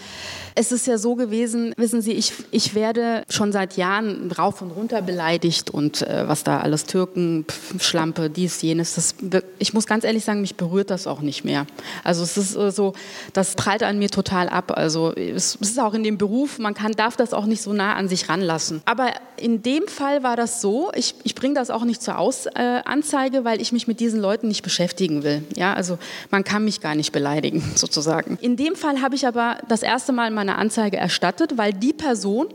Es 0.61 0.73
ist 0.73 0.89
ja 0.89 0.99
so 0.99 1.15
gewesen, 1.15 1.73
wissen 1.77 2.03
Sie, 2.03 2.11
ich, 2.15 2.33
ich 2.51 2.75
werde 2.75 3.23
schon 3.31 3.53
seit 3.53 3.77
Jahren 3.77 4.33
rauf 4.33 4.61
und 4.61 4.73
runter 4.73 5.03
beleidigt 5.03 5.71
und 5.71 6.03
äh, 6.03 6.27
was 6.27 6.43
da 6.43 6.59
alles 6.59 6.85
Türken, 6.85 7.45
Pf, 7.47 7.81
Schlampe, 7.81 8.29
dies, 8.29 8.61
jenes. 8.61 8.97
Das, 8.97 9.15
ich 9.61 9.73
muss 9.73 9.87
ganz 9.87 10.03
ehrlich 10.03 10.25
sagen, 10.25 10.41
mich 10.41 10.57
berührt 10.57 10.91
das 10.91 11.07
auch 11.07 11.21
nicht 11.21 11.45
mehr. 11.45 11.65
Also 12.03 12.25
es 12.25 12.37
ist 12.37 12.57
äh, 12.57 12.73
so, 12.73 12.95
das 13.35 13.55
prallt 13.55 13.85
an 13.85 14.01
mir 14.01 14.11
total 14.11 14.49
ab. 14.49 14.73
Also 14.77 15.13
es, 15.13 15.57
es 15.61 15.71
ist 15.71 15.79
auch 15.79 15.95
in 15.95 16.03
dem 16.03 16.19
Beruf, 16.19 16.59
man 16.59 16.75
kann, 16.75 16.91
darf 16.91 17.15
das 17.15 17.33
auch 17.35 17.47
nicht 17.47 17.63
so 17.63 17.73
nah 17.73 17.95
an 17.95 18.09
sich 18.09 18.29
ranlassen. 18.29 18.83
Aber 18.85 19.13
in 19.37 19.63
dem 19.63 19.87
Fall 19.87 20.25
war 20.25 20.35
das 20.35 20.61
so, 20.61 20.91
ich, 20.97 21.15
ich 21.23 21.37
bringe 21.37 21.55
das 21.55 21.71
auch 21.71 21.85
nicht 21.85 22.03
zur 22.03 22.19
Aus, 22.19 22.47
äh, 22.47 22.81
Anzeige, 22.85 23.45
weil 23.45 23.61
ich 23.61 23.71
mich 23.71 23.87
mit 23.87 24.01
diesen 24.01 24.21
Leuten 24.21 24.49
nicht 24.49 24.63
beschäftigen 24.63 25.23
will. 25.23 25.45
Ja, 25.55 25.75
also 25.75 25.99
man 26.33 26.43
kann 26.43 26.65
mich 26.65 26.81
gar 26.81 26.97
nicht 26.97 27.13
beleidigen, 27.13 27.63
sozusagen. 27.77 28.39
In 28.41 28.57
dem 28.57 28.75
Fall 28.75 29.01
habe 29.01 29.15
ich 29.15 29.25
aber 29.25 29.59
das 29.69 29.85
erste 29.85 30.13
Mal 30.13 30.33
meine 30.49 30.59
Anzeige 30.59 30.97
erstattet, 30.97 31.59
weil 31.59 31.75
die 31.75 31.93
Person 31.93 32.49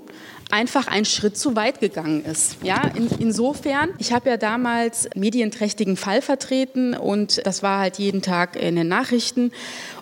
einfach 0.50 0.88
einen 0.88 1.06
Schritt 1.06 1.38
zu 1.38 1.56
weit 1.56 1.80
gegangen 1.80 2.26
ist. 2.26 2.58
Ja, 2.64 2.82
in, 2.96 3.08
insofern, 3.20 3.89
ich 4.00 4.12
habe 4.12 4.30
ja 4.30 4.38
damals 4.38 5.10
medienträchtigen 5.16 5.96
Fall 5.96 6.22
vertreten 6.22 6.96
und 6.96 7.46
das 7.46 7.62
war 7.62 7.80
halt 7.80 8.00
jeden 8.00 8.22
Tag 8.24 8.56
in 8.56 8.76
den 8.76 8.88
Nachrichten. 8.88 9.52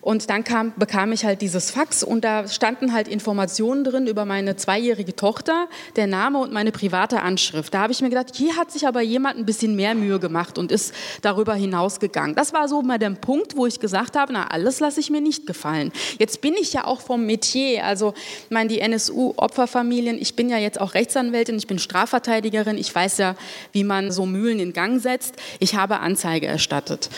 Und 0.02 0.30
dann 0.32 0.44
kam, 0.44 0.74
bekam 0.78 1.12
ich 1.12 1.26
halt 1.26 1.42
dieses 1.42 1.70
Fax 1.70 2.04
und 2.04 2.24
da 2.24 2.48
standen 2.48 2.92
halt 2.92 3.08
Informationen 3.08 3.84
drin 3.84 4.08
über 4.08 4.26
meine 4.26 4.56
zweijährige 4.56 5.16
Tochter, 5.16 5.68
der 5.96 6.08
Name 6.08 6.40
und 6.40 6.52
meine 6.52 6.72
private 6.72 7.22
Anschrift. 7.22 7.74
Da 7.74 7.82
habe 7.82 7.94
ich 7.94 8.02
mir 8.02 8.10
gedacht, 8.10 8.36
hier 8.36 8.58
hat 8.58 8.72
sich 8.72 8.88
aber 8.88 9.02
jemand 9.02 9.38
ein 9.38 9.46
bisschen 9.46 9.76
mehr 9.76 9.94
Mühe 9.94 10.20
gemacht 10.20 10.58
und 10.58 10.72
ist 10.72 10.94
darüber 11.22 11.54
hinausgegangen. 11.54 12.36
Das 12.36 12.52
war 12.52 12.68
so 12.68 12.82
mal 12.82 12.98
der 12.98 13.12
Punkt, 13.12 13.56
wo 13.56 13.68
ich 13.68 13.80
gesagt 13.80 14.16
habe, 14.16 14.34
na, 14.34 14.48
alles 14.48 14.80
lasse 14.80 15.00
ich 15.00 15.12
mir 15.12 15.22
nicht 15.22 15.46
gefallen. 15.46 15.92
Jetzt 16.18 16.42
bin 16.42 16.56
ich 16.56 16.74
ja 16.74 16.86
auch 16.86 17.02
vom 17.02 17.26
Metier, 17.26 17.86
also 17.86 18.14
meine, 18.50 18.70
die 18.70 18.80
NSU-Opferfamilien, 18.80 20.20
ich 20.20 20.36
bin 20.36 20.50
ja 20.50 20.58
jetzt 20.58 20.82
auch 20.82 20.96
Rechtsanwältin, 20.96 21.58
ich 21.58 21.68
bin 21.68 21.78
Strafverteidigerin, 21.78 22.78
ich 22.78 22.94
weiß 22.94 23.20
ja, 23.20 23.36
wie 23.72 23.84
man 23.84 24.12
so 24.12 24.26
Mühlen 24.26 24.60
in 24.60 24.74
Gang 24.74 25.00
setzt. 25.00 25.36
Ich 25.60 25.76
habe 25.76 26.00
Anzeige 26.00 26.48
erstattet. 26.48 27.10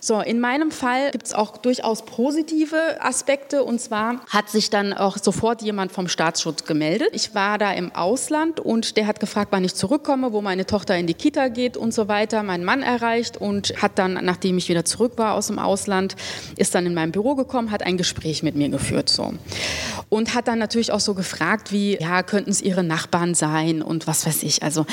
So, 0.00 0.20
in 0.20 0.40
meinem 0.40 0.70
Fall 0.70 1.10
gibt 1.10 1.26
es 1.26 1.34
auch 1.34 1.56
durchaus 1.56 2.04
positive 2.04 3.00
Aspekte 3.00 3.64
und 3.64 3.80
zwar 3.80 4.20
hat 4.28 4.48
sich 4.48 4.70
dann 4.70 4.92
auch 4.92 5.16
sofort 5.18 5.62
jemand 5.62 5.92
vom 5.92 6.08
Staatsschutz 6.08 6.64
gemeldet. 6.64 7.08
Ich 7.12 7.34
war 7.34 7.58
da 7.58 7.72
im 7.72 7.94
Ausland 7.94 8.60
und 8.60 8.96
der 8.96 9.06
hat 9.06 9.20
gefragt, 9.20 9.48
wann 9.50 9.64
ich 9.64 9.74
zurückkomme, 9.74 10.32
wo 10.32 10.40
meine 10.40 10.66
Tochter 10.66 10.96
in 10.96 11.06
die 11.06 11.14
Kita 11.14 11.48
geht 11.48 11.76
und 11.76 11.92
so 11.92 12.08
weiter. 12.08 12.42
Mein 12.42 12.64
Mann 12.64 12.82
erreicht 12.82 13.36
und 13.36 13.74
hat 13.82 13.98
dann, 13.98 14.14
nachdem 14.24 14.58
ich 14.58 14.68
wieder 14.68 14.84
zurück 14.84 15.12
war 15.16 15.34
aus 15.34 15.48
dem 15.48 15.58
Ausland, 15.58 16.16
ist 16.56 16.74
dann 16.74 16.86
in 16.86 16.94
mein 16.94 17.12
Büro 17.12 17.34
gekommen, 17.34 17.70
hat 17.70 17.82
ein 17.82 17.96
Gespräch 17.96 18.42
mit 18.42 18.54
mir 18.54 18.68
geführt 18.68 19.08
so 19.08 19.32
und 20.08 20.34
hat 20.34 20.48
dann 20.48 20.58
natürlich 20.58 20.92
auch 20.92 21.00
so 21.00 21.14
gefragt, 21.14 21.72
wie 21.72 21.98
ja 22.00 22.22
könnten 22.22 22.50
es 22.50 22.62
ihre 22.62 22.82
Nachbarn 22.82 23.34
sein 23.34 23.82
und 23.82 24.06
was 24.06 24.26
weiß 24.26 24.42
ich. 24.42 24.62
Also 24.62 24.86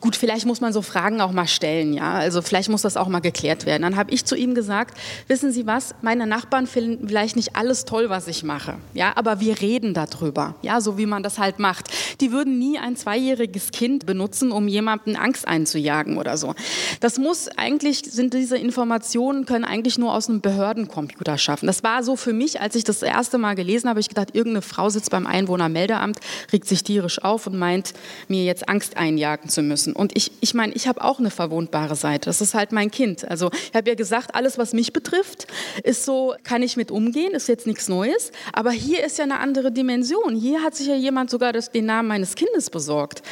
gut, 0.00 0.16
vielleicht 0.16 0.46
muss 0.46 0.60
man 0.60 0.72
so 0.72 0.82
Fragen 0.82 1.20
auch 1.20 1.32
mal 1.32 1.48
stellen, 1.48 1.92
ja. 1.92 2.14
Also 2.14 2.42
vielleicht 2.42 2.68
muss 2.68 2.82
das 2.82 2.96
auch 2.96 3.08
mal 3.08 3.20
geklärt 3.20 3.66
werden. 3.66 3.82
Dann 3.82 3.96
habe 3.96 4.12
ich 4.12 4.24
zu 4.24 4.36
ihm 4.36 4.54
gesagt, 4.54 4.96
wissen 5.28 5.52
Sie 5.52 5.66
was, 5.66 5.94
meine 6.02 6.26
Nachbarn 6.26 6.66
finden 6.66 7.08
vielleicht 7.08 7.36
nicht 7.36 7.56
alles 7.56 7.84
toll, 7.84 8.10
was 8.10 8.28
ich 8.28 8.42
mache, 8.42 8.76
ja, 8.94 9.12
aber 9.16 9.40
wir 9.40 9.60
reden 9.60 9.94
darüber, 9.94 10.54
ja, 10.62 10.80
so 10.80 10.98
wie 10.98 11.06
man 11.06 11.22
das 11.22 11.38
halt 11.38 11.58
macht. 11.58 11.88
Die 12.20 12.32
würden 12.32 12.58
nie 12.58 12.78
ein 12.78 12.96
zweijähriges 12.96 13.70
Kind 13.70 14.06
benutzen, 14.06 14.52
um 14.52 14.68
jemanden 14.68 15.16
Angst 15.16 15.48
einzujagen 15.48 16.18
oder 16.18 16.36
so. 16.36 16.54
Das 17.00 17.18
muss 17.18 17.48
eigentlich, 17.56 18.02
sind 18.04 18.34
diese 18.34 18.56
Informationen, 18.56 19.46
können 19.46 19.64
eigentlich 19.64 19.98
nur 19.98 20.14
aus 20.14 20.28
einem 20.28 20.40
Behördencomputer 20.40 21.38
schaffen. 21.38 21.66
Das 21.66 21.82
war 21.82 22.02
so 22.02 22.16
für 22.16 22.32
mich, 22.32 22.60
als 22.60 22.74
ich 22.74 22.84
das 22.84 23.02
erste 23.02 23.38
Mal 23.38 23.54
gelesen 23.54 23.88
habe, 23.88 24.00
ich 24.00 24.08
gedacht, 24.08 24.34
irgendeine 24.34 24.59
Frau 24.62 24.88
sitzt 24.88 25.10
beim 25.10 25.26
Einwohnermeldeamt, 25.26 26.18
regt 26.52 26.68
sich 26.68 26.82
tierisch 26.82 27.22
auf 27.22 27.46
und 27.46 27.58
meint, 27.58 27.92
mir 28.28 28.44
jetzt 28.44 28.68
Angst 28.68 28.96
einjagen 28.96 29.48
zu 29.48 29.62
müssen. 29.62 29.92
Und 29.94 30.16
ich, 30.16 30.32
ich 30.40 30.54
meine, 30.54 30.72
ich 30.74 30.88
habe 30.88 31.02
auch 31.02 31.18
eine 31.18 31.30
verwundbare 31.30 31.96
Seite. 31.96 32.26
Das 32.30 32.40
ist 32.40 32.54
halt 32.54 32.72
mein 32.72 32.90
Kind. 32.90 33.28
Also 33.28 33.50
ich 33.52 33.74
habe 33.74 33.88
ja 33.88 33.94
gesagt, 33.94 34.34
alles, 34.34 34.58
was 34.58 34.72
mich 34.72 34.92
betrifft, 34.92 35.46
ist 35.84 36.04
so, 36.04 36.34
kann 36.44 36.62
ich 36.62 36.76
mit 36.76 36.90
umgehen, 36.90 37.32
ist 37.32 37.48
jetzt 37.48 37.66
nichts 37.66 37.88
Neues. 37.88 38.32
Aber 38.52 38.70
hier 38.70 39.04
ist 39.04 39.18
ja 39.18 39.24
eine 39.24 39.38
andere 39.38 39.72
Dimension. 39.72 40.34
Hier 40.34 40.62
hat 40.62 40.74
sich 40.74 40.86
ja 40.86 40.94
jemand 40.94 41.30
sogar 41.30 41.52
das, 41.52 41.70
den 41.70 41.86
Namen 41.86 42.08
meines 42.08 42.34
Kindes 42.34 42.70
besorgt. 42.70 43.22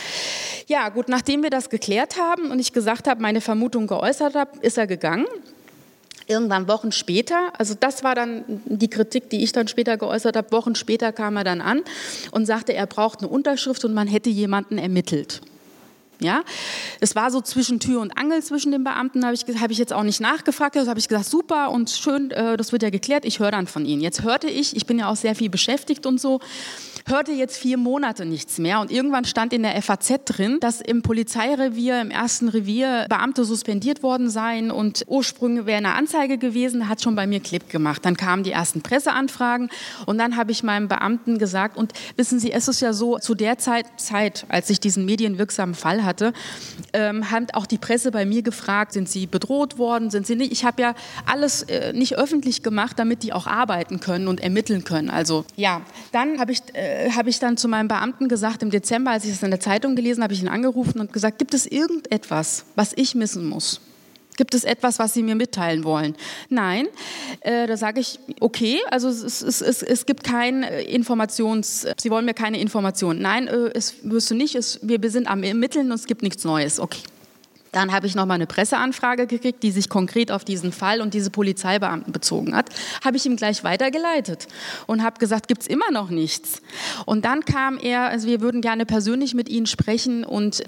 Ja, 0.67 0.89
gut, 0.89 1.09
nachdem 1.09 1.43
wir 1.43 1.51
das 1.51 1.71
geklärt 1.71 2.17
haben 2.19 2.51
und 2.51 2.59
ich 2.59 2.73
gesagt 2.73 3.09
habe, 3.09 3.23
meine 3.23 3.41
Vermutung 3.41 3.87
geäußert 3.87 4.35
habe, 4.35 4.59
ist 4.61 4.79
er 4.79 4.87
gegangen 4.87 5.27
irgendwann 6.29 6.69
Wochen 6.69 6.93
später, 6.93 7.53
also 7.59 7.75
das 7.79 8.05
war 8.05 8.15
dann 8.15 8.45
die 8.67 8.89
Kritik, 8.89 9.31
die 9.31 9.43
ich 9.43 9.53
dann 9.53 9.67
später 9.67 9.97
geäußert 9.97 10.37
habe, 10.37 10.53
Wochen 10.53 10.75
später 10.75 11.13
kam 11.13 11.37
er 11.37 11.45
dann 11.45 11.61
an 11.61 11.81
und 12.31 12.47
sagte, 12.47 12.75
er 12.75 12.87
braucht 12.87 13.21
eine 13.21 13.29
Unterschrift 13.29 13.85
und 13.85 13.95
man 13.95 14.07
hätte 14.07 14.31
jemanden 14.31 14.79
ermittelt. 14.79 15.41
Ja, 16.21 16.43
es 16.99 17.15
war 17.15 17.31
so 17.31 17.41
zwischen 17.41 17.79
Tür 17.79 18.01
und 18.01 18.19
Angel 18.19 18.43
zwischen 18.43 18.73
den 18.73 18.83
Beamten, 18.83 19.25
habe 19.25 19.35
ich, 19.35 19.45
hab 19.61 19.71
ich 19.71 19.79
jetzt 19.79 19.93
auch 19.93 20.03
nicht 20.03 20.21
nachgefragt, 20.21 20.77
also 20.77 20.91
habe 20.91 20.99
ich 20.99 21.07
gesagt, 21.07 21.27
super 21.27 21.71
und 21.71 21.91
schön, 21.91 22.33
äh, 22.33 22.57
das 22.57 22.73
wird 22.73 22.83
ja 22.83 22.91
geklärt, 22.91 23.25
ich 23.25 23.39
höre 23.39 23.53
dann 23.53 23.69
von 23.69 23.87
Ihnen. 23.87 24.03
Jetzt 24.03 24.25
hörte 24.25 24.49
ich, 24.49 24.75
ich 24.75 24.85
bin 24.85 24.99
ja 24.99 25.09
auch 25.09 25.17
sehr 25.17 25.37
viel 25.37 25.49
beschäftigt 25.49 26.07
und 26.07 26.21
so, 26.21 26.41
hörte 27.09 27.33
jetzt 27.33 27.57
vier 27.57 27.77
Monate 27.77 28.25
nichts 28.25 28.59
mehr 28.59 28.81
und 28.81 28.91
irgendwann 28.91 29.25
stand 29.25 29.53
in 29.53 29.63
der 29.63 29.81
FAZ 29.83 30.13
drin, 30.25 30.59
dass 30.61 30.81
im 30.81 31.03
Polizeirevier, 31.03 32.01
im 32.01 32.11
ersten 32.11 32.49
Revier 32.49 33.07
Beamte 33.09 33.45
suspendiert 33.45 34.03
worden 34.03 34.31
seien 34.31 34.71
und 34.71 35.05
ursprünglich 35.07 35.67
wäre 35.67 35.79
eine 35.79 35.95
Anzeige 35.95 36.39
gewesen, 36.39 36.89
hat 36.89 37.03
schon 37.03 37.15
bei 37.15 37.27
mir 37.27 37.41
Clip 37.41 37.69
gemacht. 37.71 38.05
Dann 38.05 38.17
kamen 38.17 38.43
die 38.43 38.53
ersten 38.53 38.83
Presseanfragen 38.83 39.71
und 40.07 40.19
dann 40.19 40.37
habe 40.37 40.53
ich 40.53 40.63
meinem 40.63 40.89
Beamten 40.89 41.39
gesagt 41.39 41.77
und 41.77 41.93
wissen 42.17 42.39
Sie, 42.39 42.53
es 42.53 42.69
ist 42.69 42.81
ja 42.81 42.93
so, 42.93 43.19
zu 43.19 43.35
der 43.35 43.59
Zeit, 43.59 43.87
Zeit 43.97 44.45
als 44.49 44.69
ich 44.71 44.81
diesen 44.81 45.05
medienwirksamen 45.05 45.75
Fall 45.75 46.05
hatte, 46.05 46.33
ähm, 46.93 47.31
hat 47.31 47.55
auch 47.55 47.67
die 47.67 47.79
Presse 47.79 48.11
bei 48.11 48.27
mir 48.27 48.43
gefragt, 48.43 48.93
sind 48.93 49.09
Sie 49.09 49.27
bedroht 49.27 49.79
worden, 49.79 50.11
sind 50.11 50.27
Sie 50.27 50.37
nicht? 50.37 50.53
Ich 50.53 50.65
habe 50.65 50.83
ja 50.83 50.95
alles 51.27 51.63
äh, 51.63 51.93
nicht 51.93 52.17
öffentlich 52.17 52.63
gemacht, 52.63 52.99
damit 52.99 53.23
die 53.23 53.33
auch 53.33 53.47
arbeiten 53.47 54.01
können 54.01 54.29
und 54.29 54.41
ermitteln 54.41 54.85
können. 54.85 55.11
Also 55.11 55.45
ja, 55.57 55.83
dann 56.13 56.39
habe 56.41 56.53
ich 56.53 56.61
äh, 56.75 56.98
habe 57.15 57.31
ich 57.31 57.39
dann 57.39 57.57
zu 57.57 57.69
meinem 57.69 57.89
Beamten 57.89 58.29
gesagt, 58.29 58.63
im 58.63 58.71
Dezember, 58.71 59.13
als 59.13 59.25
ich 59.25 59.33
es 59.33 59.43
in 59.43 59.51
der 59.51 59.61
Zeitung 59.61 59.97
gelesen 59.97 60.23
habe, 60.23 60.33
ich 60.33 60.43
ihn 60.43 60.49
angerufen 60.49 61.01
und 61.01 61.13
gesagt, 61.13 61.39
gibt 61.39 61.55
es 61.55 61.67
irgendetwas, 61.67 62.65
was 62.75 62.93
ich 62.97 63.15
missen 63.15 63.49
muss? 63.49 63.81
Gibt 64.37 64.55
es 64.55 64.63
etwas, 64.63 65.01
was 65.01 65.15
Sie 65.15 65.25
mir 65.25 65.35
mitteilen 65.35 65.83
wollen? 65.83 66.15
Nein. 66.49 66.87
Äh, 67.41 67.67
da 67.67 67.77
sage 67.77 67.99
ich, 68.01 68.21
okay, 68.39 68.79
also 68.89 69.09
es, 69.09 69.43
es, 69.43 69.61
es, 69.61 69.83
es, 69.83 70.07
gibt 70.07 70.23
kein 70.23 70.63
äh, 70.63 70.83
Informations... 70.83 71.89
Sie 72.01 72.09
wollen 72.09 72.25
mir 72.25 72.35
keine 72.35 72.61
Informationen. 72.61 73.21
Nein, 73.21 73.49
äh, 73.49 73.71
es 73.75 73.97
wirst 74.05 74.31
du 74.31 74.37
nicht. 74.37 74.55
Wir 74.81 75.11
sind 75.11 75.27
am 75.29 75.43
Ermitteln 75.43 75.91
und 75.91 75.99
es 75.99 76.07
gibt 76.07 76.23
nichts 76.23 76.45
Neues. 76.45 76.79
Okay. 76.79 77.01
Dann 77.73 77.93
habe 77.93 78.07
ich 78.07 78.15
noch 78.15 78.27
mal 78.27 78.35
eine 78.35 78.47
Presseanfrage 78.47 79.27
gekriegt, 79.27 79.63
die 79.63 79.71
sich 79.71 79.89
konkret 79.89 80.31
auf 80.31 80.45
diesen 80.45 80.73
Fall 80.73 81.01
und 81.01 81.15
diese 81.15 81.31
Polizeibeamten 81.31 82.13
bezogen 82.13 82.55
hat. 82.55 82.71
Habe 83.05 83.17
ich 83.17 83.27
ihm 83.27 83.37
gleich 83.37 83.65
weitergeleitet 83.65 84.49
und 84.87 85.03
habe 85.03 85.19
gesagt, 85.19 85.49
gibt 85.49 85.63
es 85.63 85.69
immer 85.69 85.91
noch 85.91 86.11
nichts. 86.11 86.63
Und 87.07 87.25
dann 87.25 87.45
kam 87.45 87.79
er, 87.79 88.09
also 88.09 88.27
wir 88.27 88.41
würden 88.41 88.61
gerne 88.61 88.87
persönlich 88.87 89.35
mit 89.35 89.49
Ihnen 89.49 89.67
sprechen 89.67 90.25
und 90.25 90.63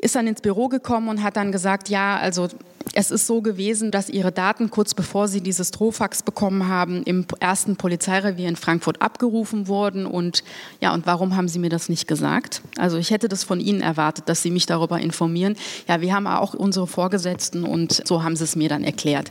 ist 0.00 0.14
dann 0.14 0.26
ins 0.26 0.40
Büro 0.40 0.68
gekommen 0.68 1.08
und 1.08 1.22
hat 1.22 1.36
dann 1.36 1.52
gesagt, 1.52 1.88
ja, 1.88 2.16
also 2.16 2.48
es 2.94 3.10
ist 3.10 3.26
so 3.26 3.42
gewesen, 3.42 3.90
dass 3.90 4.08
ihre 4.08 4.32
Daten 4.32 4.70
kurz 4.70 4.94
bevor 4.94 5.28
sie 5.28 5.40
dieses 5.40 5.70
Drohfax 5.70 6.22
bekommen 6.22 6.68
haben, 6.68 7.02
im 7.02 7.26
ersten 7.40 7.76
Polizeirevier 7.76 8.48
in 8.48 8.56
Frankfurt 8.56 9.02
abgerufen 9.02 9.68
wurden. 9.68 10.06
Und 10.06 10.42
ja, 10.80 10.94
und 10.94 11.06
warum 11.06 11.36
haben 11.36 11.48
sie 11.48 11.58
mir 11.58 11.70
das 11.70 11.88
nicht 11.88 12.08
gesagt? 12.08 12.62
Also 12.76 12.96
ich 12.96 13.10
hätte 13.10 13.28
das 13.28 13.44
von 13.44 13.60
Ihnen 13.60 13.80
erwartet, 13.80 14.28
dass 14.28 14.42
Sie 14.42 14.50
mich 14.50 14.66
darüber 14.66 14.98
informieren. 15.00 15.56
Ja, 15.86 16.00
wir 16.00 16.14
haben 16.14 16.26
auch 16.26 16.54
unsere 16.54 16.86
Vorgesetzten 16.86 17.64
und 17.64 18.02
so 18.06 18.22
haben 18.22 18.36
sie 18.36 18.44
es 18.44 18.56
mir 18.56 18.68
dann 18.68 18.84
erklärt. 18.84 19.30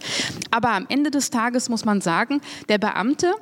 Aber 0.52 0.72
am 0.72 0.86
Ende 0.90 1.12
des 1.12 1.30
Tages 1.30 1.70
muss 1.70 1.86
man 1.86 2.02
sagen, 2.02 2.42
der 2.70 2.78
Beamte 2.78 3.34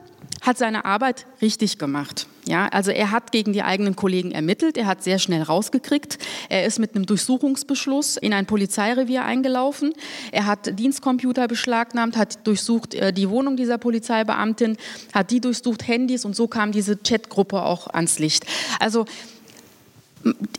hat 0.45 0.57
seine 0.57 0.85
Arbeit 0.85 1.25
richtig 1.41 1.77
gemacht. 1.77 2.27
Ja, 2.47 2.67
also 2.67 2.91
er 2.91 3.09
hat 3.09 3.31
gegen 3.31 3.53
die 3.53 3.63
eigenen 3.63 3.95
Kollegen 3.95 4.31
ermittelt, 4.31 4.77
er 4.77 4.85
hat 4.85 5.03
sehr 5.03 5.17
schnell 5.17 5.41
rausgekriegt, 5.41 6.19
er 6.47 6.65
ist 6.65 6.77
mit 6.77 6.93
einem 6.93 7.07
Durchsuchungsbeschluss 7.07 8.17
in 8.17 8.33
ein 8.33 8.45
Polizeirevier 8.45 9.25
eingelaufen, 9.25 9.93
er 10.31 10.45
hat 10.45 10.77
Dienstcomputer 10.77 11.47
beschlagnahmt, 11.47 12.17
hat 12.17 12.45
durchsucht 12.45 12.93
äh, 12.93 13.11
die 13.11 13.31
Wohnung 13.31 13.57
dieser 13.57 13.79
Polizeibeamtin, 13.79 14.77
hat 15.11 15.31
die 15.31 15.41
durchsucht, 15.41 15.87
Handys 15.87 16.23
und 16.23 16.35
so 16.35 16.47
kam 16.47 16.71
diese 16.71 16.97
Chatgruppe 16.97 17.63
auch 17.63 17.87
ans 17.87 18.19
Licht. 18.19 18.45
Also 18.79 19.05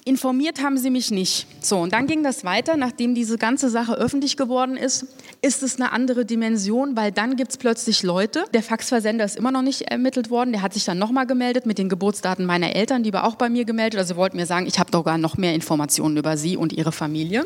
informiert 0.05 0.63
haben 0.63 0.79
sie 0.79 0.91
mich 0.91 1.11
nicht. 1.11 1.47
So, 1.61 1.79
und 1.79 1.93
dann 1.93 2.07
ging 2.07 2.23
das 2.23 2.45
weiter, 2.45 2.77
nachdem 2.77 3.15
diese 3.15 3.39
ganze 3.39 3.69
Sache 3.69 3.95
öffentlich 3.95 4.37
geworden 4.37 4.77
ist, 4.77 5.07
ist 5.43 5.63
es 5.65 5.77
eine 5.77 5.91
andere 5.93 6.25
Dimension, 6.25 6.97
weil 6.97 7.11
dann 7.11 7.35
gibt 7.35 7.51
es 7.51 7.57
plötzlich 7.57 8.05
Leute, 8.05 8.45
der 8.55 8.63
Faxversender 8.63 9.25
ist 9.25 9.37
immer 9.37 9.51
noch 9.51 9.63
nicht 9.63 9.83
ermittelt 9.83 10.31
worden, 10.31 10.53
der 10.53 10.63
hat 10.63 10.75
sich 10.75 10.85
dann 10.85 10.99
nochmal 10.99 11.27
gemeldet 11.27 11.67
mit 11.67 11.79
den 11.79 11.89
Geburtsdaten 11.89 12.47
meiner 12.47 12.77
Eltern, 12.77 13.03
die 13.03 13.13
war 13.13 13.25
auch 13.25 13.35
bei 13.35 13.49
mir 13.49 13.65
gemeldet, 13.65 13.99
also 13.99 14.15
wollten 14.15 14.37
mir 14.37 14.47
sagen, 14.47 14.67
ich 14.67 14.79
habe 14.79 14.93
doch 14.93 15.05
gar 15.05 15.19
noch 15.19 15.37
mehr 15.37 15.55
Informationen 15.55 16.17
über 16.17 16.37
sie 16.37 16.57
und 16.57 16.73
ihre 16.73 16.93
Familie. 16.93 17.45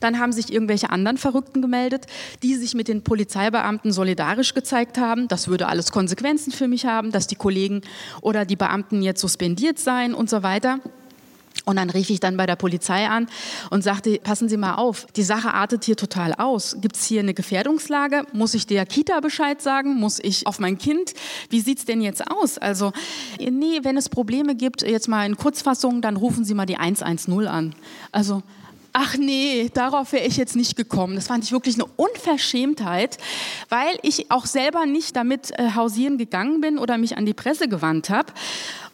Dann 0.00 0.18
haben 0.18 0.32
sich 0.32 0.52
irgendwelche 0.52 0.90
anderen 0.90 1.16
Verrückten 1.16 1.62
gemeldet, 1.62 2.06
die 2.42 2.54
sich 2.54 2.74
mit 2.74 2.88
den 2.88 3.02
Polizeibeamten 3.02 3.92
solidarisch 3.92 4.52
gezeigt 4.52 4.98
haben, 4.98 5.28
das 5.28 5.48
würde 5.48 5.68
alles 5.68 5.90
Konsequenzen 5.90 6.52
für 6.52 6.68
mich 6.68 6.84
haben, 6.84 7.12
dass 7.12 7.26
die 7.26 7.36
Kollegen 7.36 7.80
oder 8.20 8.44
die 8.44 8.56
Beamten 8.56 9.02
jetzt 9.02 9.22
suspendiert 9.22 9.78
seien 9.78 10.12
und 10.12 10.28
so 10.28 10.42
weiter. 10.42 10.78
Und 11.64 11.76
dann 11.76 11.90
rief 11.90 12.10
ich 12.10 12.18
dann 12.18 12.36
bei 12.36 12.46
der 12.46 12.56
Polizei 12.56 13.08
an 13.08 13.28
und 13.70 13.82
sagte, 13.82 14.18
passen 14.18 14.48
Sie 14.48 14.56
mal 14.56 14.74
auf, 14.74 15.06
die 15.14 15.22
Sache 15.22 15.54
artet 15.54 15.84
hier 15.84 15.96
total 15.96 16.34
aus. 16.34 16.76
Gibt 16.80 16.96
es 16.96 17.04
hier 17.04 17.20
eine 17.20 17.34
Gefährdungslage? 17.34 18.24
Muss 18.32 18.54
ich 18.54 18.66
der 18.66 18.84
Kita 18.84 19.20
Bescheid 19.20 19.62
sagen? 19.62 19.94
Muss 19.94 20.18
ich 20.18 20.46
auf 20.46 20.58
mein 20.58 20.78
Kind? 20.78 21.14
Wie 21.50 21.60
sieht 21.60 21.78
es 21.78 21.84
denn 21.84 22.00
jetzt 22.00 22.28
aus? 22.30 22.58
Also, 22.58 22.92
nee, 23.38 23.80
wenn 23.82 23.96
es 23.96 24.08
Probleme 24.08 24.56
gibt, 24.56 24.82
jetzt 24.82 25.08
mal 25.08 25.24
in 25.24 25.36
Kurzfassung, 25.36 26.02
dann 26.02 26.16
rufen 26.16 26.44
Sie 26.44 26.54
mal 26.54 26.66
die 26.66 26.76
110 26.76 27.46
an. 27.46 27.74
Also, 28.10 28.42
ach 28.92 29.16
nee, 29.16 29.70
darauf 29.72 30.12
wäre 30.12 30.26
ich 30.26 30.36
jetzt 30.36 30.56
nicht 30.56 30.76
gekommen. 30.76 31.14
Das 31.14 31.28
fand 31.28 31.44
ich 31.44 31.52
wirklich 31.52 31.76
eine 31.76 31.86
Unverschämtheit, 31.96 33.18
weil 33.68 33.98
ich 34.02 34.30
auch 34.30 34.46
selber 34.46 34.86
nicht 34.86 35.16
damit 35.16 35.50
äh, 35.58 35.74
hausieren 35.74 36.18
gegangen 36.18 36.60
bin 36.60 36.78
oder 36.78 36.98
mich 36.98 37.16
an 37.16 37.26
die 37.26 37.34
Presse 37.34 37.68
gewandt 37.68 38.10
habe. 38.10 38.32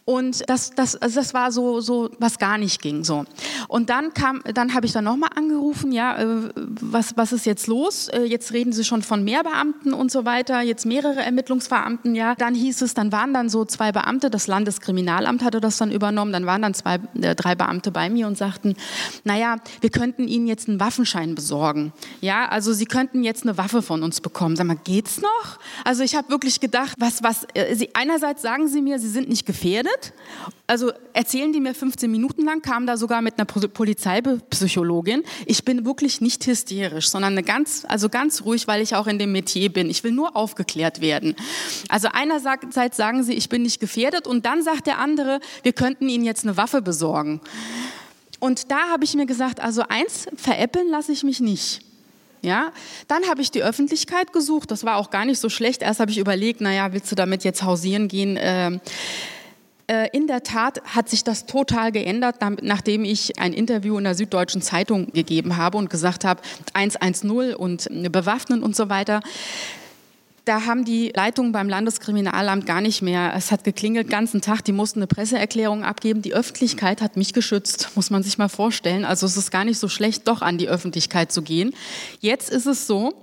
Und 0.09 0.49
das, 0.49 0.71
das, 0.71 0.95
also 0.95 1.19
das 1.19 1.35
war 1.35 1.51
so, 1.51 1.81
so, 1.81 2.09
was 2.17 2.39
gar 2.39 2.57
nicht 2.57 2.81
ging. 2.81 3.03
So. 3.03 3.25
Und 3.67 3.91
dann 3.91 4.11
kam, 4.15 4.41
dann 4.55 4.73
habe 4.73 4.87
ich 4.87 4.91
dann 4.91 5.03
nochmal 5.03 5.29
angerufen, 5.35 5.91
ja, 5.91 6.17
äh, 6.17 6.49
was, 6.55 7.15
was 7.15 7.31
ist 7.31 7.45
jetzt 7.45 7.67
los? 7.67 8.07
Äh, 8.07 8.23
jetzt 8.23 8.51
reden 8.51 8.73
Sie 8.73 8.83
schon 8.83 9.03
von 9.03 9.23
mehr 9.23 9.43
Beamten 9.43 9.93
und 9.93 10.11
so 10.11 10.25
weiter, 10.25 10.61
jetzt 10.61 10.87
mehrere 10.87 11.19
Ermittlungsbeamten, 11.19 12.15
ja. 12.15 12.33
Dann 12.33 12.55
hieß 12.55 12.81
es, 12.81 12.95
dann 12.95 13.11
waren 13.11 13.35
dann 13.35 13.49
so 13.49 13.65
zwei 13.65 13.91
Beamte, 13.91 14.31
das 14.31 14.47
Landeskriminalamt 14.47 15.43
hatte 15.43 15.61
das 15.61 15.77
dann 15.77 15.91
übernommen, 15.91 16.33
dann 16.33 16.47
waren 16.47 16.63
dann 16.63 16.73
zwei, 16.73 16.95
äh, 17.21 17.35
drei 17.35 17.53
Beamte 17.53 17.91
bei 17.91 18.09
mir 18.09 18.25
und 18.25 18.35
sagten, 18.35 18.73
naja, 19.25 19.57
wir 19.79 19.91
könnten 19.91 20.27
Ihnen 20.27 20.47
jetzt 20.47 20.67
einen 20.67 20.79
Waffenschein 20.79 21.35
besorgen. 21.35 21.93
Ja, 22.19 22.47
also 22.47 22.73
Sie 22.73 22.85
könnten 22.85 23.23
jetzt 23.23 23.43
eine 23.43 23.59
Waffe 23.59 23.83
von 23.83 24.01
uns 24.01 24.21
bekommen. 24.21 24.55
Sag 24.55 24.65
mal, 24.65 24.75
geht's 24.83 25.21
noch? 25.21 25.59
Also 25.85 26.01
ich 26.01 26.15
habe 26.15 26.29
wirklich 26.29 26.59
gedacht, 26.59 26.95
was, 26.97 27.21
was, 27.21 27.45
Sie, 27.73 27.93
einerseits 27.93 28.41
sagen 28.41 28.67
Sie 28.67 28.81
mir, 28.81 28.97
Sie 28.97 29.09
sind 29.09 29.29
nicht 29.29 29.45
gefährdet, 29.45 29.98
geredet. 29.99 30.13
Also 30.67 30.91
erzählen 31.13 31.51
die 31.51 31.59
mir 31.59 31.73
15 31.73 32.09
Minuten 32.09 32.45
lang, 32.45 32.61
kam 32.61 32.85
da 32.85 32.97
sogar 32.97 33.21
mit 33.21 33.35
einer 33.37 33.45
Polizeipsychologin. 33.45 35.23
Ich 35.45 35.65
bin 35.65 35.85
wirklich 35.85 36.21
nicht 36.21 36.45
hysterisch, 36.45 37.09
sondern 37.09 37.33
eine 37.33 37.43
ganz, 37.43 37.85
also 37.87 38.09
ganz 38.09 38.43
ruhig, 38.43 38.67
weil 38.67 38.81
ich 38.81 38.95
auch 38.95 39.07
in 39.07 39.19
dem 39.19 39.31
Metier 39.31 39.71
bin. 39.71 39.89
Ich 39.89 40.03
will 40.03 40.11
nur 40.11 40.35
aufgeklärt 40.35 41.01
werden. 41.01 41.35
Also 41.89 42.09
einerseits 42.11 42.97
sagen 42.97 43.23
sie, 43.23 43.33
ich 43.33 43.49
bin 43.49 43.63
nicht 43.63 43.79
gefährdet 43.79 44.27
und 44.27 44.45
dann 44.45 44.63
sagt 44.63 44.87
der 44.87 44.99
andere, 44.99 45.39
wir 45.63 45.73
könnten 45.73 46.07
Ihnen 46.07 46.23
jetzt 46.23 46.45
eine 46.45 46.57
Waffe 46.57 46.81
besorgen. 46.81 47.41
Und 48.39 48.71
da 48.71 48.89
habe 48.89 49.03
ich 49.03 49.15
mir 49.15 49.25
gesagt, 49.25 49.59
also 49.59 49.83
eins, 49.89 50.27
veräppeln 50.35 50.89
lasse 50.89 51.11
ich 51.11 51.23
mich 51.23 51.39
nicht. 51.39 51.81
Ja, 52.41 52.71
dann 53.09 53.27
habe 53.27 53.41
ich 53.41 53.51
die 53.51 53.63
Öffentlichkeit 53.63 54.31
gesucht. 54.31 54.71
Das 54.71 54.85
war 54.85 54.95
auch 54.95 55.09
gar 55.09 55.25
nicht 55.25 55.39
so 55.39 55.49
schlecht. 55.49 55.81
Erst 55.81 55.99
habe 55.99 56.11
ich 56.11 56.17
überlegt, 56.17 56.61
naja, 56.61 56.93
willst 56.93 57.11
du 57.11 57.15
damit 57.15 57.43
jetzt 57.43 57.63
hausieren 57.63 58.07
gehen? 58.07 58.37
Ähm, 58.39 58.75
äh, 58.75 58.79
in 60.11 60.27
der 60.27 60.43
Tat 60.43 60.81
hat 60.85 61.09
sich 61.09 61.23
das 61.23 61.47
total 61.47 61.91
geändert, 61.91 62.35
nachdem 62.61 63.03
ich 63.03 63.39
ein 63.39 63.53
Interview 63.53 63.97
in 63.97 64.03
der 64.03 64.13
Süddeutschen 64.13 64.61
Zeitung 64.61 65.11
gegeben 65.13 65.57
habe 65.57 65.77
und 65.77 65.89
gesagt 65.89 66.25
habe, 66.25 66.41
110 66.73 67.55
und 67.55 67.87
bewaffnen 68.11 68.61
und 68.61 68.75
so 68.75 68.89
weiter. 68.89 69.21
Da 70.45 70.65
haben 70.65 70.83
die 70.83 71.11
Leitungen 71.15 71.51
beim 71.51 71.69
Landeskriminalamt 71.69 72.65
gar 72.65 72.81
nicht 72.81 73.03
mehr. 73.03 73.33
Es 73.35 73.51
hat 73.51 73.63
geklingelt 73.63 74.09
ganzen 74.09 74.41
Tag. 74.41 74.63
Die 74.63 74.71
mussten 74.71 74.99
eine 74.99 75.05
Presseerklärung 75.05 75.83
abgeben. 75.83 76.23
Die 76.23 76.33
Öffentlichkeit 76.33 77.01
hat 77.01 77.17
mich 77.17 77.33
geschützt, 77.33 77.89
muss 77.95 78.09
man 78.09 78.23
sich 78.23 78.39
mal 78.39 78.49
vorstellen. 78.49 79.05
Also 79.05 79.27
es 79.27 79.37
ist 79.37 79.51
gar 79.51 79.63
nicht 79.63 79.77
so 79.77 79.87
schlecht, 79.87 80.27
doch 80.27 80.41
an 80.41 80.57
die 80.57 80.67
Öffentlichkeit 80.67 81.31
zu 81.31 81.43
gehen. 81.43 81.75
Jetzt 82.19 82.49
ist 82.49 82.65
es 82.65 82.87
so, 82.87 83.13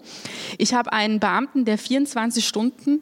ich 0.58 0.74
habe 0.74 0.92
einen 0.92 1.18
Beamten, 1.18 1.64
der 1.64 1.78
24 1.78 2.46
Stunden 2.46 3.00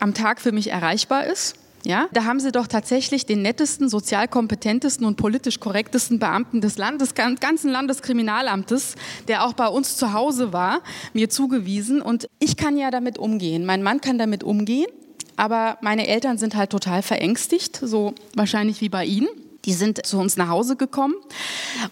am 0.00 0.12
Tag 0.12 0.42
für 0.42 0.52
mich 0.52 0.70
erreichbar 0.70 1.26
ist. 1.26 1.54
Ja, 1.84 2.08
da 2.12 2.24
haben 2.24 2.38
sie 2.38 2.52
doch 2.52 2.68
tatsächlich 2.68 3.26
den 3.26 3.42
nettesten, 3.42 3.88
sozial 3.88 4.28
kompetentesten 4.28 5.04
und 5.04 5.16
politisch 5.16 5.58
korrektesten 5.58 6.18
Beamten 6.18 6.60
des 6.60 6.78
Landes, 6.78 7.14
ganzen 7.14 7.70
Landeskriminalamtes, 7.70 8.94
der 9.26 9.44
auch 9.44 9.52
bei 9.54 9.66
uns 9.66 9.96
zu 9.96 10.12
Hause 10.12 10.52
war, 10.52 10.80
mir 11.12 11.28
zugewiesen. 11.28 12.00
Und 12.00 12.28
ich 12.38 12.56
kann 12.56 12.76
ja 12.76 12.90
damit 12.90 13.18
umgehen. 13.18 13.66
Mein 13.66 13.82
Mann 13.82 14.00
kann 14.00 14.18
damit 14.18 14.44
umgehen. 14.44 14.86
Aber 15.36 15.78
meine 15.80 16.06
Eltern 16.06 16.38
sind 16.38 16.54
halt 16.54 16.70
total 16.70 17.02
verängstigt, 17.02 17.80
so 17.82 18.14
wahrscheinlich 18.34 18.80
wie 18.80 18.88
bei 18.88 19.04
Ihnen. 19.04 19.28
Die 19.64 19.72
sind 19.72 20.04
zu 20.04 20.18
uns 20.18 20.36
nach 20.36 20.48
Hause 20.48 20.74
gekommen 20.76 21.14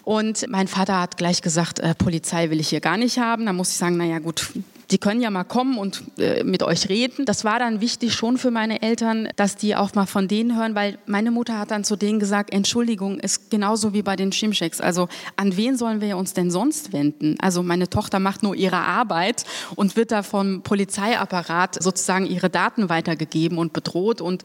und 0.03 0.45
mein 0.49 0.67
Vater 0.67 0.99
hat 0.99 1.15
gleich 1.15 1.41
gesagt, 1.41 1.79
äh, 1.79 1.95
Polizei 1.95 2.49
will 2.49 2.59
ich 2.59 2.67
hier 2.67 2.81
gar 2.81 2.97
nicht 2.97 3.17
haben. 3.17 3.45
Da 3.45 3.53
muss 3.53 3.71
ich 3.71 3.77
sagen, 3.77 3.95
naja 3.95 4.19
gut, 4.19 4.51
die 4.91 4.97
können 4.97 5.21
ja 5.21 5.29
mal 5.29 5.43
kommen 5.43 5.77
und 5.77 6.03
äh, 6.17 6.43
mit 6.43 6.63
euch 6.63 6.89
reden. 6.89 7.25
Das 7.25 7.43
war 7.45 7.59
dann 7.59 7.81
wichtig 7.81 8.13
schon 8.13 8.37
für 8.37 8.51
meine 8.51 8.81
Eltern, 8.81 9.29
dass 9.35 9.55
die 9.55 9.75
auch 9.75 9.93
mal 9.95 10.05
von 10.05 10.27
denen 10.27 10.57
hören, 10.57 10.75
weil 10.75 10.97
meine 11.05 11.31
Mutter 11.31 11.57
hat 11.57 11.71
dann 11.71 11.83
zu 11.83 11.95
denen 11.95 12.19
gesagt, 12.19 12.53
Entschuldigung, 12.53 13.19
ist 13.19 13.49
genauso 13.49 13.93
wie 13.93 14.01
bei 14.01 14.15
den 14.15 14.31
Schimscheks. 14.31 14.81
Also 14.81 15.07
an 15.37 15.55
wen 15.55 15.77
sollen 15.77 16.01
wir 16.01 16.17
uns 16.17 16.33
denn 16.33 16.51
sonst 16.51 16.93
wenden? 16.93 17.37
Also 17.39 17.63
meine 17.63 17.89
Tochter 17.89 18.19
macht 18.19 18.43
nur 18.43 18.55
ihre 18.55 18.77
Arbeit 18.77 19.45
und 19.75 19.95
wird 19.95 20.11
da 20.11 20.23
vom 20.23 20.61
Polizeiapparat 20.61 21.81
sozusagen 21.81 22.25
ihre 22.25 22.49
Daten 22.49 22.89
weitergegeben 22.89 23.57
und 23.57 23.73
bedroht 23.73 24.21
und 24.21 24.43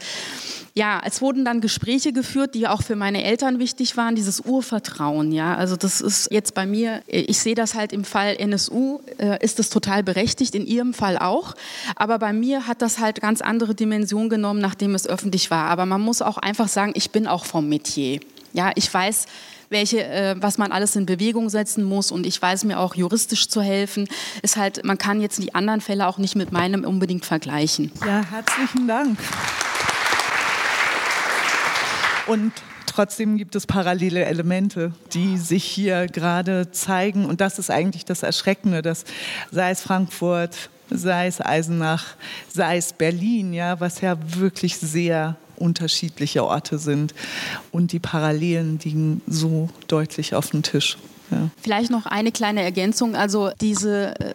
ja, 0.77 1.01
es 1.03 1.23
wurden 1.23 1.47
dann 1.47 1.63
Gespräche 1.63 2.13
geführt, 2.13 2.55
die 2.55 2.69
auch 2.69 2.83
für 2.83 2.97
meine 2.97 3.25
Eltern 3.25 3.59
wichtig 3.59 3.97
waren, 3.97 4.15
dieses 4.15 4.41
Urvertrauen. 4.41 5.33
Ja, 5.33 5.55
also 5.55 5.75
das 5.75 6.03
ist 6.03 6.31
jetzt 6.31 6.53
bei 6.53 6.67
mir, 6.67 7.01
ich 7.07 7.39
sehe 7.39 7.55
das 7.55 7.75
halt 7.75 7.95
im 7.95 8.05
Fall 8.05 8.37
NSU, 8.37 9.01
äh, 9.17 9.43
ist 9.43 9.59
das 9.59 9.71
total 9.71 10.03
berechtigt, 10.03 10.36
in 10.41 10.66
Ihrem 10.66 10.95
Fall 10.95 11.18
auch. 11.18 11.55
Aber 11.97 12.18
bei 12.18 12.32
mir 12.32 12.66
hat 12.66 12.82
das 12.82 12.99
halt 12.99 13.20
ganz 13.20 13.41
andere 13.41 13.74
Dimensionen 13.74 14.28
genommen, 14.28 14.61
nachdem 14.61 14.95
es 14.95 15.07
öffentlich 15.07 15.51
war. 15.51 15.68
Aber 15.68 15.87
man 15.87 16.01
muss 16.01 16.22
auch 16.22 16.39
einfach 16.39 16.68
sagen, 16.68 16.93
ich 16.95 17.11
bin 17.11 17.26
auch 17.26 17.45
vom 17.45 17.68
Metier. 17.68 18.20
Ja, 18.53 18.72
ich 18.74 18.93
weiß, 18.93 19.26
welche, 19.68 20.05
äh, 20.05 20.37
was 20.39 20.59
man 20.59 20.72
alles 20.72 20.97
in 20.97 21.07
Bewegung 21.07 21.49
setzen 21.49 21.84
muss 21.84 22.11
und 22.11 22.26
ich 22.26 22.41
weiß 22.41 22.64
mir 22.64 22.78
auch 22.78 22.95
juristisch 22.95 23.49
zu 23.49 23.61
helfen. 23.61 24.09
Ist 24.43 24.57
halt, 24.57 24.84
man 24.84 24.99
kann 24.99 25.20
jetzt 25.20 25.39
die 25.43 25.55
anderen 25.55 25.80
Fälle 25.80 26.07
auch 26.07 26.18
nicht 26.18 26.37
mit 26.37 26.53
meinem 26.53 26.84
unbedingt 26.84 27.26
vergleichen. 27.26 27.93
Ja, 28.07 28.22
herzlichen 28.30 28.87
Dank. 28.87 29.18
Und 32.26 32.53
trotzdem 32.97 33.37
gibt 33.37 33.55
es 33.55 33.67
parallele 33.67 34.25
Elemente, 34.25 34.93
die 35.13 35.37
sich 35.37 35.65
hier 35.65 36.07
gerade 36.07 36.71
zeigen. 36.71 37.27
Und 37.27 37.43
das 37.43 37.59
ist 37.59 37.71
eigentlich 37.71 38.07
das 38.07 38.23
Erschreckende, 38.23 38.81
dass 38.81 39.05
sei 39.51 39.71
es 39.71 39.83
Frankfurt, 39.83 40.71
sei 40.89 41.27
es 41.27 41.43
Eisenach, 41.43 42.17
sei 42.49 42.79
es 42.79 42.95
Berlin, 42.95 43.53
ja, 43.53 43.81
was 43.81 44.01
ja 44.01 44.17
wirklich 44.39 44.79
sehr 44.79 45.37
unterschiedliche 45.57 46.43
Orte 46.45 46.79
sind. 46.79 47.15
Und 47.71 47.93
die 47.93 47.99
Parallelen 47.99 48.79
liegen 48.83 49.21
so 49.27 49.69
deutlich 49.89 50.35
auf 50.35 50.51
dem 50.51 50.63
Tisch. 50.63 50.97
Ja. 51.31 51.51
Vielleicht 51.61 51.91
noch 51.91 52.07
eine 52.07 52.33
kleine 52.33 52.63
Ergänzung. 52.63 53.15
Also 53.15 53.51
diese 53.61 54.19
äh, 54.21 54.35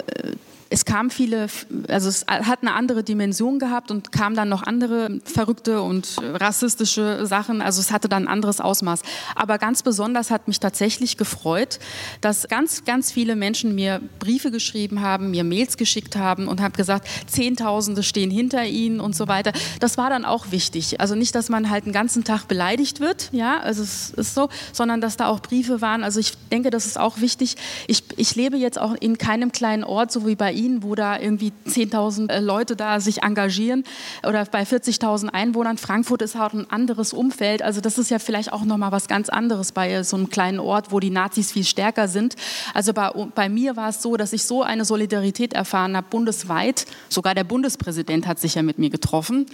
es 0.71 0.85
kamen 0.85 1.09
viele, 1.09 1.47
also 1.89 2.07
es 2.07 2.25
hat 2.27 2.59
eine 2.61 2.73
andere 2.73 3.03
Dimension 3.03 3.59
gehabt 3.59 3.91
und 3.91 4.13
kamen 4.13 4.37
dann 4.37 4.47
noch 4.47 4.63
andere 4.63 5.19
verrückte 5.25 5.81
und 5.81 6.15
rassistische 6.21 7.25
Sachen. 7.25 7.61
Also 7.61 7.81
es 7.81 7.91
hatte 7.91 8.07
dann 8.07 8.23
ein 8.23 8.27
anderes 8.29 8.61
Ausmaß. 8.61 9.01
Aber 9.35 9.57
ganz 9.57 9.83
besonders 9.83 10.31
hat 10.31 10.47
mich 10.47 10.61
tatsächlich 10.61 11.17
gefreut, 11.17 11.79
dass 12.21 12.47
ganz, 12.47 12.85
ganz 12.85 13.11
viele 13.11 13.35
Menschen 13.35 13.75
mir 13.75 14.01
Briefe 14.19 14.49
geschrieben 14.49 15.01
haben, 15.01 15.31
mir 15.31 15.43
Mails 15.43 15.75
geschickt 15.75 16.15
haben 16.15 16.47
und 16.47 16.61
haben 16.61 16.73
gesagt, 16.73 17.05
Zehntausende 17.27 18.01
stehen 18.01 18.31
hinter 18.31 18.63
ihnen 18.63 19.01
und 19.01 19.13
so 19.13 19.27
weiter. 19.27 19.51
Das 19.81 19.97
war 19.97 20.09
dann 20.09 20.23
auch 20.23 20.51
wichtig. 20.51 21.01
Also 21.01 21.15
nicht, 21.15 21.35
dass 21.35 21.49
man 21.49 21.69
halt 21.69 21.85
den 21.85 21.93
ganzen 21.93 22.23
Tag 22.23 22.47
beleidigt 22.47 23.01
wird, 23.01 23.29
ja, 23.33 23.59
also 23.59 23.83
es 23.83 24.11
ist 24.11 24.35
so, 24.35 24.47
sondern 24.71 25.01
dass 25.01 25.17
da 25.17 25.27
auch 25.27 25.41
Briefe 25.41 25.81
waren. 25.81 26.05
Also 26.05 26.21
ich 26.21 26.31
denke, 26.49 26.69
das 26.69 26.85
ist 26.85 26.97
auch 26.97 27.19
wichtig. 27.19 27.57
Ich, 27.87 28.03
ich 28.15 28.35
lebe 28.35 28.55
jetzt 28.55 28.79
auch 28.79 28.95
in 28.97 29.17
keinem 29.17 29.51
kleinen 29.51 29.83
Ort, 29.83 30.13
so 30.13 30.25
wie 30.25 30.35
bei 30.35 30.60
Ukraine, 30.61 30.83
wo 30.83 30.95
da 30.95 31.19
irgendwie 31.19 31.51
10.000 31.67 32.29
äh, 32.29 32.39
Leute 32.39 32.75
da 32.75 32.99
sich 32.99 33.23
engagieren 33.23 33.83
oder 34.27 34.45
bei 34.45 34.63
40.000 34.63 35.29
Einwohnern. 35.29 35.77
Frankfurt 35.77 36.21
ist 36.21 36.35
halt 36.35 36.53
ein 36.53 36.69
anderes 36.69 37.13
Umfeld. 37.13 37.61
Also 37.61 37.81
das 37.81 37.97
ist 37.97 38.09
ja 38.09 38.19
vielleicht 38.19 38.53
auch 38.53 38.63
nochmal 38.63 38.91
was 38.91 39.07
ganz 39.07 39.29
anderes 39.29 39.71
bei 39.71 40.03
so 40.03 40.17
einem 40.17 40.29
kleinen 40.29 40.59
Ort, 40.59 40.91
wo 40.91 40.99
die 40.99 41.09
Nazis 41.09 41.51
viel 41.51 41.63
stärker 41.63 42.07
sind. 42.07 42.35
Also 42.73 42.93
bei, 42.93 43.11
bei 43.35 43.49
mir 43.49 43.75
war 43.75 43.89
es 43.89 44.01
so, 44.01 44.17
dass 44.17 44.33
ich 44.33 44.43
so 44.43 44.63
eine 44.63 44.85
Solidarität 44.85 45.53
erfahren 45.53 45.95
habe, 45.95 46.07
bundesweit. 46.09 46.85
Sogar 47.09 47.35
der 47.35 47.43
Bundespräsident 47.43 48.27
hat 48.27 48.39
sich 48.39 48.55
ja 48.55 48.61
mit 48.61 48.77
mir 48.77 48.89
getroffen. 48.89 49.45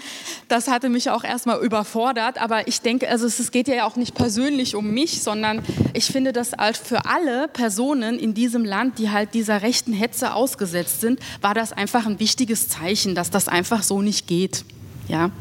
Das 0.47 0.67
hatte 0.67 0.89
mich 0.89 1.09
auch 1.09 1.23
erstmal 1.23 1.63
überfordert. 1.63 2.41
Aber 2.41 2.67
ich 2.67 2.81
denke, 2.81 3.09
also 3.09 3.25
es 3.27 3.51
geht 3.51 3.67
ja 3.67 3.85
auch 3.85 3.95
nicht 3.95 4.15
persönlich 4.15 4.75
um 4.75 4.91
mich, 4.91 5.21
sondern 5.21 5.61
ich 5.93 6.05
finde, 6.05 6.33
dass 6.33 6.53
halt 6.53 6.77
für 6.77 7.05
alle 7.05 7.47
Personen 7.47 8.19
in 8.19 8.33
diesem 8.33 8.65
Land, 8.65 8.99
die 8.99 9.09
halt 9.09 9.33
dieser 9.33 9.61
rechten 9.61 9.93
Hetze 9.93 10.33
ausgesetzt 10.33 10.96
sind, 10.99 11.19
war 11.41 11.53
das 11.53 11.73
einfach 11.73 12.05
ein 12.05 12.19
wichtiges 12.19 12.67
Zeichen, 12.67 13.15
dass 13.15 13.29
das 13.31 13.47
einfach 13.47 13.83
so 13.83 14.01
nicht 14.01 14.27
geht. 14.27 14.65
Ja. 15.07 15.31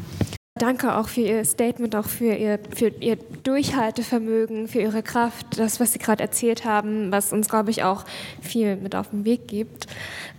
Danke 0.57 0.95
auch 0.95 1.07
für 1.07 1.21
Ihr 1.21 1.45
Statement, 1.45 1.95
auch 1.95 2.05
für 2.05 2.33
Ihr, 2.33 2.59
für 2.75 2.87
Ihr 2.87 3.17
Durchhaltevermögen, 3.43 4.67
für 4.67 4.81
Ihre 4.81 5.03
Kraft, 5.03 5.59
das, 5.59 5.79
was 5.79 5.93
Sie 5.93 5.99
gerade 5.99 6.23
erzählt 6.23 6.65
haben, 6.65 7.11
was 7.11 7.31
uns, 7.31 7.47
glaube 7.47 7.69
ich, 7.69 7.83
auch 7.83 8.05
viel 8.41 8.75
mit 8.75 8.95
auf 8.95 9.11
den 9.11 9.23
Weg 9.23 9.47
gibt. 9.47 9.87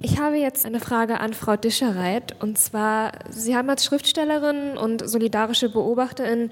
Ich 0.00 0.18
habe 0.18 0.36
jetzt 0.36 0.66
eine 0.66 0.80
Frage 0.80 1.20
an 1.20 1.34
Frau 1.34 1.56
Dischereit. 1.56 2.34
Und 2.40 2.58
zwar, 2.58 3.12
Sie 3.30 3.56
haben 3.56 3.70
als 3.70 3.84
Schriftstellerin 3.84 4.76
und 4.76 5.08
solidarische 5.08 5.68
Beobachterin 5.68 6.50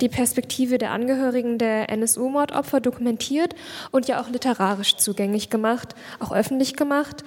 die 0.00 0.08
Perspektive 0.08 0.78
der 0.78 0.92
Angehörigen 0.92 1.58
der 1.58 1.90
NSU-Mordopfer 1.90 2.80
dokumentiert 2.80 3.54
und 3.90 4.06
ja 4.06 4.20
auch 4.20 4.28
literarisch 4.28 4.96
zugänglich 4.96 5.50
gemacht, 5.50 5.94
auch 6.20 6.32
öffentlich 6.32 6.76
gemacht 6.76 7.24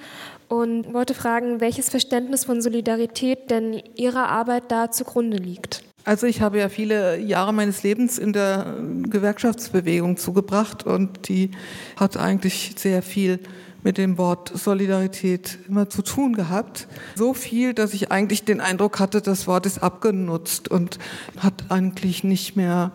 und 0.52 0.92
wollte 0.92 1.14
fragen, 1.14 1.62
welches 1.62 1.88
Verständnis 1.88 2.44
von 2.44 2.60
Solidarität 2.60 3.50
denn 3.50 3.80
Ihrer 3.94 4.28
Arbeit 4.28 4.64
da 4.68 4.90
zugrunde 4.90 5.38
liegt. 5.38 5.82
Also 6.04 6.26
ich 6.26 6.42
habe 6.42 6.58
ja 6.58 6.68
viele 6.68 7.18
Jahre 7.18 7.54
meines 7.54 7.82
Lebens 7.82 8.18
in 8.18 8.34
der 8.34 8.76
Gewerkschaftsbewegung 9.04 10.18
zugebracht 10.18 10.84
und 10.84 11.28
die 11.28 11.52
hat 11.96 12.18
eigentlich 12.18 12.74
sehr 12.76 13.00
viel 13.00 13.38
mit 13.82 13.96
dem 13.96 14.18
Wort 14.18 14.52
Solidarität 14.54 15.58
immer 15.68 15.88
zu 15.88 16.02
tun 16.02 16.34
gehabt. 16.34 16.86
So 17.14 17.32
viel, 17.32 17.72
dass 17.72 17.94
ich 17.94 18.12
eigentlich 18.12 18.44
den 18.44 18.60
Eindruck 18.60 19.00
hatte, 19.00 19.22
das 19.22 19.46
Wort 19.46 19.64
ist 19.64 19.82
abgenutzt 19.82 20.68
und 20.68 20.98
hat 21.38 21.64
eigentlich 21.70 22.24
nicht 22.24 22.56
mehr 22.56 22.92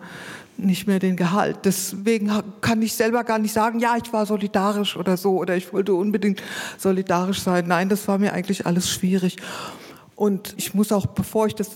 nicht 0.58 0.86
mehr 0.86 0.98
den 0.98 1.16
Gehalt. 1.16 1.58
Deswegen 1.64 2.30
kann 2.60 2.82
ich 2.82 2.94
selber 2.94 3.24
gar 3.24 3.38
nicht 3.38 3.52
sagen, 3.52 3.78
ja, 3.78 3.96
ich 3.96 4.12
war 4.12 4.26
solidarisch 4.26 4.96
oder 4.96 5.16
so 5.16 5.38
oder 5.38 5.56
ich 5.56 5.72
wollte 5.72 5.94
unbedingt 5.94 6.42
solidarisch 6.76 7.40
sein. 7.40 7.66
Nein, 7.68 7.88
das 7.88 8.06
war 8.08 8.18
mir 8.18 8.32
eigentlich 8.32 8.66
alles 8.66 8.90
schwierig. 8.90 9.36
Und 10.16 10.54
ich 10.56 10.74
muss 10.74 10.90
auch, 10.90 11.06
bevor 11.06 11.46
ich 11.46 11.54
das 11.54 11.70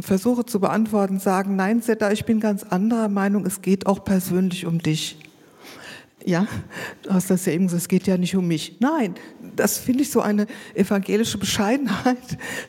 versuche 0.00 0.46
zu 0.46 0.60
beantworten, 0.60 1.18
sagen, 1.18 1.56
nein, 1.56 1.82
Setta, 1.82 2.12
ich 2.12 2.24
bin 2.24 2.38
ganz 2.38 2.62
anderer 2.62 3.08
Meinung, 3.08 3.44
es 3.44 3.60
geht 3.60 3.86
auch 3.86 4.04
persönlich 4.04 4.66
um 4.66 4.78
dich. 4.78 5.18
Ja, 6.28 6.46
du 7.04 7.10
hast 7.14 7.30
das 7.30 7.46
ja 7.46 7.54
eben 7.54 7.68
gesagt, 7.68 7.80
es 7.80 7.88
geht 7.88 8.06
ja 8.06 8.18
nicht 8.18 8.36
um 8.36 8.46
mich. 8.46 8.76
Nein, 8.80 9.14
das 9.56 9.78
finde 9.78 10.02
ich 10.02 10.10
so 10.10 10.20
eine 10.20 10.46
evangelische 10.74 11.38
Bescheidenheit, 11.38 12.18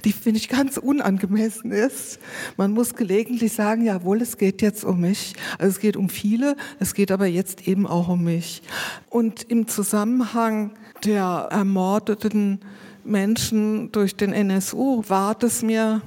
die 0.06 0.14
finde 0.14 0.40
ich 0.40 0.48
ganz 0.48 0.78
unangemessen 0.78 1.74
ist. 1.74 2.20
Man 2.56 2.72
muss 2.72 2.96
gelegentlich 2.96 3.52
sagen, 3.52 3.84
jawohl, 3.84 4.22
es 4.22 4.38
geht 4.38 4.62
jetzt 4.62 4.86
um 4.86 5.02
mich. 5.02 5.34
Also 5.58 5.72
es 5.72 5.82
geht 5.82 5.98
um 5.98 6.08
viele, 6.08 6.56
es 6.80 6.94
geht 6.94 7.12
aber 7.12 7.26
jetzt 7.26 7.68
eben 7.68 7.86
auch 7.86 8.08
um 8.08 8.24
mich. 8.24 8.62
Und 9.10 9.44
im 9.52 9.68
Zusammenhang 9.68 10.72
der 11.04 11.50
ermordeten 11.52 12.62
Menschen 13.04 13.92
durch 13.92 14.16
den 14.16 14.32
NSU 14.32 15.04
war 15.10 15.36
es 15.44 15.64
mir 15.64 16.02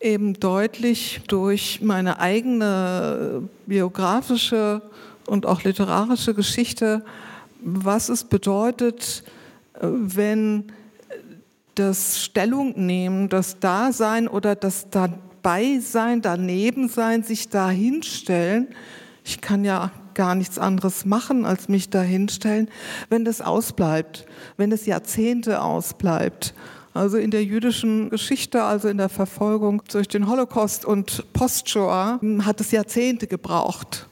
eben 0.00 0.34
deutlich 0.34 1.22
durch 1.26 1.80
meine 1.82 2.20
eigene 2.20 3.48
biografische 3.66 4.82
und 5.28 5.46
auch 5.46 5.62
literarische 5.62 6.34
Geschichte, 6.34 7.04
was 7.60 8.08
es 8.08 8.24
bedeutet, 8.24 9.22
wenn 9.80 10.72
das 11.74 12.22
Stellungnehmen, 12.22 13.28
das 13.28 13.60
Dasein 13.60 14.26
oder 14.26 14.56
das 14.56 14.90
Dabeisein, 14.90 16.22
Danebensein, 16.22 17.22
sich 17.22 17.48
dahinstellen, 17.48 18.68
ich 19.24 19.40
kann 19.40 19.64
ja 19.64 19.92
gar 20.14 20.34
nichts 20.34 20.58
anderes 20.58 21.04
machen, 21.04 21.44
als 21.44 21.68
mich 21.68 21.90
dahinstellen, 21.90 22.68
wenn 23.08 23.24
das 23.24 23.40
ausbleibt, 23.40 24.26
wenn 24.56 24.72
es 24.72 24.86
Jahrzehnte 24.86 25.62
ausbleibt. 25.62 26.54
Also 26.94 27.18
in 27.18 27.30
der 27.30 27.44
jüdischen 27.44 28.10
Geschichte, 28.10 28.64
also 28.64 28.88
in 28.88 28.98
der 28.98 29.08
Verfolgung 29.08 29.82
durch 29.92 30.08
den 30.08 30.28
Holocaust 30.28 30.84
und 30.84 31.32
Post-Shoah, 31.32 32.18
hat 32.44 32.60
es 32.60 32.72
Jahrzehnte 32.72 33.28
gebraucht, 33.28 34.07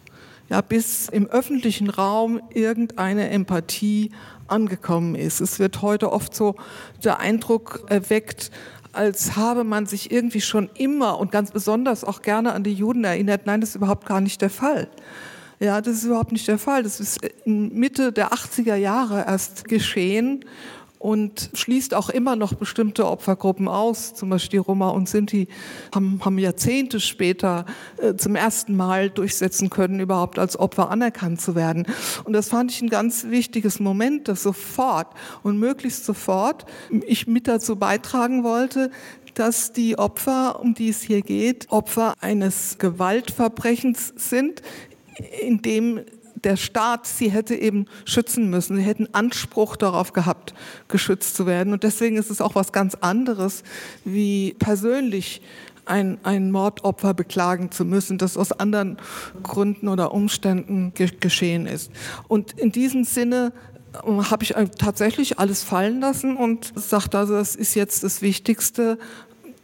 ja, 0.48 0.60
bis 0.60 1.08
im 1.08 1.26
öffentlichen 1.26 1.90
Raum 1.90 2.40
irgendeine 2.52 3.30
Empathie 3.30 4.10
angekommen 4.48 5.14
ist. 5.14 5.40
Es 5.40 5.58
wird 5.58 5.82
heute 5.82 6.12
oft 6.12 6.34
so 6.34 6.54
der 7.02 7.18
Eindruck 7.18 7.84
erweckt, 7.88 8.50
als 8.92 9.36
habe 9.36 9.64
man 9.64 9.86
sich 9.86 10.10
irgendwie 10.10 10.40
schon 10.40 10.70
immer 10.74 11.18
und 11.18 11.30
ganz 11.30 11.50
besonders 11.50 12.04
auch 12.04 12.22
gerne 12.22 12.52
an 12.52 12.62
die 12.62 12.72
Juden 12.72 13.04
erinnert. 13.04 13.46
Nein, 13.46 13.60
das 13.60 13.70
ist 13.70 13.76
überhaupt 13.76 14.06
gar 14.06 14.20
nicht 14.20 14.40
der 14.40 14.50
Fall. 14.50 14.88
Ja, 15.58 15.80
das 15.80 15.96
ist 15.96 16.04
überhaupt 16.04 16.32
nicht 16.32 16.48
der 16.48 16.58
Fall. 16.58 16.82
Das 16.82 17.00
ist 17.00 17.18
Mitte 17.44 18.12
der 18.12 18.32
80er 18.32 18.74
Jahre 18.74 19.24
erst 19.26 19.64
geschehen 19.66 20.44
und 20.98 21.50
schließt 21.54 21.94
auch 21.94 22.08
immer 22.08 22.36
noch 22.36 22.54
bestimmte 22.54 23.06
Opfergruppen 23.06 23.68
aus. 23.68 24.14
Zum 24.14 24.30
Beispiel 24.30 24.60
die 24.60 24.66
Roma 24.66 24.88
und 24.90 25.08
Sinti 25.08 25.48
haben, 25.94 26.20
haben 26.24 26.38
Jahrzehnte 26.38 27.00
später 27.00 27.66
äh, 27.98 28.14
zum 28.14 28.36
ersten 28.36 28.76
Mal 28.76 29.10
durchsetzen 29.10 29.70
können, 29.70 30.00
überhaupt 30.00 30.38
als 30.38 30.58
Opfer 30.58 30.90
anerkannt 30.90 31.40
zu 31.40 31.54
werden. 31.54 31.86
Und 32.24 32.32
das 32.32 32.48
fand 32.48 32.70
ich 32.70 32.82
ein 32.82 32.88
ganz 32.88 33.26
wichtiges 33.28 33.80
Moment, 33.80 34.28
dass 34.28 34.42
sofort 34.42 35.08
und 35.42 35.58
möglichst 35.58 36.04
sofort 36.04 36.64
ich 37.06 37.26
mit 37.26 37.48
dazu 37.48 37.76
beitragen 37.76 38.44
wollte, 38.44 38.90
dass 39.34 39.72
die 39.72 39.98
Opfer, 39.98 40.60
um 40.60 40.74
die 40.74 40.88
es 40.88 41.02
hier 41.02 41.20
geht, 41.20 41.70
Opfer 41.70 42.14
eines 42.20 42.78
Gewaltverbrechens 42.78 44.14
sind, 44.16 44.62
in 45.40 45.60
dem 45.62 46.00
der 46.44 46.56
Staat 46.56 47.06
sie 47.06 47.30
hätte 47.30 47.54
eben 47.54 47.86
schützen 48.04 48.50
müssen. 48.50 48.76
Sie 48.76 48.82
hätten 48.82 49.08
Anspruch 49.12 49.76
darauf 49.76 50.12
gehabt, 50.12 50.54
geschützt 50.88 51.36
zu 51.36 51.46
werden. 51.46 51.72
Und 51.72 51.82
deswegen 51.82 52.16
ist 52.16 52.30
es 52.30 52.40
auch 52.40 52.54
was 52.54 52.72
ganz 52.72 52.94
anderes, 52.94 53.62
wie 54.04 54.54
persönlich 54.58 55.42
ein, 55.86 56.18
ein 56.24 56.50
Mordopfer 56.50 57.14
beklagen 57.14 57.70
zu 57.70 57.84
müssen, 57.84 58.18
das 58.18 58.36
aus 58.36 58.52
anderen 58.52 58.98
Gründen 59.42 59.88
oder 59.88 60.12
Umständen 60.12 60.92
ge 60.94 61.10
geschehen 61.20 61.66
ist. 61.66 61.90
Und 62.28 62.52
in 62.58 62.72
diesem 62.72 63.04
Sinne 63.04 63.52
äh, 64.04 64.10
habe 64.10 64.42
ich 64.42 64.54
tatsächlich 64.78 65.38
alles 65.38 65.62
fallen 65.62 66.00
lassen 66.00 66.36
und 66.36 66.72
sagte 66.74 67.18
also, 67.18 67.34
das 67.34 67.54
ist 67.54 67.74
jetzt 67.74 68.02
das 68.02 68.20
Wichtigste, 68.20 68.98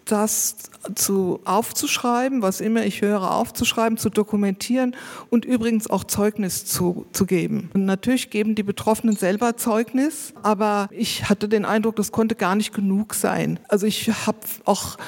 das 0.04 0.56
zu 0.94 1.40
aufzuschreiben, 1.44 2.42
was 2.42 2.60
immer 2.60 2.84
ich 2.84 3.02
höre, 3.02 3.30
aufzuschreiben, 3.30 3.98
zu 3.98 4.10
dokumentieren 4.10 4.96
und 5.30 5.44
übrigens 5.44 5.88
auch 5.88 6.04
Zeugnis 6.04 6.64
zu, 6.66 7.06
zu 7.12 7.26
geben. 7.26 7.70
Und 7.74 7.84
natürlich 7.84 8.30
geben 8.30 8.54
die 8.54 8.62
Betroffenen 8.62 9.16
selber 9.16 9.56
Zeugnis, 9.56 10.34
aber 10.42 10.88
ich 10.90 11.28
hatte 11.28 11.48
den 11.48 11.64
Eindruck, 11.64 11.96
das 11.96 12.12
konnte 12.12 12.34
gar 12.34 12.56
nicht 12.56 12.74
genug 12.74 13.14
sein. 13.14 13.60
Also 13.68 13.86
ich 13.86 14.08
habe 14.26 14.38
auch 14.64 14.98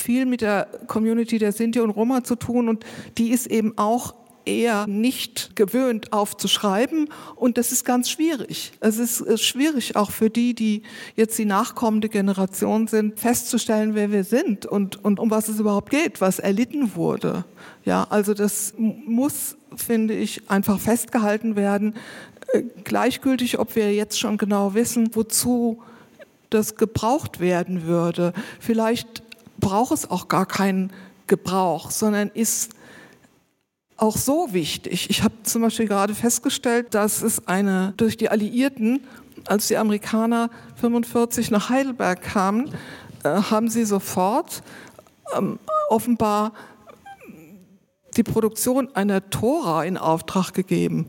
viel 0.00 0.26
mit 0.26 0.40
der 0.40 0.68
Community 0.86 1.38
der 1.38 1.52
Sinti 1.52 1.80
und 1.80 1.90
Roma 1.90 2.24
zu 2.24 2.36
tun 2.36 2.68
und 2.68 2.84
die 3.18 3.30
ist 3.30 3.46
eben 3.46 3.74
auch 3.76 4.14
eher 4.46 4.86
nicht 4.86 5.56
gewöhnt 5.56 6.12
aufzuschreiben 6.12 7.08
und 7.34 7.58
das 7.58 7.72
ist 7.72 7.84
ganz 7.84 8.08
schwierig. 8.08 8.72
Es 8.80 8.98
ist 8.98 9.42
schwierig 9.42 9.96
auch 9.96 10.10
für 10.10 10.30
die, 10.30 10.54
die 10.54 10.82
jetzt 11.16 11.36
die 11.38 11.44
nachkommende 11.44 12.08
Generation 12.08 12.86
sind, 12.86 13.18
festzustellen, 13.18 13.94
wer 13.94 14.12
wir 14.12 14.24
sind 14.24 14.64
und, 14.64 15.04
und 15.04 15.20
um 15.20 15.30
was 15.30 15.48
es 15.48 15.58
überhaupt 15.58 15.90
geht, 15.90 16.20
was 16.20 16.38
erlitten 16.38 16.94
wurde. 16.94 17.44
Ja, 17.84 18.06
also 18.08 18.34
das 18.34 18.74
muss, 18.76 19.56
finde 19.74 20.14
ich, 20.14 20.48
einfach 20.50 20.78
festgehalten 20.78 21.56
werden. 21.56 21.94
Äh, 22.52 22.62
gleichgültig, 22.84 23.58
ob 23.58 23.76
wir 23.76 23.92
jetzt 23.92 24.18
schon 24.18 24.38
genau 24.38 24.74
wissen, 24.74 25.10
wozu 25.14 25.82
das 26.50 26.76
gebraucht 26.76 27.40
werden 27.40 27.86
würde. 27.86 28.32
Vielleicht 28.60 29.22
braucht 29.58 29.92
es 29.92 30.10
auch 30.10 30.28
gar 30.28 30.46
keinen 30.46 30.92
Gebrauch, 31.26 31.90
sondern 31.90 32.30
ist 32.32 32.70
auch 33.96 34.16
so 34.16 34.52
wichtig. 34.52 35.10
Ich 35.10 35.22
habe 35.22 35.34
zum 35.42 35.62
Beispiel 35.62 35.86
gerade 35.86 36.14
festgestellt, 36.14 36.94
dass 36.94 37.22
es 37.22 37.46
eine 37.46 37.94
durch 37.96 38.16
die 38.16 38.28
Alliierten, 38.28 39.00
als 39.46 39.68
die 39.68 39.76
Amerikaner 39.76 40.50
45 40.76 41.50
nach 41.50 41.70
Heidelberg 41.70 42.20
kamen, 42.20 42.70
äh, 43.24 43.28
haben 43.28 43.68
sie 43.68 43.84
sofort 43.84 44.62
ähm, 45.36 45.58
offenbar 45.88 46.52
die 48.16 48.22
Produktion 48.22 48.94
einer 48.94 49.28
Tora 49.30 49.84
in 49.84 49.98
Auftrag 49.98 50.52
gegeben. 50.52 51.08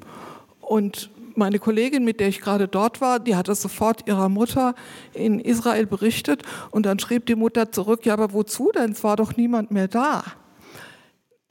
Und 0.62 1.10
meine 1.36 1.60
Kollegin, 1.60 2.04
mit 2.04 2.20
der 2.20 2.28
ich 2.28 2.42
gerade 2.42 2.68
dort 2.68 3.00
war, 3.00 3.20
die 3.20 3.36
hat 3.36 3.48
das 3.48 3.62
sofort 3.62 4.08
ihrer 4.08 4.28
Mutter 4.28 4.76
in 5.14 5.40
Israel 5.40 5.86
berichtet 5.86 6.44
und 6.72 6.86
dann 6.86 7.00
schrieb 7.00 7.26
die 7.28 7.36
Mutter 7.36 7.72
zurück, 7.72 8.06
ja, 8.06 8.14
aber 8.14 8.34
wozu 8.34 8.72
denn? 8.74 8.92
Es 8.92 9.04
war 9.04 9.16
doch 9.16 9.38
niemand 9.38 9.72
mehr 9.72 9.88
da. 9.88 10.24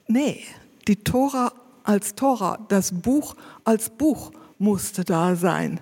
Nee, 0.07 0.43
die 0.87 1.03
Tora 1.03 1.51
als 1.83 2.15
Tora, 2.15 2.59
das 2.69 2.91
Buch 2.91 3.35
als 3.63 3.89
Buch 3.89 4.31
musste 4.57 5.03
da 5.03 5.35
sein. 5.35 5.79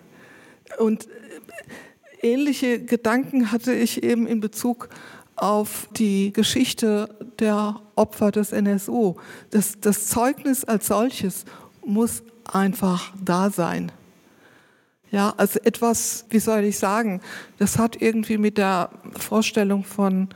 Und 0.78 1.08
ähnliche 2.22 2.84
Gedanken 2.84 3.52
hatte 3.52 3.74
ich 3.74 4.04
eben 4.04 4.28
in 4.28 4.40
Bezug 4.40 4.90
auf 5.36 5.88
die 5.98 6.32
Geschichte 6.32 7.10
der 7.40 7.82
Opfer 7.96 8.32
des 8.32 8.52
NSU. 8.52 9.16
Das, 9.52 9.80
das 9.80 10.08
Zeugnis 10.08 10.64
als 10.64 10.88
solches 10.88 11.46
muss 11.86 12.24
einfach 12.52 13.14
da 13.24 13.50
sein. 13.50 13.92
Ja, 15.12 15.34
also 15.38 15.60
etwas, 15.64 16.26
wie 16.30 16.40
soll 16.40 16.64
ich 16.64 16.78
sagen, 16.78 17.22
das 17.58 17.78
hat 17.78 18.02
irgendwie 18.02 18.38
mit 18.38 18.58
der 18.58 18.90
Vorstellung 19.18 19.84
von, 19.84 20.30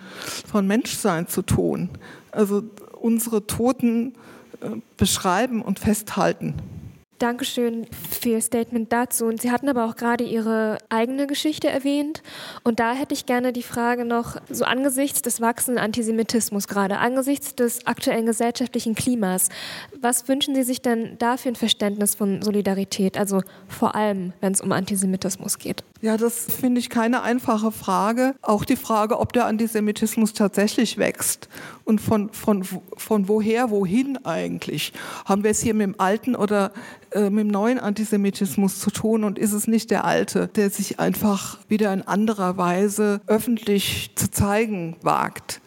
von 0.48 0.68
Menschsein 0.68 1.28
zu 1.28 1.42
tun. 1.42 1.90
Also 2.32 2.64
unsere 3.02 3.46
Toten 3.48 4.14
äh, 4.14 4.18
beschreiben 4.98 5.62
und 5.62 5.80
festhalten. 5.80 6.56
Dankeschön 7.20 7.86
für 8.10 8.30
Ihr 8.30 8.42
Statement 8.42 8.94
dazu. 8.94 9.26
Und 9.26 9.42
Sie 9.42 9.52
hatten 9.52 9.68
aber 9.68 9.86
auch 9.86 9.98
gerade 9.98 10.24
Ihre 10.24 10.78
eigene 10.88 11.28
Geschichte 11.28 11.68
erwähnt. 11.68 12.24
Und 12.64 12.80
da 12.80 12.94
hätte 12.94 13.14
ich 13.14 13.26
gerne 13.26 13.52
die 13.52 13.62
Frage 13.62 14.06
noch, 14.06 14.38
so 14.50 14.64
angesichts 14.64 15.22
des 15.22 15.42
wachsenden 15.42 15.84
Antisemitismus 15.84 16.70
gerade, 16.70 16.98
angesichts 16.98 17.56
des 17.56 17.86
aktuellen 17.86 18.26
gesellschaftlichen 18.26 18.96
Klimas, 18.96 19.50
was 20.00 20.30
wünschen 20.30 20.56
Sie 20.56 20.64
sich 20.64 20.82
denn 20.82 21.18
da 21.20 21.36
für 21.36 21.50
ein 21.50 21.56
Verständnis 21.56 22.16
von 22.16 22.42
Solidarität? 22.42 23.18
Also 23.18 23.42
vor 23.68 23.96
allem, 23.96 24.32
wenn 24.40 24.54
es 24.54 24.62
um 24.62 24.72
Antisemitismus 24.72 25.58
geht. 25.58 25.84
Ja, 26.02 26.16
das 26.16 26.46
finde 26.46 26.80
ich 26.80 26.90
keine 26.90 27.22
einfache 27.22 27.74
Frage. 27.74 28.34
Auch 28.42 28.64
die 28.64 28.78
Frage, 28.78 29.20
ob 29.20 29.34
der 29.34 29.46
Antisemitismus 29.46 30.32
tatsächlich 30.32 30.98
wächst 30.98 31.50
und 31.90 32.00
von, 32.00 32.30
von, 32.30 32.64
von 32.64 33.28
woher, 33.28 33.72
wohin 33.72 34.24
eigentlich. 34.24 34.94
Haben 35.26 35.44
wir 35.44 35.50
es 35.50 35.60
hier 35.60 35.74
mit 35.74 35.88
dem 35.88 35.96
alten 36.00 36.36
oder 36.36 36.72
äh, 37.12 37.32
mit 37.32 37.46
dem 37.46 37.48
neuen 37.48 37.80
Antisemitismus 37.80 38.80
zu 38.80 38.92
tun 38.92 39.24
und 39.24 39.40
ist 39.40 39.54
es 39.54 39.68
nicht 39.68 39.90
der 39.90 40.06
alte, 40.06 40.48
der 40.48 40.70
sich 40.70 41.00
einfach 41.00 41.58
wieder 41.68 41.92
in 41.92 42.04
anderer 42.04 42.58
Weise 42.58 43.22
öffentlich 43.26 44.12
zu 44.16 44.30
zeigen 44.30 44.98
wagt? 45.02 45.62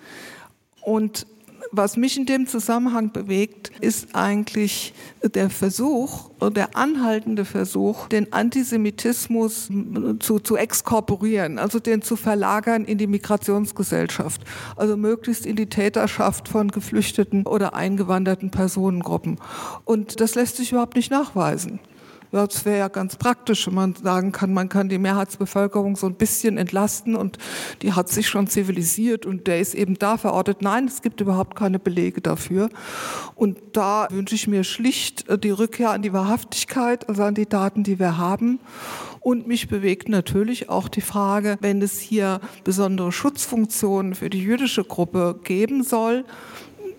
Und 0.81 1.27
was 1.73 1.97
mich 1.97 2.19
in 2.19 2.27
dem 2.27 2.47
Zusammenhang 2.47 3.13
bewegt, 3.13 3.73
ist 3.81 4.15
eigentlich 4.15 4.93
der 5.23 5.49
Versuch, 5.49 6.31
der 6.55 6.77
anhaltende 6.77 7.45
Versuch, 7.47 8.09
den 8.09 8.33
Antisemitismus 8.33 9.71
zu, 10.21 10.39
zu 10.39 10.57
exkorporieren, 10.57 11.59
also 11.59 11.81
den 11.81 12.03
zu 12.03 12.17
verlagern 12.17 12.85
in 12.85 12.99
die 12.99 13.07
Migrationsgesellschaft, 13.07 14.43
also 14.77 14.97
möglichst 14.99 15.47
in 15.47 15.57
die 15.57 15.69
Täterschaft 15.69 16.49
von 16.49 16.69
geflüchteten 16.69 17.47
oder 17.47 17.75
eingewanderten 17.75 18.51
Personengruppen. 18.51 19.39
Und 19.85 20.21
das 20.21 20.35
lässt 20.35 20.59
sich 20.59 20.73
überhaupt 20.73 20.97
nicht 20.97 21.11
nachweisen. 21.11 21.81
Das 22.33 22.65
wäre 22.65 22.79
ja 22.79 22.89
ganz 22.89 23.17
praktisch, 23.17 23.67
wenn 23.67 23.75
man 23.75 23.95
sagen 23.95 24.33
kann, 24.33 24.55
man 24.55 24.71
kann 24.71 24.89
die 24.89 24.97
Mehrheitsbevölkerung 24.97 25.97
so 25.97 26.07
ein 26.07 26.15
bisschen 26.15 26.57
entlasten 26.57 27.15
und 27.15 27.37
die 27.83 27.93
hat 27.93 28.09
sich 28.09 28.27
schon 28.27 28.47
zivilisiert 28.47 29.27
und 29.27 29.47
der 29.47 29.61
ist 29.61 29.75
eben 29.75 29.99
da 29.99 30.17
verortet. 30.17 30.63
Nein, 30.63 30.87
es 30.87 31.03
gibt 31.03 31.21
überhaupt 31.21 31.57
keine 31.57 31.79
Belege 31.79 32.23
dafür. 32.23 32.71
Und 33.35 33.59
da 33.73 34.09
wünsche 34.11 34.35
ich 34.35 34.49
mir 34.49 34.65
schlicht 34.65 35.29
äh, 35.29 35.39
die 35.39 35.51
Rückkehr 35.51 35.91
an 35.91 36.01
die 36.01 36.15
Wahrhaftigkeit, 36.15 37.07
also 37.07 37.23
an 37.23 37.35
die 37.35 37.47
Daten, 37.47 37.85
die 37.85 37.99
wir 37.99 38.17
haben. 38.17 38.61
Und 39.21 39.47
mich 39.47 39.69
bewegt 39.69 40.09
natürlich 40.09 40.71
auch 40.71 40.89
die 40.89 41.03
Frage, 41.03 41.59
wenn 41.61 41.83
es 41.83 42.01
hier 42.01 42.41
besondere 42.65 43.13
Schutzfunktionen 43.13 44.15
für 44.15 44.31
die 44.31 44.43
jüdische 44.43 44.85
Gruppe 44.85 45.39
geben 45.45 45.85
soll, 45.85 46.25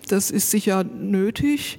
das 0.08 0.30
ist 0.30 0.50
sicher 0.50 0.84
nötig, 0.84 1.78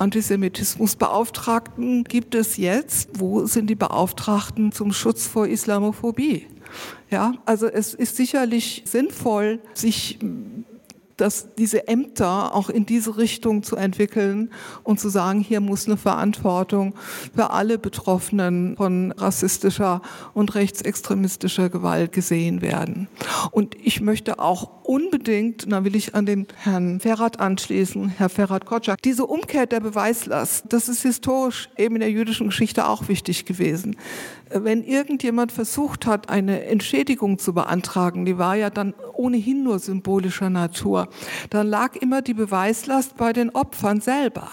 Antisemitismusbeauftragten 0.00 2.04
gibt 2.04 2.34
es 2.34 2.56
jetzt. 2.56 3.10
Wo 3.14 3.46
sind 3.46 3.68
die 3.68 3.74
Beauftragten 3.74 4.72
zum 4.72 4.92
Schutz 4.92 5.26
vor 5.26 5.46
Islamophobie? 5.46 6.46
Ja, 7.10 7.34
also 7.44 7.66
es 7.66 7.94
ist 7.94 8.16
sicherlich 8.16 8.82
sinnvoll, 8.86 9.60
sich 9.74 10.18
dass 11.16 11.54
diese 11.54 11.88
Ämter 11.88 12.54
auch 12.54 12.68
in 12.68 12.86
diese 12.86 13.16
Richtung 13.16 13.62
zu 13.62 13.76
entwickeln 13.76 14.50
und 14.82 15.00
zu 15.00 15.08
sagen, 15.08 15.40
hier 15.40 15.60
muss 15.60 15.86
eine 15.86 15.96
Verantwortung 15.96 16.94
für 17.34 17.50
alle 17.50 17.78
Betroffenen 17.78 18.76
von 18.76 19.12
rassistischer 19.12 20.02
und 20.34 20.54
rechtsextremistischer 20.54 21.70
Gewalt 21.70 22.12
gesehen 22.12 22.60
werden. 22.60 23.08
Und 23.50 23.74
ich 23.82 24.00
möchte 24.00 24.38
auch 24.38 24.84
unbedingt, 24.84 25.70
da 25.70 25.84
will 25.84 25.96
ich 25.96 26.14
an 26.14 26.26
den 26.26 26.46
Herrn 26.56 27.00
Ferrat 27.00 27.40
anschließen, 27.40 28.08
Herr 28.08 28.28
Ferrat 28.28 28.66
Kotschak, 28.66 29.02
diese 29.02 29.26
Umkehr 29.26 29.66
der 29.66 29.80
Beweislast, 29.80 30.66
das 30.68 30.88
ist 30.88 31.02
historisch 31.02 31.68
eben 31.76 31.96
in 31.96 32.00
der 32.00 32.10
jüdischen 32.10 32.48
Geschichte 32.48 32.86
auch 32.86 33.08
wichtig 33.08 33.44
gewesen 33.44 33.96
wenn 34.50 34.84
irgendjemand 34.84 35.52
versucht 35.52 36.06
hat, 36.06 36.28
eine 36.28 36.64
Entschädigung 36.64 37.38
zu 37.38 37.52
beantragen, 37.52 38.24
die 38.24 38.38
war 38.38 38.54
ja 38.54 38.70
dann 38.70 38.94
ohnehin 39.14 39.64
nur 39.64 39.78
symbolischer 39.78 40.50
Natur, 40.50 41.08
dann 41.50 41.66
lag 41.66 41.96
immer 41.96 42.22
die 42.22 42.34
Beweislast 42.34 43.16
bei 43.16 43.32
den 43.32 43.50
Opfern 43.50 44.00
selber. 44.00 44.48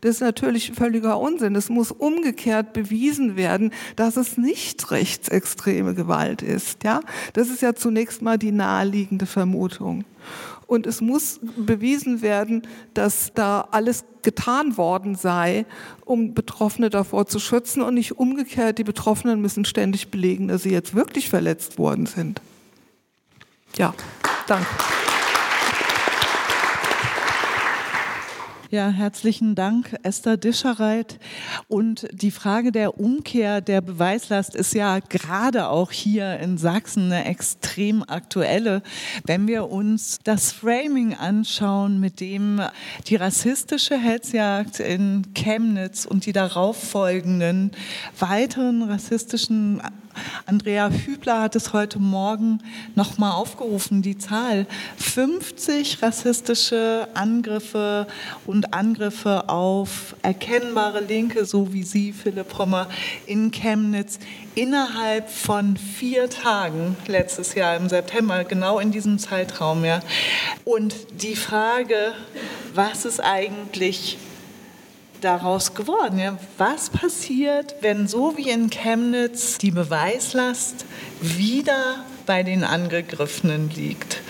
Das 0.00 0.16
ist 0.16 0.20
natürlich 0.20 0.72
völliger 0.72 1.18
Unsinn. 1.18 1.54
Es 1.54 1.68
muss 1.68 1.90
umgekehrt 1.90 2.72
bewiesen 2.72 3.36
werden, 3.36 3.72
dass 3.96 4.16
es 4.16 4.36
nicht 4.36 4.90
rechtsextreme 4.90 5.94
Gewalt 5.94 6.42
ist. 6.42 6.84
Ja, 6.84 7.00
das 7.32 7.48
ist 7.48 7.62
ja 7.62 7.74
zunächst 7.74 8.22
mal 8.22 8.38
die 8.38 8.52
naheliegende 8.52 9.26
Vermutung. 9.26 10.04
Und 10.70 10.86
es 10.86 11.00
muss 11.00 11.40
bewiesen 11.56 12.22
werden, 12.22 12.62
dass 12.94 13.32
da 13.34 13.66
alles 13.72 14.04
getan 14.22 14.76
worden 14.76 15.16
sei, 15.16 15.66
um 16.04 16.32
Betroffene 16.32 16.90
davor 16.90 17.26
zu 17.26 17.40
schützen 17.40 17.82
und 17.82 17.94
nicht 17.94 18.20
umgekehrt, 18.20 18.78
die 18.78 18.84
Betroffenen 18.84 19.40
müssen 19.40 19.64
ständig 19.64 20.12
belegen, 20.12 20.46
dass 20.46 20.62
sie 20.62 20.70
jetzt 20.70 20.94
wirklich 20.94 21.28
verletzt 21.28 21.76
worden 21.76 22.06
sind. 22.06 22.40
Ja, 23.76 23.92
danke. 24.46 24.68
Ja, 28.72 28.88
herzlichen 28.88 29.56
Dank, 29.56 29.96
Esther 30.04 30.36
Dischereit. 30.36 31.18
Und 31.66 32.06
die 32.12 32.30
Frage 32.30 32.70
der 32.70 33.00
Umkehr 33.00 33.60
der 33.60 33.80
Beweislast 33.80 34.54
ist 34.54 34.74
ja 34.74 35.00
gerade 35.00 35.70
auch 35.70 35.90
hier 35.90 36.38
in 36.38 36.56
Sachsen 36.56 37.06
eine 37.06 37.24
extrem 37.24 38.04
aktuelle. 38.04 38.84
Wenn 39.24 39.48
wir 39.48 39.72
uns 39.72 40.20
das 40.22 40.52
Framing 40.52 41.14
anschauen, 41.14 41.98
mit 41.98 42.20
dem 42.20 42.62
die 43.08 43.16
rassistische 43.16 43.98
Hetzjagd 43.98 44.78
in 44.78 45.34
Chemnitz 45.34 46.04
und 46.04 46.24
die 46.24 46.32
darauffolgenden 46.32 47.72
weiteren 48.20 48.84
rassistischen 48.84 49.82
Andrea 50.46 50.90
Hübler 50.90 51.40
hat 51.40 51.56
es 51.56 51.72
heute 51.72 51.98
Morgen 51.98 52.58
nochmal 52.94 53.32
aufgerufen, 53.32 54.02
die 54.02 54.18
Zahl 54.18 54.66
50 54.96 56.02
rassistische 56.02 57.08
Angriffe 57.14 58.06
und 58.46 58.59
Angriffe 58.66 59.48
auf 59.48 60.14
erkennbare 60.22 61.00
Linke, 61.00 61.44
so 61.44 61.72
wie 61.72 61.82
Sie, 61.82 62.12
Philipp 62.12 62.58
Hommer, 62.58 62.88
in 63.26 63.50
Chemnitz 63.50 64.18
innerhalb 64.54 65.28
von 65.30 65.76
vier 65.76 66.28
Tagen 66.28 66.96
letztes 67.06 67.54
Jahr 67.54 67.76
im 67.76 67.88
September, 67.88 68.44
genau 68.44 68.78
in 68.78 68.90
diesem 68.92 69.18
Zeitraum. 69.18 69.84
Ja. 69.84 70.00
Und 70.64 70.94
die 71.22 71.36
Frage, 71.36 72.12
was 72.74 73.04
ist 73.04 73.20
eigentlich 73.20 74.18
daraus 75.20 75.74
geworden? 75.74 76.18
Ja? 76.18 76.38
Was 76.58 76.90
passiert, 76.90 77.76
wenn 77.80 78.08
so 78.08 78.36
wie 78.36 78.50
in 78.50 78.70
Chemnitz 78.70 79.58
die 79.58 79.70
Beweislast 79.70 80.84
wieder 81.20 82.04
bei 82.30 82.44
den 82.44 82.62
Angegriffenen 82.62 83.70
liegt? 83.70 84.20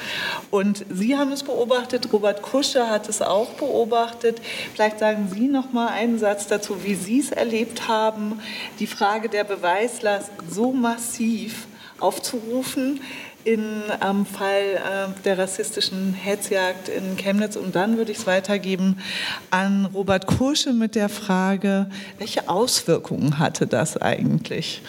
Und 0.50 0.86
Sie 0.88 1.18
haben 1.18 1.32
es 1.32 1.42
beobachtet, 1.42 2.10
Robert 2.14 2.40
Kusche 2.40 2.88
hat 2.88 3.10
es 3.10 3.20
auch 3.20 3.50
beobachtet. 3.50 4.40
Vielleicht 4.72 5.00
sagen 5.00 5.30
Sie 5.30 5.48
noch 5.48 5.72
mal 5.72 5.88
einen 5.88 6.18
Satz 6.18 6.46
dazu, 6.46 6.82
wie 6.82 6.94
Sie 6.94 7.20
es 7.20 7.30
erlebt 7.30 7.88
haben, 7.88 8.40
die 8.78 8.86
Frage 8.86 9.28
der 9.28 9.44
Beweislast 9.44 10.30
so 10.48 10.72
massiv 10.72 11.66
aufzurufen 11.98 13.02
in, 13.44 13.82
am 14.00 14.24
Fall 14.24 14.76
äh, 14.76 15.22
der 15.26 15.36
rassistischen 15.36 16.14
Hetzjagd 16.14 16.88
in 16.88 17.18
Chemnitz. 17.18 17.56
Und 17.56 17.76
dann 17.76 17.98
würde 17.98 18.12
ich 18.12 18.18
es 18.18 18.26
weitergeben 18.26 18.96
an 19.50 19.84
Robert 19.84 20.26
Kursche 20.26 20.72
mit 20.72 20.94
der 20.94 21.10
Frage, 21.10 21.90
welche 22.16 22.48
Auswirkungen 22.48 23.38
hatte 23.38 23.66
das 23.66 23.98
eigentlich? 23.98 24.80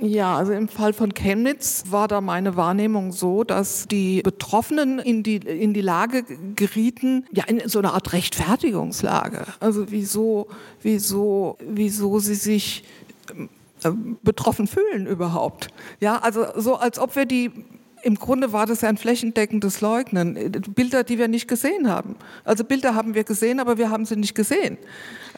Ja, 0.00 0.36
also 0.36 0.52
im 0.52 0.68
Fall 0.68 0.92
von 0.92 1.14
Chemnitz 1.14 1.84
war 1.88 2.08
da 2.08 2.20
meine 2.20 2.56
Wahrnehmung 2.56 3.10
so, 3.12 3.42
dass 3.42 3.88
die 3.88 4.20
Betroffenen 4.22 4.98
in 4.98 5.22
die, 5.22 5.36
in 5.36 5.72
die 5.72 5.80
Lage 5.80 6.24
gerieten, 6.56 7.24
ja, 7.32 7.44
in 7.44 7.66
so 7.68 7.78
eine 7.78 7.94
Art 7.94 8.12
Rechtfertigungslage. 8.12 9.46
Also 9.60 9.90
wieso, 9.90 10.48
wieso, 10.82 11.56
wieso 11.66 12.18
sie 12.18 12.34
sich 12.34 12.84
äh, 13.82 13.90
betroffen 14.22 14.66
fühlen 14.66 15.06
überhaupt. 15.06 15.68
Ja, 16.00 16.18
also 16.18 16.46
so 16.56 16.76
als 16.76 16.98
ob 16.98 17.16
wir 17.16 17.24
die 17.24 17.50
im 18.02 18.14
Grunde 18.14 18.52
war 18.52 18.66
das 18.66 18.82
ja 18.82 18.88
ein 18.88 18.96
flächendeckendes 18.96 19.80
Leugnen. 19.80 20.52
Bilder, 20.74 21.02
die 21.04 21.18
wir 21.18 21.28
nicht 21.28 21.48
gesehen 21.48 21.88
haben. 21.88 22.16
Also 22.44 22.64
Bilder 22.64 22.94
haben 22.94 23.14
wir 23.14 23.24
gesehen, 23.24 23.58
aber 23.58 23.78
wir 23.78 23.90
haben 23.90 24.04
sie 24.04 24.16
nicht 24.16 24.34
gesehen. 24.34 24.78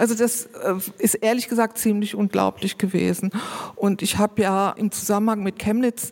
Also 0.00 0.14
das 0.14 0.46
äh, 0.46 0.74
ist 0.98 1.14
ehrlich 1.16 1.48
gesagt 1.48 1.76
ziemlich 1.76 2.14
unglaublich 2.14 2.78
gewesen. 2.78 3.30
Und 3.76 4.00
ich 4.00 4.16
habe 4.16 4.40
ja 4.40 4.70
im 4.70 4.90
Zusammenhang 4.90 5.42
mit 5.42 5.58
Chemnitz 5.58 6.10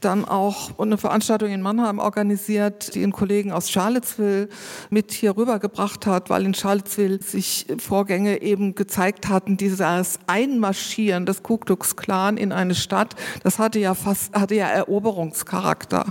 dann 0.00 0.24
auch 0.24 0.78
eine 0.78 0.98
Veranstaltung 0.98 1.50
in 1.50 1.62
Mannheim 1.62 1.98
organisiert, 1.98 2.94
die 2.94 3.02
einen 3.02 3.12
Kollegen 3.12 3.52
aus 3.52 3.70
Charlottesville 3.70 4.48
mit 4.90 5.12
hier 5.12 5.36
rübergebracht 5.36 6.06
hat, 6.06 6.30
weil 6.30 6.44
in 6.44 6.54
Charlottesville 6.54 7.22
sich 7.22 7.66
Vorgänge 7.78 8.42
eben 8.42 8.74
gezeigt 8.74 9.28
hatten, 9.28 9.56
dieses 9.56 9.80
Einmarschieren 10.26 11.26
des 11.26 11.42
Ku 11.42 11.56
Klux 11.58 11.96
Klan 11.96 12.36
in 12.36 12.52
eine 12.52 12.74
Stadt, 12.74 13.14
das 13.42 13.58
hatte 13.58 13.78
ja 13.78 13.94
fast, 13.94 14.34
hatte 14.34 14.54
ja 14.54 14.68
Eroberungscharakter. 14.68 16.06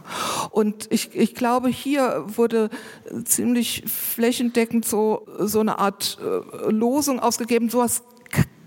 Und 0.52 0.88
ich, 0.92 1.16
ich 1.16 1.36
glaube, 1.36 1.70
hier 1.70 2.24
wurde 2.26 2.70
ziemlich 3.26 3.84
flächendeckend 3.88 4.86
so, 4.86 5.28
so 5.40 5.60
eine 5.60 5.80
Art 5.80 6.18
äh, 6.22 6.72
Losung 7.20 7.24
ausgegeben, 7.24 7.70
sowas 7.70 8.04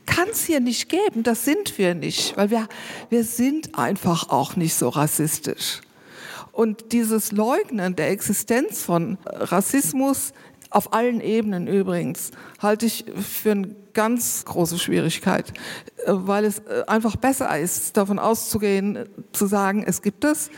kann 0.06 0.28
es 0.30 0.44
hier 0.44 0.60
nicht 0.60 0.88
geben. 0.88 1.22
Das 1.22 1.44
sind 1.44 1.78
wir 1.78 1.94
nicht, 1.94 2.36
weil 2.36 2.50
wir, 2.50 2.68
wir 3.08 3.24
sind 3.24 3.78
einfach 3.78 4.28
auch 4.28 4.56
nicht 4.56 4.74
so 4.74 4.88
rassistisch. 4.88 5.80
Und 6.52 6.92
dieses 6.92 7.32
Leugnen 7.32 7.96
der 7.96 8.10
Existenz 8.10 8.82
von 8.82 9.16
Rassismus 9.24 10.32
auf 10.68 10.92
allen 10.92 11.20
Ebenen 11.20 11.66
übrigens 11.66 12.30
halte 12.58 12.86
ich 12.86 13.04
für 13.14 13.52
eine 13.52 13.76
ganz 13.94 14.44
große 14.44 14.78
Schwierigkeit, 14.78 15.52
weil 16.06 16.44
es 16.44 16.66
einfach 16.86 17.16
besser 17.16 17.58
ist, 17.58 17.96
davon 17.96 18.18
auszugehen, 18.18 19.06
zu 19.32 19.46
sagen, 19.46 19.84
es 19.86 20.02
gibt 20.02 20.24
es, 20.24 20.50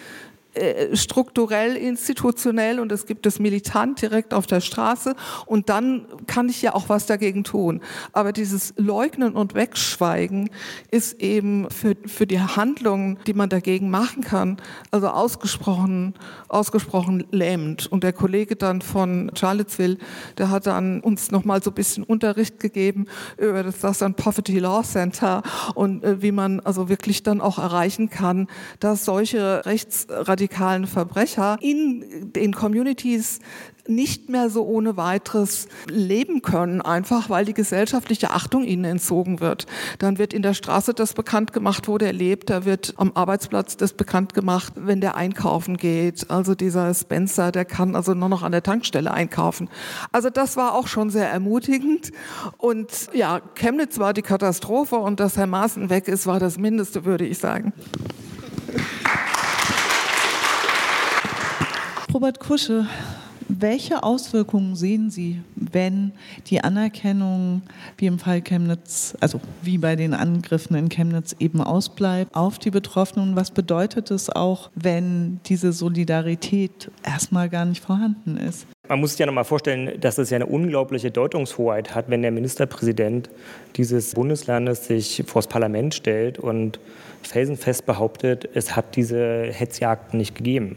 äh, 0.54 0.96
strukturell, 0.96 1.76
institutionell 1.76 2.78
und 2.78 2.92
es 2.92 3.06
gibt 3.06 3.26
es 3.26 3.38
militant 3.38 4.00
direkt 4.00 4.32
auf 4.34 4.46
der 4.46 4.60
Straße 4.60 5.14
und 5.46 5.68
dann 5.68 6.06
kann 6.26 6.48
ich 6.48 6.62
ja 6.62 6.74
auch 6.74 6.88
was 6.88 7.06
dagegen 7.06 7.44
tun. 7.44 7.80
Aber 8.12 8.32
dieses 8.32 8.74
Leugnen 8.76 9.34
und 9.34 9.54
Wegschweigen 9.54 10.50
ist 10.90 11.20
eben 11.20 11.68
für, 11.70 11.96
für 12.06 12.26
die 12.26 12.40
Handlungen, 12.40 13.18
die 13.26 13.34
man 13.34 13.48
dagegen 13.48 13.90
machen 13.90 14.22
kann, 14.22 14.58
also 14.90 15.08
ausgesprochen, 15.08 16.14
ausgesprochen 16.48 17.26
lähmend. 17.30 17.90
Und 17.90 18.04
der 18.04 18.12
Kollege 18.12 18.56
dann 18.56 18.80
von 18.80 19.30
Charlottesville, 19.34 19.98
der 20.38 20.50
hat 20.50 20.66
dann 20.66 21.00
uns 21.00 21.30
nochmal 21.30 21.62
so 21.62 21.70
ein 21.70 21.74
bisschen 21.74 22.04
Unterricht 22.04 22.60
gegeben 22.60 23.06
über 23.38 23.62
das 23.62 23.80
Southern 23.80 24.14
Poverty 24.14 24.58
Law 24.58 24.82
Center 24.82 25.42
und 25.74 26.04
äh, 26.04 26.22
wie 26.22 26.32
man 26.32 26.60
also 26.60 26.88
wirklich 26.88 27.22
dann 27.22 27.40
auch 27.40 27.58
erreichen 27.58 28.08
kann, 28.08 28.46
dass 28.80 29.04
solche 29.04 29.66
rechtsradikalen 29.66 30.43
rechtsradikalen 30.44 30.86
Verbrecher 30.86 31.56
in 31.60 32.32
den 32.32 32.54
Communities 32.54 33.40
nicht 33.86 34.30
mehr 34.30 34.48
so 34.48 34.64
ohne 34.64 34.96
weiteres 34.96 35.68
leben 35.86 36.40
können, 36.40 36.80
einfach 36.80 37.28
weil 37.28 37.44
die 37.44 37.52
gesellschaftliche 37.52 38.30
Achtung 38.30 38.64
ihnen 38.64 38.84
entzogen 38.84 39.40
wird. 39.40 39.66
Dann 39.98 40.16
wird 40.16 40.32
in 40.32 40.40
der 40.40 40.54
Straße 40.54 40.94
das 40.94 41.12
bekannt 41.12 41.52
gemacht, 41.52 41.86
wo 41.86 41.98
der 41.98 42.14
lebt. 42.14 42.48
Da 42.48 42.64
wird 42.64 42.94
am 42.96 43.12
Arbeitsplatz 43.14 43.76
das 43.76 43.92
bekannt 43.92 44.32
gemacht, 44.32 44.72
wenn 44.76 45.02
der 45.02 45.16
einkaufen 45.16 45.76
geht. 45.76 46.30
Also 46.30 46.54
dieser 46.54 46.94
Spencer, 46.94 47.52
der 47.52 47.66
kann 47.66 47.94
also 47.94 48.14
nur 48.14 48.30
noch 48.30 48.42
an 48.42 48.52
der 48.52 48.62
Tankstelle 48.62 49.12
einkaufen. 49.12 49.68
Also 50.12 50.30
das 50.30 50.56
war 50.56 50.74
auch 50.74 50.86
schon 50.86 51.10
sehr 51.10 51.28
ermutigend. 51.30 52.10
Und 52.56 53.10
ja, 53.12 53.42
Chemnitz 53.54 53.98
war 53.98 54.14
die 54.14 54.22
Katastrophe 54.22 54.96
und 54.96 55.20
dass 55.20 55.36
Herr 55.36 55.46
Maaßen 55.46 55.90
weg 55.90 56.08
ist, 56.08 56.26
war 56.26 56.40
das 56.40 56.56
Mindeste, 56.56 57.04
würde 57.04 57.26
ich 57.26 57.36
sagen. 57.36 57.74
Robert 62.14 62.38
Kusche, 62.38 62.86
welche 63.48 64.04
Auswirkungen 64.04 64.76
sehen 64.76 65.10
Sie, 65.10 65.40
wenn 65.56 66.12
die 66.46 66.62
Anerkennung, 66.62 67.62
wie 67.98 68.06
im 68.06 68.20
Fall 68.20 68.40
Chemnitz, 68.40 69.16
also 69.18 69.40
wie 69.62 69.78
bei 69.78 69.96
den 69.96 70.14
Angriffen 70.14 70.76
in 70.76 70.90
Chemnitz 70.90 71.34
eben 71.40 71.60
ausbleibt, 71.60 72.32
auf 72.36 72.60
die 72.60 72.70
Betroffenen? 72.70 73.34
Was 73.34 73.50
bedeutet 73.50 74.12
es 74.12 74.30
auch, 74.30 74.70
wenn 74.76 75.40
diese 75.46 75.72
Solidarität 75.72 76.88
erstmal 77.04 77.48
gar 77.48 77.64
nicht 77.64 77.82
vorhanden 77.82 78.36
ist? 78.36 78.68
Man 78.88 79.00
muss 79.00 79.10
sich 79.10 79.18
ja 79.18 79.26
noch 79.26 79.32
mal 79.32 79.42
vorstellen, 79.42 80.00
dass 80.00 80.16
es 80.18 80.30
ja 80.30 80.36
eine 80.36 80.46
unglaubliche 80.46 81.10
Deutungshoheit 81.10 81.96
hat, 81.96 82.10
wenn 82.10 82.22
der 82.22 82.30
Ministerpräsident 82.30 83.28
dieses 83.74 84.14
Bundeslandes 84.14 84.86
sich 84.86 85.24
vors 85.26 85.48
Parlament 85.48 85.94
stellt 85.94 86.38
und 86.38 86.78
felsenfest 87.22 87.86
behauptet, 87.86 88.48
es 88.54 88.76
hat 88.76 88.94
diese 88.94 89.50
Hetzjagden 89.50 90.18
nicht 90.18 90.36
gegeben. 90.36 90.76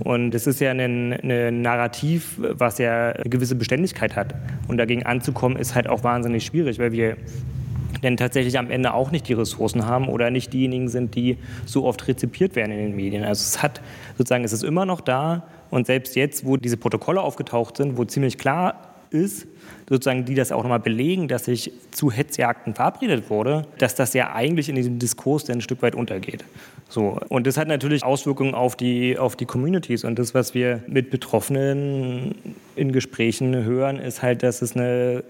Und 0.00 0.34
es 0.34 0.46
ist 0.46 0.60
ja 0.60 0.70
ein, 0.70 1.12
ein, 1.12 1.62
Narrativ, 1.62 2.34
was 2.38 2.78
ja 2.78 3.10
eine 3.10 3.30
gewisse 3.30 3.54
Beständigkeit 3.54 4.16
hat. 4.16 4.34
Und 4.66 4.78
dagegen 4.78 5.04
anzukommen, 5.04 5.56
ist 5.56 5.74
halt 5.74 5.88
auch 5.88 6.02
wahnsinnig 6.02 6.44
schwierig, 6.44 6.78
weil 6.78 6.92
wir 6.92 7.16
denn 8.02 8.16
tatsächlich 8.16 8.58
am 8.58 8.70
Ende 8.70 8.92
auch 8.92 9.10
nicht 9.10 9.28
die 9.28 9.32
Ressourcen 9.32 9.86
haben 9.86 10.08
oder 10.08 10.30
nicht 10.30 10.52
diejenigen 10.52 10.88
sind, 10.88 11.14
die 11.14 11.38
so 11.64 11.84
oft 11.84 12.06
rezipiert 12.06 12.54
werden 12.54 12.72
in 12.72 12.78
den 12.78 12.96
Medien. 12.96 13.24
Also 13.24 13.42
es 13.42 13.62
hat 13.62 13.80
sozusagen, 14.18 14.44
es 14.44 14.52
ist 14.52 14.64
immer 14.64 14.84
noch 14.84 15.00
da 15.00 15.44
und 15.70 15.86
selbst 15.86 16.14
jetzt, 16.14 16.44
wo 16.44 16.56
diese 16.56 16.76
Protokolle 16.76 17.20
aufgetaucht 17.20 17.76
sind, 17.78 17.96
wo 17.96 18.04
ziemlich 18.04 18.36
klar 18.36 18.94
ist, 19.10 19.46
sozusagen, 19.88 20.24
die 20.24 20.34
das 20.34 20.52
auch 20.52 20.62
nochmal 20.62 20.80
belegen, 20.80 21.28
dass 21.28 21.44
sich 21.44 21.72
zu 21.90 22.10
Hetzjagden 22.10 22.74
verabredet 22.74 23.30
wurde, 23.30 23.66
dass 23.78 23.94
das 23.94 24.14
ja 24.14 24.32
eigentlich 24.34 24.68
in 24.68 24.76
diesem 24.76 24.98
Diskurs 24.98 25.44
dann 25.44 25.58
ein 25.58 25.60
Stück 25.60 25.82
weit 25.82 25.94
untergeht. 25.94 26.44
So. 26.88 27.18
Und 27.28 27.46
das 27.46 27.56
hat 27.56 27.68
natürlich 27.68 28.04
Auswirkungen 28.04 28.54
auf 28.54 28.76
die, 28.76 29.18
auf 29.18 29.36
die 29.36 29.46
Communities. 29.46 30.04
Und 30.04 30.18
das, 30.18 30.34
was 30.34 30.54
wir 30.54 30.82
mit 30.86 31.10
Betroffenen 31.10 32.34
in 32.76 32.92
Gesprächen 32.92 33.64
hören, 33.64 33.98
ist 33.98 34.22
halt, 34.22 34.42
dass 34.42 34.62
es 34.62 34.76
eine 34.76 35.24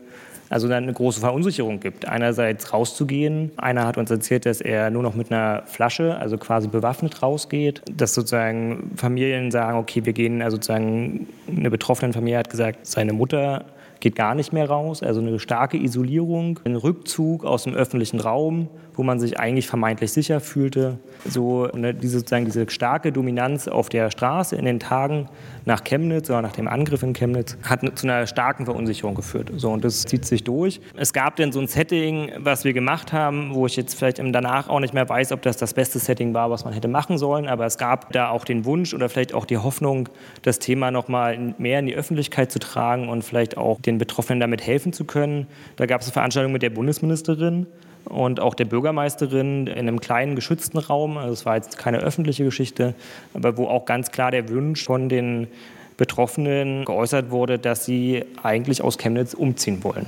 also 0.50 0.68
eine 0.68 0.92
große 0.92 1.20
Verunsicherung 1.20 1.80
gibt. 1.80 2.06
Einerseits 2.06 2.72
rauszugehen. 2.72 3.50
Einer 3.56 3.86
hat 3.86 3.98
uns 3.98 4.10
erzählt, 4.10 4.46
dass 4.46 4.60
er 4.60 4.90
nur 4.90 5.02
noch 5.02 5.14
mit 5.14 5.32
einer 5.32 5.62
Flasche, 5.66 6.16
also 6.16 6.38
quasi 6.38 6.68
bewaffnet 6.68 7.22
rausgeht. 7.22 7.82
Dass 7.90 8.14
sozusagen 8.14 8.92
Familien 8.94 9.50
sagen, 9.50 9.78
okay, 9.78 10.04
wir 10.04 10.12
gehen, 10.12 10.42
also 10.42 10.56
sozusagen 10.56 11.26
eine 11.48 11.70
betroffene 11.70 12.12
Familie 12.12 12.38
hat 12.38 12.50
gesagt, 12.50 12.86
seine 12.86 13.12
Mutter 13.12 13.64
geht 14.04 14.14
gar 14.16 14.34
nicht 14.34 14.52
mehr 14.52 14.68
raus. 14.68 15.02
Also 15.02 15.20
eine 15.20 15.38
starke 15.38 15.78
Isolierung, 15.78 16.60
ein 16.64 16.76
Rückzug 16.76 17.44
aus 17.44 17.64
dem 17.64 17.72
öffentlichen 17.72 18.20
Raum, 18.20 18.68
wo 18.94 19.02
man 19.02 19.18
sich 19.20 19.38
eigentlich 19.38 19.66
vermeintlich 19.66 20.12
sicher 20.12 20.40
fühlte. 20.40 20.98
So 21.24 21.66
ne, 21.74 21.94
diese, 21.94 22.18
sozusagen 22.18 22.44
diese 22.44 22.68
starke 22.70 23.12
Dominanz 23.12 23.68
auf 23.68 23.88
der 23.88 24.10
Straße 24.10 24.56
in 24.56 24.64
den 24.64 24.80
Tagen 24.80 25.28
nach 25.64 25.82
Chemnitz 25.84 26.30
oder 26.30 26.42
nach 26.42 26.52
dem 26.52 26.68
Angriff 26.68 27.02
in 27.02 27.12
Chemnitz 27.12 27.56
hat 27.62 27.80
zu 27.98 28.06
einer 28.06 28.26
starken 28.26 28.66
Verunsicherung 28.66 29.14
geführt. 29.14 29.50
So, 29.56 29.70
und 29.70 29.84
das 29.84 30.02
zieht 30.02 30.24
sich 30.24 30.44
durch. 30.44 30.80
Es 30.96 31.12
gab 31.12 31.36
dann 31.36 31.52
so 31.52 31.60
ein 31.60 31.66
Setting, 31.66 32.32
was 32.38 32.64
wir 32.64 32.72
gemacht 32.72 33.12
haben, 33.12 33.54
wo 33.54 33.66
ich 33.66 33.76
jetzt 33.76 33.94
vielleicht 33.94 34.18
danach 34.18 34.68
auch 34.68 34.80
nicht 34.80 34.94
mehr 34.94 35.08
weiß, 35.08 35.32
ob 35.32 35.42
das 35.42 35.56
das 35.56 35.74
beste 35.74 35.98
Setting 35.98 36.34
war, 36.34 36.50
was 36.50 36.64
man 36.64 36.74
hätte 36.74 36.88
machen 36.88 37.18
sollen, 37.18 37.48
aber 37.48 37.66
es 37.66 37.78
gab 37.78 38.12
da 38.12 38.28
auch 38.28 38.44
den 38.44 38.64
Wunsch 38.64 38.94
oder 38.94 39.08
vielleicht 39.08 39.34
auch 39.34 39.46
die 39.46 39.58
Hoffnung, 39.58 40.08
das 40.42 40.58
Thema 40.58 40.90
noch 40.90 41.08
mal 41.08 41.54
mehr 41.58 41.78
in 41.78 41.86
die 41.86 41.94
Öffentlichkeit 41.94 42.52
zu 42.52 42.58
tragen 42.58 43.08
und 43.08 43.22
vielleicht 43.22 43.56
auch 43.56 43.80
den 43.80 43.98
Betroffenen 43.98 44.40
damit 44.40 44.66
helfen 44.66 44.92
zu 44.92 45.04
können. 45.04 45.46
Da 45.76 45.86
gab 45.86 46.00
es 46.00 46.08
eine 46.08 46.12
Veranstaltung 46.12 46.52
mit 46.52 46.62
der 46.62 46.70
Bundesministerin 46.70 47.66
und 48.04 48.40
auch 48.40 48.54
der 48.54 48.64
Bürgermeisterin 48.66 49.66
in 49.66 49.78
einem 49.78 50.00
kleinen 50.00 50.36
geschützten 50.36 50.78
Raum. 50.78 51.16
Also 51.16 51.32
es 51.32 51.46
war 51.46 51.56
jetzt 51.56 51.78
keine 51.78 51.98
öffentliche 51.98 52.44
Geschichte, 52.44 52.94
aber 53.32 53.56
wo 53.56 53.66
auch 53.66 53.84
ganz 53.84 54.10
klar 54.10 54.30
der 54.30 54.48
Wunsch 54.48 54.84
von 54.84 55.08
den 55.08 55.48
Betroffenen 55.96 56.84
geäußert 56.84 57.30
wurde, 57.30 57.58
dass 57.58 57.84
sie 57.84 58.24
eigentlich 58.42 58.82
aus 58.82 58.98
Chemnitz 58.98 59.34
umziehen 59.34 59.84
wollen. 59.84 60.06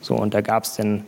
So, 0.00 0.14
und 0.14 0.34
da 0.34 0.40
gab 0.40 0.64
es 0.64 0.76
dann 0.76 1.04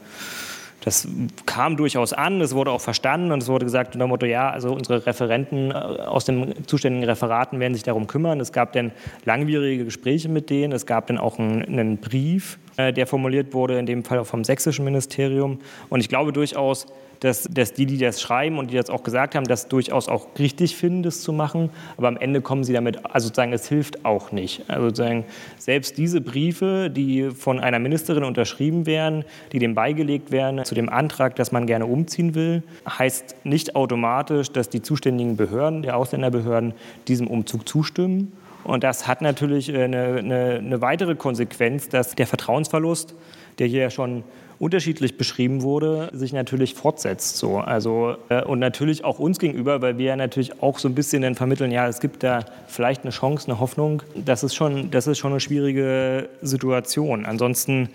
das 0.80 1.06
kam 1.46 1.76
durchaus 1.76 2.12
an, 2.12 2.40
es 2.40 2.54
wurde 2.54 2.70
auch 2.70 2.80
verstanden 2.80 3.32
und 3.32 3.42
es 3.42 3.48
wurde 3.48 3.66
gesagt 3.66 3.94
unter 3.94 4.06
dem 4.06 4.08
Motto, 4.08 4.26
ja, 4.26 4.50
also 4.50 4.72
unsere 4.72 5.04
Referenten 5.06 5.70
äh, 5.70 5.74
aus 5.74 6.24
den 6.24 6.66
zuständigen 6.66 7.04
Referaten 7.04 7.60
werden 7.60 7.74
sich 7.74 7.82
darum 7.82 8.06
kümmern. 8.06 8.40
Es 8.40 8.52
gab 8.52 8.72
dann 8.72 8.92
langwierige 9.24 9.84
Gespräche 9.84 10.28
mit 10.28 10.48
denen, 10.48 10.72
es 10.72 10.86
gab 10.86 11.06
dann 11.08 11.18
auch 11.18 11.38
einen, 11.38 11.62
einen 11.64 11.98
Brief, 11.98 12.58
äh, 12.76 12.92
der 12.92 13.06
formuliert 13.06 13.52
wurde, 13.52 13.78
in 13.78 13.86
dem 13.86 14.04
Fall 14.04 14.18
auch 14.18 14.26
vom 14.26 14.44
sächsischen 14.44 14.84
Ministerium. 14.84 15.58
Und 15.90 16.00
ich 16.00 16.08
glaube 16.08 16.32
durchaus, 16.32 16.86
dass, 17.20 17.44
dass 17.44 17.74
die, 17.74 17.86
die 17.86 17.98
das 17.98 18.20
schreiben 18.20 18.58
und 18.58 18.70
die 18.70 18.76
das 18.76 18.90
auch 18.90 19.02
gesagt 19.02 19.34
haben, 19.34 19.44
das 19.44 19.68
durchaus 19.68 20.08
auch 20.08 20.28
richtig 20.38 20.76
finden, 20.76 21.02
das 21.02 21.20
zu 21.20 21.32
machen. 21.32 21.70
Aber 21.96 22.08
am 22.08 22.16
Ende 22.16 22.40
kommen 22.40 22.64
sie 22.64 22.72
damit, 22.72 23.04
also 23.04 23.28
sozusagen, 23.28 23.52
es 23.52 23.68
hilft 23.68 24.04
auch 24.04 24.32
nicht. 24.32 24.64
Also 24.68 24.88
sozusagen, 24.88 25.24
selbst 25.58 25.98
diese 25.98 26.20
Briefe, 26.20 26.90
die 26.90 27.30
von 27.30 27.60
einer 27.60 27.78
Ministerin 27.78 28.24
unterschrieben 28.24 28.86
werden, 28.86 29.24
die 29.52 29.58
dem 29.58 29.74
beigelegt 29.74 30.30
werden 30.32 30.64
zu 30.64 30.74
dem 30.74 30.88
Antrag, 30.88 31.36
dass 31.36 31.52
man 31.52 31.66
gerne 31.66 31.86
umziehen 31.86 32.34
will, 32.34 32.62
heißt 32.88 33.36
nicht 33.44 33.76
automatisch, 33.76 34.50
dass 34.50 34.70
die 34.70 34.80
zuständigen 34.80 35.36
Behörden, 35.36 35.82
der 35.82 35.96
Ausländerbehörden, 35.96 36.72
diesem 37.06 37.26
Umzug 37.26 37.68
zustimmen. 37.68 38.32
Und 38.64 38.84
das 38.84 39.06
hat 39.06 39.22
natürlich 39.22 39.74
eine, 39.74 40.16
eine, 40.18 40.58
eine 40.58 40.80
weitere 40.80 41.14
Konsequenz, 41.14 41.88
dass 41.88 42.14
der 42.14 42.26
Vertrauensverlust, 42.26 43.14
der 43.58 43.66
hier 43.66 43.90
schon 43.90 44.22
unterschiedlich 44.60 45.16
beschrieben 45.16 45.62
wurde, 45.62 46.10
sich 46.12 46.34
natürlich 46.34 46.74
fortsetzt. 46.74 47.38
So. 47.38 47.58
Also, 47.58 48.16
äh, 48.28 48.44
und 48.44 48.58
natürlich 48.58 49.04
auch 49.04 49.18
uns 49.18 49.38
gegenüber, 49.38 49.80
weil 49.80 49.96
wir 49.96 50.04
ja 50.04 50.16
natürlich 50.16 50.62
auch 50.62 50.78
so 50.78 50.86
ein 50.86 50.94
bisschen 50.94 51.22
dann 51.22 51.34
vermitteln, 51.34 51.72
ja, 51.72 51.88
es 51.88 51.98
gibt 51.98 52.22
da 52.22 52.44
vielleicht 52.68 53.02
eine 53.02 53.10
Chance, 53.10 53.48
eine 53.48 53.58
Hoffnung. 53.58 54.02
Das 54.14 54.44
ist 54.44 54.54
schon, 54.54 54.90
das 54.90 55.06
ist 55.06 55.18
schon 55.18 55.32
eine 55.32 55.40
schwierige 55.40 56.28
Situation. 56.42 57.24
Ansonsten 57.24 57.88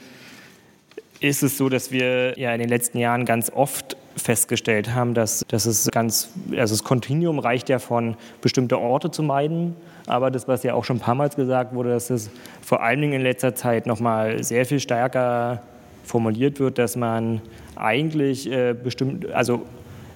ist 1.20 1.44
es 1.44 1.56
so, 1.56 1.70
dass 1.70 1.92
wir 1.92 2.38
ja 2.38 2.52
in 2.52 2.60
den 2.60 2.70
letzten 2.70 2.98
Jahren 2.98 3.26
ganz 3.26 3.52
oft 3.52 3.96
festgestellt 4.18 4.94
haben, 4.94 5.14
dass, 5.14 5.46
dass 5.48 5.68
es 5.68 5.90
ganz, 5.92 6.30
also 6.58 6.74
das 6.74 6.84
Kontinuum 6.84 7.38
reicht 7.38 7.70
ja 7.70 7.78
von 7.78 8.18
bestimmte 8.42 8.80
Orte 8.80 9.12
zu 9.12 9.22
meiden, 9.22 9.76
aber 10.08 10.32
das, 10.32 10.48
was 10.48 10.64
ja 10.64 10.74
auch 10.74 10.84
schon 10.84 10.98
ein 10.98 11.02
paar 11.02 11.16
Mal 11.16 11.30
gesagt 11.30 11.76
wurde, 11.76 11.92
dass 11.92 12.10
es 12.10 12.32
vor 12.62 12.82
allen 12.82 13.02
Dingen 13.02 13.14
in 13.14 13.22
letzter 13.22 13.54
Zeit 13.54 13.86
nochmal 13.86 14.44
sehr 14.44 14.66
viel 14.66 14.80
stärker 14.80 15.62
formuliert 16.06 16.60
wird, 16.60 16.78
dass 16.78 16.96
man 16.96 17.42
eigentlich 17.76 18.52
äh, 18.52 18.74
bestimmt, 18.74 19.30
also 19.32 19.64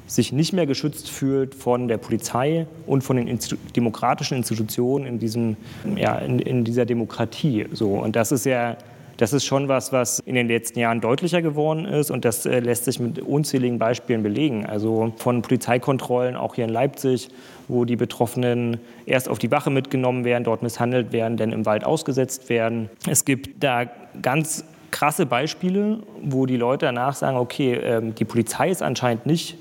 sich 0.07 0.31
nicht 0.31 0.53
mehr 0.53 0.65
geschützt 0.65 1.09
fühlt 1.09 1.53
von 1.53 1.87
der 1.87 1.97
Polizei 1.97 2.65
und 2.87 3.03
von 3.03 3.17
den 3.17 3.27
Institu 3.27 3.57
demokratischen 3.75 4.37
Institutionen 4.37 5.05
in, 5.05 5.19
diesem, 5.19 5.55
ja, 5.95 6.17
in, 6.17 6.39
in 6.39 6.63
dieser 6.63 6.85
Demokratie. 6.85 7.67
So. 7.73 7.93
Und 7.93 8.15
das 8.15 8.31
ist 8.31 8.45
ja 8.45 8.77
das 9.19 9.33
ist 9.33 9.43
schon 9.43 9.67
was, 9.67 9.91
was 9.91 10.19
in 10.19 10.35
den 10.35 10.47
letzten 10.47 10.79
Jahren 10.79 11.01
deutlicher 11.01 11.41
geworden 11.41 11.83
ist 11.83 12.09
und 12.09 12.23
das 12.23 12.45
äh, 12.45 12.61
lässt 12.61 12.85
sich 12.85 13.01
mit 13.01 13.19
unzähligen 13.19 13.77
Beispielen 13.77 14.23
belegen. 14.23 14.65
Also 14.65 15.11
von 15.17 15.41
Polizeikontrollen 15.41 16.37
auch 16.37 16.55
hier 16.55 16.63
in 16.63 16.69
Leipzig, 16.69 17.27
wo 17.67 17.83
die 17.83 17.97
Betroffenen 17.97 18.77
erst 19.05 19.27
auf 19.27 19.37
die 19.37 19.51
Wache 19.51 19.71
mitgenommen 19.71 20.23
werden, 20.23 20.45
dort 20.45 20.63
misshandelt 20.63 21.11
werden, 21.11 21.35
dann 21.35 21.51
im 21.51 21.65
Wald 21.65 21.83
ausgesetzt 21.83 22.47
werden. 22.47 22.89
Es 23.09 23.25
gibt 23.25 23.61
da 23.61 23.87
ganz 24.21 24.63
krasse 24.91 25.25
Beispiele, 25.25 25.99
wo 26.21 26.45
die 26.45 26.57
Leute 26.57 26.85
danach 26.85 27.15
sagen, 27.15 27.37
okay, 27.37 27.73
ähm, 27.73 28.15
die 28.15 28.25
Polizei 28.25 28.69
ist 28.69 28.81
anscheinend 28.81 29.25
nicht 29.25 29.57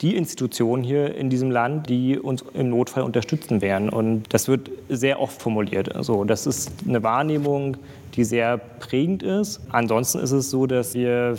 die 0.00 0.16
Institutionen 0.16 0.84
hier 0.84 1.14
in 1.16 1.28
diesem 1.28 1.50
Land, 1.50 1.88
die 1.88 2.18
uns 2.18 2.44
im 2.54 2.70
Notfall 2.70 3.02
unterstützen 3.02 3.60
werden. 3.60 3.88
Und 3.88 4.32
das 4.32 4.46
wird 4.46 4.70
sehr 4.88 5.20
oft 5.20 5.42
formuliert. 5.42 5.94
Also 5.94 6.24
das 6.24 6.46
ist 6.46 6.70
eine 6.86 7.02
Wahrnehmung, 7.02 7.76
die 8.14 8.24
sehr 8.24 8.58
prägend 8.58 9.22
ist. 9.22 9.60
Ansonsten 9.70 10.20
ist 10.20 10.30
es 10.30 10.50
so, 10.50 10.66
dass 10.66 10.94
wir 10.94 11.36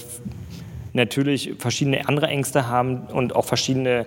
natürlich 0.93 1.53
verschiedene 1.57 2.07
andere 2.07 2.27
Ängste 2.27 2.67
haben 2.67 3.07
und 3.13 3.35
auch 3.35 3.45
verschiedene 3.45 4.05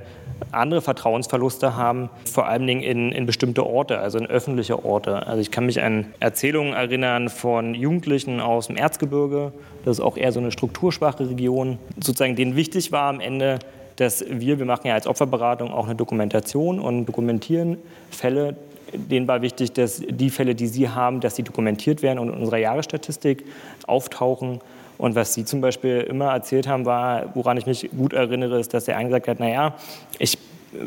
andere 0.50 0.82
Vertrauensverluste 0.82 1.76
haben, 1.76 2.10
vor 2.30 2.46
allen 2.46 2.66
Dingen 2.66 2.82
in, 2.82 3.12
in, 3.12 3.26
bestimmte 3.26 3.66
Orte, 3.66 3.98
also 3.98 4.18
in 4.18 4.26
öffentliche 4.26 4.84
Orte. 4.84 5.26
Also 5.26 5.40
ich 5.40 5.50
kann 5.50 5.66
mich 5.66 5.82
an 5.82 6.06
Erzählungen 6.20 6.72
erinnern 6.72 7.28
von 7.28 7.74
Jugendlichen 7.74 8.40
aus 8.40 8.66
dem 8.66 8.76
Erzgebirge, 8.76 9.52
das 9.84 9.98
ist 9.98 10.04
auch 10.04 10.16
eher 10.16 10.32
so 10.32 10.40
eine 10.40 10.52
strukturschwache 10.52 11.28
Region, 11.30 11.78
sozusagen 11.96 12.36
denen 12.36 12.56
wichtig 12.56 12.92
war 12.92 13.08
am 13.08 13.20
Ende, 13.20 13.58
dass 13.96 14.24
wir, 14.28 14.58
wir 14.58 14.66
machen 14.66 14.86
ja 14.86 14.94
als 14.94 15.06
Opferberatung 15.06 15.70
auch 15.70 15.86
eine 15.86 15.94
Dokumentation 15.94 16.80
und 16.80 17.06
dokumentieren 17.06 17.78
Fälle, 18.10 18.56
denen 18.92 19.26
war 19.28 19.42
wichtig, 19.42 19.72
dass 19.72 20.02
die 20.06 20.30
Fälle, 20.30 20.54
die 20.54 20.66
sie 20.66 20.88
haben, 20.88 21.20
dass 21.20 21.36
sie 21.36 21.42
dokumentiert 21.42 22.02
werden 22.02 22.18
und 22.18 22.28
in 22.28 22.34
unserer 22.34 22.58
Jahresstatistik 22.58 23.44
auftauchen. 23.86 24.60
Und 25.02 25.16
was 25.16 25.34
Sie 25.34 25.44
zum 25.44 25.60
Beispiel 25.60 25.98
immer 26.02 26.32
erzählt 26.32 26.68
haben, 26.68 26.86
war, 26.86 27.34
woran 27.34 27.56
ich 27.56 27.66
mich 27.66 27.90
gut 27.90 28.12
erinnere, 28.12 28.60
ist, 28.60 28.72
dass 28.72 28.86
er 28.86 29.02
gesagt 29.02 29.26
hat, 29.26 29.40
naja, 29.40 29.74
ich 30.20 30.38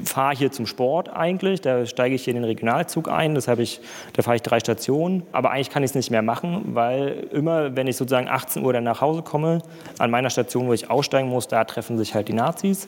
fahre 0.05 0.33
hier 0.33 0.53
zum 0.53 0.67
Sport 0.67 1.09
eigentlich, 1.09 1.59
da 1.59 1.85
steige 1.85 2.15
ich 2.15 2.23
hier 2.23 2.33
in 2.33 2.37
den 2.41 2.45
Regionalzug 2.45 3.09
ein, 3.09 3.35
das 3.35 3.49
ich, 3.49 3.81
da 4.13 4.21
fahre 4.21 4.37
ich 4.37 4.41
drei 4.41 4.61
Stationen, 4.61 5.23
aber 5.33 5.51
eigentlich 5.51 5.69
kann 5.69 5.83
ich 5.83 5.91
es 5.91 5.95
nicht 5.95 6.11
mehr 6.11 6.21
machen, 6.21 6.61
weil 6.67 7.27
immer, 7.33 7.75
wenn 7.75 7.87
ich 7.87 7.97
sozusagen 7.97 8.29
18 8.29 8.63
Uhr 8.63 8.71
dann 8.71 8.85
nach 8.85 9.01
Hause 9.01 9.21
komme, 9.21 9.61
an 9.99 10.11
meiner 10.11 10.29
Station, 10.29 10.67
wo 10.67 10.73
ich 10.73 10.89
aussteigen 10.89 11.27
muss, 11.27 11.49
da 11.49 11.65
treffen 11.65 11.97
sich 11.97 12.15
halt 12.15 12.29
die 12.29 12.33
Nazis. 12.33 12.87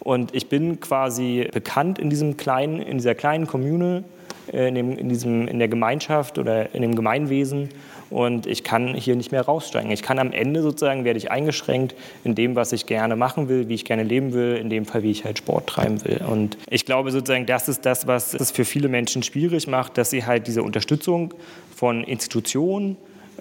Und 0.00 0.34
ich 0.34 0.50
bin 0.50 0.78
quasi 0.78 1.48
bekannt 1.54 1.98
in 1.98 2.10
diesem 2.10 2.36
kleinen, 2.36 2.82
in 2.82 2.98
dieser 2.98 3.14
kleinen 3.14 3.46
Kommune, 3.46 4.04
äh, 4.52 4.68
in, 4.68 4.74
dem, 4.74 4.98
in, 4.98 5.08
diesem, 5.08 5.48
in 5.48 5.58
der 5.58 5.68
Gemeinschaft 5.68 6.38
oder 6.38 6.74
in 6.74 6.82
dem 6.82 6.94
Gemeinwesen 6.94 7.70
und 8.10 8.46
ich 8.46 8.64
kann 8.64 8.94
hier 8.94 9.16
nicht 9.16 9.32
mehr 9.32 9.42
raussteigen. 9.42 9.90
Ich 9.90 10.02
kann 10.02 10.18
am 10.18 10.32
Ende 10.32 10.62
sozusagen, 10.62 11.04
werde 11.04 11.18
ich 11.18 11.30
eingeschränkt 11.30 11.94
in 12.24 12.34
dem, 12.34 12.54
was 12.54 12.72
ich 12.72 12.86
gerne 12.86 13.16
machen 13.16 13.48
will, 13.48 13.68
wie 13.68 13.74
ich 13.74 13.84
gerne 13.84 14.02
leben 14.02 14.32
will, 14.32 14.56
in 14.56 14.70
dem 14.70 14.84
Fall, 14.84 15.02
wie 15.02 15.10
ich 15.10 15.24
halt 15.24 15.38
Sport 15.38 15.66
treiben 15.66 16.04
will. 16.04 16.22
Und 16.28 16.56
ich 16.70 16.84
glaube 16.84 17.10
sozusagen, 17.10 17.46
das 17.46 17.68
ist 17.68 17.84
das, 17.84 18.06
was 18.06 18.34
es 18.34 18.50
für 18.50 18.64
viele 18.64 18.88
Menschen 18.88 19.22
schwierig 19.22 19.66
macht, 19.66 19.98
dass 19.98 20.10
sie 20.10 20.24
halt 20.24 20.46
diese 20.46 20.62
Unterstützung 20.62 21.34
von 21.74 22.04
Institutionen, 22.04 22.96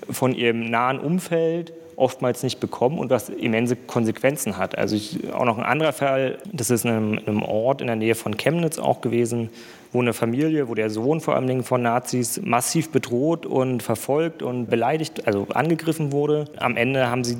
von 0.10 0.36
ihrem 0.36 0.70
nahen 0.70 1.00
Umfeld 1.00 1.74
oftmals 1.96 2.44
nicht 2.44 2.60
bekommen 2.60 3.00
und 3.00 3.10
was 3.10 3.30
immense 3.30 3.76
Konsequenzen 3.76 4.58
hat. 4.58 4.78
Also 4.78 4.96
ich, 4.96 5.34
auch 5.34 5.46
noch 5.46 5.58
ein 5.58 5.64
anderer 5.64 5.94
Fall, 5.94 6.38
das 6.52 6.70
ist 6.70 6.86
in 6.86 6.92
einem, 6.92 7.14
in 7.14 7.28
einem 7.28 7.44
Ort 7.44 7.82
in 7.82 7.88
der 7.88 7.96
Nähe 7.96 8.16
von 8.16 8.36
Chemnitz 8.38 8.78
auch 8.80 9.02
gewesen, 9.02 9.50
wo 9.96 10.02
eine 10.02 10.14
Familie, 10.14 10.68
wo 10.68 10.76
der 10.76 10.90
Sohn 10.90 11.22
vor 11.22 11.36
allem 11.36 11.64
von 11.64 11.82
Nazis 11.82 12.42
massiv 12.44 12.92
bedroht 12.92 13.46
und 13.46 13.82
verfolgt 13.82 14.44
und 14.44 14.70
beleidigt, 14.70 15.26
also 15.26 15.48
angegriffen 15.54 16.12
wurde. 16.12 16.46
Am 16.58 16.76
Ende 16.76 17.10
haben 17.10 17.24
sie 17.24 17.38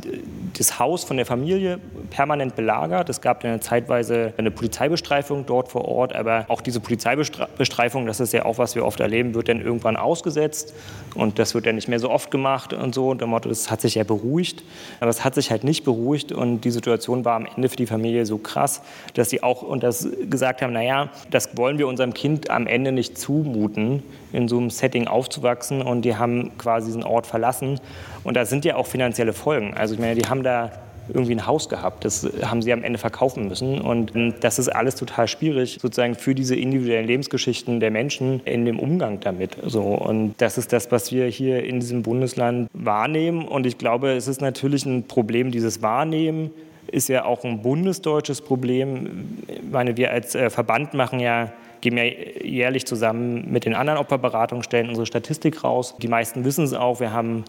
das 0.58 0.80
Haus 0.80 1.04
von 1.04 1.18
der 1.18 1.26
Familie 1.26 1.80
permanent 2.10 2.56
belagert. 2.56 3.10
Es 3.10 3.20
gab 3.20 3.44
eine 3.44 3.60
zeitweise 3.60 4.34
eine 4.38 4.52
Polizeibestreifung 4.52 5.46
dort 5.46 5.70
vor 5.70 5.86
Ort, 5.86 6.16
aber 6.16 6.46
auch 6.48 6.62
diese 6.62 6.80
Polizeibestreifung, 6.80 8.06
das 8.06 8.22
ist 8.22 8.32
ja 8.32 8.46
auch, 8.46 8.58
was 8.58 8.76
wir 8.76 8.86
oft 8.86 9.02
erleben, 9.02 9.36
wird 9.36 9.50
dann 9.50 9.60
irgendwann 9.60 9.98
ausgesetzt 9.98 10.74
und 11.14 11.38
das 11.38 11.54
wird 11.54 11.66
dann 11.66 11.76
nicht 11.76 11.90
mehr 11.90 12.00
so 12.00 12.10
oft 12.10 12.32
gemacht 12.32 12.72
und 12.72 12.96
so. 12.96 13.10
Und 13.10 13.20
der 13.20 13.28
Motto, 13.28 13.50
das 13.50 13.70
hat 13.70 13.82
sich 13.82 13.96
ja 13.96 14.06
beruhigt, 14.06 14.64
aber 15.02 15.10
es 15.10 15.26
hat 15.26 15.36
sich 15.36 15.52
halt 15.52 15.66
nicht 15.66 15.84
beruhigt 15.84 16.32
und 16.32 16.62
die 16.62 16.72
Situation 16.72 17.26
war 17.26 17.36
am 17.36 17.46
Ende 17.54 17.68
für 17.68 17.76
die 17.76 17.86
Familie 17.86 18.26
so 18.26 18.38
krass, 18.38 18.82
dass 19.14 19.30
sie 19.30 19.44
auch 19.44 19.62
und 19.62 19.84
das 19.84 20.08
gesagt 20.30 20.62
haben, 20.62 20.72
naja, 20.72 21.10
das 21.32 21.58
wollen 21.58 21.78
wir 21.78 21.88
unserem 21.90 22.14
Kind 22.14 22.45
am 22.50 22.68
Ende 22.68 22.92
nicht 22.92 23.18
zumuten, 23.18 24.04
in 24.32 24.48
so 24.48 24.58
einem 24.58 24.70
Setting 24.70 25.08
aufzuwachsen 25.08 25.82
und 25.82 26.04
die 26.04 26.16
haben 26.16 26.58
quasi 26.58 26.88
diesen 26.88 27.04
Ort 27.04 27.28
verlassen. 27.28 27.80
Und 28.24 28.36
da 28.36 28.46
sind 28.46 28.66
ja 28.66 28.76
auch 28.76 28.88
finanzielle 28.88 29.34
Folgen. 29.34 29.74
Also 29.74 29.94
ich 29.94 30.00
meine, 30.00 30.16
die 30.16 30.28
haben 30.28 30.44
da 30.44 30.72
irgendwie 31.14 31.34
ein 31.34 31.46
Haus 31.46 31.70
gehabt. 31.70 32.06
Das 32.06 32.28
haben 32.44 32.62
sie 32.62 32.74
am 32.74 32.84
Ende 32.84 32.98
verkaufen 32.98 33.48
müssen. 33.48 33.80
Und 33.80 34.14
das 34.42 34.60
ist 34.60 34.70
alles 34.70 34.96
total 34.96 35.28
schwierig, 35.28 35.78
sozusagen 35.82 36.16
für 36.16 36.36
diese 36.36 36.56
individuellen 36.56 37.08
Lebensgeschichten 37.08 37.80
der 37.80 37.92
Menschen 37.92 38.42
in 38.46 38.66
dem 38.66 38.80
Umgang 38.80 39.20
damit. 39.20 39.58
So, 39.64 39.82
und 39.82 40.36
das 40.38 40.58
ist 40.58 40.74
das, 40.74 40.92
was 40.92 41.12
wir 41.12 41.28
hier 41.28 41.64
in 41.64 41.80
diesem 41.80 42.04
Bundesland 42.04 42.70
wahrnehmen. 42.74 43.48
Und 43.48 43.66
ich 43.66 43.78
glaube, 43.78 44.12
es 44.12 44.28
ist 44.28 44.42
natürlich 44.42 44.86
ein 44.86 45.04
Problem, 45.04 45.52
dieses 45.52 45.82
Wahrnehmen 45.82 46.52
ist 46.88 47.10
ja 47.10 47.26
auch 47.26 47.44
ein 47.44 47.62
bundesdeutsches 47.62 48.42
Problem. 48.42 49.38
Ich 49.48 49.62
meine, 49.72 49.98
wir 49.98 50.12
als 50.12 50.36
äh, 50.36 50.50
Verband 50.50 50.94
machen 50.94 51.20
ja 51.20 51.52
geben 51.86 51.98
ja 51.98 52.06
jährlich 52.44 52.88
zusammen 52.88 53.46
mit 53.52 53.66
den 53.66 53.76
anderen 53.76 54.00
Opferberatungsstellen 54.00 54.90
unsere 54.90 55.06
Statistik 55.06 55.64
raus. 55.64 55.94
Die 56.02 56.08
meisten 56.08 56.44
wissen 56.44 56.66
es 56.66 56.74
auch. 56.74 57.00
Wir 57.00 57.14
haben 57.14 57.46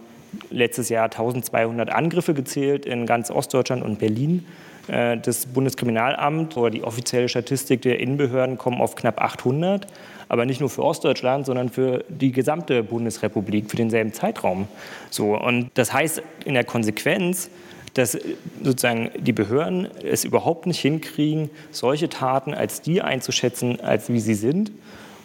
letztes 0.51 0.91
Jahr 0.91 1.05
1200 1.05 1.89
Angriffe 1.91 2.35
gezählt 2.35 2.85
in 2.85 3.07
ganz 3.07 3.31
Ostdeutschland 3.31 3.83
und 3.83 3.99
Berlin. 3.99 4.45
Äh, 4.89 5.17
das 5.17 5.47
Bundeskriminalamt 5.47 6.55
oder 6.59 6.69
die 6.69 6.85
offizielle 6.85 7.31
Statistik 7.31 7.81
der 7.81 7.99
Innenbehörden 7.99 8.59
kommen 8.59 8.83
auf 8.83 8.95
knapp 8.95 9.23
800, 9.23 9.87
aber 10.29 10.45
nicht 10.45 10.61
nur 10.61 10.69
für 10.69 10.85
Ostdeutschland, 10.85 11.47
sondern 11.47 11.71
für 11.71 12.05
die 12.11 12.31
gesamte 12.31 12.83
Bundesrepublik 12.83 13.71
für 13.71 13.77
denselben 13.79 14.13
Zeitraum. 14.13 14.69
So 15.09 15.35
und 15.35 15.71
das 15.73 15.95
heißt 15.95 16.23
in 16.45 16.53
der 16.53 16.65
Konsequenz 16.65 17.49
dass 17.97 18.19
sozusagen 18.63 19.11
die 19.19 19.33
Behörden 19.33 19.89
es 20.03 20.25
überhaupt 20.25 20.67
nicht 20.67 20.81
hinkriegen, 20.81 21.51
solche 21.71 22.09
Taten 22.09 22.55
als 22.55 22.83
die 22.83 23.03
einzuschätzen, 23.03 23.81
als 23.81 24.09
wie 24.09 24.21
sie 24.21 24.35
sind. 24.35 24.71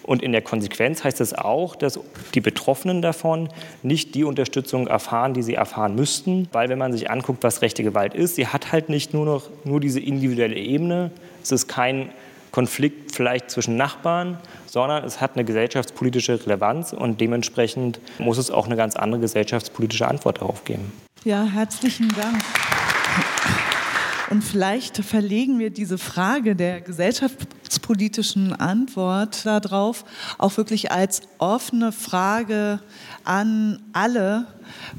Und 0.04 0.24
in 0.24 0.32
der 0.32 0.42
Konsequenz 0.42 1.04
heißt 1.04 1.20
das 1.20 1.34
auch, 1.34 1.76
dass 1.76 2.00
die 2.34 2.42
Betroffenen 2.42 3.02
davon 3.02 3.50
nicht 3.84 4.16
die 4.16 4.24
Unterstützung 4.24 4.88
erfahren, 4.88 5.34
die 5.34 5.44
sie 5.44 5.54
erfahren 5.54 5.96
müssten. 5.96 6.48
Weil 6.52 6.70
wenn 6.70 6.80
man 6.80 6.92
sich 6.92 7.12
anguckt, 7.12 7.44
was 7.44 7.62
rechte 7.62 7.84
Gewalt 7.84 8.16
ist, 8.16 8.36
sie 8.36 8.48
hat 8.48 8.72
halt 8.72 8.90
nicht 8.90 9.14
nur 9.14 9.26
noch 9.26 9.50
nur 9.64 9.80
diese 9.80 10.00
individuelle 10.00 10.56
Ebene. 10.56 11.12
Es 11.44 11.52
ist 11.52 11.68
kein 11.68 12.10
Konflikt 12.52 13.16
vielleicht 13.16 13.50
zwischen 13.50 13.78
Nachbarn, 13.78 14.38
sondern 14.66 15.04
es 15.04 15.22
hat 15.22 15.36
eine 15.36 15.46
gesellschaftspolitische 15.46 16.46
Relevanz 16.46 16.94
und 16.94 17.22
dementsprechend 17.22 18.00
muss 18.20 18.38
es 18.38 18.52
auch 18.52 18.66
eine 18.66 18.76
ganz 18.76 18.96
andere 18.96 19.22
gesellschaftspolitische 19.22 20.08
Antwort 20.08 20.42
darauf 20.42 20.64
geben. 20.64 20.92
Ja, 21.24 21.44
herzlichen 21.44 22.10
Dank. 22.10 22.42
Und 24.32 24.44
vielleicht 24.44 24.98
verlegen 24.98 25.60
wir 25.60 25.72
diese 25.72 25.98
Frage 25.98 26.56
der 26.56 26.80
gesellschaftspolitischen 26.80 28.54
Antwort 28.54 29.46
darauf 29.46 30.06
auch 30.38 30.56
wirklich 30.56 30.92
als 30.92 31.24
offene 31.38 31.92
Frage 31.92 32.80
an 33.26 33.82
alle 33.92 34.48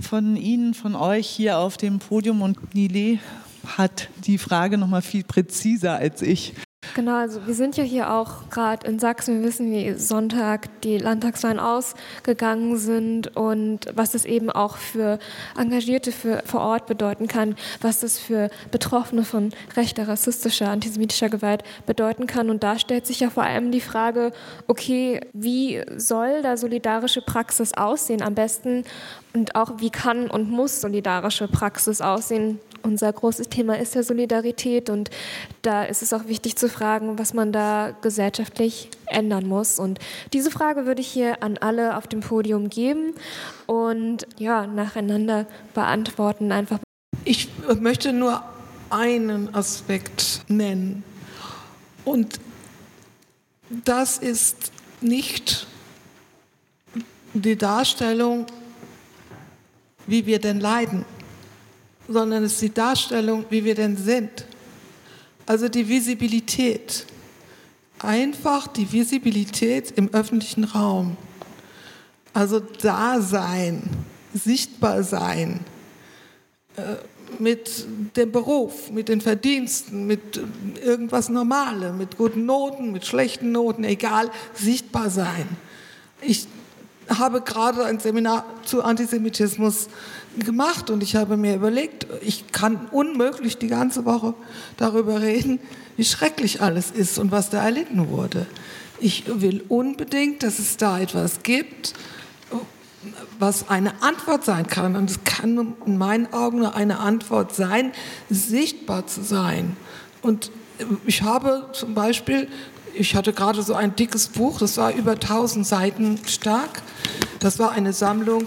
von 0.00 0.36
Ihnen, 0.36 0.74
von 0.74 0.94
euch 0.94 1.26
hier 1.26 1.58
auf 1.58 1.78
dem 1.78 1.98
Podium. 1.98 2.42
Und 2.42 2.74
Nile 2.74 3.20
hat 3.66 4.08
die 4.26 4.36
Frage 4.36 4.76
noch 4.76 4.88
mal 4.88 5.00
viel 5.00 5.24
präziser 5.24 5.94
als 5.94 6.20
ich 6.20 6.52
Genau, 6.94 7.16
also 7.16 7.46
wir 7.46 7.54
sind 7.54 7.78
ja 7.78 7.84
hier 7.84 8.12
auch 8.12 8.50
gerade 8.50 8.86
in 8.86 8.98
Sachsen. 8.98 9.40
Wir 9.40 9.48
wissen, 9.48 9.70
wie 9.70 9.94
Sonntag 9.94 10.68
die 10.82 10.98
Landtagswahlen 10.98 11.58
ausgegangen 11.58 12.76
sind 12.76 13.34
und 13.34 13.86
was 13.94 14.10
das 14.10 14.26
eben 14.26 14.50
auch 14.50 14.76
für 14.76 15.18
Engagierte 15.56 16.12
für, 16.12 16.42
vor 16.44 16.60
Ort 16.60 16.86
bedeuten 16.86 17.28
kann, 17.28 17.56
was 17.80 18.00
das 18.00 18.18
für 18.18 18.50
Betroffene 18.70 19.24
von 19.24 19.54
rechter, 19.74 20.06
rassistischer, 20.06 20.68
antisemitischer 20.68 21.30
Gewalt 21.30 21.62
bedeuten 21.86 22.26
kann. 22.26 22.50
Und 22.50 22.62
da 22.62 22.78
stellt 22.78 23.06
sich 23.06 23.20
ja 23.20 23.30
vor 23.30 23.44
allem 23.44 23.72
die 23.72 23.80
Frage, 23.80 24.32
okay, 24.66 25.20
wie 25.32 25.82
soll 25.96 26.42
da 26.42 26.58
solidarische 26.58 27.22
Praxis 27.22 27.72
aussehen 27.72 28.20
am 28.20 28.34
besten 28.34 28.84
und 29.32 29.54
auch 29.54 29.78
wie 29.78 29.90
kann 29.90 30.28
und 30.28 30.50
muss 30.50 30.82
solidarische 30.82 31.48
Praxis 31.48 32.02
aussehen? 32.02 32.60
Unser 32.82 33.12
großes 33.12 33.48
Thema 33.48 33.78
ist 33.78 33.94
ja 33.94 34.02
Solidarität 34.02 34.90
und 34.90 35.10
da 35.62 35.84
ist 35.84 36.02
es 36.02 36.12
auch 36.12 36.26
wichtig 36.26 36.56
zu 36.56 36.68
fragen, 36.68 37.18
was 37.18 37.34
man 37.34 37.52
da 37.52 37.94
gesellschaftlich 38.02 38.90
ändern 39.06 39.46
muss. 39.46 39.78
Und 39.78 39.98
diese 40.32 40.50
Frage 40.50 40.86
würde 40.86 41.00
ich 41.00 41.08
hier 41.08 41.42
an 41.42 41.58
alle 41.58 41.96
auf 41.96 42.06
dem 42.06 42.20
Podium 42.20 42.68
geben 42.68 43.14
und 43.66 44.26
ja, 44.38 44.66
nacheinander 44.66 45.46
beantworten. 45.74 46.52
Einfach. 46.52 46.78
Ich 47.24 47.48
möchte 47.80 48.12
nur 48.12 48.42
einen 48.90 49.54
Aspekt 49.54 50.42
nennen 50.48 51.04
und 52.04 52.40
das 53.84 54.18
ist 54.18 54.72
nicht 55.00 55.66
die 57.32 57.56
Darstellung 57.56 58.46
wie 60.06 60.26
wir 60.26 60.40
denn 60.40 60.60
leiden, 60.60 61.04
sondern 62.08 62.44
es 62.44 62.54
ist 62.54 62.62
die 62.62 62.74
Darstellung, 62.74 63.44
wie 63.50 63.64
wir 63.64 63.74
denn 63.74 63.96
sind. 63.96 64.46
Also 65.46 65.68
die 65.68 65.88
Visibilität. 65.88 67.06
Einfach 67.98 68.66
die 68.66 68.90
Visibilität 68.90 69.92
im 69.92 70.12
öffentlichen 70.12 70.64
Raum. 70.64 71.16
Also 72.32 72.60
da 72.60 73.20
sein, 73.20 73.82
sichtbar 74.34 75.02
sein, 75.02 75.60
äh, 76.76 76.96
mit 77.38 77.86
dem 78.16 78.32
Beruf, 78.32 78.90
mit 78.90 79.08
den 79.08 79.20
Verdiensten, 79.20 80.06
mit 80.06 80.40
irgendwas 80.84 81.28
Normalem, 81.28 81.98
mit 81.98 82.16
guten 82.18 82.44
Noten, 82.44 82.92
mit 82.92 83.06
schlechten 83.06 83.52
Noten, 83.52 83.84
egal, 83.84 84.30
sichtbar 84.54 85.10
sein. 85.10 85.48
Ich 86.20 86.46
habe 87.08 87.40
gerade 87.40 87.84
ein 87.84 87.98
Seminar 88.00 88.44
zu 88.64 88.82
Antisemitismus 88.82 89.88
gemacht 90.38 90.90
und 90.90 91.02
ich 91.02 91.16
habe 91.16 91.36
mir 91.36 91.54
überlegt, 91.54 92.06
ich 92.22 92.52
kann 92.52 92.88
unmöglich 92.90 93.58
die 93.58 93.68
ganze 93.68 94.04
Woche 94.04 94.34
darüber 94.76 95.20
reden, 95.20 95.60
wie 95.96 96.04
schrecklich 96.04 96.62
alles 96.62 96.90
ist 96.90 97.18
und 97.18 97.32
was 97.32 97.50
da 97.50 97.62
erlitten 97.62 98.08
wurde. 98.08 98.46
Ich 98.98 99.24
will 99.26 99.64
unbedingt, 99.68 100.42
dass 100.42 100.58
es 100.58 100.76
da 100.76 101.00
etwas 101.00 101.42
gibt, 101.42 101.94
was 103.38 103.68
eine 103.68 104.00
Antwort 104.02 104.44
sein 104.44 104.66
kann. 104.68 104.96
Und 104.96 105.10
es 105.10 105.24
kann 105.24 105.74
in 105.84 105.98
meinen 105.98 106.32
Augen 106.32 106.60
nur 106.60 106.76
eine 106.76 107.00
Antwort 107.00 107.54
sein, 107.54 107.92
sichtbar 108.30 109.06
zu 109.06 109.22
sein. 109.22 109.76
Und 110.22 110.50
ich 111.06 111.22
habe 111.22 111.68
zum 111.72 111.94
Beispiel 111.94 112.48
ich 112.94 113.16
hatte 113.16 113.32
gerade 113.32 113.62
so 113.62 113.74
ein 113.74 113.96
dickes 113.96 114.28
Buch, 114.28 114.58
das 114.58 114.76
war 114.76 114.92
über 114.92 115.12
1000 115.12 115.66
Seiten 115.66 116.18
stark. 116.26 116.82
Das 117.38 117.58
war 117.58 117.72
eine 117.72 117.92
Sammlung 117.92 118.46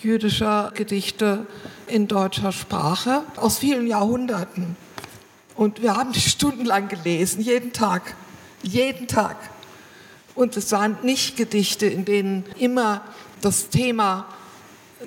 jüdischer 0.00 0.72
Gedichte 0.74 1.46
in 1.86 2.06
deutscher 2.06 2.52
Sprache 2.52 3.22
aus 3.36 3.58
vielen 3.58 3.86
Jahrhunderten. 3.86 4.76
Und 5.56 5.82
wir 5.82 5.96
haben 5.96 6.12
die 6.12 6.20
stundenlang 6.20 6.88
gelesen, 6.88 7.42
jeden 7.42 7.72
Tag, 7.72 8.14
jeden 8.62 9.08
Tag. 9.08 9.36
Und 10.34 10.56
es 10.56 10.72
waren 10.72 10.96
nicht 11.02 11.36
Gedichte, 11.36 11.86
in 11.86 12.04
denen 12.04 12.44
immer 12.58 13.02
das 13.40 13.68
Thema 13.68 14.26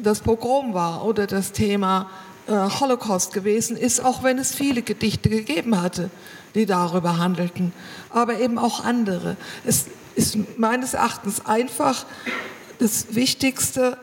das 0.02 0.20
Pogrom 0.20 0.74
war 0.74 1.06
oder 1.06 1.28
das 1.28 1.54
Thema 1.54 2.10
äh, 2.48 2.52
Holocaust 2.52 3.32
gewesen 3.32 3.78
ist, 3.78 4.04
auch 4.04 4.24
wenn 4.24 4.38
es 4.38 4.54
viele 4.54 4.82
Gedichte 4.82 5.30
gegeben 5.30 5.82
hatte 5.82 6.10
die 6.56 6.66
darüber 6.66 7.18
handelten, 7.18 7.74
aber 8.10 8.40
eben 8.40 8.58
auch 8.58 8.84
andere. 8.84 9.38
Es 9.66 9.86
ist 10.16 10.38
meines 10.58 10.94
Erachtens 10.94 11.46
einfach 11.46 12.06
das 12.80 13.16
Wichtigste, 13.16 13.98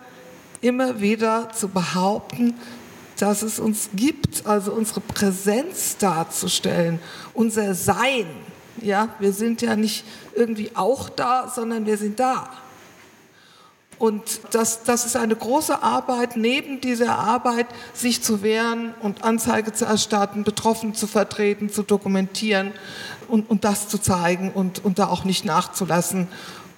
immer 0.60 1.00
wieder 1.00 1.50
zu 1.50 1.68
behaupten, 1.68 2.54
dass 3.18 3.42
es 3.42 3.58
uns 3.58 3.90
gibt, 3.94 4.46
also 4.46 4.72
unsere 4.72 5.00
Präsenz 5.00 5.96
darzustellen, 5.98 6.98
unser 7.34 7.74
Sein. 7.74 8.26
Ja, 8.80 9.08
wir 9.18 9.32
sind 9.32 9.62
ja 9.62 9.76
nicht 9.76 10.04
irgendwie 10.34 10.70
auch 10.74 11.08
da, 11.08 11.50
sondern 11.54 11.86
wir 11.86 11.98
sind 11.98 12.18
da. 12.18 12.50
Und 14.00 14.40
das, 14.52 14.82
das 14.82 15.04
ist 15.04 15.14
eine 15.14 15.36
große 15.36 15.82
Arbeit, 15.82 16.34
neben 16.34 16.80
dieser 16.80 17.18
Arbeit 17.18 17.66
sich 17.92 18.22
zu 18.22 18.42
wehren 18.42 18.94
und 19.02 19.22
Anzeige 19.24 19.74
zu 19.74 19.84
erstatten, 19.84 20.42
Betroffene 20.42 20.94
zu 20.94 21.06
vertreten, 21.06 21.68
zu 21.68 21.82
dokumentieren 21.82 22.72
und, 23.28 23.50
und 23.50 23.64
das 23.64 23.88
zu 23.88 23.98
zeigen 23.98 24.52
und, 24.52 24.82
und 24.82 24.98
da 24.98 25.08
auch 25.08 25.24
nicht 25.24 25.44
nachzulassen 25.44 26.28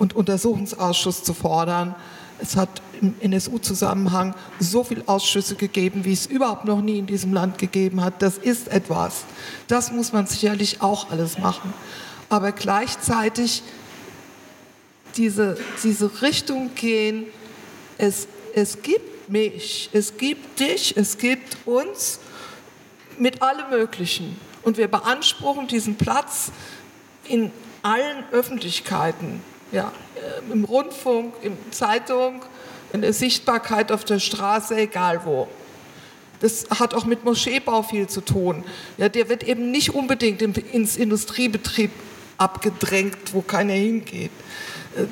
und 0.01 0.17
Untersuchungsausschuss 0.17 1.23
zu 1.23 1.33
fordern. 1.33 1.95
Es 2.41 2.57
hat 2.57 2.83
im 3.01 3.15
NSU-Zusammenhang 3.21 4.35
so 4.59 4.83
viele 4.83 5.05
Ausschüsse 5.07 5.55
gegeben, 5.55 6.05
wie 6.05 6.13
es 6.13 6.27
überhaupt 6.27 6.65
noch 6.65 6.81
nie 6.81 6.99
in 6.99 7.07
diesem 7.07 7.33
Land 7.33 7.57
gegeben 7.57 8.03
hat. 8.03 8.21
Das 8.21 8.37
ist 8.37 8.67
etwas. 8.67 9.23
Das 9.69 9.93
muss 9.93 10.13
man 10.13 10.27
sicherlich 10.27 10.83
auch 10.83 11.13
alles 11.13 11.39
machen. 11.39 11.73
Aber 12.29 12.51
gleichzeitig 12.51 13.63
diese, 15.17 15.57
diese 15.83 16.23
Richtung 16.23 16.75
gehen, 16.75 17.27
es, 17.99 18.27
es 18.55 18.83
gibt 18.83 19.29
mich, 19.29 19.91
es 19.93 20.17
gibt 20.17 20.61
dich, 20.61 20.97
es 20.97 21.19
gibt 21.19 21.57
uns 21.65 22.21
mit 23.19 23.43
allem 23.43 23.71
Möglichen. 23.71 24.37
Und 24.63 24.77
wir 24.77 24.89
beanspruchen 24.89 25.67
diesen 25.67 25.97
Platz 25.97 26.53
in 27.29 27.51
allen 27.83 28.25
Öffentlichkeiten, 28.33 29.41
ja, 29.73 29.93
äh, 30.17 30.53
im 30.53 30.65
Rundfunk, 30.65 31.35
in 31.43 31.57
Zeitung, 31.71 32.43
in 32.93 33.03
der 33.03 33.13
Sichtbarkeit 33.13 33.91
auf 33.91 34.05
der 34.05 34.19
Straße, 34.19 34.77
egal 34.77 35.25
wo. 35.25 35.49
Das 36.41 36.67
hat 36.71 36.95
auch 36.95 37.05
mit 37.05 37.25
Moscheebau 37.25 37.83
viel 37.83 38.09
zu 38.09 38.21
tun. 38.21 38.65
Ja, 38.99 39.09
der 39.09 39.29
wird 39.29 39.45
eben 39.45 39.71
nicht 39.71 39.95
unbedingt 39.95 40.43
ins 40.43 40.97
Industriebetrieb 40.97 41.91
abgedrängt, 42.37 43.33
wo 43.33 43.43
keiner 43.43 43.75
hingeht. 43.75 44.33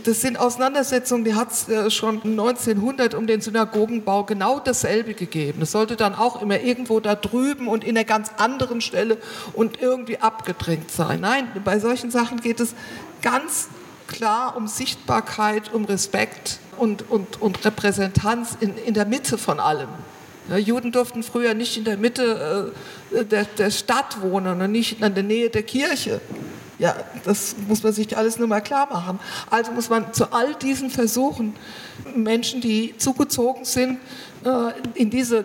Das 0.04 0.20
sind 0.20 0.38
Auseinandersetzungen, 0.38 1.24
die 1.24 1.34
hat 1.34 1.52
es 1.52 1.68
äh, 1.68 1.90
schon 1.90 2.20
1900 2.22 3.14
um 3.14 3.26
den 3.26 3.40
Synagogenbau 3.40 4.24
genau 4.24 4.60
dasselbe 4.60 5.14
gegeben. 5.14 5.62
Es 5.62 5.72
sollte 5.72 5.96
dann 5.96 6.14
auch 6.14 6.42
immer 6.42 6.60
irgendwo 6.60 7.00
da 7.00 7.14
drüben 7.14 7.66
und 7.66 7.82
in 7.84 7.96
einer 7.96 8.04
ganz 8.04 8.30
anderen 8.36 8.82
Stelle 8.82 9.16
und 9.54 9.80
irgendwie 9.80 10.18
abgedrängt 10.18 10.90
sein. 10.90 11.20
Nein, 11.20 11.48
bei 11.64 11.78
solchen 11.78 12.10
Sachen 12.10 12.40
geht 12.40 12.60
es 12.60 12.74
ganz 13.22 13.68
klar 14.06 14.54
um 14.56 14.66
Sichtbarkeit, 14.66 15.72
um 15.72 15.86
Respekt 15.86 16.58
und, 16.76 17.08
und, 17.10 17.40
und 17.40 17.64
Repräsentanz 17.64 18.58
in, 18.60 18.76
in 18.76 18.92
der 18.92 19.06
Mitte 19.06 19.38
von 19.38 19.60
allem. 19.60 19.88
Ja, 20.50 20.56
Juden 20.56 20.92
durften 20.92 21.22
früher 21.22 21.54
nicht 21.54 21.76
in 21.78 21.84
der 21.84 21.96
Mitte 21.96 22.72
äh, 23.12 23.24
der, 23.24 23.44
der 23.44 23.70
Stadt 23.70 24.20
wohnen 24.20 24.60
und 24.60 24.72
nicht 24.72 25.00
in 25.00 25.14
der 25.14 25.22
Nähe 25.22 25.48
der 25.48 25.62
Kirche. 25.62 26.20
Ja, 26.80 26.96
das 27.24 27.54
muss 27.68 27.82
man 27.82 27.92
sich 27.92 28.16
alles 28.16 28.38
nur 28.38 28.48
mal 28.48 28.62
klar 28.62 28.88
machen. 28.90 29.20
Also 29.50 29.70
muss 29.70 29.90
man 29.90 30.14
zu 30.14 30.32
all 30.32 30.54
diesen 30.54 30.88
Versuchen, 30.88 31.54
Menschen, 32.16 32.62
die 32.62 32.94
zugezogen 32.96 33.66
sind, 33.66 33.98
äh, 34.46 34.72
in 34.94 35.10
diese 35.10 35.44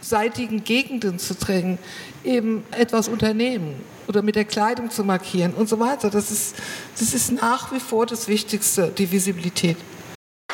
abseitigen 0.00 0.64
Gegenden 0.64 1.20
zu 1.20 1.36
drängen, 1.36 1.78
eben 2.24 2.64
etwas 2.72 3.06
unternehmen 3.06 3.76
oder 4.08 4.22
mit 4.22 4.34
der 4.34 4.44
Kleidung 4.44 4.90
zu 4.90 5.04
markieren 5.04 5.54
und 5.54 5.68
so 5.68 5.78
weiter. 5.78 6.10
Das 6.10 6.32
ist, 6.32 6.56
das 6.98 7.14
ist 7.14 7.30
nach 7.30 7.72
wie 7.72 7.78
vor 7.78 8.06
das 8.06 8.26
Wichtigste, 8.26 8.88
die 8.98 9.12
Visibilität. 9.12 9.76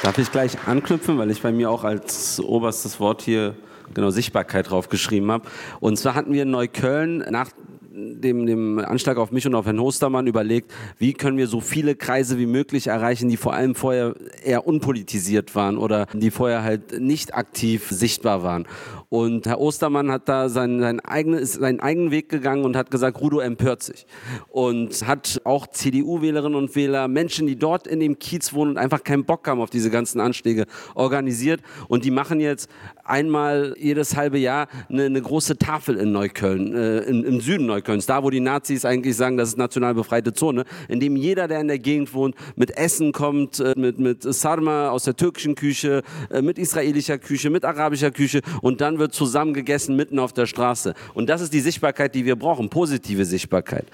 Darf 0.02 0.18
ich 0.18 0.30
gleich 0.30 0.58
anknüpfen, 0.66 1.16
weil 1.16 1.30
ich 1.30 1.40
bei 1.40 1.52
mir 1.52 1.70
auch 1.70 1.84
als 1.84 2.38
oberstes 2.38 3.00
Wort 3.00 3.22
hier 3.22 3.56
genau 3.94 4.10
Sichtbarkeit 4.10 4.70
draufgeschrieben 4.70 5.30
habe. 5.30 5.48
Und 5.80 5.98
zwar 5.98 6.14
hatten 6.14 6.34
wir 6.34 6.42
in 6.42 6.50
Neukölln 6.50 7.24
nach 7.30 7.50
dem, 7.94 8.47
dem 8.47 8.78
Anschlag 8.78 9.16
auf 9.19 9.32
mich 9.32 9.47
und 9.47 9.55
auf 9.55 9.66
Herrn 9.66 9.81
Hostermann 9.81 10.27
überlegt, 10.27 10.73
wie 10.98 11.12
können 11.12 11.36
wir 11.36 11.47
so 11.47 11.60
viele 11.60 11.94
Kreise 11.94 12.39
wie 12.39 12.47
möglich 12.47 12.86
erreichen, 12.86 13.28
die 13.28 13.36
vor 13.36 13.55
allem 13.55 13.74
vorher 13.74 14.14
eher 14.44 14.66
unpolitisiert 14.66 15.55
waren 15.55 15.77
oder 15.77 16.06
die 16.12 16.31
vorher 16.31 16.62
halt 16.62 17.01
nicht 17.01 17.35
aktiv 17.35 17.89
sichtbar 17.90 18.43
waren. 18.43 18.66
Und 19.09 19.47
Herr 19.47 19.60
Ostermann 19.60 20.10
hat 20.10 20.28
da 20.28 20.48
seinen, 20.48 20.81
seinen, 20.81 21.01
eigenen, 21.01 21.39
ist 21.39 21.55
seinen 21.55 21.81
eigenen 21.81 22.10
Weg 22.10 22.28
gegangen 22.28 22.64
und 22.64 22.77
hat 22.77 22.90
gesagt, 22.90 23.20
Rudo 23.20 23.40
empört 23.40 23.82
sich. 23.82 24.06
Und 24.48 25.06
hat 25.06 25.40
auch 25.44 25.66
CDU-Wählerinnen 25.66 26.56
und 26.56 26.74
Wähler, 26.74 27.09
Menschen, 27.09 27.47
die 27.47 27.56
dort 27.56 27.86
in 27.86 28.01
dem 28.01 28.19
Kiez 28.19 28.55
wohnen 28.55 28.73
und 28.73 28.78
einfach 28.78 29.05
keinen 29.05 29.24
Bock 29.24 29.47
haben 29.47 29.60
auf 29.60 29.70
diese 29.70 29.90
ganzen 29.90 30.20
Anschläge, 30.20 30.64
organisiert. 30.94 31.60
Und 31.89 32.05
die 32.05 32.10
machen 32.10 32.40
jetzt 32.40 32.70
einmal 33.04 33.74
jedes 33.78 34.16
halbe 34.16 34.38
Jahr 34.38 34.68
eine, 34.88 35.04
eine 35.04 35.20
große 35.22 35.58
Tafel 35.58 35.96
in 35.96 36.12
Neukölln, 36.12 36.74
äh, 36.74 36.98
in, 37.00 37.24
im 37.24 37.40
Süden 37.40 37.66
Neukölln 37.66 37.82
Neuköllns, 37.82 38.06
da 38.06 38.22
wo 38.22 38.30
die 38.30 38.40
Nazis 38.40 38.84
eigentlich 38.84 39.16
sagen, 39.16 39.36
das 39.36 39.50
ist 39.50 39.58
national 39.58 39.94
befreite 39.94 40.32
Zone, 40.32 40.64
in 40.88 41.00
dem 41.00 41.16
jeder, 41.16 41.48
der 41.48 41.60
in 41.60 41.68
der 41.68 41.78
Gegend 41.78 42.14
wohnt, 42.14 42.34
mit 42.56 42.76
Essen 42.76 43.12
kommt, 43.12 43.60
äh, 43.60 43.74
mit, 43.76 43.98
mit 43.98 44.22
Sarma 44.22 44.90
aus 44.90 45.04
der 45.04 45.16
türkischen 45.16 45.54
Küche, 45.54 46.02
äh, 46.30 46.42
mit 46.42 46.58
israelischer 46.58 47.18
Küche, 47.18 47.50
mit 47.50 47.64
arabischer 47.64 48.10
Küche 48.10 48.40
und 48.60 48.80
dann 48.80 48.98
wird 48.98 49.14
zusammen 49.14 49.54
gegessen 49.54 49.96
mitten 49.96 50.18
auf 50.18 50.32
der 50.32 50.46
Straße. 50.46 50.94
Und 51.14 51.28
das 51.28 51.40
ist 51.40 51.52
die 51.52 51.60
Sichtbarkeit, 51.60 52.14
die 52.14 52.24
wir 52.24 52.36
brauchen, 52.36 52.68
positive 52.70 53.24
Sichtbarkeit. 53.24 53.86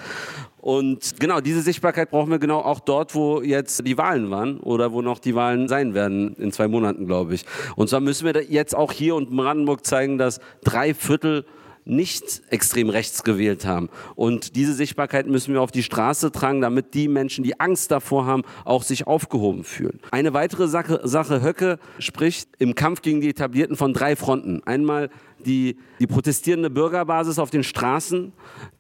Und 0.61 1.21
genau, 1.21 1.41
diese 1.41 1.63
Sichtbarkeit 1.63 2.11
brauchen 2.11 2.31
wir 2.31 2.39
genau 2.39 2.61
auch 2.61 2.81
dort, 2.81 3.15
wo 3.15 3.43
jetzt 3.43 3.87
die 3.87 3.97
Wahlen 3.97 4.31
waren 4.31 4.59
oder 4.59 4.93
wo 4.93 5.03
noch 5.03 5.19
die 5.19 5.35
Wahlen 5.35 5.69
sein 5.69 5.95
werden, 5.95 6.35
in 6.37 6.53
zwei 6.53 6.69
Monaten, 6.69 7.07
glaube 7.07 7.35
ich. 7.35 7.45
Und 7.77 7.89
zwar 7.89 8.01
müssen 8.01 8.27
wir 8.27 8.43
jetzt 8.43 8.75
auch 8.75 8.93
hier 8.93 9.15
und 9.15 9.31
in 9.31 9.37
Brandenburg 9.37 9.87
zeigen, 9.87 10.19
dass 10.19 10.41
drei 10.65 10.95
Viertel 10.95 11.45
nicht 11.89 12.43
extrem 12.51 12.91
rechts 12.91 13.25
gewählt 13.25 13.65
haben. 13.65 13.89
Und 14.15 14.57
diese 14.57 14.75
Sichtbarkeit 14.75 15.27
müssen 15.27 15.55
wir 15.55 15.63
auf 15.63 15.71
die 15.71 15.83
Straße 15.83 16.31
tragen, 16.31 16.61
damit 16.61 16.95
die 16.95 17.09
Menschen, 17.09 17.45
die 17.45 17.59
Angst 17.59 17.91
davor 17.91 18.27
haben, 18.27 18.43
auch 18.65 18.83
sich 18.83 19.07
aufgehoben 19.07 19.65
fühlen. 19.65 20.01
Eine 20.11 20.35
weitere 20.35 20.69
Sache, 20.69 21.01
Sache 21.05 21.43
Höcke 21.43 21.79
spricht 21.99 22.51
im 22.59 22.75
Kampf 22.75 23.03
gegen 23.03 23.21
die 23.21 23.31
Etablierten 23.31 23.77
von 23.77 23.93
drei 23.93 24.17
Fronten. 24.17 24.63
Einmal 24.65 25.11
die, 25.45 25.77
die 26.01 26.07
protestierende 26.07 26.71
Bürgerbasis 26.71 27.39
auf 27.39 27.51
den 27.51 27.65
Straßen. 27.65 28.33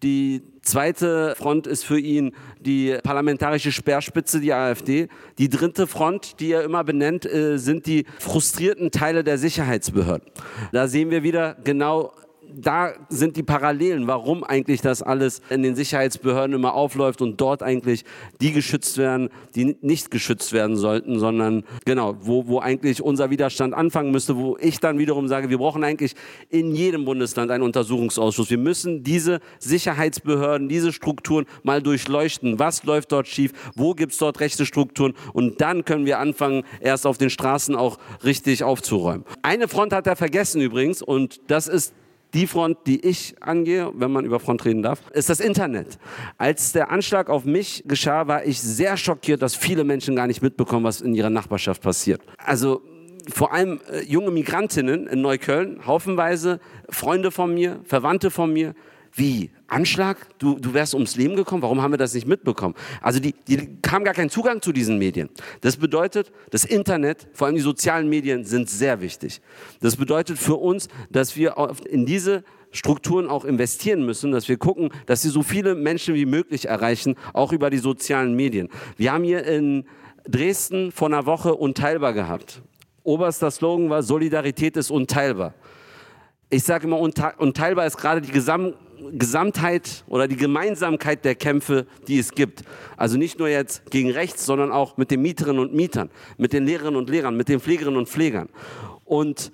Die 0.02 0.42
zweite 0.62 1.34
Front 1.36 1.66
ist 1.66 1.84
für 1.84 1.98
ihn 1.98 2.34
die 2.60 2.98
parlamentarische 3.02 3.72
Speerspitze, 3.72 4.40
die 4.40 4.52
AfD. 4.52 5.08
Die 5.38 5.48
dritte 5.48 5.86
Front, 5.86 6.40
die 6.40 6.52
er 6.52 6.64
immer 6.64 6.84
benennt, 6.84 7.24
äh, 7.26 7.58
sind 7.58 7.86
die 7.86 8.06
frustrierten 8.18 8.90
Teile 8.90 9.24
der 9.24 9.38
Sicherheitsbehörden. 9.38 10.28
Da 10.72 10.88
sehen 10.88 11.10
wir 11.10 11.22
wieder 11.22 11.56
genau 11.64 12.12
da 12.54 12.92
sind 13.08 13.36
die 13.36 13.42
Parallelen, 13.42 14.06
warum 14.06 14.44
eigentlich 14.44 14.80
das 14.80 15.02
alles 15.02 15.40
in 15.50 15.62
den 15.62 15.76
Sicherheitsbehörden 15.76 16.54
immer 16.54 16.74
aufläuft 16.74 17.22
und 17.22 17.40
dort 17.40 17.62
eigentlich 17.62 18.04
die 18.40 18.52
geschützt 18.52 18.98
werden, 18.98 19.28
die 19.54 19.76
nicht 19.80 20.10
geschützt 20.10 20.52
werden 20.52 20.76
sollten, 20.76 21.18
sondern 21.18 21.64
genau, 21.84 22.16
wo, 22.20 22.46
wo 22.46 22.58
eigentlich 22.60 23.02
unser 23.02 23.30
Widerstand 23.30 23.74
anfangen 23.74 24.10
müsste, 24.10 24.36
wo 24.36 24.56
ich 24.60 24.80
dann 24.80 24.98
wiederum 24.98 25.28
sage, 25.28 25.50
wir 25.50 25.58
brauchen 25.58 25.84
eigentlich 25.84 26.14
in 26.48 26.74
jedem 26.74 27.04
Bundesland 27.04 27.50
einen 27.50 27.62
Untersuchungsausschuss. 27.62 28.50
Wir 28.50 28.58
müssen 28.58 29.02
diese 29.02 29.40
Sicherheitsbehörden, 29.58 30.68
diese 30.68 30.92
Strukturen 30.92 31.46
mal 31.62 31.82
durchleuchten. 31.82 32.58
Was 32.58 32.84
läuft 32.84 33.12
dort 33.12 33.28
schief? 33.28 33.52
Wo 33.74 33.94
gibt 33.94 34.12
es 34.12 34.18
dort 34.18 34.40
rechte 34.40 34.66
Strukturen? 34.66 35.14
Und 35.32 35.60
dann 35.60 35.84
können 35.84 36.06
wir 36.06 36.18
anfangen, 36.18 36.64
erst 36.80 37.06
auf 37.06 37.18
den 37.18 37.30
Straßen 37.30 37.76
auch 37.76 37.98
richtig 38.24 38.64
aufzuräumen. 38.64 39.24
Eine 39.42 39.68
Front 39.68 39.92
hat 39.92 40.06
er 40.06 40.16
vergessen 40.16 40.60
übrigens 40.60 41.02
und 41.02 41.40
das 41.48 41.68
ist 41.68 41.94
die 42.34 42.46
Front, 42.46 42.78
die 42.86 43.04
ich 43.06 43.34
angehe, 43.40 43.90
wenn 43.94 44.12
man 44.12 44.24
über 44.24 44.40
Front 44.40 44.64
reden 44.64 44.82
darf, 44.82 45.00
ist 45.12 45.30
das 45.30 45.40
Internet. 45.40 45.98
Als 46.36 46.72
der 46.72 46.90
Anschlag 46.90 47.30
auf 47.30 47.44
mich 47.44 47.84
geschah, 47.86 48.26
war 48.26 48.44
ich 48.44 48.60
sehr 48.60 48.96
schockiert, 48.96 49.42
dass 49.42 49.54
viele 49.54 49.84
Menschen 49.84 50.14
gar 50.14 50.26
nicht 50.26 50.42
mitbekommen, 50.42 50.84
was 50.84 51.00
in 51.00 51.14
ihrer 51.14 51.30
Nachbarschaft 51.30 51.82
passiert. 51.82 52.20
Also 52.38 52.82
vor 53.30 53.52
allem 53.52 53.80
äh, 53.90 54.02
junge 54.04 54.30
Migrantinnen 54.30 55.06
in 55.06 55.20
Neukölln, 55.20 55.86
haufenweise 55.86 56.60
Freunde 56.88 57.30
von 57.30 57.54
mir, 57.54 57.80
Verwandte 57.84 58.30
von 58.30 58.52
mir, 58.52 58.74
wie? 59.14 59.50
Anschlag? 59.66 60.38
Du, 60.38 60.58
du 60.58 60.74
wärst 60.74 60.94
ums 60.94 61.16
Leben 61.16 61.36
gekommen? 61.36 61.62
Warum 61.62 61.82
haben 61.82 61.92
wir 61.92 61.98
das 61.98 62.14
nicht 62.14 62.26
mitbekommen? 62.26 62.74
Also 63.00 63.20
die, 63.20 63.34
die 63.46 63.78
haben 63.88 64.04
gar 64.04 64.14
keinen 64.14 64.30
Zugang 64.30 64.62
zu 64.62 64.72
diesen 64.72 64.98
Medien. 64.98 65.28
Das 65.60 65.76
bedeutet, 65.76 66.32
das 66.50 66.64
Internet, 66.64 67.28
vor 67.32 67.46
allem 67.46 67.56
die 67.56 67.62
sozialen 67.62 68.08
Medien 68.08 68.44
sind 68.44 68.70
sehr 68.70 69.00
wichtig. 69.00 69.40
Das 69.80 69.96
bedeutet 69.96 70.38
für 70.38 70.56
uns, 70.56 70.88
dass 71.10 71.36
wir 71.36 71.56
in 71.88 72.06
diese 72.06 72.44
Strukturen 72.70 73.28
auch 73.28 73.44
investieren 73.44 74.04
müssen, 74.04 74.32
dass 74.32 74.48
wir 74.48 74.58
gucken, 74.58 74.90
dass 75.06 75.22
sie 75.22 75.30
so 75.30 75.42
viele 75.42 75.74
Menschen 75.74 76.14
wie 76.14 76.26
möglich 76.26 76.68
erreichen, 76.68 77.16
auch 77.32 77.52
über 77.52 77.70
die 77.70 77.78
sozialen 77.78 78.34
Medien. 78.34 78.68
Wir 78.96 79.12
haben 79.12 79.24
hier 79.24 79.44
in 79.44 79.84
Dresden 80.28 80.92
vor 80.92 81.08
einer 81.08 81.24
Woche 81.26 81.54
unteilbar 81.54 82.12
gehabt. 82.12 82.62
Oberster 83.02 83.50
Slogan 83.50 83.88
war, 83.88 84.02
Solidarität 84.02 84.76
ist 84.76 84.90
unteilbar. 84.90 85.54
Ich 86.50 86.64
sage 86.64 86.86
immer, 86.86 86.98
unteilbar 86.98 87.86
ist 87.86 87.98
gerade 87.98 88.20
die 88.20 88.32
Gesamt 88.32 88.74
Gesamtheit 89.12 90.04
oder 90.08 90.28
die 90.28 90.36
Gemeinsamkeit 90.36 91.24
der 91.24 91.34
Kämpfe, 91.34 91.86
die 92.08 92.18
es 92.18 92.32
gibt. 92.32 92.64
Also 92.96 93.16
nicht 93.16 93.38
nur 93.38 93.48
jetzt 93.48 93.90
gegen 93.90 94.10
rechts, 94.10 94.44
sondern 94.44 94.72
auch 94.72 94.96
mit 94.96 95.10
den 95.10 95.22
Mieterinnen 95.22 95.60
und 95.60 95.74
Mietern, 95.74 96.10
mit 96.36 96.52
den 96.52 96.66
Lehrerinnen 96.66 96.96
und 96.96 97.08
Lehrern, 97.08 97.36
mit 97.36 97.48
den 97.48 97.60
Pflegerinnen 97.60 97.98
und 97.98 98.08
Pflegern. 98.08 98.48
Und 99.04 99.52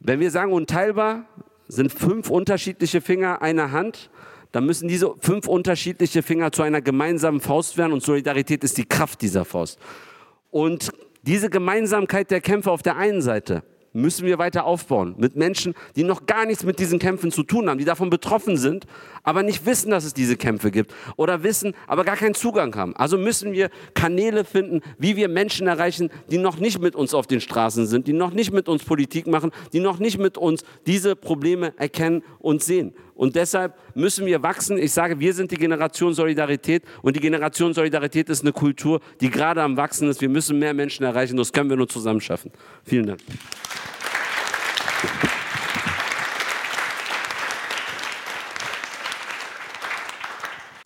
wenn 0.00 0.20
wir 0.20 0.30
sagen 0.30 0.52
unteilbar, 0.52 1.24
sind 1.66 1.92
fünf 1.92 2.30
unterschiedliche 2.30 3.00
Finger 3.00 3.42
einer 3.42 3.72
Hand, 3.72 4.10
dann 4.52 4.64
müssen 4.64 4.88
diese 4.88 5.14
fünf 5.20 5.46
unterschiedliche 5.46 6.22
Finger 6.22 6.52
zu 6.52 6.62
einer 6.62 6.80
gemeinsamen 6.80 7.40
Faust 7.40 7.76
werden 7.76 7.92
und 7.92 8.02
Solidarität 8.02 8.64
ist 8.64 8.78
die 8.78 8.86
Kraft 8.86 9.20
dieser 9.20 9.44
Faust. 9.44 9.78
Und 10.50 10.90
diese 11.22 11.50
Gemeinsamkeit 11.50 12.30
der 12.30 12.40
Kämpfe 12.40 12.70
auf 12.70 12.82
der 12.82 12.96
einen 12.96 13.20
Seite 13.20 13.62
müssen 13.92 14.26
wir 14.26 14.38
weiter 14.38 14.64
aufbauen. 14.64 15.14
Mit 15.18 15.36
Menschen, 15.36 15.74
die 15.96 16.04
noch 16.04 16.26
gar 16.26 16.46
nichts 16.46 16.64
mit 16.64 16.78
diesen 16.78 16.98
Kämpfen 16.98 17.30
zu 17.30 17.42
tun 17.42 17.68
haben, 17.68 17.78
die 17.78 17.84
davon 17.84 18.10
betroffen 18.10 18.56
sind, 18.56 18.86
aber 19.22 19.42
nicht 19.42 19.66
wissen, 19.66 19.90
dass 19.90 20.04
es 20.04 20.14
diese 20.14 20.36
Kämpfe 20.36 20.70
gibt. 20.70 20.94
Oder 21.16 21.42
wissen, 21.42 21.74
aber 21.86 22.04
gar 22.04 22.16
keinen 22.16 22.34
Zugang 22.34 22.74
haben. 22.74 22.94
Also 22.96 23.18
müssen 23.18 23.52
wir 23.52 23.70
Kanäle 23.94 24.44
finden, 24.44 24.80
wie 24.98 25.16
wir 25.16 25.28
Menschen 25.28 25.66
erreichen, 25.66 26.10
die 26.30 26.38
noch 26.38 26.58
nicht 26.58 26.80
mit 26.80 26.94
uns 26.94 27.14
auf 27.14 27.26
den 27.26 27.40
Straßen 27.40 27.86
sind, 27.86 28.06
die 28.06 28.12
noch 28.12 28.32
nicht 28.32 28.52
mit 28.52 28.68
uns 28.68 28.84
Politik 28.84 29.26
machen, 29.26 29.50
die 29.72 29.80
noch 29.80 29.98
nicht 29.98 30.18
mit 30.18 30.38
uns 30.38 30.62
diese 30.86 31.16
Probleme 31.16 31.72
erkennen 31.78 32.22
und 32.38 32.62
sehen. 32.62 32.94
Und 33.18 33.34
deshalb 33.34 33.74
müssen 33.96 34.26
wir 34.26 34.44
wachsen. 34.44 34.78
Ich 34.78 34.92
sage, 34.92 35.18
wir 35.18 35.34
sind 35.34 35.50
die 35.50 35.56
Generation 35.56 36.14
Solidarität 36.14 36.84
und 37.02 37.16
die 37.16 37.20
Generation 37.20 37.74
Solidarität 37.74 38.28
ist 38.28 38.42
eine 38.42 38.52
Kultur, 38.52 39.00
die 39.20 39.28
gerade 39.28 39.60
am 39.60 39.76
Wachsen 39.76 40.08
ist. 40.08 40.20
Wir 40.20 40.28
müssen 40.28 40.56
mehr 40.60 40.72
Menschen 40.72 41.04
erreichen. 41.04 41.36
Das 41.36 41.52
können 41.52 41.68
wir 41.68 41.76
nur 41.76 41.88
zusammen 41.88 42.20
schaffen. 42.20 42.52
Vielen 42.84 43.08
Dank. 43.08 43.18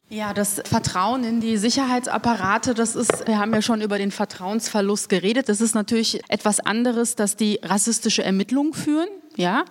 Ja, 0.09 0.33
das 0.33 0.63
Vertrauen 0.65 1.25
in 1.25 1.41
die 1.41 1.59
Sicherheitsapparate, 1.59 2.73
das 2.73 2.97
ist, 2.97 3.27
wir 3.27 3.39
haben 3.39 3.53
ja 3.53 3.61
schon 3.61 3.83
über 3.83 3.99
den 3.99 4.11
Vertrauensverlust 4.11 5.11
geredet. 5.11 5.51
Das 5.51 5.61
ist 5.61 5.75
natürlich 5.75 6.23
etwas 6.31 6.61
anderes, 6.61 7.15
dass 7.15 7.37
die 7.37 7.61
rassistische 7.63 8.23
Ermittlungen 8.25 8.73
führen, 8.73 9.09
ja 9.37 9.67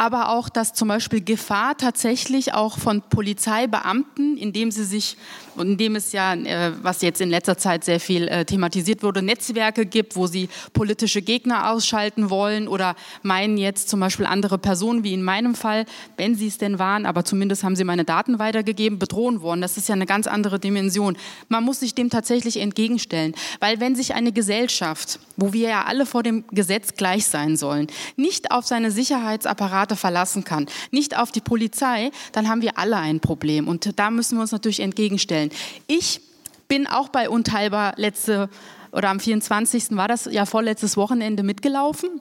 aber 0.00 0.30
auch, 0.30 0.48
dass 0.48 0.72
zum 0.72 0.88
Beispiel 0.88 1.20
Gefahr 1.20 1.76
tatsächlich 1.76 2.54
auch 2.54 2.78
von 2.78 3.02
Polizeibeamten, 3.02 4.38
indem 4.38 4.70
sie 4.70 4.84
sich, 4.84 5.18
indem 5.58 5.94
es 5.94 6.12
ja, 6.12 6.32
äh, 6.32 6.72
was 6.82 7.02
jetzt 7.02 7.20
in 7.20 7.28
letzter 7.28 7.58
Zeit 7.58 7.84
sehr 7.84 8.00
viel 8.00 8.26
äh, 8.28 8.46
thematisiert 8.46 9.02
wurde, 9.02 9.20
Netzwerke 9.20 9.84
gibt, 9.84 10.16
wo 10.16 10.26
sie 10.26 10.48
politische 10.72 11.20
Gegner 11.20 11.70
ausschalten 11.70 12.30
wollen 12.30 12.66
oder 12.66 12.96
meinen 13.22 13.58
jetzt 13.58 13.90
zum 13.90 14.00
Beispiel 14.00 14.24
andere 14.24 14.56
Personen, 14.56 15.04
wie 15.04 15.12
in 15.12 15.22
meinem 15.22 15.54
Fall, 15.54 15.84
wenn 16.16 16.34
sie 16.34 16.46
es 16.46 16.56
denn 16.56 16.78
waren, 16.78 17.04
aber 17.04 17.26
zumindest 17.26 17.62
haben 17.62 17.76
sie 17.76 17.84
meine 17.84 18.06
Daten 18.06 18.38
weitergegeben, 18.38 18.98
bedrohen 18.98 19.42
wollen. 19.42 19.60
Das 19.60 19.76
ist 19.76 19.90
ja 19.90 19.94
eine 19.94 20.06
ganz 20.06 20.26
andere 20.26 20.58
Dimension. 20.58 21.18
Man 21.50 21.62
muss 21.62 21.80
sich 21.80 21.94
dem 21.94 22.08
tatsächlich 22.08 22.56
entgegenstellen, 22.56 23.34
weil 23.60 23.80
wenn 23.80 23.94
sich 23.94 24.14
eine 24.14 24.32
Gesellschaft, 24.32 25.20
wo 25.36 25.52
wir 25.52 25.68
ja 25.68 25.84
alle 25.84 26.06
vor 26.06 26.22
dem 26.22 26.44
Gesetz 26.52 26.94
gleich 26.94 27.26
sein 27.26 27.58
sollen, 27.58 27.88
nicht 28.16 28.50
auf 28.50 28.66
seine 28.66 28.90
Sicherheitsapparate 28.90 29.89
Staate 29.90 29.96
verlassen 29.96 30.44
kann, 30.44 30.66
nicht 30.90 31.16
auf 31.16 31.32
die 31.32 31.40
Polizei, 31.40 32.10
dann 32.32 32.48
haben 32.48 32.62
wir 32.62 32.78
alle 32.78 32.96
ein 32.96 33.20
Problem. 33.20 33.68
Und 33.68 33.98
da 33.98 34.10
müssen 34.10 34.36
wir 34.36 34.42
uns 34.42 34.52
natürlich 34.52 34.80
entgegenstellen. 34.80 35.50
Ich 35.86 36.20
bin 36.68 36.86
auch 36.86 37.08
bei 37.08 37.28
Unteilbar 37.28 37.94
letzte 37.96 38.48
oder 38.92 39.08
am 39.08 39.20
24. 39.20 39.96
war 39.96 40.08
das 40.08 40.26
ja 40.30 40.46
vorletztes 40.46 40.96
Wochenende 40.96 41.42
mitgelaufen 41.42 42.20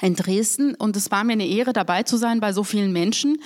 in 0.00 0.14
Dresden 0.14 0.74
und 0.74 0.96
es 0.96 1.10
war 1.10 1.24
mir 1.24 1.32
eine 1.32 1.46
Ehre 1.46 1.72
dabei 1.72 2.02
zu 2.02 2.16
sein 2.16 2.40
bei 2.40 2.52
so 2.52 2.64
vielen 2.64 2.92
Menschen, 2.92 3.38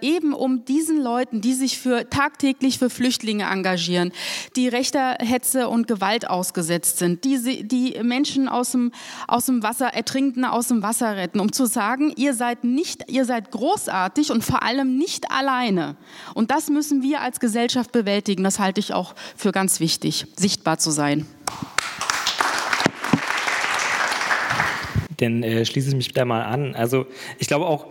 eben 0.00 0.32
um 0.32 0.64
diesen 0.64 1.02
Leuten, 1.02 1.40
die 1.40 1.54
sich 1.54 1.78
für 1.78 2.08
tagtäglich 2.08 2.78
für 2.78 2.90
Flüchtlinge 2.90 3.44
engagieren, 3.44 4.12
die 4.56 4.68
rechter 4.68 5.16
Hetze 5.20 5.68
und 5.68 5.86
Gewalt 5.86 6.28
ausgesetzt 6.28 6.98
sind, 6.98 7.24
die, 7.24 7.66
die 7.66 7.98
Menschen 8.02 8.48
aus 8.48 8.72
dem, 8.72 8.92
aus 9.26 9.46
dem 9.46 9.62
Wasser 9.62 9.88
ertrinken, 9.88 10.44
aus 10.44 10.68
dem 10.68 10.82
Wasser 10.82 11.16
retten, 11.16 11.40
um 11.40 11.52
zu 11.52 11.66
sagen, 11.66 12.12
ihr 12.16 12.34
seid 12.34 12.64
nicht, 12.64 13.10
ihr 13.10 13.24
seid 13.24 13.50
großartig 13.50 14.30
und 14.30 14.44
vor 14.44 14.62
allem 14.62 14.96
nicht 14.98 15.30
alleine. 15.30 15.96
Und 16.34 16.50
das 16.50 16.68
müssen 16.68 17.02
wir 17.02 17.20
als 17.20 17.40
Gesellschaft 17.40 17.92
bewältigen. 17.92 18.44
Das 18.44 18.58
halte 18.58 18.80
ich 18.80 18.92
auch 18.92 19.14
für 19.36 19.52
ganz 19.52 19.80
wichtig, 19.80 20.26
sichtbar 20.36 20.78
zu 20.78 20.90
sein. 20.90 21.26
Dann 25.18 25.42
äh, 25.42 25.64
schließe 25.64 25.90
ich 25.90 25.94
mich 25.94 26.12
da 26.12 26.24
mal 26.24 26.42
an. 26.42 26.74
Also 26.74 27.06
ich 27.38 27.46
glaube 27.46 27.66
auch, 27.66 27.86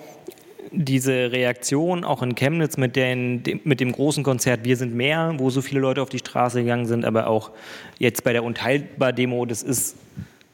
diese 0.71 1.31
Reaktion 1.31 2.03
auch 2.03 2.21
in 2.21 2.35
Chemnitz 2.35 2.77
mit, 2.77 2.95
den, 2.95 3.41
mit 3.63 3.79
dem 3.79 3.91
großen 3.91 4.23
Konzert 4.23 4.63
Wir 4.63 4.75
sind 4.75 4.93
mehr, 4.93 5.33
wo 5.37 5.49
so 5.49 5.61
viele 5.61 5.79
Leute 5.79 6.01
auf 6.01 6.09
die 6.09 6.19
Straße 6.19 6.61
gegangen 6.61 6.85
sind, 6.85 7.05
aber 7.05 7.27
auch 7.27 7.51
jetzt 7.99 8.23
bei 8.23 8.33
der 8.33 8.43
Unteilbar-Demo, 8.43 9.45
das 9.45 9.63
ist 9.63 9.95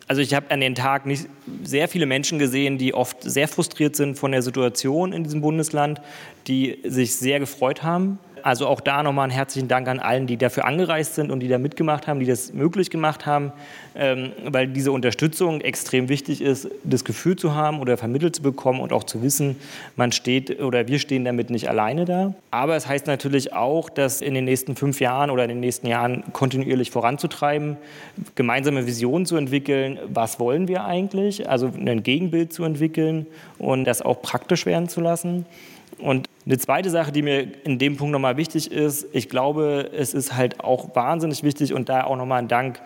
Also 0.07 0.21
ich 0.21 0.33
habe 0.33 0.51
an 0.51 0.59
den 0.59 0.75
Tag 0.75 1.05
nicht 1.05 1.27
sehr 1.63 1.87
viele 1.87 2.05
Menschen 2.05 2.37
gesehen, 2.39 2.77
die 2.77 2.93
oft 2.93 3.23
sehr 3.23 3.47
frustriert 3.47 3.95
sind 3.95 4.17
von 4.17 4.31
der 4.31 4.41
Situation 4.41 5.13
in 5.13 5.23
diesem 5.23 5.41
Bundesland, 5.41 6.01
die 6.47 6.79
sich 6.83 7.15
sehr 7.15 7.39
gefreut 7.39 7.83
haben, 7.83 8.19
also 8.43 8.67
auch 8.67 8.81
da 8.81 9.01
nochmal 9.03 9.23
einen 9.23 9.33
herzlichen 9.33 9.67
Dank 9.67 9.87
an 9.87 9.99
allen, 9.99 10.27
die 10.27 10.37
dafür 10.37 10.65
angereist 10.65 11.15
sind 11.15 11.31
und 11.31 11.39
die 11.39 11.47
da 11.47 11.57
mitgemacht 11.57 12.07
haben, 12.07 12.19
die 12.19 12.25
das 12.25 12.53
möglich 12.53 12.89
gemacht 12.89 13.25
haben, 13.25 13.53
ähm, 13.95 14.33
weil 14.45 14.67
diese 14.67 14.91
Unterstützung 14.91 15.61
extrem 15.61 16.09
wichtig 16.09 16.41
ist, 16.41 16.69
das 16.83 17.05
Gefühl 17.05 17.35
zu 17.35 17.55
haben 17.55 17.79
oder 17.79 17.97
vermittelt 17.97 18.35
zu 18.35 18.41
bekommen 18.41 18.81
und 18.81 18.91
auch 18.91 19.05
zu 19.05 19.21
wissen, 19.23 19.55
man 19.95 20.11
steht 20.11 20.61
oder 20.61 20.87
wir 20.87 20.99
stehen 20.99 21.25
damit 21.25 21.49
nicht 21.49 21.69
alleine 21.69 22.05
da. 22.05 22.33
Aber 22.51 22.75
es 22.75 22.87
heißt 22.87 23.07
natürlich 23.07 23.53
auch, 23.53 23.89
dass 23.89 24.21
in 24.21 24.33
den 24.33 24.45
nächsten 24.45 24.75
fünf 24.75 24.99
Jahren 24.99 25.29
oder 25.29 25.43
in 25.43 25.49
den 25.49 25.59
nächsten 25.59 25.87
Jahren 25.87 26.23
kontinuierlich 26.33 26.91
voranzutreiben, 26.91 27.77
gemeinsame 28.35 28.85
Visionen 28.85 29.25
zu 29.25 29.37
entwickeln, 29.37 29.99
was 30.07 30.39
wollen 30.39 30.67
wir 30.67 30.83
eigentlich, 30.85 31.49
also 31.49 31.67
ein 31.67 32.03
Gegenbild 32.03 32.51
zu 32.51 32.63
entwickeln 32.63 33.25
und 33.57 33.85
das 33.85 34.01
auch 34.01 34.21
praktisch 34.21 34.65
werden 34.65 34.89
zu 34.89 35.01
lassen. 35.01 35.45
Und 35.99 36.27
eine 36.45 36.57
zweite 36.57 36.89
Sache, 36.89 37.11
die 37.11 37.21
mir 37.21 37.47
in 37.63 37.79
dem 37.79 37.95
Punkt 37.95 38.11
nochmal 38.11 38.35
wichtig 38.35 38.71
ist, 38.71 39.07
ich 39.13 39.29
glaube, 39.29 39.91
es 39.93 40.13
ist 40.13 40.35
halt 40.35 40.59
auch 40.59 40.93
wahnsinnig 40.95 41.43
wichtig 41.43 41.73
und 41.73 41.87
da 41.87 42.03
auch 42.03 42.17
nochmal 42.17 42.39
ein 42.39 42.47
Dank 42.47 42.81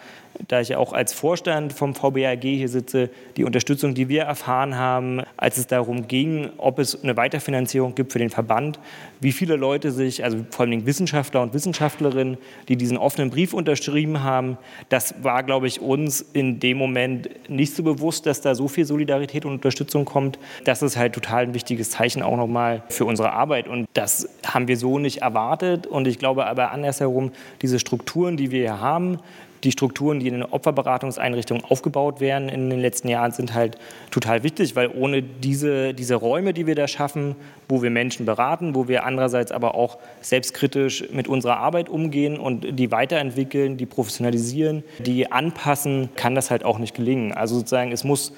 da 0.47 0.61
ich 0.61 0.75
auch 0.75 0.93
als 0.93 1.13
Vorstand 1.13 1.73
vom 1.73 1.95
VBAG 1.95 2.41
hier 2.41 2.69
sitze, 2.69 3.09
die 3.35 3.43
Unterstützung, 3.43 3.93
die 3.93 4.09
wir 4.09 4.23
erfahren 4.23 4.75
haben, 4.75 5.21
als 5.35 5.57
es 5.57 5.67
darum 5.67 6.07
ging, 6.07 6.49
ob 6.57 6.79
es 6.79 7.03
eine 7.03 7.17
Weiterfinanzierung 7.17 7.95
gibt 7.95 8.11
für 8.11 8.19
den 8.19 8.29
Verband, 8.29 8.79
wie 9.19 9.31
viele 9.31 9.55
Leute 9.55 9.91
sich, 9.91 10.23
also 10.23 10.45
vor 10.49 10.65
allem 10.65 10.85
Wissenschaftler 10.85 11.41
und 11.41 11.53
Wissenschaftlerinnen, 11.53 12.37
die 12.67 12.75
diesen 12.75 12.97
offenen 12.97 13.29
Brief 13.29 13.53
unterschrieben 13.53 14.23
haben, 14.23 14.57
das 14.89 15.15
war, 15.23 15.43
glaube 15.43 15.67
ich, 15.67 15.81
uns 15.81 16.21
in 16.33 16.59
dem 16.59 16.77
Moment 16.77 17.29
nicht 17.49 17.75
so 17.75 17.83
bewusst, 17.83 18.25
dass 18.25 18.41
da 18.41 18.53
so 18.55 18.67
viel 18.67 18.85
Solidarität 18.85 19.45
und 19.45 19.53
Unterstützung 19.53 20.05
kommt. 20.05 20.37
Das 20.65 20.81
ist 20.81 20.97
halt 20.97 21.13
total 21.13 21.43
ein 21.43 21.53
wichtiges 21.53 21.91
Zeichen 21.91 22.21
auch 22.21 22.37
nochmal 22.37 22.83
für 22.89 23.05
unsere 23.05 23.33
Arbeit 23.33 23.67
und 23.67 23.87
das 23.93 24.29
haben 24.45 24.67
wir 24.67 24.77
so 24.77 24.99
nicht 24.99 25.21
erwartet 25.21 25.87
und 25.87 26.07
ich 26.07 26.19
glaube 26.19 26.45
aber 26.45 26.71
andersherum, 26.71 27.31
diese 27.61 27.79
Strukturen, 27.79 28.37
die 28.37 28.51
wir 28.51 28.59
hier 28.59 28.81
haben, 28.81 29.19
die 29.63 29.71
Strukturen, 29.71 30.19
die 30.19 30.27
in 30.27 30.33
den 30.35 30.43
Opferberatungseinrichtungen 30.43 31.63
aufgebaut 31.65 32.19
werden 32.19 32.49
in 32.49 32.69
den 32.69 32.79
letzten 32.79 33.07
Jahren, 33.07 33.31
sind 33.31 33.53
halt 33.53 33.77
total 34.11 34.43
wichtig, 34.43 34.75
weil 34.75 34.89
ohne 34.89 35.21
diese, 35.21 35.93
diese 35.93 36.15
Räume, 36.15 36.53
die 36.53 36.67
wir 36.67 36.75
da 36.75 36.87
schaffen, 36.87 37.35
wo 37.69 37.81
wir 37.81 37.89
Menschen 37.89 38.25
beraten, 38.25 38.75
wo 38.75 38.87
wir 38.87 39.05
andererseits 39.05 39.51
aber 39.51 39.75
auch 39.75 39.97
selbstkritisch 40.21 41.05
mit 41.11 41.27
unserer 41.27 41.57
Arbeit 41.57 41.89
umgehen 41.89 42.37
und 42.37 42.79
die 42.79 42.91
weiterentwickeln, 42.91 43.77
die 43.77 43.85
professionalisieren, 43.85 44.83
die 44.99 45.31
anpassen, 45.31 46.09
kann 46.15 46.35
das 46.35 46.51
halt 46.51 46.63
auch 46.63 46.79
nicht 46.79 46.95
gelingen. 46.95 47.33
Also 47.33 47.55
sozusagen, 47.55 47.91
es 47.91 48.03
muss 48.03 48.33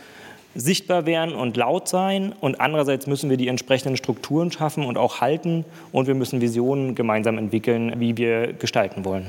sichtbar 0.55 1.05
werden 1.05 1.35
und 1.35 1.57
laut 1.57 1.87
sein 1.87 2.33
und 2.39 2.59
andererseits 2.59 3.07
müssen 3.07 3.29
wir 3.29 3.37
die 3.37 3.47
entsprechenden 3.47 3.97
Strukturen 3.97 4.51
schaffen 4.51 4.83
und 4.83 4.97
auch 4.97 5.21
halten 5.21 5.63
und 5.91 6.07
wir 6.07 6.15
müssen 6.15 6.41
Visionen 6.41 6.95
gemeinsam 6.95 7.37
entwickeln, 7.37 7.99
wie 7.99 8.17
wir 8.17 8.53
gestalten 8.53 9.05
wollen. 9.05 9.27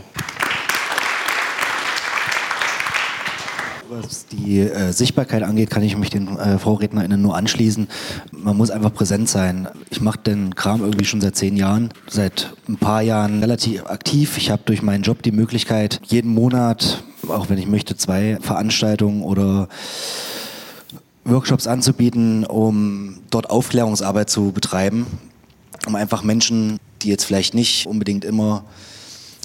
Was 3.92 4.26
die 4.26 4.60
äh, 4.60 4.92
Sichtbarkeit 4.92 5.42
angeht, 5.42 5.68
kann 5.68 5.82
ich 5.82 5.96
mich 5.96 6.10
den 6.10 6.38
äh, 6.38 6.58
VorrednerInnen 6.60 7.20
nur 7.20 7.36
anschließen. 7.36 7.88
Man 8.30 8.56
muss 8.56 8.70
einfach 8.70 8.94
präsent 8.94 9.28
sein. 9.28 9.66
Ich 9.90 10.00
mache 10.00 10.20
den 10.20 10.54
Kram 10.54 10.82
irgendwie 10.82 11.04
schon 11.04 11.20
seit 11.20 11.34
zehn 11.34 11.56
Jahren, 11.56 11.88
seit 12.08 12.52
ein 12.68 12.76
paar 12.76 13.02
Jahren 13.02 13.40
relativ 13.40 13.84
aktiv. 13.86 14.36
Ich 14.36 14.52
habe 14.52 14.62
durch 14.64 14.82
meinen 14.82 15.02
Job 15.02 15.22
die 15.22 15.32
Möglichkeit, 15.32 16.00
jeden 16.04 16.32
Monat, 16.32 17.02
auch 17.26 17.48
wenn 17.48 17.58
ich 17.58 17.66
möchte, 17.66 17.96
zwei 17.96 18.38
Veranstaltungen 18.40 19.24
oder 19.24 19.68
Workshops 21.24 21.66
anzubieten, 21.66 22.44
um 22.44 23.18
dort 23.30 23.50
Aufklärungsarbeit 23.50 24.30
zu 24.30 24.52
betreiben, 24.52 25.04
um 25.88 25.96
einfach 25.96 26.22
Menschen, 26.22 26.78
die 27.02 27.08
jetzt 27.08 27.24
vielleicht 27.24 27.54
nicht 27.54 27.88
unbedingt 27.88 28.24
immer 28.24 28.62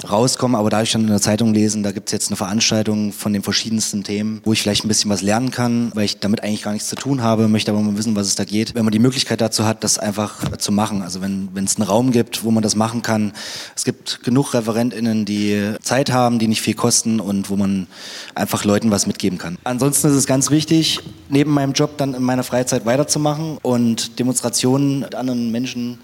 rauskommen, 0.03 0.55
aber 0.55 0.69
da 0.69 0.81
ich 0.81 0.91
dann 0.91 1.01
in 1.01 1.07
der 1.07 1.21
Zeitung 1.21 1.53
lesen, 1.53 1.83
da 1.83 1.91
gibt 1.91 2.09
es 2.09 2.11
jetzt 2.11 2.29
eine 2.29 2.35
Veranstaltung 2.35 3.11
von 3.11 3.33
den 3.33 3.43
verschiedensten 3.43 4.03
Themen, 4.03 4.41
wo 4.43 4.53
ich 4.53 4.61
vielleicht 4.61 4.83
ein 4.83 4.87
bisschen 4.87 5.09
was 5.09 5.21
lernen 5.21 5.51
kann, 5.51 5.91
weil 5.95 6.05
ich 6.05 6.19
damit 6.19 6.43
eigentlich 6.43 6.63
gar 6.63 6.73
nichts 6.73 6.89
zu 6.89 6.95
tun 6.95 7.21
habe, 7.21 7.47
möchte 7.47 7.71
aber 7.71 7.81
mal 7.81 7.97
wissen, 7.97 8.15
was 8.15 8.27
es 8.27 8.35
da 8.35 8.43
geht. 8.43 8.75
Wenn 8.75 8.85
man 8.85 8.91
die 8.91 8.99
Möglichkeit 8.99 9.41
dazu 9.41 9.65
hat, 9.65 9.83
das 9.83 9.97
einfach 9.97 10.57
zu 10.57 10.71
machen, 10.71 11.01
also 11.01 11.21
wenn 11.21 11.49
es 11.63 11.77
einen 11.77 11.87
Raum 11.87 12.11
gibt, 12.11 12.43
wo 12.43 12.51
man 12.51 12.63
das 12.63 12.75
machen 12.75 13.01
kann. 13.01 13.33
Es 13.75 13.85
gibt 13.85 14.23
genug 14.23 14.53
ReferentInnen, 14.53 15.25
die 15.25 15.73
Zeit 15.81 16.11
haben, 16.11 16.39
die 16.39 16.47
nicht 16.47 16.61
viel 16.61 16.75
kosten 16.75 17.19
und 17.19 17.49
wo 17.49 17.55
man 17.55 17.87
einfach 18.33 18.65
Leuten 18.65 18.91
was 18.91 19.07
mitgeben 19.07 19.37
kann. 19.37 19.57
Ansonsten 19.63 20.07
ist 20.07 20.13
es 20.15 20.25
ganz 20.25 20.51
wichtig, 20.51 20.99
neben 21.29 21.51
meinem 21.51 21.73
Job 21.73 21.97
dann 21.97 22.13
in 22.13 22.23
meiner 22.23 22.43
Freizeit 22.43 22.85
weiterzumachen 22.85 23.57
und 23.61 24.19
Demonstrationen 24.19 24.99
mit 24.99 25.15
anderen 25.15 25.51
Menschen 25.51 25.99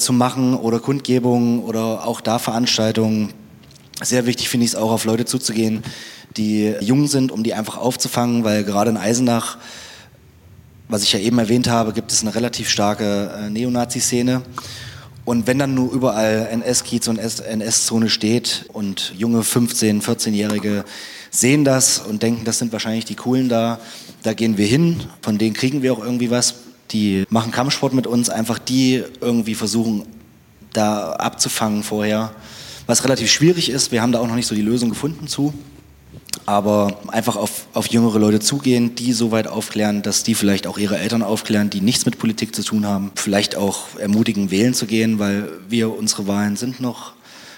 zu 0.00 0.12
machen 0.12 0.54
oder 0.54 0.80
Kundgebungen 0.80 1.60
oder 1.60 2.06
auch 2.06 2.20
da 2.20 2.38
Veranstaltungen. 2.38 3.32
Sehr 4.02 4.26
wichtig 4.26 4.48
finde 4.48 4.64
ich 4.64 4.72
es 4.72 4.76
auch, 4.76 4.90
auf 4.90 5.04
Leute 5.04 5.24
zuzugehen, 5.26 5.82
die 6.36 6.74
jung 6.80 7.06
sind, 7.06 7.32
um 7.32 7.42
die 7.42 7.54
einfach 7.54 7.76
aufzufangen, 7.76 8.44
weil 8.44 8.64
gerade 8.64 8.90
in 8.90 8.96
Eisenach, 8.96 9.58
was 10.88 11.02
ich 11.02 11.12
ja 11.12 11.18
eben 11.18 11.38
erwähnt 11.38 11.68
habe, 11.68 11.92
gibt 11.92 12.12
es 12.12 12.22
eine 12.22 12.34
relativ 12.34 12.68
starke 12.68 13.30
äh, 13.36 13.50
Neonazi-Szene. 13.50 14.42
Und 15.24 15.46
wenn 15.46 15.58
dann 15.58 15.74
nur 15.74 15.92
überall 15.92 16.48
NS-Kiez 16.50 17.06
und 17.08 17.18
NS-Zone 17.18 18.08
steht 18.08 18.64
und 18.72 19.12
junge 19.16 19.42
15-, 19.42 20.02
14-Jährige 20.02 20.84
sehen 21.30 21.64
das 21.64 21.98
und 21.98 22.22
denken, 22.22 22.44
das 22.44 22.58
sind 22.58 22.72
wahrscheinlich 22.72 23.04
die 23.04 23.14
Coolen 23.14 23.48
da, 23.48 23.78
da 24.22 24.34
gehen 24.34 24.56
wir 24.56 24.66
hin, 24.66 25.00
von 25.22 25.38
denen 25.38 25.54
kriegen 25.54 25.82
wir 25.82 25.92
auch 25.92 26.02
irgendwie 26.02 26.30
was, 26.30 26.54
die 26.90 27.24
machen 27.30 27.52
Kampfsport 27.52 27.92
mit 27.92 28.06
uns, 28.06 28.30
einfach 28.30 28.58
die 28.58 29.02
irgendwie 29.20 29.54
versuchen, 29.54 30.06
da 30.72 31.12
abzufangen 31.12 31.82
vorher. 31.82 32.32
Was 32.86 33.04
relativ 33.04 33.30
schwierig 33.30 33.70
ist, 33.70 33.92
wir 33.92 34.02
haben 34.02 34.12
da 34.12 34.20
auch 34.20 34.26
noch 34.26 34.34
nicht 34.34 34.46
so 34.46 34.54
die 34.54 34.62
Lösung 34.62 34.88
gefunden 34.88 35.28
zu. 35.28 35.54
Aber 36.46 36.98
einfach 37.08 37.36
auf, 37.36 37.66
auf 37.74 37.86
jüngere 37.88 38.18
Leute 38.18 38.40
zugehen, 38.40 38.94
die 38.94 39.12
so 39.12 39.30
weit 39.30 39.46
aufklären, 39.46 40.02
dass 40.02 40.22
die 40.22 40.34
vielleicht 40.34 40.66
auch 40.66 40.78
ihre 40.78 40.98
Eltern 40.98 41.22
aufklären, 41.22 41.70
die 41.70 41.80
nichts 41.80 42.06
mit 42.06 42.18
Politik 42.18 42.54
zu 42.54 42.62
tun 42.62 42.86
haben. 42.86 43.12
Vielleicht 43.14 43.56
auch 43.56 43.98
ermutigen, 43.98 44.50
wählen 44.50 44.74
zu 44.74 44.86
gehen, 44.86 45.18
weil 45.18 45.48
wir, 45.68 45.96
unsere 45.96 46.26
Wahlen 46.26 46.56
sind 46.56 46.80
noch 46.80 47.12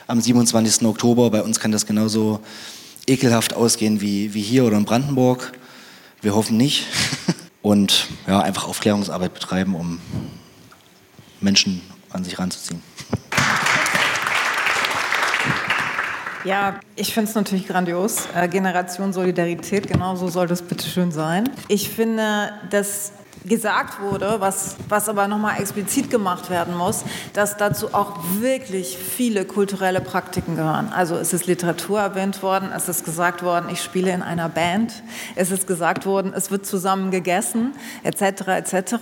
am 0.06 0.20
27. 0.20 0.86
Oktober. 0.86 1.30
Bei 1.30 1.42
uns 1.42 1.60
kann 1.60 1.72
das 1.72 1.86
genauso 1.86 2.40
ekelhaft 3.06 3.54
ausgehen 3.54 4.00
wie, 4.00 4.34
wie 4.34 4.42
hier 4.42 4.64
oder 4.64 4.76
in 4.76 4.84
Brandenburg. 4.84 5.52
Wir 6.20 6.34
hoffen 6.34 6.56
nicht. 6.56 6.86
und 7.62 8.08
ja, 8.26 8.40
einfach 8.40 8.68
Aufklärungsarbeit 8.68 9.32
betreiben, 9.32 9.74
um 9.74 10.00
Menschen 11.40 11.80
an 12.10 12.24
sich 12.24 12.38
ranzuziehen. 12.38 12.82
Ja, 16.44 16.80
ich 16.96 17.14
finde 17.14 17.30
es 17.30 17.36
natürlich 17.36 17.68
grandios. 17.68 18.26
Äh, 18.34 18.48
Generation 18.48 19.12
Solidarität, 19.12 19.86
genau 19.86 20.16
so 20.16 20.28
soll 20.28 20.48
das 20.48 20.60
bitte 20.60 20.88
schön 20.88 21.12
sein. 21.12 21.48
Ich 21.68 21.88
finde, 21.88 22.52
dass 22.70 23.12
gesagt 23.44 24.00
wurde, 24.00 24.36
was, 24.38 24.76
was 24.88 25.08
aber 25.08 25.28
nochmal 25.28 25.60
explizit 25.60 26.10
gemacht 26.10 26.50
werden 26.50 26.76
muss, 26.76 27.04
dass 27.32 27.56
dazu 27.56 27.92
auch 27.94 28.18
wirklich 28.38 28.96
viele 28.98 29.44
kulturelle 29.44 30.00
Praktiken 30.00 30.56
gehören. 30.56 30.92
Also 30.92 31.16
es 31.16 31.32
ist 31.32 31.46
Literatur 31.46 32.00
erwähnt 32.00 32.42
worden, 32.42 32.70
es 32.74 32.88
ist 32.88 33.04
gesagt 33.04 33.42
worden, 33.42 33.68
ich 33.70 33.82
spiele 33.82 34.12
in 34.12 34.22
einer 34.22 34.48
Band, 34.48 35.02
es 35.34 35.50
ist 35.50 35.66
gesagt 35.66 36.06
worden, 36.06 36.32
es 36.34 36.50
wird 36.50 36.66
zusammen 36.66 37.10
gegessen, 37.10 37.72
etc., 38.02 38.48
etc. 38.48 38.94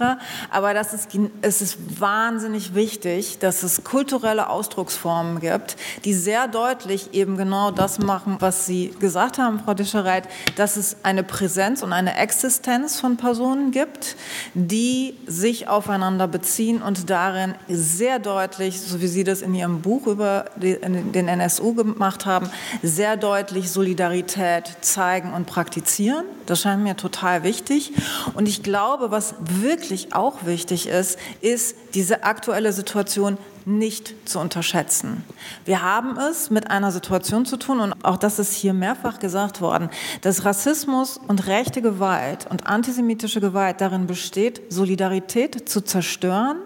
Aber 0.50 0.74
das 0.74 0.94
ist, 0.94 1.08
es 1.42 1.62
ist 1.62 2.00
wahnsinnig 2.00 2.74
wichtig, 2.74 3.38
dass 3.38 3.62
es 3.62 3.84
kulturelle 3.84 4.48
Ausdrucksformen 4.48 5.40
gibt, 5.40 5.76
die 6.04 6.14
sehr 6.14 6.48
deutlich 6.48 7.14
eben 7.14 7.36
genau 7.36 7.70
das 7.70 7.98
machen, 7.98 8.36
was 8.40 8.66
Sie 8.66 8.94
gesagt 9.00 9.38
haben, 9.38 9.60
Frau 9.60 9.74
Dischereit, 9.74 10.28
dass 10.56 10.76
es 10.76 10.96
eine 11.02 11.22
Präsenz 11.22 11.82
und 11.82 11.92
eine 11.92 12.16
Existenz 12.16 13.00
von 13.00 13.16
Personen 13.16 13.70
gibt, 13.70 14.16
die 14.54 15.14
sich 15.26 15.68
aufeinander 15.68 16.28
beziehen 16.28 16.82
und 16.82 17.10
darin 17.10 17.54
sehr 17.68 18.18
deutlich, 18.18 18.80
so 18.80 19.00
wie 19.00 19.06
Sie 19.06 19.24
das 19.24 19.42
in 19.42 19.54
Ihrem 19.54 19.82
Buch 19.82 20.06
über 20.06 20.46
den 20.56 21.28
NSU 21.28 21.74
gemacht 21.74 22.26
haben, 22.26 22.50
sehr 22.82 23.16
deutlich 23.16 23.70
Solidarität 23.70 24.76
zeigen 24.80 25.32
und 25.32 25.46
praktizieren. 25.46 26.24
Das 26.46 26.60
scheint 26.60 26.82
mir 26.82 26.96
total 26.96 27.42
wichtig. 27.42 27.92
Und 28.34 28.48
ich 28.48 28.62
glaube, 28.62 29.10
was 29.10 29.34
wirklich 29.40 30.14
auch 30.14 30.44
wichtig 30.44 30.88
ist, 30.88 31.18
ist 31.40 31.76
diese 31.94 32.24
aktuelle 32.24 32.72
Situation 32.72 33.38
nicht 33.66 34.14
zu 34.28 34.38
unterschätzen. 34.38 35.24
Wir 35.64 35.82
haben 35.82 36.16
es 36.18 36.50
mit 36.50 36.70
einer 36.70 36.92
Situation 36.92 37.46
zu 37.46 37.56
tun, 37.56 37.80
und 37.80 37.94
auch 38.04 38.16
das 38.16 38.38
ist 38.38 38.54
hier 38.54 38.72
mehrfach 38.72 39.18
gesagt 39.18 39.60
worden, 39.60 39.90
dass 40.22 40.44
Rassismus 40.44 41.20
und 41.28 41.46
rechte 41.46 41.82
Gewalt 41.82 42.46
und 42.50 42.66
antisemitische 42.66 43.40
Gewalt 43.40 43.80
darin 43.80 44.06
besteht, 44.06 44.62
Solidarität 44.72 45.68
zu 45.68 45.82
zerstören, 45.82 46.56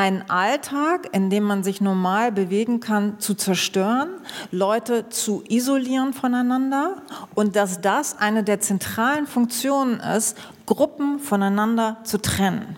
einen 0.00 0.28
Alltag, 0.30 1.08
in 1.12 1.28
dem 1.28 1.44
man 1.44 1.62
sich 1.62 1.82
normal 1.82 2.32
bewegen 2.32 2.80
kann, 2.80 3.20
zu 3.20 3.34
zerstören, 3.34 4.08
Leute 4.50 5.10
zu 5.10 5.44
isolieren 5.46 6.14
voneinander 6.14 7.02
und 7.34 7.54
dass 7.54 7.82
das 7.82 8.18
eine 8.18 8.42
der 8.42 8.60
zentralen 8.60 9.26
Funktionen 9.26 10.00
ist, 10.00 10.38
Gruppen 10.64 11.18
voneinander 11.18 11.98
zu 12.04 12.16
trennen. 12.16 12.76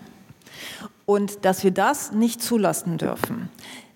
Und 1.05 1.45
dass 1.45 1.63
wir 1.63 1.71
das 1.71 2.11
nicht 2.11 2.41
zulassen 2.41 2.97
dürfen. 2.97 3.49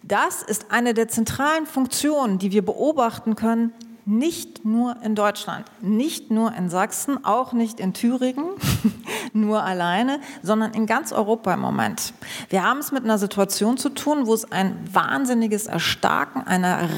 Das 0.04 0.42
ist 0.42 0.72
eine 0.72 0.94
der 0.94 1.08
zentralen 1.08 1.66
Funktionen, 1.66 2.40
die 2.40 2.52
wir 2.52 2.64
beobachten 2.64 3.36
können 3.36 3.74
nicht 4.08 4.64
nur 4.64 4.96
in 5.04 5.16
Deutschland, 5.16 5.66
nicht 5.82 6.32
nur 6.32 6.54
in 6.54 6.70
Sachsen, 6.70 7.26
auch 7.26 7.52
nicht 7.52 7.82
in 7.82 7.94
Thüringen, 7.94 8.46
nur 9.34 9.64
alleine, 9.64 10.22
sondern 10.42 10.74
in 10.74 10.86
ganz 10.86 11.12
Europa 11.12 11.54
im 11.54 11.60
Moment. 11.60 12.14
Wir 12.48 12.64
haben 12.64 12.80
es 12.80 12.94
mit 12.94 13.04
einer 13.04 13.18
Situation 13.18 13.78
zu 13.78 13.90
tun, 13.90 14.26
wo 14.26 14.34
es 14.34 14.50
ein 14.50 14.80
wahnsinniges 14.92 15.68
Erstarken 15.68 16.44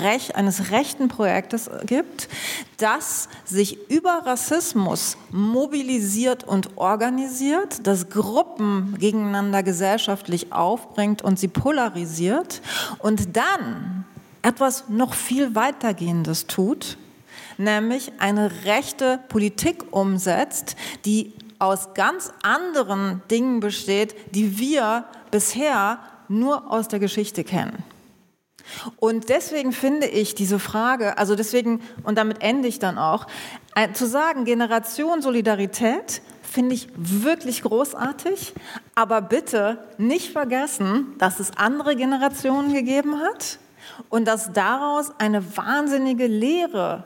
Rech 0.04 0.36
eines 0.36 0.70
rechten 0.70 1.08
Projektes 1.08 1.72
gibt, 1.88 2.30
das 2.78 3.28
sich 3.44 3.90
über 3.90 4.22
Rassismus 4.26 5.18
mobilisiert 5.32 6.44
und 6.44 6.78
organisiert, 6.78 7.88
das 7.88 8.10
Gruppen 8.10 8.96
gegeneinander 9.00 9.64
gesellschaftlich 9.64 10.54
aufbringt 10.54 11.24
und 11.24 11.40
sie 11.40 11.48
polarisiert 11.48 12.62
und 13.00 13.36
dann 13.36 14.06
etwas 14.42 14.86
noch 14.90 15.14
viel 15.14 15.56
weitergehendes 15.56 16.48
tut, 16.48 16.98
nämlich 17.58 18.14
eine 18.20 18.66
rechte 18.66 19.20
Politik 19.30 19.92
umsetzt, 19.92 20.76
die 21.06 21.34
aus 21.60 21.94
ganz 21.94 22.32
anderen 22.42 23.22
Dingen 23.30 23.60
besteht, 23.60 24.16
die 24.34 24.58
wir 24.60 25.06
bisher 25.30 26.00
nur 26.30 26.72
aus 26.72 26.88
der 26.88 27.00
Geschichte 27.00 27.44
kennen. 27.44 27.84
Und 28.98 29.30
deswegen 29.30 29.72
finde 29.72 30.08
ich 30.08 30.36
diese 30.36 30.60
Frage, 30.60 31.18
also 31.18 31.36
deswegen, 31.36 31.82
und 32.04 32.18
damit 32.18 32.42
ende 32.42 32.68
ich 32.68 32.80
dann 32.80 32.98
auch, 32.98 33.28
zu 33.94 34.06
sagen, 34.06 34.46
Generation 34.46 35.22
Solidarität 35.22 36.22
finde 36.44 36.76
ich 36.76 36.90
wirklich 36.96 37.64
großartig, 37.64 38.54
aber 38.96 39.22
bitte 39.22 39.80
nicht 39.98 40.32
vergessen, 40.32 41.16
dass 41.18 41.40
es 41.40 41.52
andere 41.58 41.96
Generationen 41.96 42.74
gegeben 42.74 43.20
hat 43.20 43.60
und 44.08 44.26
dass 44.26 44.54
daraus 44.54 45.12
eine 45.18 45.58
wahnsinnige 45.58 46.28
Lehre 46.28 47.04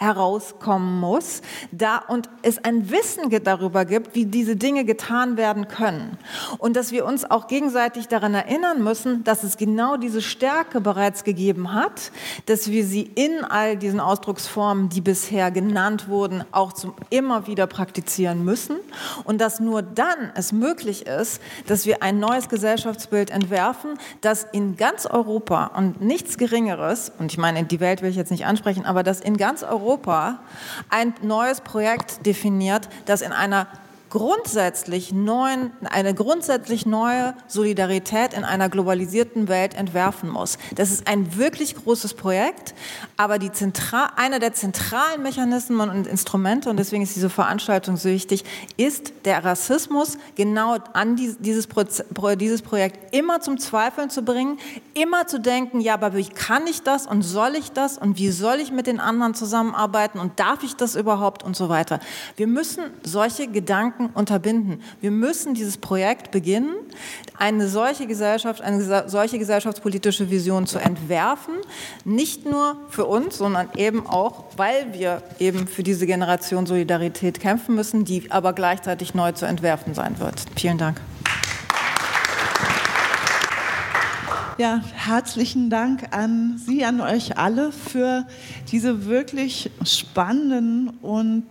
herauskommen 0.00 0.98
muss, 0.98 1.42
da 1.72 1.98
und 1.98 2.30
es 2.42 2.64
ein 2.64 2.90
Wissen 2.90 3.30
darüber 3.44 3.84
gibt, 3.84 4.14
wie 4.14 4.24
diese 4.24 4.56
Dinge 4.56 4.86
getan 4.86 5.36
werden 5.36 5.68
können. 5.68 6.16
Und 6.56 6.74
dass 6.74 6.90
wir 6.90 7.04
uns 7.04 7.30
auch 7.30 7.48
gegenseitig 7.48 8.08
daran 8.08 8.32
erinnern 8.32 8.82
müssen, 8.82 9.24
dass 9.24 9.44
es 9.44 9.58
genau 9.58 9.98
diese 9.98 10.22
Stärke 10.22 10.80
bereits 10.80 11.22
gegeben 11.22 11.74
hat, 11.74 12.12
dass 12.46 12.70
wir 12.70 12.84
sie 12.86 13.02
in 13.02 13.44
all 13.44 13.76
diesen 13.76 14.00
Ausdrucksformen, 14.00 14.88
die 14.88 15.02
bisher 15.02 15.50
genannt 15.50 16.08
wurden, 16.08 16.44
auch 16.50 16.72
zum 16.72 16.94
immer 17.10 17.46
wieder 17.46 17.66
praktizieren 17.66 18.42
müssen. 18.42 18.76
Und 19.24 19.40
dass 19.40 19.60
nur 19.60 19.82
dann 19.82 20.32
es 20.34 20.52
möglich 20.52 21.06
ist, 21.06 21.42
dass 21.66 21.84
wir 21.84 22.02
ein 22.02 22.18
neues 22.18 22.48
Gesellschaftsbild 22.48 23.30
entwerfen, 23.30 23.98
das 24.22 24.44
in 24.52 24.76
ganz 24.76 25.04
Europa 25.04 25.72
und 25.76 26.00
nichts 26.00 26.38
Geringeres 26.38 27.12
und 27.18 27.30
ich 27.30 27.38
meine 27.38 27.64
die 27.64 27.80
Welt 27.80 28.00
will 28.00 28.08
ich 28.08 28.16
jetzt 28.16 28.30
nicht 28.30 28.46
ansprechen, 28.46 28.86
aber 28.86 29.02
das 29.02 29.20
in 29.20 29.36
ganz 29.36 29.62
Europa 29.62 29.89
Europa 29.90 30.38
ein 30.88 31.14
neues 31.20 31.60
Projekt 31.60 32.24
definiert, 32.24 32.88
das 33.06 33.22
in 33.22 33.32
einer 33.32 33.66
grundsätzlich 34.10 35.12
neuen, 35.12 35.70
eine 35.88 36.14
grundsätzlich 36.14 36.84
neue 36.84 37.34
Solidarität 37.46 38.34
in 38.34 38.44
einer 38.44 38.68
globalisierten 38.68 39.48
Welt 39.48 39.74
entwerfen 39.74 40.28
muss. 40.28 40.58
Das 40.74 40.90
ist 40.90 41.06
ein 41.06 41.36
wirklich 41.36 41.76
großes 41.76 42.14
Projekt, 42.14 42.74
aber 43.16 43.38
die 43.38 43.52
Zentra 43.52 44.10
einer 44.16 44.40
der 44.40 44.52
zentralen 44.52 45.22
Mechanismen 45.22 45.88
und 45.88 46.06
Instrumente, 46.08 46.68
und 46.70 46.76
deswegen 46.76 47.04
ist 47.04 47.14
diese 47.14 47.30
Veranstaltung 47.30 47.96
so 47.96 48.08
wichtig, 48.08 48.44
ist 48.76 49.12
der 49.24 49.44
Rassismus 49.44 50.18
genau 50.34 50.78
an 50.92 51.14
dieses, 51.14 51.38
dieses 51.38 51.66
Projekt 51.68 53.14
immer 53.14 53.40
zum 53.40 53.58
Zweifeln 53.58 54.10
zu 54.10 54.22
bringen, 54.22 54.58
immer 54.94 55.28
zu 55.28 55.38
denken, 55.38 55.80
ja, 55.80 55.94
aber 55.94 56.14
wie 56.16 56.28
kann 56.28 56.66
ich 56.66 56.82
das 56.82 57.06
und 57.06 57.22
soll 57.22 57.54
ich 57.54 57.70
das 57.70 57.96
und 57.96 58.18
wie 58.18 58.30
soll 58.30 58.56
ich 58.56 58.72
mit 58.72 58.88
den 58.88 58.98
anderen 58.98 59.34
zusammenarbeiten 59.34 60.18
und 60.18 60.40
darf 60.40 60.64
ich 60.64 60.74
das 60.74 60.96
überhaupt 60.96 61.44
und 61.44 61.54
so 61.54 61.68
weiter. 61.68 62.00
Wir 62.36 62.48
müssen 62.48 62.82
solche 63.04 63.46
Gedanken 63.46 63.99
Gedanken 64.00 64.18
unterbinden. 64.18 64.80
Wir 65.00 65.10
müssen 65.10 65.54
dieses 65.54 65.76
Projekt 65.76 66.30
beginnen, 66.30 66.74
eine 67.38 67.68
solche 67.68 68.06
Gesellschaft, 68.06 68.60
eine 68.62 69.08
solche 69.08 69.38
gesellschaftspolitische 69.38 70.30
Vision 70.30 70.66
zu 70.66 70.78
entwerfen, 70.78 71.54
nicht 72.04 72.46
nur 72.46 72.76
für 72.88 73.04
uns, 73.06 73.38
sondern 73.38 73.68
eben 73.76 74.06
auch, 74.06 74.44
weil 74.56 74.92
wir 74.92 75.22
eben 75.38 75.66
für 75.66 75.82
diese 75.82 76.06
Generation 76.06 76.66
Solidarität 76.66 77.40
kämpfen 77.40 77.74
müssen, 77.74 78.04
die 78.04 78.30
aber 78.30 78.52
gleichzeitig 78.52 79.14
neu 79.14 79.32
zu 79.32 79.46
entwerfen 79.46 79.94
sein 79.94 80.18
wird. 80.18 80.34
Vielen 80.56 80.78
Dank. 80.78 81.00
Ja, 84.58 84.82
herzlichen 84.94 85.70
Dank 85.70 86.14
an 86.14 86.60
Sie, 86.66 86.84
an 86.84 87.00
euch 87.00 87.38
alle 87.38 87.72
für 87.72 88.26
diese 88.70 89.06
wirklich 89.06 89.70
spannenden 89.84 90.90
und 91.00 91.44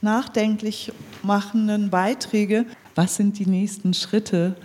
nachdenklich 0.00 0.92
machenden 1.22 1.90
Beiträge. 1.90 2.66
Was 2.94 3.16
sind 3.16 3.38
die 3.38 3.46
nächsten 3.46 3.94
Schritte, 3.94 4.56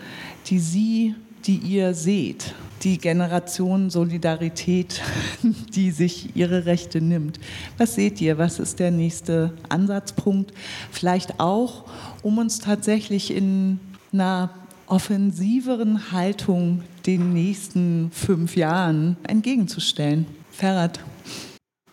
die 0.47 0.59
Sie, 0.59 1.15
die 1.45 1.57
ihr 1.57 1.93
seht? 1.93 2.53
Die 2.83 2.97
Generation 2.97 3.89
Solidarität, 3.89 5.01
die 5.75 5.91
sich 5.91 6.35
ihre 6.35 6.65
Rechte 6.65 6.99
nimmt. 6.99 7.39
Was 7.77 7.95
seht 7.95 8.19
ihr? 8.21 8.37
Was 8.37 8.59
ist 8.59 8.79
der 8.79 8.91
nächste 8.91 9.53
Ansatzpunkt? 9.69 10.53
Vielleicht 10.91 11.39
auch, 11.39 11.85
um 12.23 12.37
uns 12.37 12.59
tatsächlich 12.59 13.31
in 13.31 13.79
einer 14.11 14.49
offensiveren 14.87 16.11
Haltung 16.11 16.83
den 17.05 17.33
nächsten 17.33 18.11
fünf 18.11 18.55
Jahren 18.55 19.17
entgegenzustellen. 19.23 20.25
Ferrat. 20.51 20.99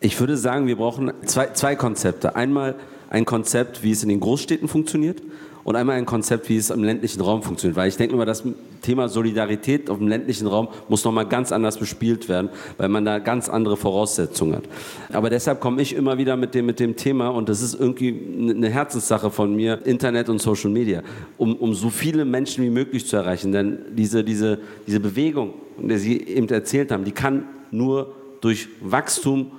Ich 0.01 0.19
würde 0.19 0.37
sagen, 0.37 0.67
wir 0.67 0.77
brauchen 0.77 1.13
zwei, 1.27 1.49
zwei 1.53 1.77
Konzepte. 1.77 2.35
Einmal 2.37 2.77
ein 3.11 3.25
Konzept, 3.25 3.83
wie 3.83 3.91
es 3.91 4.03
in 4.03 4.09
den 4.09 4.21
Großstädten 4.21 4.69
funktioniert 4.69 5.21
und 5.65 5.77
einmal 5.77 5.97
ein 5.97 6.07
Konzept, 6.07 6.49
wie 6.49 6.57
es 6.57 6.71
im 6.71 6.85
ländlichen 6.85 7.21
Raum 7.21 7.43
funktioniert. 7.43 7.77
Weil 7.77 7.89
ich 7.89 7.97
denke 7.97 8.15
immer, 8.15 8.25
das 8.25 8.43
Thema 8.83 9.09
Solidarität 9.09 9.91
auf 9.91 9.99
dem 9.99 10.09
ländlichen 10.09 10.47
Raum 10.47 10.69
muss 10.89 11.05
nochmal 11.05 11.27
ganz 11.27 11.53
anders 11.53 11.77
bespielt 11.77 12.29
werden, 12.29 12.49
weil 12.79 12.89
man 12.89 13.05
da 13.05 13.19
ganz 13.19 13.49
andere 13.49 13.77
Voraussetzungen 13.77 14.57
hat. 14.57 14.65
Aber 15.13 15.29
deshalb 15.29 15.61
komme 15.61 15.83
ich 15.83 15.95
immer 15.95 16.19
wieder 16.19 16.37
mit 16.37 16.55
dem, 16.55 16.67
mit 16.67 16.81
dem 16.81 16.97
Thema 16.97 17.29
und 17.29 17.49
das 17.49 17.63
ist 17.63 17.79
irgendwie 17.79 18.17
eine 18.49 18.69
Herzenssache 18.69 19.31
von 19.31 19.55
mir, 19.55 19.85
Internet 19.85 20.29
und 20.29 20.41
Social 20.41 20.71
Media, 20.71 21.03
um, 21.37 21.57
um 21.57 21.75
so 21.75 21.91
viele 21.91 22.25
Menschen 22.25 22.65
wie 22.65 22.71
möglich 22.71 23.07
zu 23.07 23.17
erreichen. 23.17 23.53
Denn 23.53 23.81
diese, 23.93 24.25
diese, 24.25 24.59
diese 24.87 25.01
Bewegung, 25.01 25.55
der 25.79 25.99
Sie 25.99 26.23
eben 26.23 26.49
erzählt 26.49 26.91
haben, 26.91 27.05
die 27.05 27.13
kann 27.13 27.45
nur 27.71 28.15
durch 28.41 28.69
Wachstum 28.81 29.51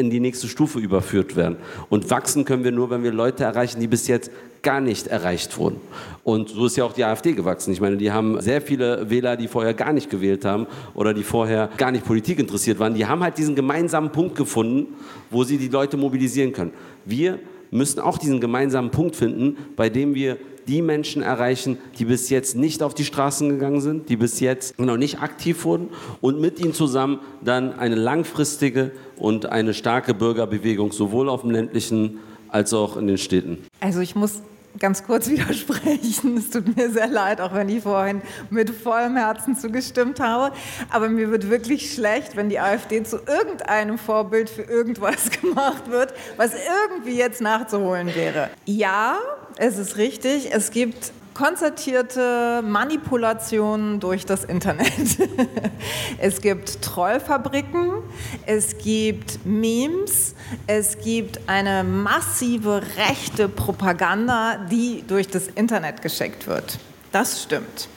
in 0.00 0.10
die 0.10 0.20
nächste 0.20 0.48
Stufe 0.48 0.78
überführt 0.78 1.36
werden. 1.36 1.56
Und 1.88 2.10
wachsen 2.10 2.44
können 2.44 2.64
wir 2.64 2.72
nur, 2.72 2.90
wenn 2.90 3.02
wir 3.02 3.12
Leute 3.12 3.44
erreichen, 3.44 3.80
die 3.80 3.86
bis 3.86 4.08
jetzt 4.08 4.30
gar 4.62 4.80
nicht 4.80 5.06
erreicht 5.06 5.56
wurden. 5.58 5.80
Und 6.24 6.50
so 6.50 6.66
ist 6.66 6.76
ja 6.76 6.84
auch 6.84 6.92
die 6.92 7.04
AfD 7.04 7.32
gewachsen. 7.32 7.72
Ich 7.72 7.80
meine, 7.80 7.96
die 7.96 8.10
haben 8.12 8.40
sehr 8.40 8.60
viele 8.60 9.08
Wähler, 9.08 9.36
die 9.36 9.48
vorher 9.48 9.74
gar 9.74 9.92
nicht 9.92 10.10
gewählt 10.10 10.44
haben 10.44 10.66
oder 10.94 11.14
die 11.14 11.22
vorher 11.22 11.70
gar 11.76 11.90
nicht 11.90 12.04
Politik 12.04 12.38
interessiert 12.38 12.78
waren. 12.78 12.94
Die 12.94 13.06
haben 13.06 13.22
halt 13.22 13.38
diesen 13.38 13.54
gemeinsamen 13.54 14.12
Punkt 14.12 14.36
gefunden, 14.36 14.94
wo 15.30 15.44
sie 15.44 15.56
die 15.56 15.68
Leute 15.68 15.96
mobilisieren 15.96 16.52
können. 16.52 16.72
Wir 17.04 17.38
müssen 17.70 18.00
auch 18.00 18.18
diesen 18.18 18.40
gemeinsamen 18.40 18.90
Punkt 18.90 19.16
finden, 19.16 19.56
bei 19.76 19.88
dem 19.88 20.14
wir 20.14 20.36
die 20.68 20.82
Menschen 20.82 21.22
erreichen, 21.22 21.78
die 21.98 22.04
bis 22.04 22.30
jetzt 22.30 22.56
nicht 22.56 22.82
auf 22.82 22.94
die 22.94 23.04
Straßen 23.04 23.48
gegangen 23.48 23.80
sind, 23.80 24.08
die 24.08 24.16
bis 24.16 24.40
jetzt 24.40 24.78
noch 24.78 24.96
nicht 24.96 25.20
aktiv 25.20 25.64
wurden 25.64 25.88
und 26.20 26.40
mit 26.40 26.60
ihnen 26.60 26.74
zusammen 26.74 27.20
dann 27.42 27.72
eine 27.72 27.96
langfristige 27.96 28.92
und 29.20 29.46
eine 29.46 29.74
starke 29.74 30.14
Bürgerbewegung 30.14 30.92
sowohl 30.92 31.28
auf 31.28 31.42
dem 31.42 31.50
ländlichen 31.50 32.18
als 32.48 32.72
auch 32.72 32.96
in 32.96 33.06
den 33.06 33.18
Städten. 33.18 33.58
Also 33.80 34.00
ich 34.00 34.16
muss 34.16 34.42
ganz 34.78 35.04
kurz 35.04 35.28
widersprechen. 35.30 36.36
Es 36.36 36.50
tut 36.50 36.76
mir 36.76 36.90
sehr 36.90 37.08
leid, 37.08 37.40
auch 37.40 37.54
wenn 37.54 37.68
ich 37.68 37.82
vorhin 37.82 38.22
mit 38.50 38.70
vollem 38.70 39.16
Herzen 39.16 39.56
zugestimmt 39.56 40.20
habe. 40.20 40.54
Aber 40.90 41.08
mir 41.08 41.30
wird 41.30 41.50
wirklich 41.50 41.92
schlecht, 41.92 42.36
wenn 42.36 42.48
die 42.48 42.60
AfD 42.60 43.02
zu 43.02 43.18
irgendeinem 43.18 43.98
Vorbild 43.98 44.48
für 44.50 44.62
irgendwas 44.62 45.30
gemacht 45.40 45.90
wird, 45.90 46.14
was 46.36 46.52
irgendwie 46.54 47.16
jetzt 47.16 47.40
nachzuholen 47.40 48.14
wäre. 48.14 48.50
Ja, 48.64 49.18
es 49.56 49.78
ist 49.78 49.96
richtig. 49.96 50.52
Es 50.52 50.70
gibt 50.70 51.12
konzertierte 51.40 52.60
Manipulationen 52.62 53.98
durch 53.98 54.26
das 54.26 54.44
Internet. 54.44 54.90
es 56.18 56.42
gibt 56.42 56.82
Trollfabriken, 56.82 58.02
es 58.44 58.76
gibt 58.76 59.46
Memes, 59.46 60.34
es 60.66 60.98
gibt 60.98 61.40
eine 61.48 61.82
massive 61.82 62.82
rechte 62.98 63.48
Propaganda, 63.48 64.66
die 64.70 65.02
durch 65.08 65.28
das 65.28 65.46
Internet 65.46 66.02
geschickt 66.02 66.46
wird. 66.46 66.78
Das 67.10 67.42
stimmt. 67.42 67.88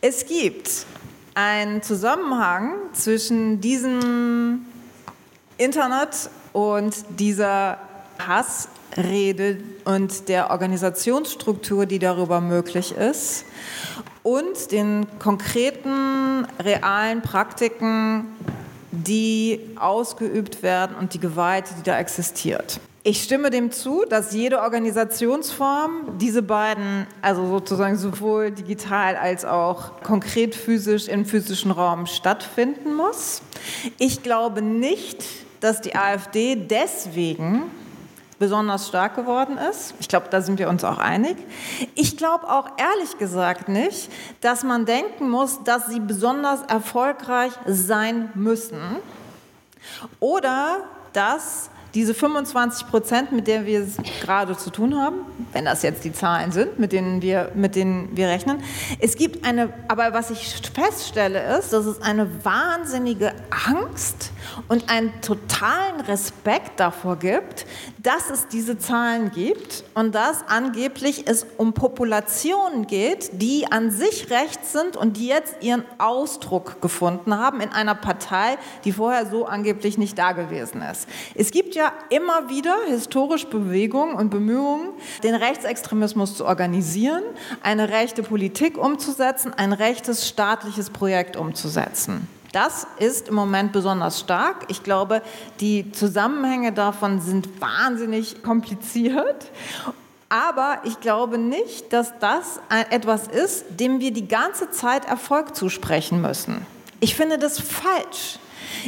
Es 0.00 0.24
gibt 0.24 0.86
einen 1.34 1.82
Zusammenhang 1.82 2.74
zwischen 2.92 3.60
diesem 3.60 4.66
Internet 5.58 6.30
und 6.52 6.94
dieser 7.18 7.78
Hassrede 8.96 9.58
und 9.84 10.28
der 10.28 10.50
Organisationsstruktur, 10.50 11.86
die 11.86 11.98
darüber 11.98 12.40
möglich 12.40 12.92
ist, 12.92 13.44
und 14.22 14.70
den 14.70 15.06
konkreten, 15.18 16.46
realen 16.62 17.22
Praktiken, 17.22 18.26
die 18.92 19.58
ausgeübt 19.76 20.62
werden 20.62 20.94
und 20.96 21.14
die 21.14 21.18
Gewalt, 21.18 21.64
die 21.78 21.82
da 21.82 21.98
existiert. 21.98 22.78
Ich 23.04 23.24
stimme 23.24 23.50
dem 23.50 23.72
zu, 23.72 24.04
dass 24.08 24.32
jede 24.32 24.60
Organisationsform 24.60 26.18
diese 26.20 26.40
beiden, 26.40 27.08
also 27.20 27.48
sozusagen 27.48 27.96
sowohl 27.96 28.52
digital 28.52 29.16
als 29.16 29.44
auch 29.44 30.00
konkret 30.02 30.54
physisch 30.54 31.08
im 31.08 31.24
physischen 31.24 31.72
Raum 31.72 32.06
stattfinden 32.06 32.94
muss. 32.94 33.42
Ich 33.98 34.22
glaube 34.22 34.62
nicht, 34.62 35.24
dass 35.58 35.80
die 35.80 35.96
AfD 35.96 36.54
deswegen 36.54 37.62
besonders 38.42 38.88
stark 38.88 39.14
geworden 39.14 39.56
ist. 39.56 39.94
Ich 40.00 40.08
glaube, 40.08 40.26
da 40.28 40.42
sind 40.42 40.58
wir 40.58 40.68
uns 40.68 40.82
auch 40.82 40.98
einig. 40.98 41.36
Ich 41.94 42.16
glaube 42.16 42.50
auch 42.50 42.70
ehrlich 42.76 43.16
gesagt 43.16 43.68
nicht, 43.68 44.10
dass 44.40 44.64
man 44.64 44.84
denken 44.84 45.30
muss, 45.30 45.62
dass 45.62 45.86
sie 45.86 46.00
besonders 46.00 46.62
erfolgreich 46.62 47.52
sein 47.66 48.30
müssen 48.34 48.80
oder 50.18 50.78
dass 51.12 51.70
diese 51.94 52.14
25 52.14 52.88
Prozent, 52.88 53.32
mit 53.32 53.46
denen 53.46 53.66
wir 53.66 53.80
es 53.80 53.96
gerade 54.22 54.56
zu 54.56 54.70
tun 54.70 54.98
haben, 54.98 55.20
wenn 55.52 55.64
das 55.64 55.82
jetzt 55.82 56.04
die 56.04 56.12
Zahlen 56.12 56.50
sind, 56.50 56.78
mit 56.78 56.92
denen 56.92 57.20
wir, 57.20 57.52
mit 57.54 57.76
denen 57.76 58.16
wir 58.16 58.28
rechnen, 58.28 58.62
es 58.98 59.16
gibt 59.16 59.44
eine, 59.44 59.72
aber 59.88 60.14
was 60.14 60.30
ich 60.30 60.54
feststelle 60.74 61.58
ist, 61.58 61.72
dass 61.72 61.84
es 61.84 62.00
eine 62.00 62.44
wahnsinnige 62.44 63.34
Angst 63.68 64.30
und 64.68 64.88
einen 64.88 65.12
totalen 65.20 66.00
Respekt 66.08 66.80
davor 66.80 67.16
gibt, 67.16 67.66
dass 68.02 68.30
es 68.30 68.48
diese 68.48 68.78
Zahlen 68.78 69.30
gibt 69.30 69.84
und 69.94 70.14
dass 70.14 70.44
angeblich 70.48 71.28
es 71.28 71.46
um 71.56 71.72
Populationen 71.72 72.86
geht, 72.86 73.30
die 73.40 73.70
an 73.70 73.90
sich 73.90 74.30
rechts 74.30 74.72
sind 74.72 74.96
und 74.96 75.16
die 75.16 75.28
jetzt 75.28 75.56
ihren 75.60 75.84
Ausdruck 75.98 76.80
gefunden 76.80 77.36
haben 77.36 77.60
in 77.60 77.70
einer 77.70 77.94
Partei, 77.94 78.58
die 78.84 78.92
vorher 78.92 79.26
so 79.26 79.46
angeblich 79.46 79.98
nicht 79.98 80.18
da 80.18 80.32
gewesen 80.32 80.82
ist. 80.82 81.08
Es 81.34 81.50
gibt 81.52 81.74
ja 81.74 81.92
immer 82.10 82.48
wieder 82.48 82.74
historisch 82.88 83.46
Bewegungen 83.46 84.14
und 84.14 84.30
Bemühungen, 84.30 84.88
den 85.22 85.34
Rechtsextremismus 85.34 86.36
zu 86.36 86.44
organisieren, 86.44 87.22
eine 87.62 87.88
rechte 87.90 88.22
Politik 88.22 88.78
umzusetzen, 88.78 89.54
ein 89.54 89.72
rechtes 89.72 90.26
staatliches 90.26 90.90
Projekt 90.90 91.36
umzusetzen. 91.36 92.28
Das 92.52 92.86
ist 92.98 93.28
im 93.28 93.34
Moment 93.34 93.72
besonders 93.72 94.20
stark. 94.20 94.66
Ich 94.68 94.82
glaube, 94.82 95.22
die 95.60 95.90
Zusammenhänge 95.92 96.72
davon 96.72 97.20
sind 97.20 97.60
wahnsinnig 97.60 98.42
kompliziert. 98.42 99.50
Aber 100.28 100.78
ich 100.84 101.00
glaube 101.00 101.38
nicht, 101.38 101.92
dass 101.92 102.18
das 102.20 102.60
etwas 102.90 103.26
ist, 103.26 103.64
dem 103.68 104.00
wir 104.00 104.12
die 104.12 104.28
ganze 104.28 104.70
Zeit 104.70 105.04
Erfolg 105.06 105.56
zusprechen 105.56 106.20
müssen. 106.22 106.66
Ich 107.00 107.14
finde 107.14 107.38
das 107.38 107.58
falsch. 107.58 108.38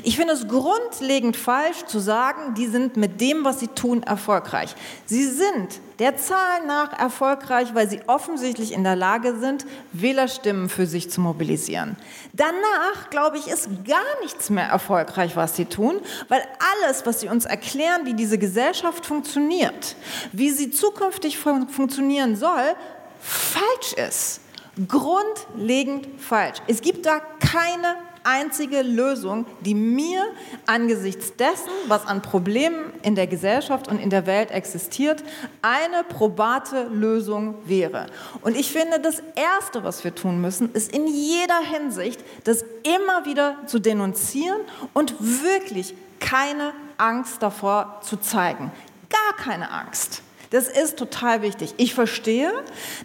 Ich 0.02 0.16
finde 0.16 0.34
es 0.34 0.48
grundlegend 0.48 1.36
falsch 1.36 1.84
zu 1.86 1.98
sagen, 1.98 2.54
die 2.54 2.66
sind 2.66 2.96
mit 2.96 3.20
dem, 3.20 3.44
was 3.44 3.60
sie 3.60 3.68
tun, 3.68 4.02
erfolgreich. 4.02 4.74
Sie 5.06 5.24
sind 5.24 5.80
der 5.98 6.16
Zahl 6.16 6.66
nach 6.66 6.98
erfolgreich, 6.98 7.74
weil 7.74 7.88
sie 7.88 8.00
offensichtlich 8.06 8.72
in 8.72 8.84
der 8.84 8.96
Lage 8.96 9.38
sind, 9.38 9.64
Wählerstimmen 9.92 10.68
für 10.68 10.86
sich 10.86 11.10
zu 11.10 11.20
mobilisieren. 11.20 11.96
Danach, 12.32 13.10
glaube 13.10 13.38
ich, 13.38 13.46
ist 13.46 13.68
gar 13.86 14.20
nichts 14.22 14.50
mehr 14.50 14.66
erfolgreich, 14.66 15.36
was 15.36 15.56
sie 15.56 15.66
tun, 15.66 16.00
weil 16.28 16.42
alles, 16.82 17.06
was 17.06 17.20
sie 17.20 17.28
uns 17.28 17.44
erklären, 17.44 18.06
wie 18.06 18.14
diese 18.14 18.38
Gesellschaft 18.38 19.06
funktioniert, 19.06 19.96
wie 20.32 20.50
sie 20.50 20.70
zukünftig 20.70 21.38
fun 21.38 21.68
funktionieren 21.68 22.36
soll, 22.36 22.74
falsch 23.20 23.92
ist. 24.08 24.40
Grundlegend 24.88 26.20
falsch. 26.20 26.58
Es 26.66 26.80
gibt 26.80 27.06
da 27.06 27.20
keine 27.38 27.94
einzige 28.24 28.82
Lösung, 28.82 29.46
die 29.60 29.74
mir 29.74 30.24
angesichts 30.66 31.36
dessen, 31.36 31.70
was 31.86 32.06
an 32.06 32.22
Problemen 32.22 32.92
in 33.02 33.14
der 33.14 33.26
Gesellschaft 33.26 33.88
und 33.88 33.98
in 34.00 34.10
der 34.10 34.26
Welt 34.26 34.50
existiert, 34.50 35.22
eine 35.62 36.04
probate 36.04 36.84
Lösung 36.84 37.54
wäre. 37.66 38.06
Und 38.40 38.56
ich 38.56 38.72
finde, 38.72 38.98
das 39.00 39.22
Erste, 39.36 39.84
was 39.84 40.02
wir 40.04 40.14
tun 40.14 40.40
müssen, 40.40 40.72
ist 40.72 40.92
in 40.92 41.06
jeder 41.06 41.60
Hinsicht, 41.60 42.20
das 42.44 42.64
immer 42.82 43.24
wieder 43.24 43.58
zu 43.66 43.78
denunzieren 43.78 44.60
und 44.92 45.14
wirklich 45.20 45.94
keine 46.18 46.72
Angst 46.96 47.42
davor 47.42 48.00
zu 48.02 48.16
zeigen. 48.16 48.72
Gar 49.10 49.44
keine 49.44 49.70
Angst. 49.70 50.22
Das 50.50 50.68
ist 50.68 50.98
total 50.98 51.42
wichtig. 51.42 51.74
Ich 51.76 51.94
verstehe, 51.94 52.52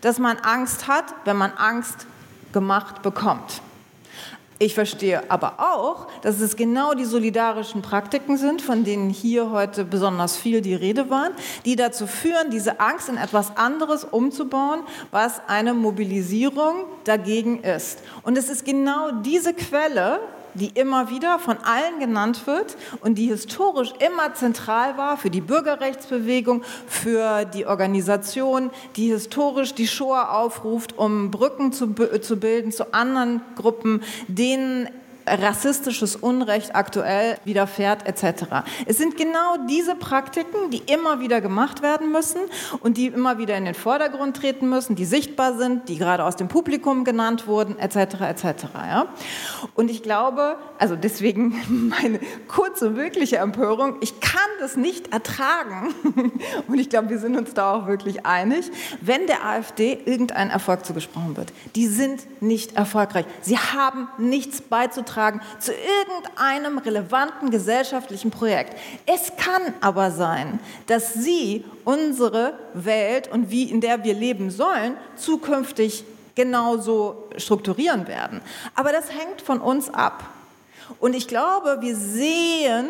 dass 0.01 0.19
man 0.19 0.37
Angst 0.37 0.87
hat, 0.87 1.05
wenn 1.25 1.35
man 1.37 1.51
Angst 1.53 2.05
gemacht 2.53 3.01
bekommt. 3.01 3.61
Ich 4.61 4.73
verstehe 4.73 5.31
aber 5.31 5.53
auch, 5.59 6.07
dass 6.21 6.41
es 6.41 6.57
genau 6.57 6.93
die 6.93 7.05
solidarischen 7.05 7.81
Praktiken 7.81 8.35
sind, 8.35 8.61
von 8.61 8.83
denen 8.83 9.09
hier 9.09 9.51
heute 9.51 9.85
besonders 9.85 10.35
viel 10.35 10.59
die 10.59 10.75
Rede 10.75 11.09
waren, 11.09 11.31
die 11.63 11.77
dazu 11.77 12.07
führen, 12.07 12.51
diese 12.51 12.81
Angst 12.81 13.07
in 13.07 13.15
etwas 13.15 13.55
anderes 13.55 14.03
umzubauen, 14.03 14.81
was 15.11 15.41
eine 15.47 15.73
Mobilisierung 15.73 16.83
dagegen 17.05 17.63
ist. 17.63 17.99
Und 18.23 18.37
es 18.37 18.49
ist 18.49 18.65
genau 18.65 19.11
diese 19.23 19.53
Quelle, 19.53 20.19
die 20.53 20.69
immer 20.69 21.09
wieder 21.09 21.39
von 21.39 21.57
allen 21.57 21.99
genannt 21.99 22.47
wird 22.47 22.75
und 23.01 23.15
die 23.15 23.27
historisch 23.27 23.93
immer 23.99 24.33
zentral 24.33 24.97
war 24.97 25.17
für 25.17 25.29
die 25.29 25.41
Bürgerrechtsbewegung, 25.41 26.63
für 26.87 27.45
die 27.45 27.65
Organisation, 27.65 28.69
die 28.95 29.11
historisch 29.11 29.73
die 29.73 29.87
Shoah 29.87 30.31
aufruft, 30.31 30.97
um 30.97 31.31
Brücken 31.31 31.71
zu, 31.71 31.93
zu 32.21 32.37
bilden 32.37 32.71
zu 32.71 32.93
anderen 32.93 33.41
Gruppen, 33.55 34.01
denen 34.27 34.89
rassistisches 35.29 36.15
Unrecht 36.15 36.75
aktuell 36.75 37.37
widerfährt 37.45 38.07
etc. 38.07 38.65
Es 38.85 38.97
sind 38.97 39.17
genau 39.17 39.57
diese 39.69 39.95
Praktiken, 39.95 40.71
die 40.71 40.81
immer 40.91 41.19
wieder 41.19 41.41
gemacht 41.41 41.81
werden 41.81 42.11
müssen 42.11 42.39
und 42.81 42.97
die 42.97 43.07
immer 43.07 43.37
wieder 43.37 43.55
in 43.57 43.65
den 43.65 43.75
Vordergrund 43.75 44.37
treten 44.37 44.69
müssen, 44.69 44.95
die 44.95 45.05
sichtbar 45.05 45.57
sind, 45.57 45.89
die 45.89 45.97
gerade 45.97 46.23
aus 46.23 46.35
dem 46.35 46.47
Publikum 46.47 47.03
genannt 47.03 47.47
wurden 47.47 47.77
etc. 47.77 48.21
etc. 48.21 48.45
Ja? 48.73 49.07
Und 49.75 49.91
ich 49.91 50.03
glaube, 50.03 50.57
also 50.77 50.95
deswegen 50.95 51.89
meine 52.01 52.19
kurze, 52.47 52.95
wirkliche 52.95 53.37
Empörung, 53.37 53.97
ich 54.01 54.19
kann 54.19 54.39
das 54.59 54.75
nicht 54.75 55.13
ertragen 55.13 55.93
und 56.67 56.79
ich 56.79 56.89
glaube, 56.89 57.09
wir 57.09 57.19
sind 57.19 57.37
uns 57.37 57.53
da 57.53 57.73
auch 57.73 57.87
wirklich 57.87 58.25
einig, 58.25 58.71
wenn 59.01 59.27
der 59.27 59.45
AfD 59.45 59.99
irgendein 60.05 60.49
Erfolg 60.49 60.85
zugesprochen 60.85 61.37
wird. 61.37 61.53
Die 61.75 61.87
sind 61.87 62.41
nicht 62.41 62.75
erfolgreich. 62.75 63.25
Sie 63.41 63.57
haben 63.57 64.07
nichts 64.17 64.61
beizutragen 64.61 65.18
beitragen 65.19 65.41
zu 65.59 65.73
irgendeinem 65.73 66.77
relevanten 66.77 67.51
gesellschaftlichen 67.51 68.31
Projekt. 68.31 68.75
Es 69.05 69.35
kann 69.35 69.73
aber 69.81 70.11
sein, 70.11 70.59
dass 70.87 71.13
Sie 71.13 71.65
unsere 71.83 72.53
Welt 72.73 73.29
und 73.31 73.51
wie 73.51 73.63
in 73.63 73.81
der 73.81 74.03
wir 74.03 74.13
leben 74.13 74.49
sollen, 74.49 74.95
zukünftig 75.15 76.05
genauso 76.35 77.29
strukturieren 77.37 78.07
werden. 78.07 78.41
Aber 78.75 78.91
das 78.91 79.11
hängt 79.11 79.41
von 79.41 79.59
uns 79.59 79.93
ab. 79.93 80.23
Und 80.99 81.15
ich 81.15 81.27
glaube, 81.27 81.77
wir 81.81 81.95
sehen 81.95 82.87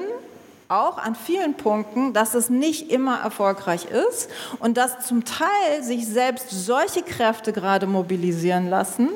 auch 0.70 1.00
an 1.00 1.16
vielen 1.16 1.56
Punkten, 1.56 2.14
dass 2.14 2.36
es 2.36 2.52
nicht 2.52 2.92
immer 2.92 3.20
erfolgreich 3.20 3.86
ist 3.86 4.30
und 4.60 4.78
dass 4.78 5.06
zum 5.06 5.26
Teil 5.26 5.82
sich 5.82 6.08
selbst 6.08 6.52
solche 6.52 7.02
Kräfte 7.02 7.52
gerade 7.52 7.88
mobilisieren 7.88 8.70
lassen, 8.70 9.10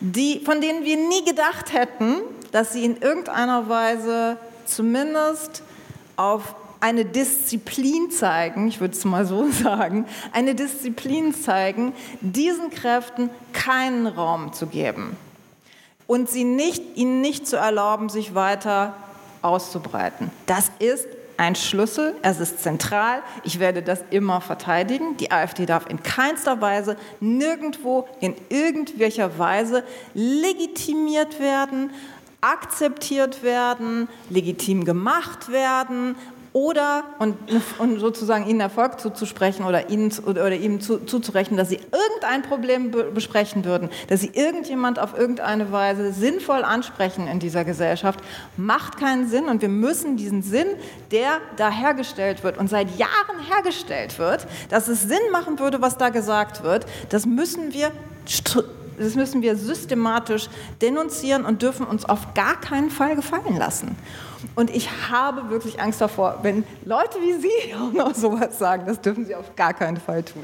die, 0.00 0.40
von 0.44 0.60
denen 0.60 0.84
wir 0.84 0.98
nie 0.98 1.24
gedacht 1.24 1.72
hätten, 1.72 2.16
dass 2.52 2.74
sie 2.74 2.84
in 2.84 3.00
irgendeiner 3.00 3.68
Weise 3.70 4.36
zumindest 4.66 5.62
auf 6.16 6.54
eine 6.80 7.06
Disziplin 7.06 8.10
zeigen, 8.10 8.68
ich 8.68 8.80
würde 8.80 8.94
es 8.94 9.04
mal 9.06 9.24
so 9.24 9.48
sagen, 9.50 10.04
eine 10.32 10.54
Disziplin 10.54 11.34
zeigen, 11.34 11.94
diesen 12.20 12.70
Kräften 12.70 13.30
keinen 13.54 14.06
Raum 14.06 14.52
zu 14.52 14.66
geben 14.66 15.16
und 16.06 16.28
sie 16.28 16.44
nicht, 16.44 16.82
ihnen 16.96 17.22
nicht 17.22 17.46
zu 17.46 17.56
erlauben, 17.56 18.10
sich 18.10 18.34
weiter 18.34 18.94
auszubreiten. 19.42 20.30
Das 20.46 20.70
ist 20.78 21.06
ein 21.36 21.54
Schlüssel, 21.54 22.14
es 22.20 22.38
ist 22.38 22.62
zentral, 22.62 23.22
ich 23.44 23.58
werde 23.60 23.82
das 23.82 24.04
immer 24.10 24.42
verteidigen. 24.42 25.16
Die 25.16 25.30
AfD 25.30 25.64
darf 25.64 25.86
in 25.88 26.02
keinster 26.02 26.60
Weise, 26.60 26.96
nirgendwo, 27.20 28.06
in 28.20 28.34
irgendwelcher 28.50 29.38
Weise 29.38 29.82
legitimiert 30.12 31.40
werden, 31.40 31.92
akzeptiert 32.42 33.42
werden, 33.42 34.08
legitim 34.28 34.84
gemacht 34.84 35.50
werden, 35.50 36.14
oder 36.52 37.04
und, 37.18 37.36
und 37.78 38.00
sozusagen 38.00 38.46
ihnen 38.46 38.60
Erfolg 38.60 38.98
zuzusprechen 38.98 39.64
oder 39.64 39.88
ihnen 39.88 40.12
oder, 40.26 40.52
ihm 40.52 40.80
zu, 40.80 40.98
zuzurechnen, 40.98 41.56
dass 41.56 41.68
sie 41.68 41.78
irgendein 41.92 42.42
Problem 42.42 42.90
be 42.90 43.04
besprechen 43.04 43.64
würden, 43.64 43.88
dass 44.08 44.20
sie 44.20 44.30
irgendjemand 44.34 44.98
auf 44.98 45.16
irgendeine 45.16 45.70
Weise 45.70 46.12
sinnvoll 46.12 46.64
ansprechen 46.64 47.28
in 47.28 47.38
dieser 47.38 47.64
Gesellschaft, 47.64 48.20
macht 48.56 48.98
keinen 48.98 49.28
Sinn 49.28 49.46
und 49.46 49.62
wir 49.62 49.68
müssen 49.68 50.16
diesen 50.16 50.42
Sinn, 50.42 50.66
der 51.12 51.38
da 51.56 51.70
hergestellt 51.70 52.42
wird 52.42 52.58
und 52.58 52.68
seit 52.68 52.98
Jahren 52.98 53.38
hergestellt 53.48 54.18
wird, 54.18 54.46
dass 54.70 54.88
es 54.88 55.02
Sinn 55.02 55.18
machen 55.32 55.58
würde, 55.58 55.80
was 55.80 55.98
da 55.98 56.08
gesagt 56.08 56.64
wird, 56.64 56.86
das 57.10 57.26
müssen 57.26 57.72
wir 57.72 57.92
das 58.98 59.14
müssen 59.14 59.40
wir 59.40 59.56
systematisch 59.56 60.48
denunzieren 60.82 61.46
und 61.46 61.62
dürfen 61.62 61.86
uns 61.86 62.04
auf 62.04 62.34
gar 62.34 62.60
keinen 62.60 62.90
Fall 62.90 63.16
gefallen 63.16 63.56
lassen. 63.56 63.96
Und 64.54 64.70
ich 64.74 64.88
habe 65.10 65.50
wirklich 65.50 65.80
Angst 65.80 66.00
davor, 66.00 66.38
wenn 66.42 66.64
Leute 66.84 67.18
wie 67.20 67.34
Sie 67.34 67.74
auch 67.74 67.92
noch 67.92 68.14
sowas 68.14 68.58
sagen, 68.58 68.84
das 68.86 69.00
dürfen 69.00 69.24
Sie 69.26 69.34
auf 69.34 69.54
gar 69.56 69.74
keinen 69.74 69.96
Fall 69.96 70.22
tun. 70.22 70.42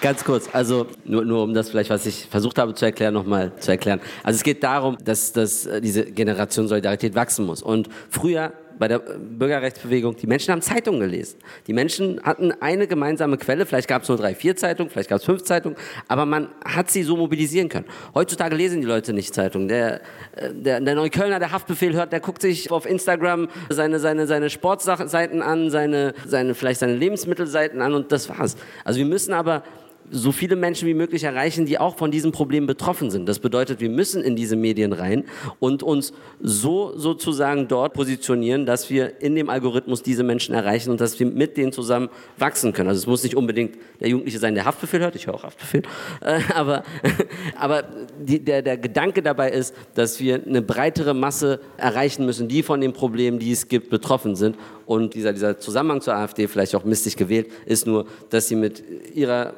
Ganz 0.00 0.22
kurz, 0.22 0.50
also 0.52 0.86
nur, 1.06 1.24
nur 1.24 1.42
um 1.44 1.54
das 1.54 1.70
vielleicht, 1.70 1.88
was 1.88 2.04
ich 2.04 2.26
versucht 2.26 2.58
habe 2.58 2.74
zu 2.74 2.84
erklären, 2.84 3.14
nochmal 3.14 3.52
zu 3.58 3.70
erklären. 3.70 4.00
Also 4.22 4.36
es 4.36 4.42
geht 4.42 4.62
darum, 4.62 4.98
dass, 5.02 5.32
dass 5.32 5.66
diese 5.80 6.04
Generation 6.04 6.68
Solidarität 6.68 7.14
wachsen 7.14 7.46
muss. 7.46 7.62
Und 7.62 7.88
früher 8.10 8.52
bei 8.78 8.88
der 8.88 8.98
Bürgerrechtsbewegung, 8.98 10.16
die 10.16 10.26
Menschen 10.26 10.52
haben 10.52 10.62
Zeitungen 10.62 11.00
gelesen. 11.00 11.38
Die 11.66 11.72
Menschen 11.72 12.20
hatten 12.22 12.52
eine 12.60 12.86
gemeinsame 12.86 13.36
Quelle, 13.36 13.66
vielleicht 13.66 13.88
gab 13.88 14.02
es 14.02 14.08
nur 14.08 14.18
drei, 14.18 14.34
vier 14.34 14.56
Zeitungen, 14.56 14.90
vielleicht 14.90 15.10
gab 15.10 15.18
es 15.18 15.24
fünf 15.24 15.42
Zeitungen, 15.44 15.76
aber 16.08 16.26
man 16.26 16.48
hat 16.64 16.90
sie 16.90 17.02
so 17.02 17.16
mobilisieren 17.16 17.68
können. 17.68 17.86
Heutzutage 18.14 18.56
lesen 18.56 18.80
die 18.80 18.86
Leute 18.86 19.12
nicht 19.12 19.34
Zeitungen. 19.34 19.68
Der, 19.68 20.00
äh, 20.36 20.52
der, 20.52 20.80
der 20.80 20.94
Neuköllner, 20.94 21.38
der 21.38 21.52
Haftbefehl 21.52 21.94
hört, 21.94 22.12
der 22.12 22.20
guckt 22.20 22.42
sich 22.42 22.70
auf 22.70 22.86
Instagram 22.86 23.48
seine, 23.68 23.98
seine, 23.98 24.26
seine 24.26 24.50
Sportseiten 24.50 25.42
an, 25.42 25.70
seine, 25.70 26.14
seine, 26.26 26.54
vielleicht 26.54 26.80
seine 26.80 26.94
Lebensmittelseiten 26.94 27.80
an 27.80 27.94
und 27.94 28.12
das 28.12 28.28
war's. 28.28 28.56
Also 28.84 28.98
wir 28.98 29.06
müssen 29.06 29.32
aber 29.32 29.62
so 30.10 30.32
viele 30.32 30.56
Menschen 30.56 30.86
wie 30.86 30.94
möglich 30.94 31.24
erreichen, 31.24 31.66
die 31.66 31.78
auch 31.78 31.96
von 31.96 32.10
diesem 32.10 32.32
Problem 32.32 32.66
betroffen 32.66 33.10
sind. 33.10 33.26
Das 33.26 33.38
bedeutet, 33.38 33.80
wir 33.80 33.88
müssen 33.88 34.22
in 34.22 34.36
diese 34.36 34.56
Medien 34.56 34.92
rein 34.92 35.24
und 35.58 35.82
uns 35.82 36.12
so 36.40 36.92
sozusagen 36.96 37.68
dort 37.68 37.94
positionieren, 37.94 38.66
dass 38.66 38.90
wir 38.90 39.20
in 39.20 39.34
dem 39.34 39.48
Algorithmus 39.48 40.02
diese 40.02 40.22
Menschen 40.22 40.54
erreichen 40.54 40.90
und 40.90 41.00
dass 41.00 41.18
wir 41.18 41.26
mit 41.26 41.56
denen 41.56 41.72
zusammen 41.72 42.08
wachsen 42.38 42.72
können. 42.72 42.88
Also 42.88 43.00
es 43.00 43.06
muss 43.06 43.22
nicht 43.22 43.36
unbedingt 43.36 43.76
der 44.00 44.08
Jugendliche 44.08 44.38
sein, 44.38 44.54
der 44.54 44.64
Haftbefehl 44.64 45.00
hört, 45.00 45.16
ich 45.16 45.26
höre 45.26 45.34
auch 45.34 45.44
Haftbefehl, 45.44 45.82
äh, 46.20 46.40
aber, 46.54 46.84
aber 47.58 47.84
die, 48.20 48.40
der, 48.40 48.62
der 48.62 48.76
Gedanke 48.76 49.22
dabei 49.22 49.50
ist, 49.50 49.74
dass 49.94 50.20
wir 50.20 50.42
eine 50.44 50.62
breitere 50.62 51.14
Masse 51.14 51.60
erreichen 51.76 52.26
müssen, 52.26 52.48
die 52.48 52.62
von 52.62 52.80
den 52.80 52.92
Problemen, 52.92 53.38
die 53.38 53.52
es 53.52 53.68
gibt, 53.68 53.90
betroffen 53.90 54.36
sind. 54.36 54.56
Und 54.86 55.14
dieser, 55.14 55.32
dieser 55.32 55.58
Zusammenhang 55.58 56.00
zur 56.00 56.14
AfD, 56.14 56.46
vielleicht 56.46 56.74
auch 56.74 56.84
mistig 56.84 57.16
gewählt, 57.16 57.50
ist 57.64 57.86
nur, 57.86 58.06
dass 58.30 58.48
sie 58.48 58.56
mit 58.56 58.82
ihrer 59.14 59.54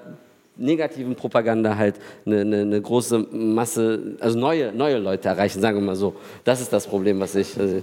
negativen 0.57 1.15
Propaganda 1.15 1.77
halt 1.77 1.97
eine, 2.25 2.41
eine, 2.41 2.61
eine, 2.63 2.81
große 2.81 3.19
Masse, 3.31 4.17
also 4.21 4.39
neue, 4.39 4.73
neue 4.73 4.99
Leute 4.99 5.29
erreichen, 5.29 5.61
sagen 5.61 5.79
wir 5.79 5.85
mal 5.85 5.97
so. 5.97 6.15
Das 6.45 6.61
ist 6.61 6.73
das 6.73 6.87
Problem, 6.87 7.21
was 7.21 7.35
ich. 7.35 7.59
Also 7.59 7.83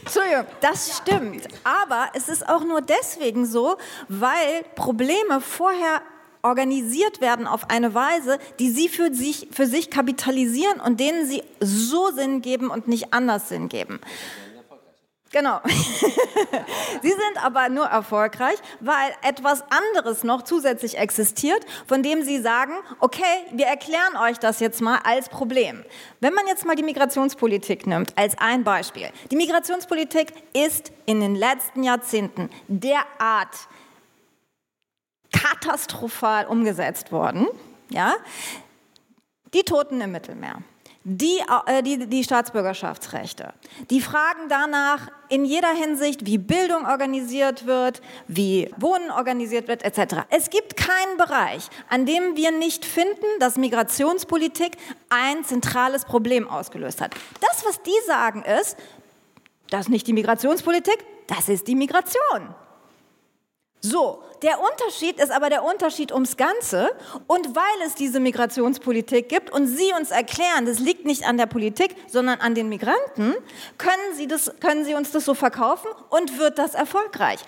Entschuldigung, 0.00 0.46
das 0.60 0.96
stimmt. 0.96 1.48
Aber 1.64 2.08
es 2.14 2.28
ist 2.28 2.48
auch 2.48 2.64
nur 2.64 2.80
deswegen 2.80 3.44
so, 3.44 3.76
weil 4.08 4.64
Probleme 4.74 5.40
vorher 5.40 6.00
organisiert 6.42 7.20
werden 7.20 7.46
auf 7.46 7.68
eine 7.68 7.94
Weise, 7.94 8.38
die 8.58 8.70
sie 8.70 8.88
für 8.88 9.12
sich, 9.12 9.48
für 9.50 9.66
sich 9.66 9.90
kapitalisieren 9.90 10.80
und 10.80 11.00
denen 11.00 11.26
sie 11.26 11.42
so 11.60 12.10
Sinn 12.12 12.40
geben 12.40 12.70
und 12.70 12.88
nicht 12.88 13.12
anders 13.12 13.48
Sinn 13.48 13.68
geben. 13.68 14.00
Genau. 15.30 15.60
Sie 17.02 17.10
sind 17.10 17.44
aber 17.44 17.68
nur 17.68 17.86
erfolgreich, 17.86 18.56
weil 18.80 19.12
etwas 19.22 19.62
anderes 19.70 20.24
noch 20.24 20.42
zusätzlich 20.42 20.96
existiert, 20.96 21.64
von 21.86 22.02
dem 22.02 22.22
Sie 22.22 22.40
sagen, 22.40 22.72
okay, 23.00 23.22
wir 23.52 23.66
erklären 23.66 24.16
euch 24.16 24.38
das 24.38 24.60
jetzt 24.60 24.80
mal 24.80 24.98
als 25.04 25.28
Problem. 25.28 25.84
Wenn 26.20 26.32
man 26.32 26.46
jetzt 26.46 26.64
mal 26.64 26.76
die 26.76 26.82
Migrationspolitik 26.82 27.86
nimmt, 27.86 28.16
als 28.16 28.38
ein 28.38 28.64
Beispiel. 28.64 29.10
Die 29.30 29.36
Migrationspolitik 29.36 30.32
ist 30.54 30.92
in 31.04 31.20
den 31.20 31.34
letzten 31.34 31.82
Jahrzehnten 31.82 32.48
derart 32.68 33.54
katastrophal 35.32 36.46
umgesetzt 36.46 37.12
worden, 37.12 37.46
ja? 37.90 38.14
Die 39.54 39.62
Toten 39.62 40.00
im 40.00 40.12
Mittelmeer 40.12 40.62
die, 41.08 41.40
äh, 41.66 41.82
die, 41.82 42.06
die 42.06 42.22
Staatsbürgerschaftsrechte. 42.22 43.54
Die 43.90 44.00
fragen 44.00 44.48
danach 44.48 45.10
in 45.30 45.44
jeder 45.44 45.72
Hinsicht, 45.72 46.26
wie 46.26 46.36
Bildung 46.36 46.84
organisiert 46.86 47.66
wird, 47.66 48.02
wie 48.26 48.70
Wohnen 48.76 49.10
organisiert 49.10 49.68
wird, 49.68 49.82
etc. 49.82 50.26
Es 50.30 50.50
gibt 50.50 50.76
keinen 50.76 51.16
Bereich, 51.16 51.68
an 51.88 52.04
dem 52.04 52.36
wir 52.36 52.50
nicht 52.50 52.84
finden, 52.84 53.26
dass 53.40 53.56
Migrationspolitik 53.56 54.76
ein 55.08 55.44
zentrales 55.44 56.04
Problem 56.04 56.48
ausgelöst 56.48 57.00
hat. 57.00 57.14
Das, 57.40 57.64
was 57.64 57.82
die 57.82 58.06
sagen, 58.06 58.42
ist, 58.42 58.76
das 59.70 59.82
ist 59.82 59.88
nicht 59.88 60.06
die 60.06 60.12
Migrationspolitik, 60.12 60.98
das 61.26 61.48
ist 61.48 61.66
die 61.68 61.74
Migration. 61.74 62.54
So, 63.80 64.22
der 64.42 64.58
Unterschied 64.60 65.20
ist 65.20 65.30
aber 65.30 65.50
der 65.50 65.64
Unterschied 65.64 66.12
ums 66.12 66.36
Ganze. 66.36 66.90
Und 67.26 67.54
weil 67.54 67.86
es 67.86 67.94
diese 67.94 68.18
Migrationspolitik 68.18 69.28
gibt 69.28 69.50
und 69.50 69.66
Sie 69.66 69.92
uns 69.98 70.10
erklären, 70.10 70.66
das 70.66 70.78
liegt 70.80 71.04
nicht 71.04 71.26
an 71.26 71.38
der 71.38 71.46
Politik, 71.46 71.94
sondern 72.08 72.40
an 72.40 72.54
den 72.54 72.68
Migranten, 72.68 73.34
können 73.78 74.14
Sie, 74.14 74.26
das, 74.26 74.52
können 74.60 74.84
Sie 74.84 74.94
uns 74.94 75.12
das 75.12 75.24
so 75.24 75.34
verkaufen 75.34 75.88
und 76.10 76.38
wird 76.38 76.58
das 76.58 76.74
erfolgreich. 76.74 77.40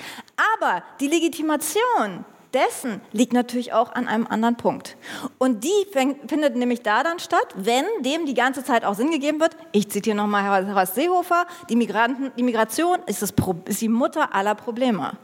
Aber 0.57 0.85
die 1.01 1.09
Legitimation 1.09 2.25
dessen 2.55 3.01
liegt 3.13 3.33
natürlich 3.33 3.73
auch 3.73 3.93
an 3.93 4.09
einem 4.09 4.27
anderen 4.27 4.57
Punkt. 4.57 4.97
Und 5.39 5.65
die 5.65 5.87
findet 5.93 6.57
nämlich 6.57 6.83
da 6.83 7.03
dann 7.03 7.19
statt, 7.19 7.47
wenn 7.57 7.85
dem 8.01 8.27
die 8.27 8.35
ganze 8.35 8.65
Zeit 8.65 8.85
auch 8.85 8.95
Sinn 8.95 9.11
gegeben 9.11 9.41
wird. 9.41 9.57
Ich 9.73 9.91
zitiere 9.91 10.17
nochmal 10.17 10.45
Herr 10.45 10.87
Seehofer, 10.87 11.47
die, 11.69 11.77
Migranten, 11.77 12.33
die 12.37 12.43
Migration 12.43 12.99
ist, 13.07 13.23
das, 13.23 13.33
ist 13.67 13.81
die 13.81 13.89
Mutter 13.89 14.35
aller 14.35 14.55
Probleme. 14.55 15.17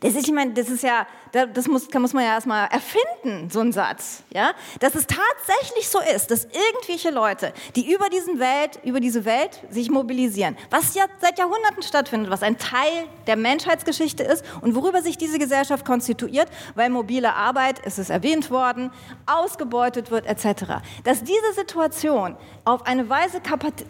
Das 0.00 0.14
ist, 0.14 0.26
ich 0.26 0.32
meine, 0.32 0.54
das 0.54 0.70
ist 0.70 0.82
ja, 0.82 1.06
das 1.32 1.66
muss, 1.66 1.92
muss 1.92 2.12
man 2.14 2.24
ja 2.24 2.30
erstmal 2.30 2.68
erfinden, 2.68 3.50
so 3.50 3.60
ein 3.60 3.70
Satz. 3.70 4.22
Ja? 4.30 4.52
Dass 4.80 4.94
es 4.94 5.06
tatsächlich 5.06 5.88
so 5.88 6.00
ist, 6.14 6.30
dass 6.30 6.44
irgendwelche 6.44 7.10
Leute, 7.10 7.52
die 7.76 7.92
über, 7.92 8.08
diesen 8.08 8.38
Welt, 8.38 8.80
über 8.82 9.00
diese 9.00 9.26
Welt 9.26 9.60
sich 9.68 9.90
mobilisieren, 9.90 10.56
was 10.70 10.94
ja 10.94 11.04
seit 11.20 11.38
Jahrhunderten 11.38 11.82
stattfindet, 11.82 12.30
was 12.30 12.42
ein 12.42 12.56
Teil 12.56 13.04
der 13.26 13.36
Menschheitsgeschichte 13.36 14.22
ist 14.22 14.42
und 14.62 14.74
worüber 14.74 15.02
sich 15.02 15.18
diese 15.18 15.38
Gesellschaft 15.38 15.84
konstituiert, 15.84 16.48
weil 16.74 16.88
mobile 16.88 17.34
Arbeit, 17.34 17.82
es 17.84 17.98
ist 17.98 18.08
erwähnt 18.08 18.50
worden, 18.50 18.90
ausgebeutet 19.26 20.10
wird, 20.10 20.24
etc. 20.24 20.80
Dass 21.04 21.22
diese 21.22 21.52
Situation 21.54 22.36
auf 22.64 22.86
eine 22.86 23.10
Weise 23.10 23.40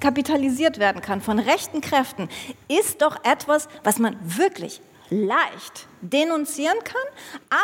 kapitalisiert 0.00 0.78
werden 0.78 1.02
kann 1.02 1.20
von 1.20 1.38
rechten 1.38 1.80
Kräften, 1.80 2.28
ist 2.66 3.00
doch 3.00 3.24
etwas, 3.24 3.68
was 3.84 3.98
man 3.98 4.16
wirklich 4.22 4.80
leicht 5.10 5.86
denunzieren 6.00 6.78
kann, 6.84 7.02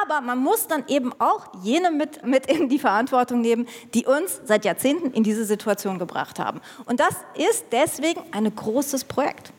aber 0.05 0.21
man 0.21 0.39
muss 0.39 0.69
dann 0.69 0.85
eben 0.89 1.13
auch 1.19 1.49
jene 1.63 1.91
mit, 1.91 2.25
mit 2.27 2.47
in 2.47 2.69
die 2.69 2.79
Verantwortung 2.79 3.41
nehmen, 3.41 3.67
die 3.95 4.05
uns 4.05 4.41
seit 4.45 4.65
Jahrzehnten 4.65 5.13
in 5.13 5.23
diese 5.23 5.45
Situation 5.45 5.99
gebracht 5.99 6.39
haben. 6.39 6.61
Und 6.85 7.01
das 7.01 7.15
ist 7.35 7.67
deswegen 7.73 8.21
ein 8.33 8.55
großes 8.55 9.05
Projekt. 9.05 9.53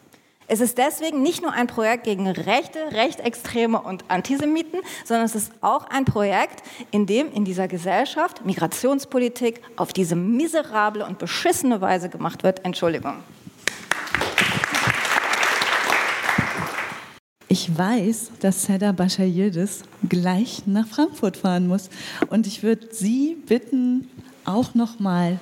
Es 0.50 0.62
ist 0.62 0.78
deswegen 0.78 1.24
nicht 1.24 1.42
nur 1.42 1.52
ein 1.52 1.68
Projekt 1.68 2.06
gegen 2.06 2.26
Rechte, 2.26 2.80
Rechtsextreme 2.92 3.82
und 3.82 4.06
Antisemiten, 4.08 4.80
sondern 5.04 5.26
es 5.26 5.36
ist 5.36 5.52
auch 5.60 5.90
ein 5.90 6.06
Projekt, 6.06 6.64
in 6.92 7.06
dem 7.06 7.32
in 7.34 7.44
dieser 7.44 7.68
Gesellschaft 7.68 8.46
Migrationspolitik 8.46 9.62
auf 9.76 9.92
diese 9.92 10.16
miserable 10.16 11.06
und 11.06 11.20
beschissene 11.20 11.82
Weise 11.82 12.08
gemacht 12.08 12.44
wird. 12.44 12.64
Entschuldigung. 12.64 13.16
Ich 17.50 17.78
weiß, 17.78 18.32
dass 18.42 18.64
Seda 18.64 18.92
Bashayirdes 18.92 19.84
gleich 20.10 20.64
nach 20.66 20.88
Frankfurt 20.88 21.38
fahren 21.38 21.68
muss. 21.68 21.90
Und 22.30 22.46
ich 22.46 22.62
würde 22.62 22.90
Sie 22.92 23.38
bitten, 23.48 24.10
auch 24.44 24.74
noch 24.74 25.00
mal 25.00 25.40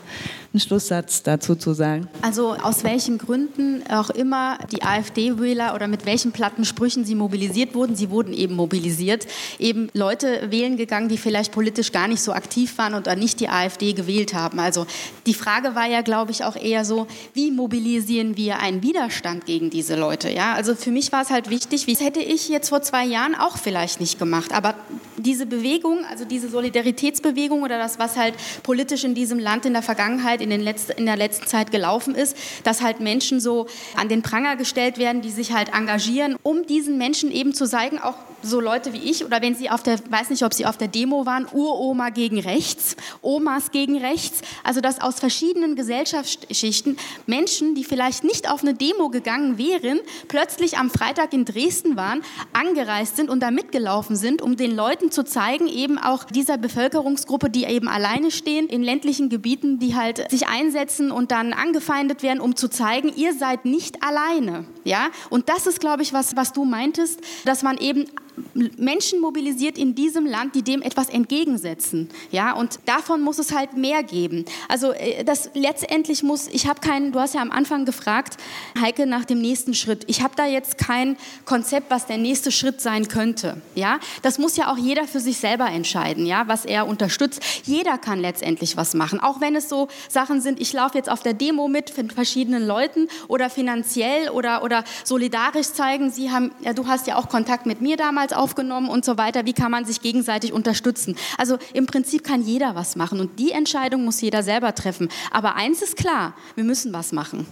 einen 0.55 0.61
Schlusssatz 0.61 1.21
dazu 1.21 1.55
zu 1.55 1.73
sagen? 1.73 2.07
Also 2.21 2.53
aus 2.53 2.85
welchen 2.85 3.17
Gründen 3.17 3.83
auch 3.89 4.09
immer 4.09 4.57
die 4.71 4.83
AfD-Wähler 4.83 5.75
oder 5.75 5.87
mit 5.87 6.05
welchen 6.05 6.31
platten 6.31 6.63
Sprüchen 6.63 7.03
sie 7.03 7.15
mobilisiert 7.15 7.75
wurden, 7.75 7.95
sie 7.95 8.09
wurden 8.09 8.33
eben 8.33 8.55
mobilisiert, 8.55 9.27
eben 9.59 9.89
Leute 9.93 10.49
wählen 10.49 10.77
gegangen, 10.77 11.09
die 11.09 11.17
vielleicht 11.17 11.51
politisch 11.51 11.91
gar 11.91 12.07
nicht 12.07 12.21
so 12.21 12.31
aktiv 12.31 12.77
waren 12.77 12.93
und 12.93 13.05
nicht 13.17 13.41
die 13.41 13.49
AfD 13.49 13.91
gewählt 13.91 14.33
haben. 14.33 14.59
Also 14.59 14.87
die 15.25 15.33
Frage 15.33 15.75
war 15.75 15.87
ja, 15.87 16.01
glaube 16.01 16.31
ich, 16.31 16.45
auch 16.45 16.55
eher 16.55 16.85
so, 16.85 17.07
wie 17.33 17.51
mobilisieren 17.51 18.37
wir 18.37 18.59
einen 18.59 18.81
Widerstand 18.81 19.45
gegen 19.45 19.69
diese 19.69 19.95
Leute? 19.95 20.29
Ja, 20.29 20.53
also 20.53 20.73
für 20.73 20.91
mich 20.91 21.11
war 21.11 21.21
es 21.21 21.31
halt 21.31 21.49
wichtig, 21.49 21.85
wie 21.87 21.95
hätte 21.95 22.21
ich 22.21 22.47
jetzt 22.47 22.69
vor 22.69 22.81
zwei 22.81 23.05
Jahren 23.05 23.35
auch 23.35 23.57
vielleicht 23.57 23.99
nicht 23.99 24.19
gemacht, 24.19 24.53
aber 24.53 24.75
diese 25.17 25.45
Bewegung, 25.45 25.99
also 26.09 26.23
diese 26.23 26.49
Solidaritätsbewegung 26.49 27.63
oder 27.63 27.77
das, 27.77 27.99
was 27.99 28.15
halt 28.15 28.35
politisch 28.63 29.03
in 29.03 29.15
diesem 29.15 29.39
Land 29.39 29.65
in 29.65 29.73
der 29.73 29.81
Vergangenheit 29.81 30.44
in, 30.45 30.51
den 30.51 30.61
letzten, 30.61 30.93
in 30.93 31.05
der 31.05 31.17
letzten 31.17 31.47
Zeit 31.47 31.71
gelaufen 31.71 32.15
ist, 32.15 32.37
dass 32.63 32.81
halt 32.81 32.99
Menschen 32.99 33.39
so 33.39 33.67
an 33.95 34.07
den 34.07 34.21
Pranger 34.21 34.55
gestellt 34.55 34.97
werden, 34.97 35.21
die 35.21 35.31
sich 35.31 35.51
halt 35.51 35.73
engagieren, 35.73 36.37
um 36.43 36.65
diesen 36.65 36.97
Menschen 36.97 37.31
eben 37.31 37.53
zu 37.53 37.67
zeigen, 37.67 37.99
auch 37.99 38.15
so 38.45 38.59
Leute 38.59 38.93
wie 38.93 38.99
ich 38.99 39.25
oder 39.25 39.41
wenn 39.41 39.55
sie 39.55 39.69
auf 39.69 39.83
der, 39.83 39.99
weiß 40.09 40.29
nicht, 40.29 40.43
ob 40.43 40.53
sie 40.53 40.65
auf 40.65 40.77
der 40.77 40.87
Demo 40.87 41.25
waren, 41.25 41.47
Uroma 41.51 42.09
gegen 42.09 42.39
rechts, 42.39 42.95
Omas 43.21 43.71
gegen 43.71 43.97
rechts, 43.97 44.41
also 44.63 44.81
dass 44.81 45.01
aus 45.01 45.19
verschiedenen 45.19 45.75
Gesellschaftsschichten 45.75 46.97
Menschen, 47.25 47.75
die 47.75 47.83
vielleicht 47.83 48.23
nicht 48.23 48.49
auf 48.49 48.61
eine 48.61 48.73
Demo 48.73 49.09
gegangen 49.09 49.57
wären, 49.57 49.99
plötzlich 50.27 50.77
am 50.77 50.89
Freitag 50.89 51.33
in 51.33 51.45
Dresden 51.45 51.95
waren, 51.95 52.21
angereist 52.53 53.15
sind 53.15 53.29
und 53.29 53.41
da 53.41 53.51
mitgelaufen 53.51 54.15
sind, 54.15 54.41
um 54.41 54.55
den 54.55 54.75
Leuten 54.75 55.11
zu 55.11 55.23
zeigen, 55.23 55.67
eben 55.67 55.97
auch 55.97 56.25
dieser 56.25 56.57
Bevölkerungsgruppe, 56.57 57.49
die 57.49 57.65
eben 57.65 57.87
alleine 57.87 58.29
stehen, 58.29 58.67
in 58.67 58.83
ländlichen 58.83 59.29
Gebieten, 59.29 59.79
die 59.79 59.95
halt 59.95 60.31
sich 60.35 60.47
einsetzen 60.47 61.11
und 61.11 61.31
dann 61.31 61.53
angefeindet 61.53 62.21
werden, 62.21 62.41
um 62.41 62.55
zu 62.55 62.67
zeigen, 62.67 63.11
ihr 63.15 63.33
seid 63.33 63.65
nicht 63.65 64.03
alleine. 64.03 64.65
Ja? 64.83 65.07
Und 65.29 65.47
das 65.47 65.65
ist, 65.65 65.79
glaube 65.79 66.03
ich, 66.03 66.11
was, 66.11 66.35
was 66.35 66.51
du 66.51 66.65
meintest, 66.65 67.21
dass 67.45 67.63
man 67.63 67.77
eben 67.77 68.05
Menschen 68.53 69.21
mobilisiert 69.21 69.77
in 69.77 69.95
diesem 69.95 70.25
Land, 70.25 70.55
die 70.55 70.61
dem 70.61 70.81
etwas 70.81 71.09
entgegensetzen. 71.09 72.09
Ja, 72.31 72.53
und 72.53 72.79
davon 72.85 73.21
muss 73.21 73.39
es 73.39 73.53
halt 73.53 73.77
mehr 73.77 74.03
geben. 74.03 74.45
Also 74.67 74.91
äh, 74.91 75.23
das 75.23 75.49
letztendlich 75.53 76.23
muss, 76.23 76.47
ich 76.47 76.67
habe 76.67 76.81
keinen, 76.81 77.11
du 77.11 77.19
hast 77.19 77.35
ja 77.35 77.41
am 77.41 77.51
Anfang 77.51 77.85
gefragt, 77.85 78.37
Heike, 78.79 79.05
nach 79.05 79.25
dem 79.25 79.39
nächsten 79.39 79.73
Schritt. 79.73 80.03
Ich 80.07 80.21
habe 80.21 80.35
da 80.35 80.45
jetzt 80.45 80.77
kein 80.77 81.17
Konzept, 81.45 81.89
was 81.89 82.05
der 82.07 82.17
nächste 82.17 82.51
Schritt 82.51 82.81
sein 82.81 83.07
könnte. 83.07 83.61
Ja, 83.75 83.99
das 84.21 84.37
muss 84.37 84.57
ja 84.57 84.71
auch 84.71 84.77
jeder 84.77 85.05
für 85.05 85.19
sich 85.19 85.37
selber 85.37 85.67
entscheiden, 85.67 86.25
ja, 86.25 86.47
was 86.47 86.65
er 86.65 86.87
unterstützt. 86.87 87.41
Jeder 87.63 87.97
kann 87.97 88.19
letztendlich 88.19 88.77
was 88.77 88.93
machen, 88.93 89.19
auch 89.19 89.41
wenn 89.41 89.55
es 89.55 89.69
so 89.69 89.87
Sachen 90.09 90.41
sind, 90.41 90.59
ich 90.59 90.73
laufe 90.73 90.97
jetzt 90.97 91.09
auf 91.09 91.21
der 91.21 91.33
Demo 91.33 91.67
mit 91.67 91.85
mit 91.97 92.13
verschiedenen 92.13 92.65
Leuten 92.65 93.07
oder 93.27 93.49
finanziell 93.49 94.29
oder, 94.29 94.63
oder 94.63 94.83
solidarisch 95.03 95.71
zeigen. 95.71 96.09
Sie 96.11 96.31
haben, 96.31 96.51
ja, 96.61 96.73
du 96.73 96.87
hast 96.87 97.07
ja 97.07 97.15
auch 97.15 97.29
Kontakt 97.29 97.65
mit 97.65 97.81
mir 97.81 97.97
damals 97.97 98.24
damals 98.25 98.33
aufgenommen 98.33 98.89
und 98.89 99.05
so 99.05 99.17
weiter. 99.17 99.45
Wie 99.45 99.53
kann 99.53 99.71
man 99.71 99.85
sich 99.85 100.01
gegenseitig 100.01 100.53
unterstützen? 100.53 101.15
Also 101.37 101.57
im 101.73 101.85
Prinzip 101.85 102.23
kann 102.23 102.41
jeder 102.41 102.75
was 102.75 102.95
machen 102.95 103.19
und 103.19 103.39
die 103.39 103.51
Entscheidung 103.51 104.05
muss 104.05 104.21
jeder 104.21 104.43
selber 104.43 104.73
treffen. 104.73 105.09
Aber 105.31 105.55
eins 105.55 105.81
ist 105.81 105.97
klar, 105.97 106.33
wir 106.55 106.63
müssen 106.63 106.93
was 106.93 107.11
machen. 107.11 107.45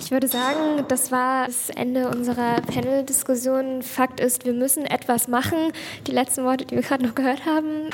Ich 0.00 0.10
würde 0.10 0.26
sagen, 0.28 0.86
das 0.88 1.12
war 1.12 1.46
das 1.46 1.68
Ende 1.68 2.08
unserer 2.08 2.62
Panel-Diskussion. 2.62 3.82
Fakt 3.82 4.20
ist, 4.20 4.46
wir 4.46 4.54
müssen 4.54 4.86
etwas 4.86 5.28
machen. 5.28 5.58
Die 6.06 6.12
letzten 6.12 6.44
Worte, 6.44 6.64
die 6.64 6.76
wir 6.76 6.82
gerade 6.82 7.04
noch 7.04 7.14
gehört 7.14 7.44
haben. 7.44 7.90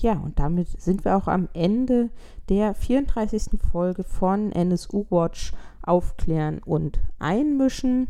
Ja, 0.00 0.14
und 0.14 0.38
damit 0.38 0.80
sind 0.80 1.04
wir 1.04 1.14
auch 1.14 1.28
am 1.28 1.50
Ende 1.52 2.08
der 2.48 2.74
34. 2.74 3.60
Folge 3.70 4.02
von 4.02 4.50
NSU 4.50 5.04
Watch 5.10 5.52
Aufklären 5.82 6.60
und 6.64 7.00
Einmischen. 7.18 8.08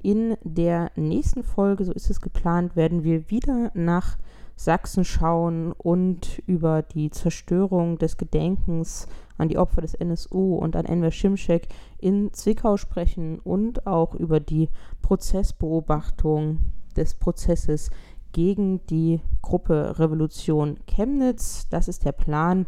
In 0.00 0.36
der 0.44 0.92
nächsten 0.94 1.42
Folge, 1.42 1.84
so 1.84 1.92
ist 1.92 2.08
es 2.08 2.20
geplant, 2.20 2.76
werden 2.76 3.02
wir 3.02 3.30
wieder 3.30 3.72
nach 3.74 4.16
Sachsen 4.54 5.04
schauen 5.04 5.72
und 5.72 6.40
über 6.46 6.82
die 6.82 7.10
Zerstörung 7.10 7.98
des 7.98 8.16
Gedenkens 8.16 9.08
an 9.36 9.48
die 9.48 9.58
Opfer 9.58 9.80
des 9.80 9.94
NSU 9.94 10.54
und 10.54 10.76
an 10.76 10.84
Enver 10.84 11.10
Schimschek 11.10 11.66
in 11.98 12.32
Zwickau 12.32 12.76
sprechen 12.76 13.40
und 13.40 13.88
auch 13.88 14.14
über 14.14 14.38
die 14.38 14.68
Prozessbeobachtung 15.02 16.60
des 16.96 17.14
Prozesses 17.14 17.90
gegen 18.34 18.84
die 18.88 19.22
Gruppe 19.40 19.98
Revolution 19.98 20.78
Chemnitz. 20.86 21.66
Das 21.70 21.88
ist 21.88 22.04
der 22.04 22.12
Plan. 22.12 22.66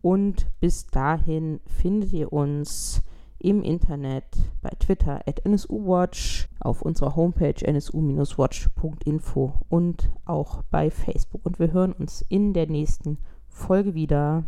Und 0.00 0.46
bis 0.60 0.86
dahin 0.86 1.60
findet 1.66 2.14
ihr 2.14 2.32
uns 2.32 3.02
im 3.40 3.62
Internet 3.62 4.24
bei 4.62 4.70
Twitter 4.78 5.20
at 5.26 5.44
NSUWatch, 5.44 6.48
auf 6.60 6.82
unserer 6.82 7.14
Homepage 7.14 7.54
nsu-watch.info 7.62 9.52
und 9.68 10.10
auch 10.24 10.62
bei 10.70 10.90
Facebook. 10.90 11.44
Und 11.44 11.58
wir 11.58 11.72
hören 11.72 11.92
uns 11.92 12.24
in 12.28 12.54
der 12.54 12.68
nächsten 12.68 13.18
Folge 13.48 13.94
wieder. 13.94 14.44